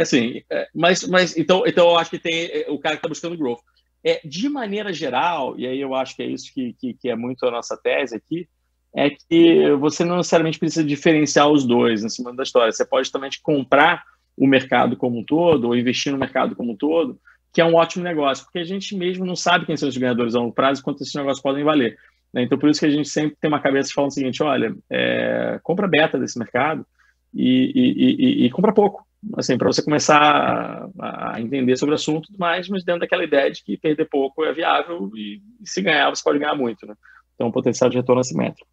É 0.00 0.02
assim, 0.02 0.42
é, 0.50 0.66
mas, 0.74 1.06
mas 1.06 1.36
então, 1.36 1.62
então 1.66 1.90
eu 1.90 1.98
acho 1.98 2.08
que 2.08 2.18
tem 2.18 2.46
é, 2.46 2.70
o 2.70 2.78
cara 2.78 2.94
que 2.94 3.00
está 3.00 3.08
buscando 3.08 3.36
growth. 3.36 3.60
É, 4.02 4.18
de 4.24 4.48
maneira 4.48 4.94
geral, 4.94 5.54
e 5.58 5.66
aí 5.66 5.78
eu 5.78 5.94
acho 5.94 6.16
que 6.16 6.22
é 6.22 6.26
isso 6.26 6.50
que, 6.54 6.72
que, 6.80 6.94
que, 6.94 7.10
é 7.10 7.14
muito 7.14 7.44
a 7.44 7.50
nossa 7.50 7.76
tese 7.76 8.16
aqui, 8.16 8.48
é 8.96 9.10
que 9.10 9.70
você 9.72 10.02
não 10.02 10.16
necessariamente 10.16 10.58
precisa 10.58 10.82
diferenciar 10.82 11.50
os 11.50 11.66
dois 11.66 12.02
em 12.02 12.08
cima 12.08 12.34
da 12.34 12.42
história. 12.42 12.72
Você 12.72 12.82
pode 12.82 13.12
também 13.12 13.28
comprar 13.42 14.02
o 14.38 14.46
mercado 14.46 14.96
como 14.96 15.18
um 15.18 15.24
todo, 15.24 15.66
ou 15.66 15.76
investir 15.76 16.10
no 16.10 16.18
mercado 16.18 16.56
como 16.56 16.72
um 16.72 16.76
todo, 16.76 17.20
que 17.52 17.60
é 17.60 17.64
um 17.66 17.74
ótimo 17.74 18.02
negócio, 18.02 18.44
porque 18.44 18.60
a 18.60 18.64
gente 18.64 18.96
mesmo 18.96 19.26
não 19.26 19.36
sabe 19.36 19.66
quem 19.66 19.76
são 19.76 19.86
os 19.86 19.98
ganhadores 19.98 20.34
a 20.34 20.38
longo 20.38 20.54
prazo 20.54 20.80
e 20.80 20.84
quanto 20.84 21.02
esses 21.02 21.14
negócios 21.14 21.42
podem 21.42 21.62
valer. 21.62 21.98
Né? 22.32 22.44
Então, 22.44 22.58
por 22.58 22.70
isso 22.70 22.80
que 22.80 22.86
a 22.86 22.90
gente 22.90 23.10
sempre 23.10 23.36
tem 23.38 23.48
uma 23.48 23.60
cabeça 23.60 23.92
falando 23.94 24.12
o 24.12 24.14
seguinte: 24.14 24.42
olha, 24.42 24.74
é, 24.88 25.60
compra 25.62 25.86
beta 25.86 26.18
desse 26.18 26.38
mercado 26.38 26.86
e, 27.34 27.70
e, 27.74 28.44
e, 28.44 28.46
e 28.46 28.50
compra 28.50 28.72
pouco 28.72 29.04
assim, 29.36 29.58
para 29.58 29.66
você 29.66 29.82
começar 29.82 30.88
a, 30.98 31.40
entender 31.40 31.76
sobre 31.76 31.94
o 31.94 31.96
assunto, 31.96 32.28
mais, 32.38 32.68
mas 32.68 32.84
dentro 32.84 33.00
daquela 33.00 33.24
ideia 33.24 33.50
de 33.50 33.62
que 33.62 33.76
perder 33.76 34.08
pouco 34.08 34.44
é 34.44 34.52
viável 34.52 35.10
e, 35.14 35.42
e 35.60 35.68
se 35.68 35.82
ganhar, 35.82 36.10
você 36.10 36.22
pode 36.22 36.38
ganhar 36.38 36.54
muito, 36.54 36.86
né? 36.86 36.94
Então, 37.34 37.48
o 37.48 37.52
potencial 37.52 37.88
de 37.88 37.96
retorno 37.96 38.20
assimétrico. 38.20 38.68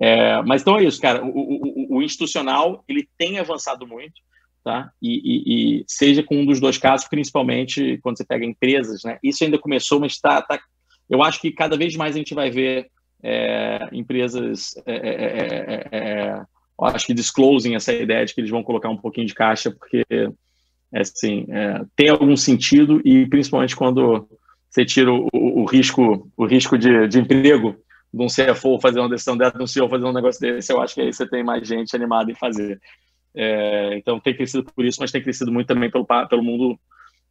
É, 0.00 0.42
mas 0.42 0.62
então 0.62 0.78
é 0.78 0.84
isso, 0.84 1.00
cara. 1.00 1.24
O, 1.24 1.28
o, 1.28 1.96
o, 1.96 2.02
institucional 2.02 2.84
ele 2.86 3.08
tem 3.16 3.38
avançado 3.38 3.86
muito, 3.86 4.20
tá? 4.62 4.90
E, 5.00 5.20
e, 5.24 5.80
e, 5.80 5.84
seja 5.88 6.22
com 6.22 6.36
um 6.36 6.46
dos 6.46 6.60
dois 6.60 6.76
casos, 6.76 7.08
principalmente 7.08 7.98
quando 8.02 8.18
você 8.18 8.24
pega 8.24 8.44
empresas, 8.44 9.02
né? 9.04 9.18
Isso 9.22 9.42
ainda 9.42 9.58
começou, 9.58 9.98
mas 9.98 10.12
está, 10.12 10.42
tá, 10.42 10.60
eu 11.08 11.22
acho 11.22 11.40
que 11.40 11.50
cada 11.50 11.76
vez 11.76 11.96
mais 11.96 12.14
a 12.14 12.18
gente 12.18 12.34
vai 12.34 12.50
ver 12.50 12.90
é, 13.22 13.88
empresas 13.92 14.76
é, 14.84 14.94
é, 14.94 15.88
é, 15.90 15.98
é 15.98 16.42
acho 16.80 17.06
que 17.06 17.14
disclosing 17.14 17.74
essa 17.74 17.92
ideia 17.92 18.24
de 18.24 18.34
que 18.34 18.40
eles 18.40 18.50
vão 18.50 18.62
colocar 18.62 18.88
um 18.90 18.96
pouquinho 18.96 19.26
de 19.26 19.34
caixa, 19.34 19.70
porque 19.70 20.04
assim, 20.94 21.46
é, 21.48 21.82
tem 21.94 22.08
algum 22.08 22.36
sentido 22.36 23.00
e 23.04 23.26
principalmente 23.26 23.74
quando 23.74 24.28
você 24.70 24.84
tira 24.84 25.12
o, 25.12 25.28
o, 25.32 25.62
o 25.62 25.64
risco, 25.64 26.30
o 26.36 26.46
risco 26.46 26.76
de, 26.78 27.08
de, 27.08 27.18
emprego 27.18 27.76
de 28.12 28.22
um 28.22 28.26
CFO 28.26 28.78
fazer 28.80 29.00
uma 29.00 29.08
decisão 29.08 29.36
dessa, 29.36 29.56
de 29.56 29.62
um 29.62 29.66
CEO 29.66 29.88
fazer 29.88 30.04
um 30.04 30.12
negócio 30.12 30.40
desse, 30.40 30.72
eu 30.72 30.80
acho 30.80 30.94
que 30.94 31.00
aí 31.00 31.12
você 31.12 31.26
tem 31.26 31.42
mais 31.42 31.66
gente 31.66 31.94
animada 31.96 32.30
em 32.30 32.34
fazer. 32.34 32.80
É, 33.34 33.96
então 33.98 34.20
tem 34.20 34.34
crescido 34.34 34.64
por 34.64 34.84
isso, 34.84 34.98
mas 35.00 35.10
tem 35.10 35.22
crescido 35.22 35.52
muito 35.52 35.66
também 35.66 35.90
pelo, 35.90 36.06
pelo 36.28 36.42
mundo 36.42 36.78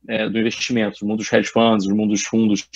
é, 0.08 0.30
do 0.30 0.38
investimento, 0.38 1.04
o 1.04 1.08
mundo 1.08 1.20
dos 1.20 1.32
hedge 1.32 1.50
funds, 1.50 1.88
o 1.88 1.96
mundo 1.96 2.12
dos 2.12 2.24
fundos, 2.24 2.68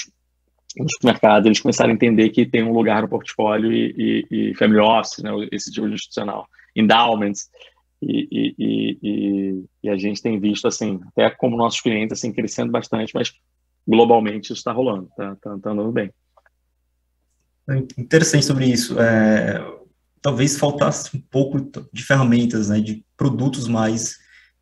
os 0.80 0.94
mercados, 1.04 1.46
eles 1.46 1.60
começaram 1.60 1.92
a 1.92 1.94
entender 1.94 2.30
que 2.30 2.46
tem 2.46 2.64
um 2.64 2.74
lugar 2.74 3.02
no 3.02 3.10
portfólio 3.10 3.72
e, 3.72 4.26
e, 4.32 4.52
e 4.52 4.56
family 4.56 4.80
office, 4.80 5.20
né, 5.24 5.32
esse 5.52 5.72
tipo 5.72 5.88
de 5.88 5.96
institucional 5.96 6.48
endowments, 6.80 7.50
e, 8.02 8.28
e, 8.32 8.98
e, 9.04 9.66
e, 9.84 9.90
a 9.90 9.98
gente 9.98 10.22
tem 10.22 10.40
visto, 10.40 10.68
assim, 10.68 11.00
até 11.08 11.30
como 11.32 11.58
nossos 11.58 11.82
clientes, 11.82 12.18
assim, 12.18 12.32
crescendo 12.32 12.72
bastante, 12.72 13.14
mas 13.14 13.34
globalmente 13.86 14.46
isso 14.46 14.54
está 14.54 14.72
rolando, 14.72 15.08
está 15.10 15.36
tá, 15.36 15.58
tá 15.58 15.72
andando 15.72 15.92
bem. 15.92 16.12
É 17.70 17.78
interessante 18.02 18.46
sobre 18.46 18.66
isso. 18.66 19.00
É, 19.00 19.64
talvez 20.22 20.58
faltasse 20.58 21.16
um 21.16 21.22
pouco 21.22 21.60
de 21.92 22.04
ferramentas, 22.04 22.70
né, 22.70 22.80
de 22.80 23.04
produtos 23.18 23.68
mais 23.68 24.18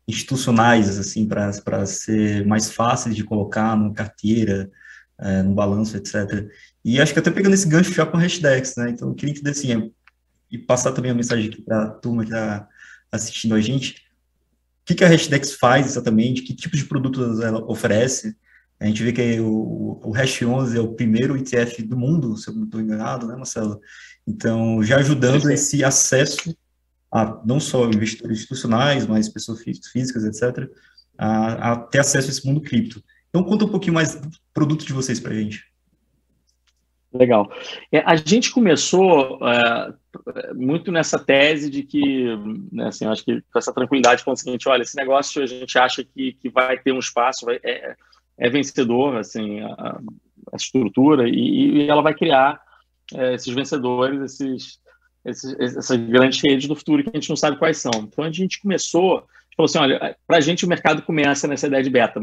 institucionais, 0.06 0.98
assim, 0.98 1.26
para 1.26 1.86
ser 1.86 2.46
mais 2.46 2.70
fáceis 2.70 3.14
de 3.14 3.24
colocar 3.24 3.76
numa 3.76 3.92
carteira, 3.92 4.70
é, 5.20 5.42
no 5.42 5.54
balanço, 5.54 5.96
etc. 5.96 6.48
E 6.84 7.00
acho 7.00 7.12
que 7.12 7.18
até 7.18 7.30
pegando 7.30 7.54
esse 7.54 7.68
gancho 7.68 7.92
já 7.92 8.06
com 8.06 8.16
a 8.16 8.20
Hashdex, 8.20 8.76
né, 8.76 8.90
então 8.90 9.08
eu 9.08 9.14
queria 9.14 9.32
entender, 9.32 9.50
assim, 9.50 9.92
e 10.50 10.58
passar 10.58 10.92
também 10.92 11.10
a 11.10 11.14
mensagem 11.14 11.48
aqui 11.48 11.62
para 11.62 11.84
a 11.84 11.90
turma 11.90 12.24
que 12.24 12.30
está 12.30 12.68
assistindo 13.10 13.54
a 13.54 13.60
gente. 13.60 14.06
O 14.82 14.86
que, 14.86 14.94
que 14.94 15.04
a 15.04 15.08
Hashdex 15.08 15.54
faz 15.54 15.86
exatamente? 15.86 16.42
Que 16.42 16.54
tipo 16.54 16.76
de 16.76 16.84
produtos 16.84 17.40
ela 17.40 17.62
oferece? 17.70 18.36
A 18.80 18.86
gente 18.86 19.02
vê 19.02 19.12
que 19.12 19.40
o, 19.40 20.00
o 20.02 20.12
Hash 20.12 20.42
11 20.42 20.76
é 20.76 20.80
o 20.80 20.94
primeiro 20.94 21.36
ETF 21.36 21.82
do 21.82 21.96
mundo, 21.96 22.36
se 22.36 22.48
eu 22.48 22.54
não 22.54 22.64
estou 22.64 22.80
enganado, 22.80 23.26
né, 23.26 23.34
Marcelo? 23.34 23.80
Então, 24.26 24.82
já 24.82 24.98
ajudando 24.98 25.50
esse 25.50 25.82
acesso 25.82 26.56
a 27.10 27.40
não 27.44 27.58
só 27.58 27.86
investidores 27.86 28.38
institucionais, 28.38 29.06
mas 29.06 29.28
pessoas 29.28 29.62
físicas, 29.62 30.24
etc., 30.24 30.70
a, 31.16 31.72
a 31.72 31.76
ter 31.76 31.98
acesso 31.98 32.28
a 32.28 32.30
esse 32.30 32.46
mundo 32.46 32.60
cripto. 32.60 33.02
Então, 33.28 33.42
conta 33.42 33.64
um 33.64 33.70
pouquinho 33.70 33.94
mais 33.94 34.14
do 34.14 34.30
produto 34.54 34.86
de 34.86 34.92
vocês 34.92 35.18
para 35.18 35.32
a 35.32 35.34
gente. 35.34 35.64
Legal. 37.12 37.50
É, 37.90 38.00
a 38.00 38.16
gente 38.16 38.50
começou 38.50 39.38
é, 39.48 39.94
muito 40.54 40.90
nessa 40.90 41.18
tese 41.18 41.70
de 41.70 41.82
que, 41.82 42.24
né, 42.72 42.88
assim, 42.88 43.06
acho 43.06 43.24
que 43.24 43.42
com 43.52 43.58
essa 43.58 43.72
tranquilidade, 43.72 44.24
com 44.24 44.32
o 44.32 44.36
seguinte, 44.36 44.68
olha, 44.68 44.82
esse 44.82 44.96
negócio 44.96 45.42
a 45.42 45.46
gente 45.46 45.78
acha 45.78 46.02
que, 46.02 46.32
que 46.32 46.48
vai 46.48 46.78
ter 46.78 46.92
um 46.92 46.98
espaço, 46.98 47.44
vai, 47.44 47.60
é, 47.62 47.94
é 48.38 48.50
vencedor, 48.50 49.16
assim, 49.16 49.60
a, 49.60 50.00
a 50.52 50.56
estrutura, 50.56 51.28
e, 51.28 51.82
e, 51.82 51.88
ela 51.88 52.02
vai 52.02 52.14
criar 52.14 52.60
é, 53.14 53.34
esses 53.34 53.52
vencedores, 53.52 54.20
esses, 54.22 54.78
esses, 55.24 55.76
essas 55.76 55.96
grandes 55.96 56.40
redes 56.42 56.68
do 56.68 56.76
futuro 56.76 57.02
que 57.02 57.10
a 57.10 57.18
gente 57.18 57.28
não 57.28 57.36
sabe 57.36 57.58
quais 57.58 57.78
são. 57.78 57.92
Então 58.02 58.24
a 58.24 58.32
gente 58.32 58.60
começou, 58.60 59.26
falou 59.56 59.66
assim, 59.66 59.78
olha, 59.78 60.16
para 60.26 60.38
a 60.38 60.40
gente 60.40 60.64
o 60.64 60.68
mercado 60.68 61.02
começa 61.02 61.46
nessa 61.46 61.66
ideia 61.66 61.82
de 61.82 61.90
beta, 61.90 62.20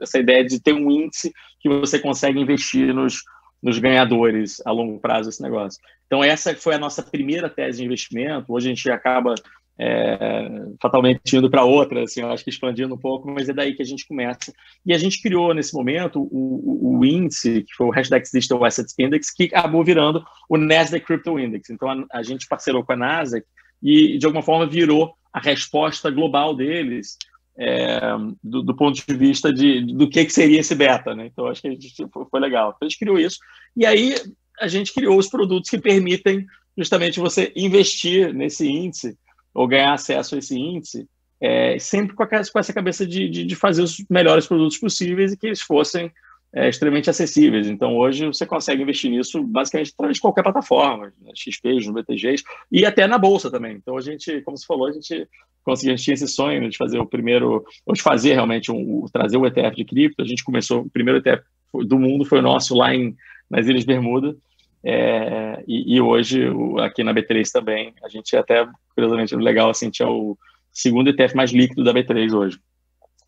essa 0.00 0.18
ideia 0.18 0.44
de 0.44 0.60
ter 0.60 0.72
um 0.72 0.90
índice 0.90 1.32
que 1.60 1.68
você 1.68 1.98
consegue 1.98 2.38
investir 2.38 2.94
nos, 2.94 3.22
nos 3.62 3.78
ganhadores 3.78 4.60
a 4.64 4.70
longo 4.70 4.98
prazo 5.00 5.28
desse 5.28 5.42
negócio. 5.42 5.80
Então 6.06 6.22
essa 6.22 6.54
foi 6.54 6.74
a 6.74 6.78
nossa 6.78 7.02
primeira 7.02 7.48
tese 7.48 7.78
de 7.78 7.84
investimento. 7.84 8.52
Hoje 8.52 8.66
a 8.66 8.74
gente 8.74 8.90
acaba 8.90 9.34
é, 9.80 10.48
fatalmente 10.82 11.36
indo 11.36 11.48
para 11.48 11.64
outra, 11.64 12.02
assim, 12.02 12.20
eu 12.20 12.30
acho 12.30 12.42
que 12.42 12.50
expandindo 12.50 12.94
um 12.94 12.98
pouco, 12.98 13.30
mas 13.30 13.48
é 13.48 13.52
daí 13.52 13.74
que 13.74 13.82
a 13.82 13.86
gente 13.86 14.06
começa. 14.06 14.52
E 14.84 14.92
a 14.92 14.98
gente 14.98 15.22
criou, 15.22 15.54
nesse 15.54 15.72
momento, 15.72 16.20
o, 16.20 16.96
o, 16.96 16.98
o 16.98 17.04
índice, 17.04 17.62
que 17.62 17.74
foi 17.74 17.86
o 17.86 17.90
Hashtag 17.90 18.28
Digital 18.32 18.64
Assets 18.64 18.94
Index, 18.98 19.30
que 19.30 19.44
acabou 19.44 19.84
virando 19.84 20.24
o 20.48 20.56
Nasdaq 20.56 21.06
Crypto 21.06 21.38
Index. 21.38 21.70
Então, 21.70 21.88
a, 21.88 22.18
a 22.18 22.22
gente 22.24 22.48
parcerou 22.48 22.84
com 22.84 22.92
a 22.92 22.96
Nasdaq 22.96 23.46
e, 23.80 24.18
de 24.18 24.26
alguma 24.26 24.42
forma, 24.42 24.66
virou 24.66 25.14
a 25.32 25.38
resposta 25.38 26.10
global 26.10 26.56
deles 26.56 27.16
é, 27.58 28.00
do, 28.42 28.62
do, 28.62 28.74
ponto 28.74 29.04
de 29.04 29.14
vista 29.14 29.52
de, 29.52 29.80
do 29.92 30.08
que, 30.08 30.24
que 30.24 30.32
seria 30.32 30.60
esse 30.60 30.74
beta. 30.74 31.14
Né? 31.14 31.26
Então, 31.26 31.46
acho 31.46 31.60
que 31.60 31.68
a 31.68 31.70
gente, 31.72 31.92
foi, 32.30 32.40
legal. 32.40 32.72
Então, 32.76 32.86
a 32.86 32.88
gente 32.88 32.98
criou 32.98 33.18
isso. 33.18 33.38
E 33.76 33.84
aí, 33.84 34.14
a 34.60 34.68
gente 34.68 34.94
criou 34.94 35.18
os 35.18 35.28
produtos 35.28 35.68
que 35.68 35.78
permitem 35.78 36.46
justamente 36.76 37.18
você 37.18 37.52
investir 37.56 38.32
nesse 38.32 38.68
índice 38.68 39.18
ou 39.52 39.66
ganhar 39.66 39.92
acesso 39.92 40.36
a 40.36 40.38
esse 40.38 40.56
índice, 40.56 41.08
é, 41.40 41.78
sempre 41.78 42.14
com, 42.14 42.22
a, 42.22 42.26
com 42.26 42.58
essa 42.58 42.72
cabeça 42.72 43.04
de, 43.04 43.28
de, 43.28 43.44
de, 43.44 43.56
fazer 43.56 43.82
os 43.82 44.04
melhores 44.08 44.46
produtos 44.46 44.78
possíveis 44.78 45.32
e 45.32 45.36
que 45.36 45.46
eles 45.46 45.60
fossem 45.60 46.12
é, 46.54 46.68
extremamente 46.68 47.10
acessíveis. 47.10 47.68
Então, 47.68 47.96
hoje, 47.96 48.26
você 48.26 48.46
consegue 48.46 48.82
investir 48.82 49.10
nisso 49.10 49.42
basicamente 49.42 49.92
através 49.92 50.16
de 50.16 50.20
qualquer 50.20 50.42
plataforma, 50.42 51.12
né, 51.20 51.32
XP, 51.34 51.86
no 51.86 51.92
BTGs, 51.92 52.42
e 52.72 52.86
até 52.86 53.06
na 53.06 53.18
Bolsa 53.18 53.50
também. 53.50 53.76
Então, 53.76 53.96
a 53.96 54.00
gente, 54.00 54.40
como 54.42 54.56
você 54.56 54.66
falou, 54.66 54.88
a 54.88 54.92
gente 54.92 55.28
conseguiu, 55.62 55.92
a 55.92 55.96
gente 55.96 56.04
tinha 56.04 56.14
esse 56.14 56.28
sonho 56.28 56.68
de 56.68 56.76
fazer 56.76 56.98
o 56.98 57.06
primeiro, 57.06 57.64
ou 57.84 57.94
de 57.94 58.02
fazer 58.02 58.34
realmente, 58.34 58.72
um, 58.72 59.04
trazer 59.12 59.36
o 59.36 59.46
ETF 59.46 59.76
de 59.76 59.84
cripto. 59.84 60.22
A 60.22 60.26
gente 60.26 60.42
começou, 60.42 60.82
o 60.82 60.90
primeiro 60.90 61.18
ETF 61.18 61.42
do 61.86 61.98
mundo 61.98 62.24
foi 62.24 62.38
o 62.38 62.42
nosso 62.42 62.74
lá 62.74 62.94
em, 62.94 63.14
nas 63.50 63.66
Ilhas 63.66 63.84
Bermuda, 63.84 64.34
é, 64.82 65.62
e, 65.66 65.96
e, 65.96 66.00
hoje, 66.00 66.44
aqui 66.80 67.02
na 67.02 67.12
B3 67.12 67.50
também, 67.50 67.92
a 68.02 68.08
gente 68.08 68.36
até, 68.36 68.66
curiosamente, 68.94 69.34
legal, 69.36 69.70
assim, 69.70 69.90
tinha 69.90 70.08
o 70.08 70.38
segundo 70.72 71.10
ETF 71.10 71.34
mais 71.34 71.50
líquido 71.50 71.84
da 71.84 71.92
B3 71.92 72.32
hoje. 72.32 72.58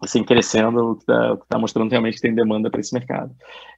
Assim, 0.02 0.24
crescendo, 0.24 0.92
o 0.92 0.96
que 0.96 1.02
está 1.02 1.36
tá 1.48 1.58
mostrando 1.58 1.90
realmente 1.90 2.14
que 2.14 2.22
tem 2.22 2.34
demanda 2.34 2.70
para 2.70 2.80
esse 2.80 2.94
mercado. 2.94 3.34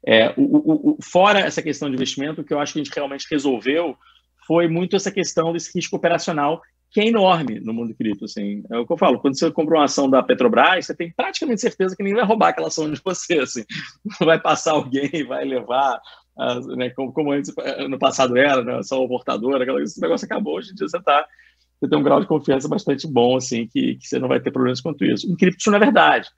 É, 0.06 0.32
o, 0.36 0.92
o, 0.92 0.98
fora 1.02 1.40
essa 1.40 1.60
questão 1.60 1.88
de 1.88 1.96
investimento, 1.96 2.40
o 2.40 2.44
que 2.44 2.54
eu 2.54 2.60
acho 2.60 2.72
que 2.72 2.80
a 2.80 2.84
gente 2.84 2.94
realmente 2.94 3.26
resolveu 3.30 3.96
foi 4.46 4.68
muito 4.68 4.94
essa 4.96 5.10
questão 5.10 5.52
desse 5.52 5.76
risco 5.76 5.96
operacional 5.96 6.60
que 6.92 7.00
é 7.00 7.08
enorme 7.08 7.58
no 7.58 7.72
mundo 7.72 7.94
cripto. 7.94 8.26
Assim. 8.26 8.62
É 8.70 8.78
o 8.78 8.86
que 8.86 8.92
eu 8.92 8.98
falo, 8.98 9.18
quando 9.18 9.36
você 9.36 9.50
compra 9.50 9.78
uma 9.78 9.84
ação 9.84 10.08
da 10.08 10.22
Petrobras, 10.22 10.86
você 10.86 10.94
tem 10.94 11.10
praticamente 11.10 11.60
certeza 11.60 11.96
que 11.96 12.02
ninguém 12.02 12.18
vai 12.18 12.26
roubar 12.26 12.48
aquela 12.50 12.68
ação 12.68 12.90
de 12.90 13.00
você. 13.02 13.38
Assim. 13.38 13.64
Vai 14.20 14.38
passar 14.38 14.72
alguém, 14.72 15.24
vai 15.26 15.44
levar, 15.44 16.00
né, 16.76 16.90
como, 16.90 17.12
como, 17.12 17.32
antes, 17.32 17.52
no 17.88 17.98
passado 17.98 18.36
era, 18.36 18.62
né, 18.62 18.82
só 18.82 19.02
o 19.02 19.08
portador, 19.08 19.60
aquela, 19.60 19.82
esse 19.82 20.00
negócio 20.00 20.26
acabou, 20.26 20.56
hoje 20.56 20.72
em 20.72 20.74
dia 20.74 20.86
você 20.86 21.00
tá, 21.02 21.26
você 21.82 21.88
tem 21.88 21.98
um 21.98 22.02
grau 22.02 22.20
de 22.20 22.28
confiança 22.28 22.68
bastante 22.68 23.08
bom, 23.08 23.36
assim, 23.36 23.66
que, 23.66 23.96
que 23.96 24.06
você 24.06 24.20
não 24.20 24.28
vai 24.28 24.38
ter 24.38 24.52
problemas 24.52 24.80
quanto 24.80 25.04
isso. 25.04 25.28
Em 25.30 25.34
cripto 25.34 25.58
isso 25.58 25.70
não 25.70 25.78
é 25.78 25.80
verdade. 25.80 26.28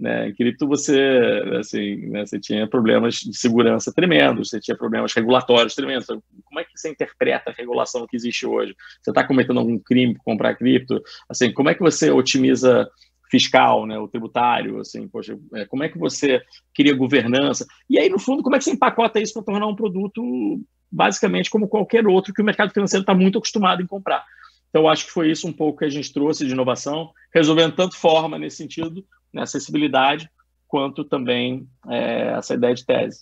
Né? 0.00 0.28
Em 0.28 0.34
cripto 0.34 0.66
você, 0.66 1.42
assim, 1.60 1.96
né, 2.08 2.24
você 2.24 2.40
tinha 2.40 2.66
problemas 2.66 3.16
de 3.16 3.36
segurança 3.36 3.92
tremendos, 3.92 4.48
você 4.48 4.58
tinha 4.58 4.76
problemas 4.76 5.12
regulatórios 5.12 5.74
tremendos. 5.74 6.06
Como 6.06 6.58
é 6.58 6.64
que 6.64 6.70
você 6.74 6.90
interpreta 6.90 7.50
a 7.50 7.52
regulação 7.52 8.06
que 8.06 8.16
existe 8.16 8.46
hoje? 8.46 8.74
Você 9.02 9.10
está 9.10 9.22
cometendo 9.22 9.60
algum 9.60 9.78
crime 9.78 10.16
comprar 10.24 10.54
cripto? 10.56 11.02
Assim, 11.28 11.52
como 11.52 11.68
é 11.68 11.74
que 11.74 11.82
você 11.82 12.10
otimiza 12.10 12.88
fiscal, 13.30 13.86
né, 13.86 13.98
o 13.98 14.08
tributário, 14.08 14.80
assim, 14.80 15.06
poxa, 15.06 15.36
é, 15.54 15.66
como 15.66 15.82
é 15.82 15.88
que 15.88 15.98
você 15.98 16.40
cria 16.74 16.96
governança? 16.96 17.66
E 17.90 17.98
aí, 17.98 18.08
no 18.08 18.18
fundo, 18.18 18.42
como 18.42 18.56
é 18.56 18.58
que 18.58 18.64
você 18.64 18.70
empacota 18.70 19.20
isso 19.20 19.34
para 19.34 19.42
tornar 19.42 19.66
um 19.66 19.76
produto 19.76 20.22
basicamente 20.90 21.50
como 21.50 21.68
qualquer 21.68 22.06
outro 22.06 22.32
que 22.32 22.40
o 22.40 22.44
mercado 22.44 22.72
financeiro 22.72 23.02
está 23.02 23.14
muito 23.14 23.36
acostumado 23.36 23.82
em 23.82 23.86
comprar? 23.86 24.24
Então, 24.74 24.88
acho 24.88 25.06
que 25.06 25.12
foi 25.12 25.30
isso 25.30 25.46
um 25.46 25.52
pouco 25.52 25.78
que 25.78 25.84
a 25.84 25.88
gente 25.88 26.12
trouxe 26.12 26.44
de 26.44 26.50
inovação, 26.50 27.12
resolvendo 27.32 27.76
tanto 27.76 27.96
forma 27.96 28.36
nesse 28.36 28.56
sentido, 28.56 29.04
né, 29.32 29.42
acessibilidade, 29.42 30.28
quanto 30.66 31.04
também 31.04 31.68
é, 31.88 32.34
essa 32.36 32.54
ideia 32.54 32.74
de 32.74 32.84
tese. 32.84 33.20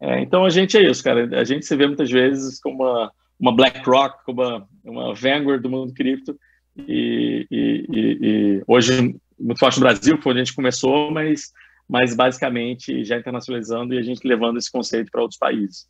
É, 0.00 0.22
então, 0.22 0.46
a 0.46 0.48
gente 0.48 0.78
é 0.78 0.90
isso, 0.90 1.04
cara. 1.04 1.38
A 1.38 1.44
gente 1.44 1.66
se 1.66 1.76
vê 1.76 1.86
muitas 1.86 2.10
vezes 2.10 2.58
como 2.58 2.82
uma, 2.82 3.12
uma 3.38 3.54
BlackRock, 3.54 4.24
como 4.24 4.40
uma, 4.40 4.68
uma 4.82 5.14
Vanguard 5.14 5.60
do 5.60 5.68
mundo 5.68 5.92
cripto, 5.92 6.38
e, 6.74 7.46
e, 7.50 7.86
e, 7.90 8.18
e, 8.22 8.62
hoje 8.66 9.14
muito 9.38 9.58
forte 9.58 9.78
no 9.78 9.84
Brasil, 9.84 10.18
foi 10.22 10.32
onde 10.32 10.40
a 10.40 10.44
gente 10.44 10.56
começou, 10.56 11.10
mas, 11.10 11.52
mas 11.86 12.16
basicamente 12.16 13.04
já 13.04 13.18
internacionalizando 13.18 13.92
e 13.92 13.98
a 13.98 14.02
gente 14.02 14.26
levando 14.26 14.56
esse 14.56 14.72
conceito 14.72 15.10
para 15.10 15.20
outros 15.20 15.38
países. 15.38 15.86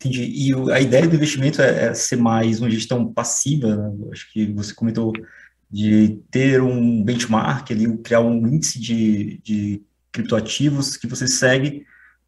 Entendi. 0.00 0.24
E 0.24 0.72
a 0.72 0.80
ideia 0.80 1.06
do 1.06 1.14
investimento 1.14 1.60
é, 1.60 1.88
é 1.88 1.94
ser 1.94 2.16
mais 2.16 2.58
uma 2.58 2.70
gestão 2.70 3.12
passiva, 3.12 3.76
né? 3.76 4.08
acho 4.10 4.32
que 4.32 4.50
você 4.52 4.72
comentou 4.72 5.12
de 5.70 6.18
ter 6.30 6.62
um 6.62 7.04
benchmark 7.04 7.70
ali, 7.70 7.98
criar 7.98 8.20
um 8.20 8.46
índice 8.46 8.80
de, 8.80 9.38
de 9.44 9.82
criptoativos 10.10 10.96
que 10.96 11.06
você 11.06 11.28
segue, 11.28 11.84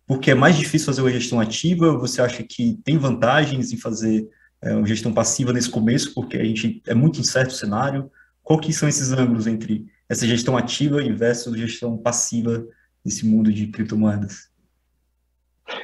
porque 0.07 0.31
é 0.31 0.35
mais 0.35 0.57
difícil 0.57 0.85
fazer 0.85 1.01
uma 1.01 1.11
gestão 1.11 1.41
ativa, 1.41 1.97
você 1.97 2.21
acha 2.21 2.43
que 2.43 2.79
tem 2.85 2.99
vantagens 2.99 3.73
em 3.73 3.79
fazer 3.79 4.29
é, 4.61 4.75
uma 4.75 4.87
gestão 4.87 5.13
passiva 5.13 5.51
nesse 5.51 5.71
começo, 5.71 6.13
porque 6.13 6.37
a 6.37 6.45
gente 6.45 6.83
é 6.87 6.95
muito 6.95 7.21
incerto 7.21 7.55
o 7.55 7.57
cenário, 7.57 8.11
qual 8.43 8.61
que 8.61 8.71
são 8.71 8.87
esses 8.87 9.13
ângulos 9.13 9.47
entre 9.47 9.87
essa 10.11 10.27
gestão 10.27 10.59
ativa 10.59 11.03
versus 11.15 11.57
gestão 11.57 11.97
passiva 11.97 12.67
nesse 13.03 13.25
mundo 13.25 13.51
de 13.51 13.69
criptomoedas? 13.69 14.52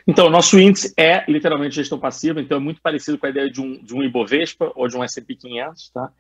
Então, 0.07 0.31
nosso 0.31 0.59
índice 0.59 0.93
é 0.97 1.25
literalmente 1.31 1.77
gestão 1.77 1.99
passiva, 1.99 2.41
então 2.41 2.59
é 2.59 2.61
muito 2.61 2.81
parecido 2.81 3.19
com 3.19 3.27
a 3.27 3.31
ideia 3.31 3.51
de 3.51 3.61
um, 3.61 3.83
de 3.83 3.95
um 3.95 4.03
Ibovespa 4.03 4.73
ou 4.75 4.89
de 4.89 4.97
um 4.97 5.05
S&P 5.05 5.35
500, 5.35 5.91
tá? 5.91 6.11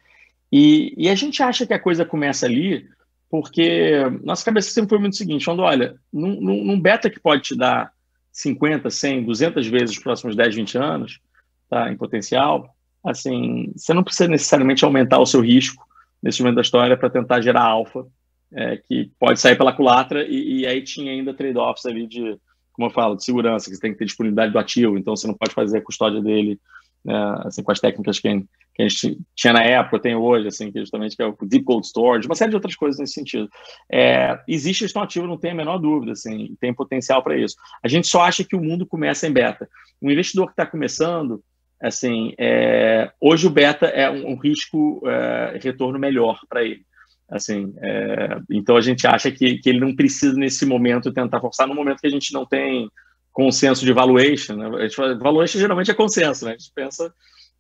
E, 0.51 0.95
e, 0.97 1.09
a 1.11 1.15
gente 1.15 1.43
acha 1.43 1.67
que 1.67 1.75
a 1.75 1.79
coisa 1.79 2.07
começa 2.07 2.47
ali 2.47 2.89
porque 3.31 3.93
nossa 4.23 4.45
cabeça 4.45 4.71
sempre 4.71 4.91
foi 4.91 4.99
muito 4.99 5.13
o 5.13 5.17
seguinte, 5.17 5.45
falando, 5.45 5.63
olha, 5.63 5.97
num, 6.13 6.41
num 6.41 6.81
beta 6.81 7.11
que 7.11 7.21
pode 7.21 7.43
te 7.43 7.57
dar 7.57 7.93
50, 8.33 8.89
100, 8.89 9.25
200 9.25 9.67
vezes 9.67 9.91
nos 9.91 10.03
próximos 10.03 10.35
10, 10.35 10.55
20 10.55 10.79
anos, 10.79 11.21
tá, 11.69 11.91
em 11.93 11.97
potencial, 11.97 12.75
assim, 13.05 13.71
você 13.77 13.93
não 13.93 14.03
precisa 14.03 14.29
necessariamente 14.29 14.85
aumentar 14.85 15.19
o 15.19 15.27
seu 15.27 15.41
risco 15.41 15.87
nesse 16.23 16.41
momento 16.41 16.57
da 16.57 16.63
história 16.63 16.97
para 16.97 17.11
tentar 17.11 17.41
gerar 17.41 17.63
alfa, 17.63 18.07
é, 18.53 18.79
que 18.79 19.11
pode 19.19 19.39
sair 19.41 19.57
pela 19.57 19.75
culatra, 19.75 20.27
e, 20.27 20.61
e 20.61 20.67
aí 20.67 20.83
tinha 20.83 21.13
ainda 21.13 21.35
trade-offs 21.35 21.85
ali 21.85 22.07
de, 22.07 22.39
como 22.79 22.87
eu 22.87 22.93
falo, 22.93 23.17
de 23.17 23.25
segurança, 23.25 23.69
que 23.69 23.75
você 23.75 23.83
tem 23.83 23.93
que 23.93 23.99
ter 23.99 24.05
disponibilidade 24.05 24.53
do 24.53 24.59
ativo, 24.59 24.97
então 24.97 25.17
você 25.17 25.27
não 25.27 25.35
pode 25.35 25.53
fazer 25.53 25.79
a 25.79 25.83
custódia 25.83 26.23
dele 26.23 26.61
né, 27.05 27.15
assim, 27.45 27.61
com 27.61 27.73
as 27.73 27.81
técnicas 27.81 28.21
que, 28.21 28.29
que, 28.75 28.83
a 28.83 28.89
gente 28.89 29.19
tinha 29.35 29.53
na 29.53 29.65
época, 29.65 29.99
tem 29.99 30.15
hoje, 30.15 30.47
assim, 30.47 30.71
que 30.71 30.79
justamente 30.79 31.17
que 31.17 31.23
é 31.23 31.27
o 31.27 31.37
Deep 31.43 31.65
Cold 31.65 31.85
Storage, 31.85 32.29
uma 32.29 32.37
série 32.37 32.51
de 32.51 32.57
outras 32.57 32.77
coisas 32.77 33.01
nesse 33.01 33.15
sentido. 33.15 33.49
É, 33.91 34.39
existe 34.47 34.85
gestão 34.85 35.03
ativa, 35.03 35.27
não 35.27 35.37
tem 35.37 35.51
a 35.51 35.57
menor 35.57 35.79
dúvida, 35.79 36.13
assim, 36.13 36.57
tem 36.61 36.73
potencial 36.73 37.21
para 37.21 37.37
isso. 37.37 37.57
A 37.83 37.89
gente 37.89 38.07
só 38.07 38.23
acha 38.23 38.45
que 38.45 38.55
o 38.55 38.63
mundo 38.63 38.87
começa 38.87 39.27
em 39.27 39.33
beta. 39.33 39.69
Um 40.01 40.09
investidor 40.09 40.47
que 40.47 40.53
está 40.53 40.65
começando, 40.65 41.43
assim, 41.83 42.33
é, 42.39 43.11
hoje 43.21 43.49
o 43.49 43.51
beta 43.51 43.87
é 43.87 44.09
um, 44.09 44.35
um 44.35 44.37
risco 44.37 45.03
é, 45.05 45.59
retorno 45.61 45.99
melhor 45.99 46.39
para 46.49 46.63
ele. 46.63 46.87
Assim, 47.31 47.75
é, 47.83 48.39
então 48.51 48.77
a 48.77 48.81
gente 48.81 49.07
acha 49.07 49.31
que, 49.31 49.59
que 49.59 49.69
ele 49.69 49.81
não 49.81 49.95
precisa 49.95 50.35
nesse 50.35 50.65
momento 50.65 51.13
tentar 51.13 51.41
forçar 51.41 51.67
no 51.67 51.75
momento 51.75 52.01
que 52.01 52.07
a 52.07 52.11
gente 52.11 52.33
não 52.33 52.47
tem 52.47 52.89
consenso 53.33 53.85
de 53.85 53.93
valuation. 53.93 54.57
Né? 54.57 54.89
Gente, 54.89 54.97
valuation 55.19 55.59
geralmente 55.59 55.91
é 55.91 55.95
consenso, 55.95 56.45
né? 56.45 56.53
A 56.53 56.57
gente 56.57 56.73
pensa 56.75 57.13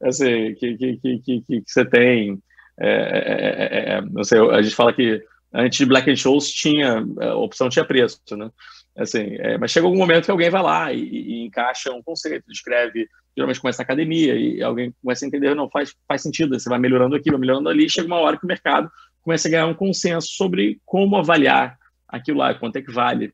assim, 0.02 0.54
que, 0.54 0.76
que, 0.76 0.96
que, 0.96 1.20
que, 1.20 1.40
que 1.42 1.62
você 1.66 1.84
tem. 1.84 2.38
É, 2.80 2.88
é, 2.88 3.94
é, 3.94 4.00
não 4.02 4.24
sei, 4.24 4.38
a 4.38 4.62
gente 4.62 4.74
fala 4.74 4.92
que 4.92 5.22
antes 5.52 5.78
de 5.78 5.86
Black 5.86 6.10
and 6.10 6.16
Scholes 6.16 6.50
tinha 6.50 7.04
a 7.20 7.34
opção 7.34 7.68
tinha 7.68 7.84
preço, 7.84 8.20
né? 8.32 8.50
Assim, 8.96 9.36
é, 9.38 9.58
mas 9.58 9.70
chega 9.70 9.86
algum 9.86 9.98
momento 9.98 10.24
que 10.24 10.30
alguém 10.30 10.50
vai 10.50 10.62
lá 10.62 10.92
e, 10.92 11.00
e, 11.00 11.44
encaixa 11.44 11.92
um 11.92 12.02
conceito, 12.02 12.50
escreve, 12.50 13.08
geralmente 13.36 13.60
começa 13.60 13.78
na 13.78 13.84
academia 13.84 14.34
e 14.34 14.60
alguém 14.60 14.92
começa 15.00 15.24
a 15.24 15.28
entender, 15.28 15.54
não 15.54 15.70
faz, 15.70 15.94
faz 16.08 16.22
sentido, 16.22 16.58
você 16.58 16.68
vai 16.68 16.80
melhorando 16.80 17.14
aqui, 17.14 17.30
vai 17.30 17.38
melhorando 17.38 17.68
ali, 17.68 17.88
chega 17.88 18.08
uma 18.08 18.18
hora 18.18 18.36
que 18.36 18.44
o 18.44 18.48
mercado 18.48 18.90
começa 19.28 19.46
a 19.46 19.50
ganhar 19.50 19.66
um 19.66 19.74
consenso 19.74 20.28
sobre 20.28 20.80
como 20.86 21.14
avaliar 21.14 21.76
aquilo 22.08 22.38
lá, 22.38 22.54
quanto 22.54 22.76
é 22.76 22.82
que 22.82 22.90
vale 22.90 23.30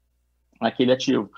aquele 0.61 0.91
ativo. 0.91 1.31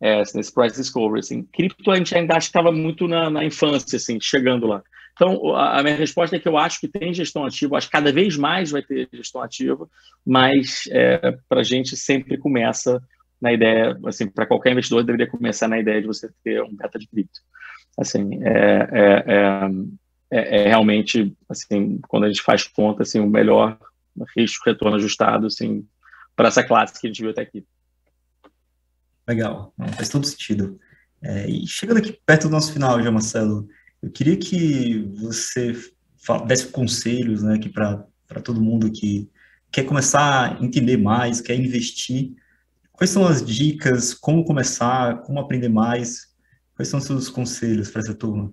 É, 0.00 0.18
nesse 0.32 0.54
price 0.54 0.76
discovery, 0.76 1.18
assim, 1.18 1.42
cripto 1.42 1.90
a 1.90 1.96
gente 1.96 2.16
ainda 2.16 2.36
acha 2.36 2.46
que 2.46 2.56
estava 2.56 2.70
muito 2.70 3.08
na, 3.08 3.28
na, 3.28 3.44
infância, 3.44 3.96
assim, 3.96 4.20
chegando 4.20 4.68
lá. 4.68 4.80
Então, 5.14 5.56
a, 5.56 5.80
a, 5.80 5.82
minha 5.82 5.96
resposta 5.96 6.36
é 6.36 6.38
que 6.38 6.46
eu 6.46 6.56
acho 6.56 6.78
que 6.78 6.86
tem 6.86 7.12
gestão 7.12 7.44
ativa, 7.44 7.76
acho 7.76 7.88
que 7.88 7.92
cada 7.92 8.12
vez 8.12 8.36
mais 8.36 8.70
vai 8.70 8.82
ter 8.82 9.08
gestão 9.12 9.42
ativa, 9.42 9.88
mas 10.24 10.84
é, 10.92 11.36
para 11.48 11.62
a 11.62 11.64
gente 11.64 11.96
sempre 11.96 12.38
começa 12.38 13.02
na 13.40 13.52
ideia, 13.52 13.98
assim, 14.06 14.28
para 14.28 14.46
qualquer 14.46 14.70
investidor 14.70 15.02
deveria 15.02 15.26
começar 15.26 15.66
na 15.66 15.80
ideia 15.80 16.00
de 16.00 16.06
você 16.06 16.30
ter 16.44 16.62
um 16.62 16.76
beta 16.76 16.96
de 16.96 17.08
cripto. 17.08 17.40
Assim, 17.98 18.38
é, 18.44 18.88
é, 18.92 19.24
é, 19.26 19.70
é, 20.30 20.62
é 20.62 20.68
realmente, 20.68 21.34
assim, 21.48 21.98
quando 22.08 22.24
a 22.24 22.28
gente 22.28 22.42
faz 22.42 22.64
conta, 22.64 23.02
assim, 23.02 23.18
o 23.18 23.26
melhor 23.26 23.78
risco-retorno 24.36 24.96
ajustado, 24.96 25.46
assim, 25.46 25.86
para 26.34 26.48
essa 26.48 26.62
classe 26.62 27.00
que 27.00 27.06
a 27.06 27.10
gente 27.10 27.22
viu 27.22 27.30
até 27.30 27.42
aqui. 27.42 27.64
Legal, 29.26 29.74
faz 29.96 30.08
todo 30.08 30.26
sentido. 30.26 30.78
É, 31.22 31.48
e 31.48 31.66
chegando 31.66 31.98
aqui 31.98 32.18
perto 32.24 32.48
do 32.48 32.52
nosso 32.52 32.72
final, 32.72 33.02
já, 33.02 33.10
Marcelo, 33.10 33.66
eu 34.02 34.10
queria 34.10 34.36
que 34.36 35.02
você 35.16 35.74
desse 36.46 36.68
conselhos 36.68 37.42
né, 37.42 37.58
para 37.72 38.40
todo 38.42 38.62
mundo 38.62 38.90
que 38.90 39.30
quer 39.70 39.84
começar 39.84 40.56
a 40.58 40.64
entender 40.64 40.96
mais, 40.96 41.40
quer 41.40 41.54
investir. 41.54 42.34
Quais 42.92 43.10
são 43.10 43.26
as 43.26 43.44
dicas? 43.44 44.14
Como 44.14 44.44
começar? 44.44 45.22
Como 45.22 45.38
aprender 45.38 45.68
mais? 45.68 46.34
Quais 46.74 46.88
são 46.88 46.98
os 46.98 47.06
seus 47.06 47.28
conselhos 47.28 47.90
para 47.90 48.02
essa 48.02 48.14
turma? 48.14 48.52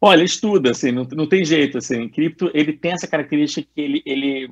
Olha, 0.00 0.22
estuda, 0.22 0.70
assim, 0.70 0.90
não, 0.92 1.04
não 1.12 1.28
tem 1.28 1.44
jeito, 1.44 1.76
assim, 1.76 2.08
cripto, 2.08 2.50
ele 2.54 2.72
tem 2.72 2.92
essa 2.92 3.06
característica 3.06 3.68
que 3.74 3.80
ele, 3.80 4.02
ele, 4.06 4.50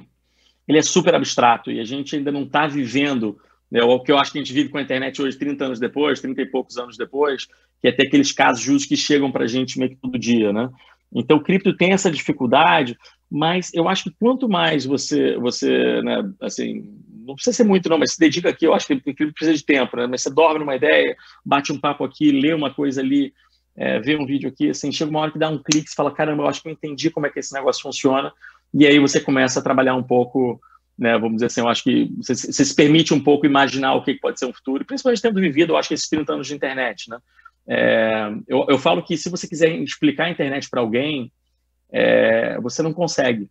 ele 0.67 0.79
é 0.79 0.83
super 0.83 1.15
abstrato 1.15 1.71
e 1.71 1.81
a 1.81 1.85
gente 1.85 2.15
ainda 2.15 2.31
não 2.31 2.43
está 2.43 2.67
vivendo 2.67 3.39
né, 3.71 3.83
o 3.83 4.01
que 4.01 4.13
eu 4.13 4.19
acho 4.19 4.33
que 4.33 4.39
a 4.39 4.43
gente 4.43 4.53
vive 4.53 4.69
com 4.69 4.79
a 4.79 4.83
internet 4.83 5.21
hoje, 5.23 5.39
30 5.39 5.65
anos 5.65 5.81
depois, 5.81 6.21
30 6.21 6.43
e 6.43 6.47
poucos 6.47 6.77
anos 6.77 6.97
depois, 6.97 7.47
que 7.81 7.89
é 7.89 7.93
ter 7.93 8.07
aqueles 8.07 8.33
casos 8.33 8.63
justos 8.63 8.87
que 8.87 8.97
chegam 8.97 9.31
para 9.31 9.45
a 9.45 9.49
gente 9.49 9.79
meio 9.79 9.91
que 9.91 9.97
todo 9.97 10.19
dia, 10.19 10.53
né? 10.53 10.69
Então, 11.15 11.43
cripto 11.43 11.75
tem 11.75 11.93
essa 11.93 12.11
dificuldade, 12.11 12.97
mas 13.31 13.73
eu 13.73 13.89
acho 13.89 14.05
que 14.05 14.17
quanto 14.19 14.49
mais 14.49 14.85
você, 14.85 15.37
você 15.39 16.03
né, 16.03 16.31
assim, 16.43 16.85
não 17.27 17.35
precisa 17.35 17.57
ser 17.57 17.65
muito 17.65 17.89
não, 17.89 17.99
mas 17.99 18.13
se 18.13 18.19
dedica 18.19 18.51
aqui, 18.51 18.67
eu 18.67 18.75
acho 18.75 18.87
que 18.87 19.01
cripto 19.01 19.33
precisa 19.33 19.57
de 19.57 19.65
tempo, 19.65 19.97
né? 19.97 20.07
Mas 20.07 20.23
você 20.23 20.31
dorme 20.31 20.59
numa 20.59 20.77
ideia, 20.77 21.17
bate 21.45 21.73
um 21.73 21.81
papo 21.81 22.05
aqui, 22.05 22.31
lê 22.31 22.53
uma 22.53 22.73
coisa 22.73 23.01
ali, 23.01 23.33
é, 23.79 24.01
um 24.19 24.27
vídeo 24.27 24.49
aqui, 24.49 24.71
assim, 24.71 24.91
chega 24.91 25.11
uma 25.11 25.21
hora 25.21 25.31
que 25.31 25.39
dá 25.39 25.49
um 25.49 25.63
clique, 25.63 25.89
você 25.89 25.95
fala, 25.95 26.13
caramba, 26.13 26.43
eu 26.43 26.49
acho 26.49 26.61
que 26.61 26.69
eu 26.69 26.73
entendi 26.73 27.11
como 27.11 27.27
é 27.27 27.31
que 27.31 27.39
esse 27.39 27.55
negócio 27.55 27.83
funciona, 27.83 28.33
e 28.75 28.85
aí 28.85 28.99
você 28.99 29.21
começa 29.21 29.61
a 29.61 29.63
trabalhar 29.63 29.95
um 29.95 30.03
pouco, 30.03 30.61
né, 30.99 31.13
vamos 31.17 31.37
dizer 31.37 31.47
assim, 31.47 31.61
eu 31.61 31.69
acho 31.69 31.85
que 31.85 32.11
você, 32.17 32.35
você 32.35 32.65
se 32.65 32.75
permite 32.75 33.15
um 33.15 33.21
pouco 33.21 33.47
imaginar 33.47 33.95
o 33.95 34.03
que 34.03 34.15
pode 34.15 34.39
ser 34.39 34.47
um 34.47 34.53
futuro, 34.53 34.85
principalmente 34.85 35.23
tendo 35.23 35.41
vivido, 35.41 35.73
eu 35.73 35.77
acho 35.77 35.89
que 35.89 35.95
esses 35.95 36.09
30 36.09 36.33
anos 36.33 36.47
de 36.49 36.55
internet, 36.55 37.09
né, 37.09 37.19
é, 37.69 38.33
eu, 38.49 38.67
eu, 38.69 38.79
falo 38.79 39.03
que 39.03 39.17
se 39.17 39.29
você 39.29 39.47
quiser 39.47 39.71
explicar 39.77 40.25
a 40.25 40.31
internet 40.31 40.69
para 40.69 40.81
alguém, 40.81 41.31
é, 41.93 42.59
você 42.61 42.83
não 42.83 42.95
consegue. 42.95 43.49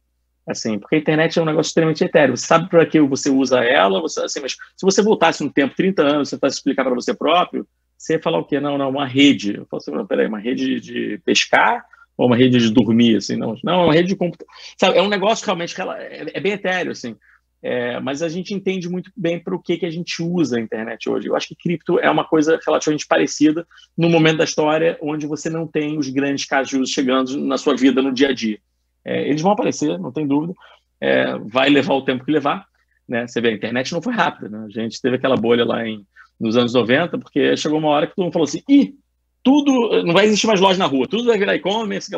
Assim, 0.48 0.80
porque 0.80 0.96
a 0.96 1.00
internet 1.00 1.38
é 1.38 1.42
um 1.42 1.46
negócio 1.46 1.70
extremamente 1.70 2.04
etéreo. 2.04 2.36
Você 2.36 2.48
sabe 2.48 2.70
para 2.70 2.86
que 2.86 3.00
você 3.02 3.30
usa 3.30 3.64
ela, 3.64 4.00
você, 4.00 4.22
assim, 4.22 4.40
mas 4.40 4.54
se 4.54 4.86
você 4.86 5.02
voltasse 5.02 5.44
no 5.44 5.52
tempo, 5.52 5.76
30 5.76 6.02
anos, 6.02 6.30
você 6.30 6.36
tentasse 6.38 6.56
explicar 6.56 6.86
para 6.86 6.96
você 6.96 7.14
próprio, 7.14 7.68
você 7.98 8.14
ia 8.14 8.22
falar 8.22 8.40
o 8.40 8.46
quê? 8.46 8.60
Não, 8.60 8.78
não, 8.78 8.90
uma 8.90 9.08
rede. 9.08 9.56
Eu 9.56 9.66
falo 9.66 9.82
assim, 9.82 10.06
peraí, 10.06 10.28
uma 10.28 10.40
rede 10.40 10.80
de 10.80 11.20
pescar 11.26 11.86
ou 12.16 12.28
uma 12.28 12.36
rede 12.36 12.58
de 12.58 12.72
dormir, 12.72 13.18
assim, 13.18 13.36
não, 13.36 13.56
não, 13.64 13.82
é 13.82 13.84
uma 13.86 13.94
rede 13.94 14.10
de 14.10 14.16
computador. 14.16 14.48
É 14.96 15.02
um 15.02 15.08
negócio 15.08 15.46
realmente 15.46 15.76
que 15.76 15.82
ela, 15.82 16.02
é, 16.02 16.26
é 16.34 16.40
bem 16.40 16.54
etéreo, 16.54 16.92
assim. 16.92 17.16
É, 17.62 18.00
mas 18.00 18.22
a 18.22 18.30
gente 18.30 18.54
entende 18.54 18.88
muito 18.88 19.12
bem 19.16 19.40
para 19.40 19.56
o 19.56 19.62
que, 19.62 19.78
que 19.78 19.86
a 19.86 19.90
gente 19.90 20.22
usa 20.22 20.58
a 20.58 20.62
internet 20.62 21.10
hoje. 21.10 21.28
Eu 21.28 21.36
acho 21.36 21.48
que 21.48 21.56
cripto 21.56 22.00
é 22.00 22.10
uma 22.10 22.24
coisa 22.24 22.60
relativamente 22.66 23.08
parecida 23.08 23.68
no 23.98 24.10
momento 24.10 24.38
da 24.38 24.44
história 24.44 24.98
onde 25.02 25.26
você 25.26 25.50
não 25.50 25.68
tem 25.68 25.98
os 25.98 26.10
grandes 26.10 26.46
casos 26.46 26.70
de 26.70 26.78
uso 26.78 26.94
chegando 26.94 27.38
na 27.38 27.58
sua 27.58 27.76
vida 27.76 28.02
no 28.02 28.14
dia 28.14 28.30
a 28.30 28.34
dia. 28.34 28.60
É, 29.04 29.28
eles 29.28 29.42
vão 29.42 29.52
aparecer, 29.52 29.98
não 29.98 30.12
tem 30.12 30.28
dúvida. 30.28 30.54
É, 31.02 31.38
vai 31.40 31.70
levar 31.70 31.96
o 31.96 32.04
tempo 32.04 32.26
que 32.26 32.32
levar. 32.32 32.66
Né? 33.08 33.26
Você 33.26 33.42
vê, 33.42 33.50
a 33.50 33.54
internet 33.54 33.92
não 33.92 34.02
foi 34.02 34.14
rápida. 34.14 34.50
Né? 34.50 34.66
A 34.66 34.70
gente 34.70 35.02
teve 35.02 35.16
aquela 35.16 35.36
bolha 35.36 35.66
lá 35.66 35.88
em, 35.88 36.06
nos 36.40 36.58
anos 36.58 36.74
90, 36.74 37.18
porque 37.18 37.56
chegou 37.58 37.80
uma 37.80 37.90
hora 37.90 38.08
que 38.08 38.16
todo 38.16 38.26
mundo 38.26 38.34
falou 38.34 38.48
assim: 38.48 38.62
ih, 38.70 38.96
tudo, 39.44 40.04
não 40.04 40.14
vai 40.14 40.26
existir 40.26 40.48
mais 40.48 40.60
loja 40.60 40.80
na 40.80 40.86
rua, 40.86 41.08
tudo 41.08 41.26
vai 41.26 41.38
virar 41.38 41.56
e-commerce, 41.56 42.12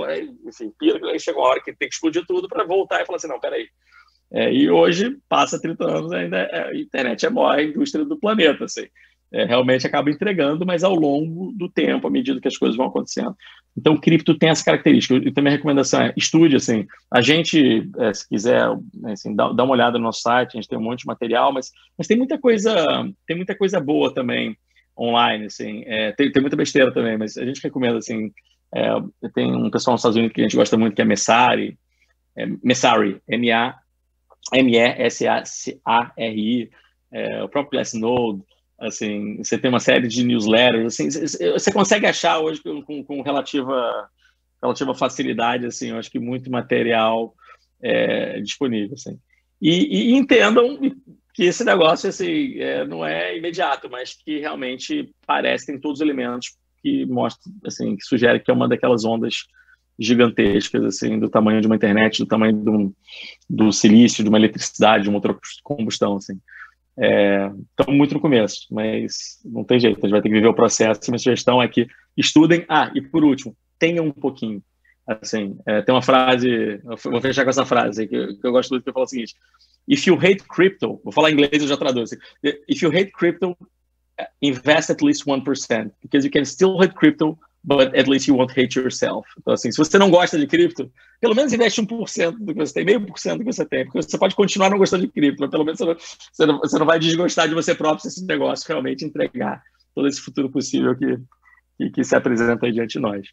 enfim, 0.45 0.73
aí 1.11 1.19
chegou 1.19 1.43
uma 1.43 1.49
hora 1.49 1.61
que 1.61 1.73
tem 1.73 1.87
que 1.87 1.95
explodir 1.95 2.25
tudo 2.27 2.47
para 2.47 2.65
voltar 2.65 3.01
e 3.01 3.05
falar 3.05 3.17
assim: 3.17 3.27
não, 3.27 3.39
peraí 3.39 3.67
é, 4.31 4.53
e 4.53 4.69
hoje, 4.69 5.17
passa 5.27 5.59
30 5.59 5.83
anos, 5.85 6.11
ainda 6.11 6.37
é, 6.37 6.69
a 6.69 6.75
internet 6.75 7.25
é 7.25 7.27
a 7.27 7.31
maior 7.31 7.59
indústria 7.59 8.05
do 8.05 8.19
planeta, 8.19 8.65
assim. 8.65 8.87
É, 9.31 9.45
realmente 9.45 9.85
acaba 9.85 10.09
entregando, 10.09 10.65
mas 10.65 10.83
ao 10.83 10.95
longo 10.95 11.51
do 11.53 11.69
tempo, 11.69 12.07
à 12.07 12.09
medida 12.09 12.41
que 12.41 12.47
as 12.47 12.57
coisas 12.57 12.75
vão 12.75 12.87
acontecendo. 12.87 13.35
Então, 13.77 13.93
o 13.93 14.01
cripto 14.01 14.35
tem 14.35 14.49
essa 14.49 14.65
característica. 14.65 15.13
E 15.15 15.31
também 15.31 15.53
a 15.53 15.55
recomendação 15.55 16.01
é 16.01 16.13
estude, 16.17 16.55
assim, 16.55 16.87
a 17.11 17.21
gente, 17.21 17.87
é, 17.99 18.13
se 18.13 18.27
quiser, 18.27 18.63
assim, 19.05 19.35
dá, 19.35 19.51
dá, 19.51 19.63
uma 19.63 19.73
olhada 19.73 19.99
no 19.99 20.05
nosso 20.05 20.21
site, 20.21 20.53
a 20.53 20.55
gente 20.57 20.67
tem 20.67 20.79
um 20.79 20.81
monte 20.81 21.01
de 21.01 21.05
material, 21.05 21.53
mas, 21.53 21.71
mas 21.95 22.07
tem 22.07 22.17
muita 22.17 22.39
coisa, 22.39 22.73
tem 23.27 23.35
muita 23.35 23.55
coisa 23.55 23.79
boa 23.79 24.11
também 24.11 24.57
online, 24.97 25.45
assim, 25.45 25.83
é, 25.85 26.11
tem, 26.13 26.31
tem 26.31 26.41
muita 26.41 26.57
besteira 26.57 26.91
também, 26.91 27.15
mas 27.15 27.37
a 27.37 27.45
gente 27.45 27.61
recomenda, 27.61 27.99
assim, 27.99 28.31
é, 28.73 28.89
tem 29.35 29.51
um 29.51 29.69
pessoal 29.69 29.93
nos 29.93 30.01
Estados 30.01 30.17
Unidos 30.17 30.33
que 30.33 30.41
a 30.41 30.43
gente 30.43 30.55
gosta 30.55 30.75
muito, 30.75 30.95
que 30.95 31.01
é 31.01 31.05
Messari, 31.05 31.77
é, 32.35 32.47
Messari, 32.63 33.21
M-A 33.27 33.75
M-E-S-A-R-I, 34.53 35.69
é, 37.11 37.43
o 37.43 37.49
próprio 37.49 37.71
Glassnode, 37.71 38.41
assim, 38.79 39.37
você 39.37 39.57
tem 39.57 39.69
uma 39.69 39.79
série 39.79 40.07
de 40.07 40.23
newsletters, 40.23 40.99
assim, 40.99 41.09
você 41.51 41.71
consegue 41.71 42.05
achar 42.05 42.39
hoje 42.39 42.61
com, 42.61 43.03
com 43.03 43.21
relativa, 43.21 44.09
relativa 44.61 44.95
facilidade, 44.95 45.65
assim, 45.65 45.89
eu 45.89 45.97
acho 45.97 46.09
que 46.09 46.19
muito 46.19 46.49
material 46.49 47.33
é, 47.81 48.39
disponível, 48.41 48.93
assim. 48.93 49.19
E, 49.61 50.11
e, 50.11 50.15
entendam 50.15 50.79
que 51.33 51.43
esse 51.43 51.63
negócio, 51.65 52.09
assim, 52.09 52.57
é, 52.59 52.85
não 52.85 53.05
é 53.05 53.37
imediato, 53.37 53.89
mas 53.89 54.13
que 54.13 54.39
realmente 54.39 55.13
parece, 55.27 55.67
tem 55.67 55.79
todos 55.79 55.99
os 55.99 56.05
elementos 56.05 56.55
que 56.81 57.05
mostram, 57.05 57.53
assim, 57.65 57.97
que 57.97 58.05
sugere 58.05 58.39
que 58.39 58.49
é 58.49 58.53
uma 58.53 58.69
daquelas 58.69 59.03
ondas 59.03 59.45
gigantescas, 59.99 60.83
assim, 60.85 61.19
do 61.19 61.29
tamanho 61.29 61.59
de 61.59 61.67
uma 61.67 61.75
internet, 61.75 62.19
do 62.19 62.25
tamanho 62.25 62.55
do, 62.55 62.95
do 63.49 63.71
silício, 63.73 64.23
de 64.23 64.29
uma 64.29 64.37
eletricidade, 64.37 65.03
de 65.03 65.09
uma 65.09 65.17
outra 65.17 65.37
combustão, 65.61 66.15
assim. 66.15 66.39
É, 67.01 67.49
estamos 67.69 67.97
muito 67.97 68.13
no 68.13 68.19
começo, 68.19 68.67
mas 68.69 69.39
não 69.45 69.63
tem 69.63 69.79
jeito, 69.79 69.97
a 69.97 70.01
gente 70.01 70.11
vai 70.11 70.21
ter 70.21 70.27
que 70.27 70.35
viver 70.35 70.47
o 70.47 70.53
processo. 70.53 71.09
Minha 71.09 71.19
sugestão 71.19 71.61
é 71.61 71.67
que 71.67 71.87
estudem. 72.17 72.65
Ah, 72.67 72.91
e 72.93 73.01
por 73.01 73.23
último, 73.23 73.55
tenham 73.77 74.05
um 74.05 74.11
pouquinho. 74.11 74.61
Assim, 75.07 75.57
é, 75.65 75.81
tem 75.81 75.95
uma 75.95 76.03
frase, 76.03 76.79
vou 77.03 77.19
fechar 77.19 77.43
com 77.43 77.49
essa 77.49 77.65
frase 77.65 78.05
que, 78.05 78.35
que 78.35 78.45
eu 78.45 78.51
gosto 78.51 78.71
muito, 78.71 78.83
que 78.83 78.91
fala 78.91 79.05
o 79.05 79.07
seguinte: 79.07 79.33
If 79.87 80.05
you 80.05 80.15
hate 80.15 80.43
crypto, 80.43 80.99
vou 81.03 81.11
falar 81.11 81.31
em 81.31 81.33
inglês, 81.33 81.61
eu 81.61 81.67
já 81.67 81.77
traduzo. 81.77 82.15
If 82.43 82.83
you 82.83 82.89
hate 82.89 83.11
crypto, 83.11 83.57
invest 84.41 84.91
at 84.91 85.01
least 85.01 85.25
1%, 85.25 85.91
because 86.03 86.27
you 86.27 86.31
can 86.31 86.45
still 86.45 86.77
hate 86.79 86.93
crypto 86.93 87.39
but 87.63 87.95
at 87.95 88.07
least 88.07 88.27
you 88.27 88.35
won't 88.35 88.51
hate 88.51 88.77
yourself. 88.77 89.27
Então, 89.37 89.53
assim, 89.53 89.71
se 89.71 89.77
você 89.77 89.97
não 89.97 90.09
gosta 90.09 90.37
de 90.37 90.47
cripto, 90.47 90.91
pelo 91.19 91.35
menos 91.35 91.53
investe 91.53 91.81
1% 91.81 92.37
do 92.39 92.53
que 92.53 92.59
você 92.59 92.73
tem, 92.73 92.85
meio 92.85 93.05
por 93.05 93.17
cento 93.19 93.39
do 93.39 93.45
que 93.45 93.53
você 93.53 93.65
tem, 93.65 93.85
porque 93.85 94.01
você 94.01 94.17
pode 94.17 94.35
continuar 94.35 94.69
não 94.69 94.77
gostando 94.77 95.05
de 95.05 95.11
cripto, 95.11 95.41
mas 95.41 95.49
pelo 95.49 95.65
menos 95.65 95.79
você 95.79 95.85
não, 95.85 95.95
você 95.95 96.45
não, 96.45 96.59
você 96.59 96.79
não 96.79 96.85
vai 96.85 96.99
desgostar 96.99 97.47
de 97.47 97.53
você 97.53 97.75
próprio 97.75 98.01
se 98.01 98.07
esse 98.07 98.25
negócio 98.25 98.65
realmente 98.67 99.05
entregar 99.05 99.61
todo 99.93 100.07
esse 100.07 100.21
futuro 100.21 100.49
possível 100.49 100.95
que, 100.95 101.17
que, 101.77 101.89
que 101.89 102.03
se 102.03 102.15
apresenta 102.15 102.65
aí 102.65 102.71
diante 102.71 102.93
de 102.93 102.99
nós. 102.99 103.27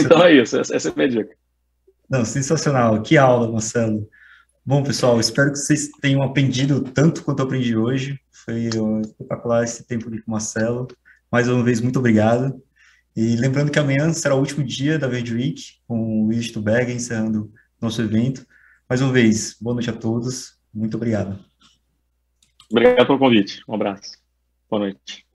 Então 0.00 0.24
é 0.24 0.34
isso, 0.34 0.58
essa, 0.58 0.74
essa 0.74 0.88
é 0.88 0.92
a 0.92 0.94
minha 0.94 1.08
dica. 1.08 1.34
Não, 2.08 2.24
sensacional. 2.24 3.00
Que 3.02 3.16
aula, 3.16 3.50
Marcelo. 3.50 4.08
Bom, 4.64 4.82
pessoal, 4.82 5.18
espero 5.18 5.50
que 5.50 5.58
vocês 5.58 5.88
tenham 6.00 6.22
aprendido 6.22 6.82
tanto 6.82 7.24
quanto 7.24 7.40
eu 7.40 7.46
aprendi 7.46 7.76
hoje. 7.76 8.18
Foi 8.30 8.68
espetacular 9.00 9.64
esse 9.64 9.86
tempo 9.86 10.08
aqui 10.08 10.20
com 10.20 10.30
o 10.30 10.32
Marcelo. 10.32 10.88
Mais 11.30 11.48
uma 11.48 11.62
vez, 11.64 11.80
muito 11.80 11.98
obrigado. 11.98 12.62
E 13.14 13.36
lembrando 13.36 13.70
que 13.70 13.78
amanhã 13.78 14.12
será 14.12 14.34
o 14.34 14.38
último 14.38 14.64
dia 14.64 14.98
da 14.98 15.06
Verde 15.06 15.34
Week, 15.34 15.74
com 15.86 16.22
o 16.22 16.26
Luiz 16.26 16.50
Tuberger 16.50 16.94
encerrando 16.94 17.52
nosso 17.80 18.00
evento. 18.00 18.46
Mais 18.88 19.02
uma 19.02 19.12
vez, 19.12 19.56
boa 19.60 19.74
noite 19.74 19.90
a 19.90 19.92
todos. 19.92 20.58
Muito 20.72 20.96
obrigado. 20.96 21.38
Obrigado 22.70 23.06
pelo 23.06 23.18
convite. 23.18 23.62
Um 23.68 23.74
abraço. 23.74 24.18
Boa 24.70 24.80
noite. 24.80 25.26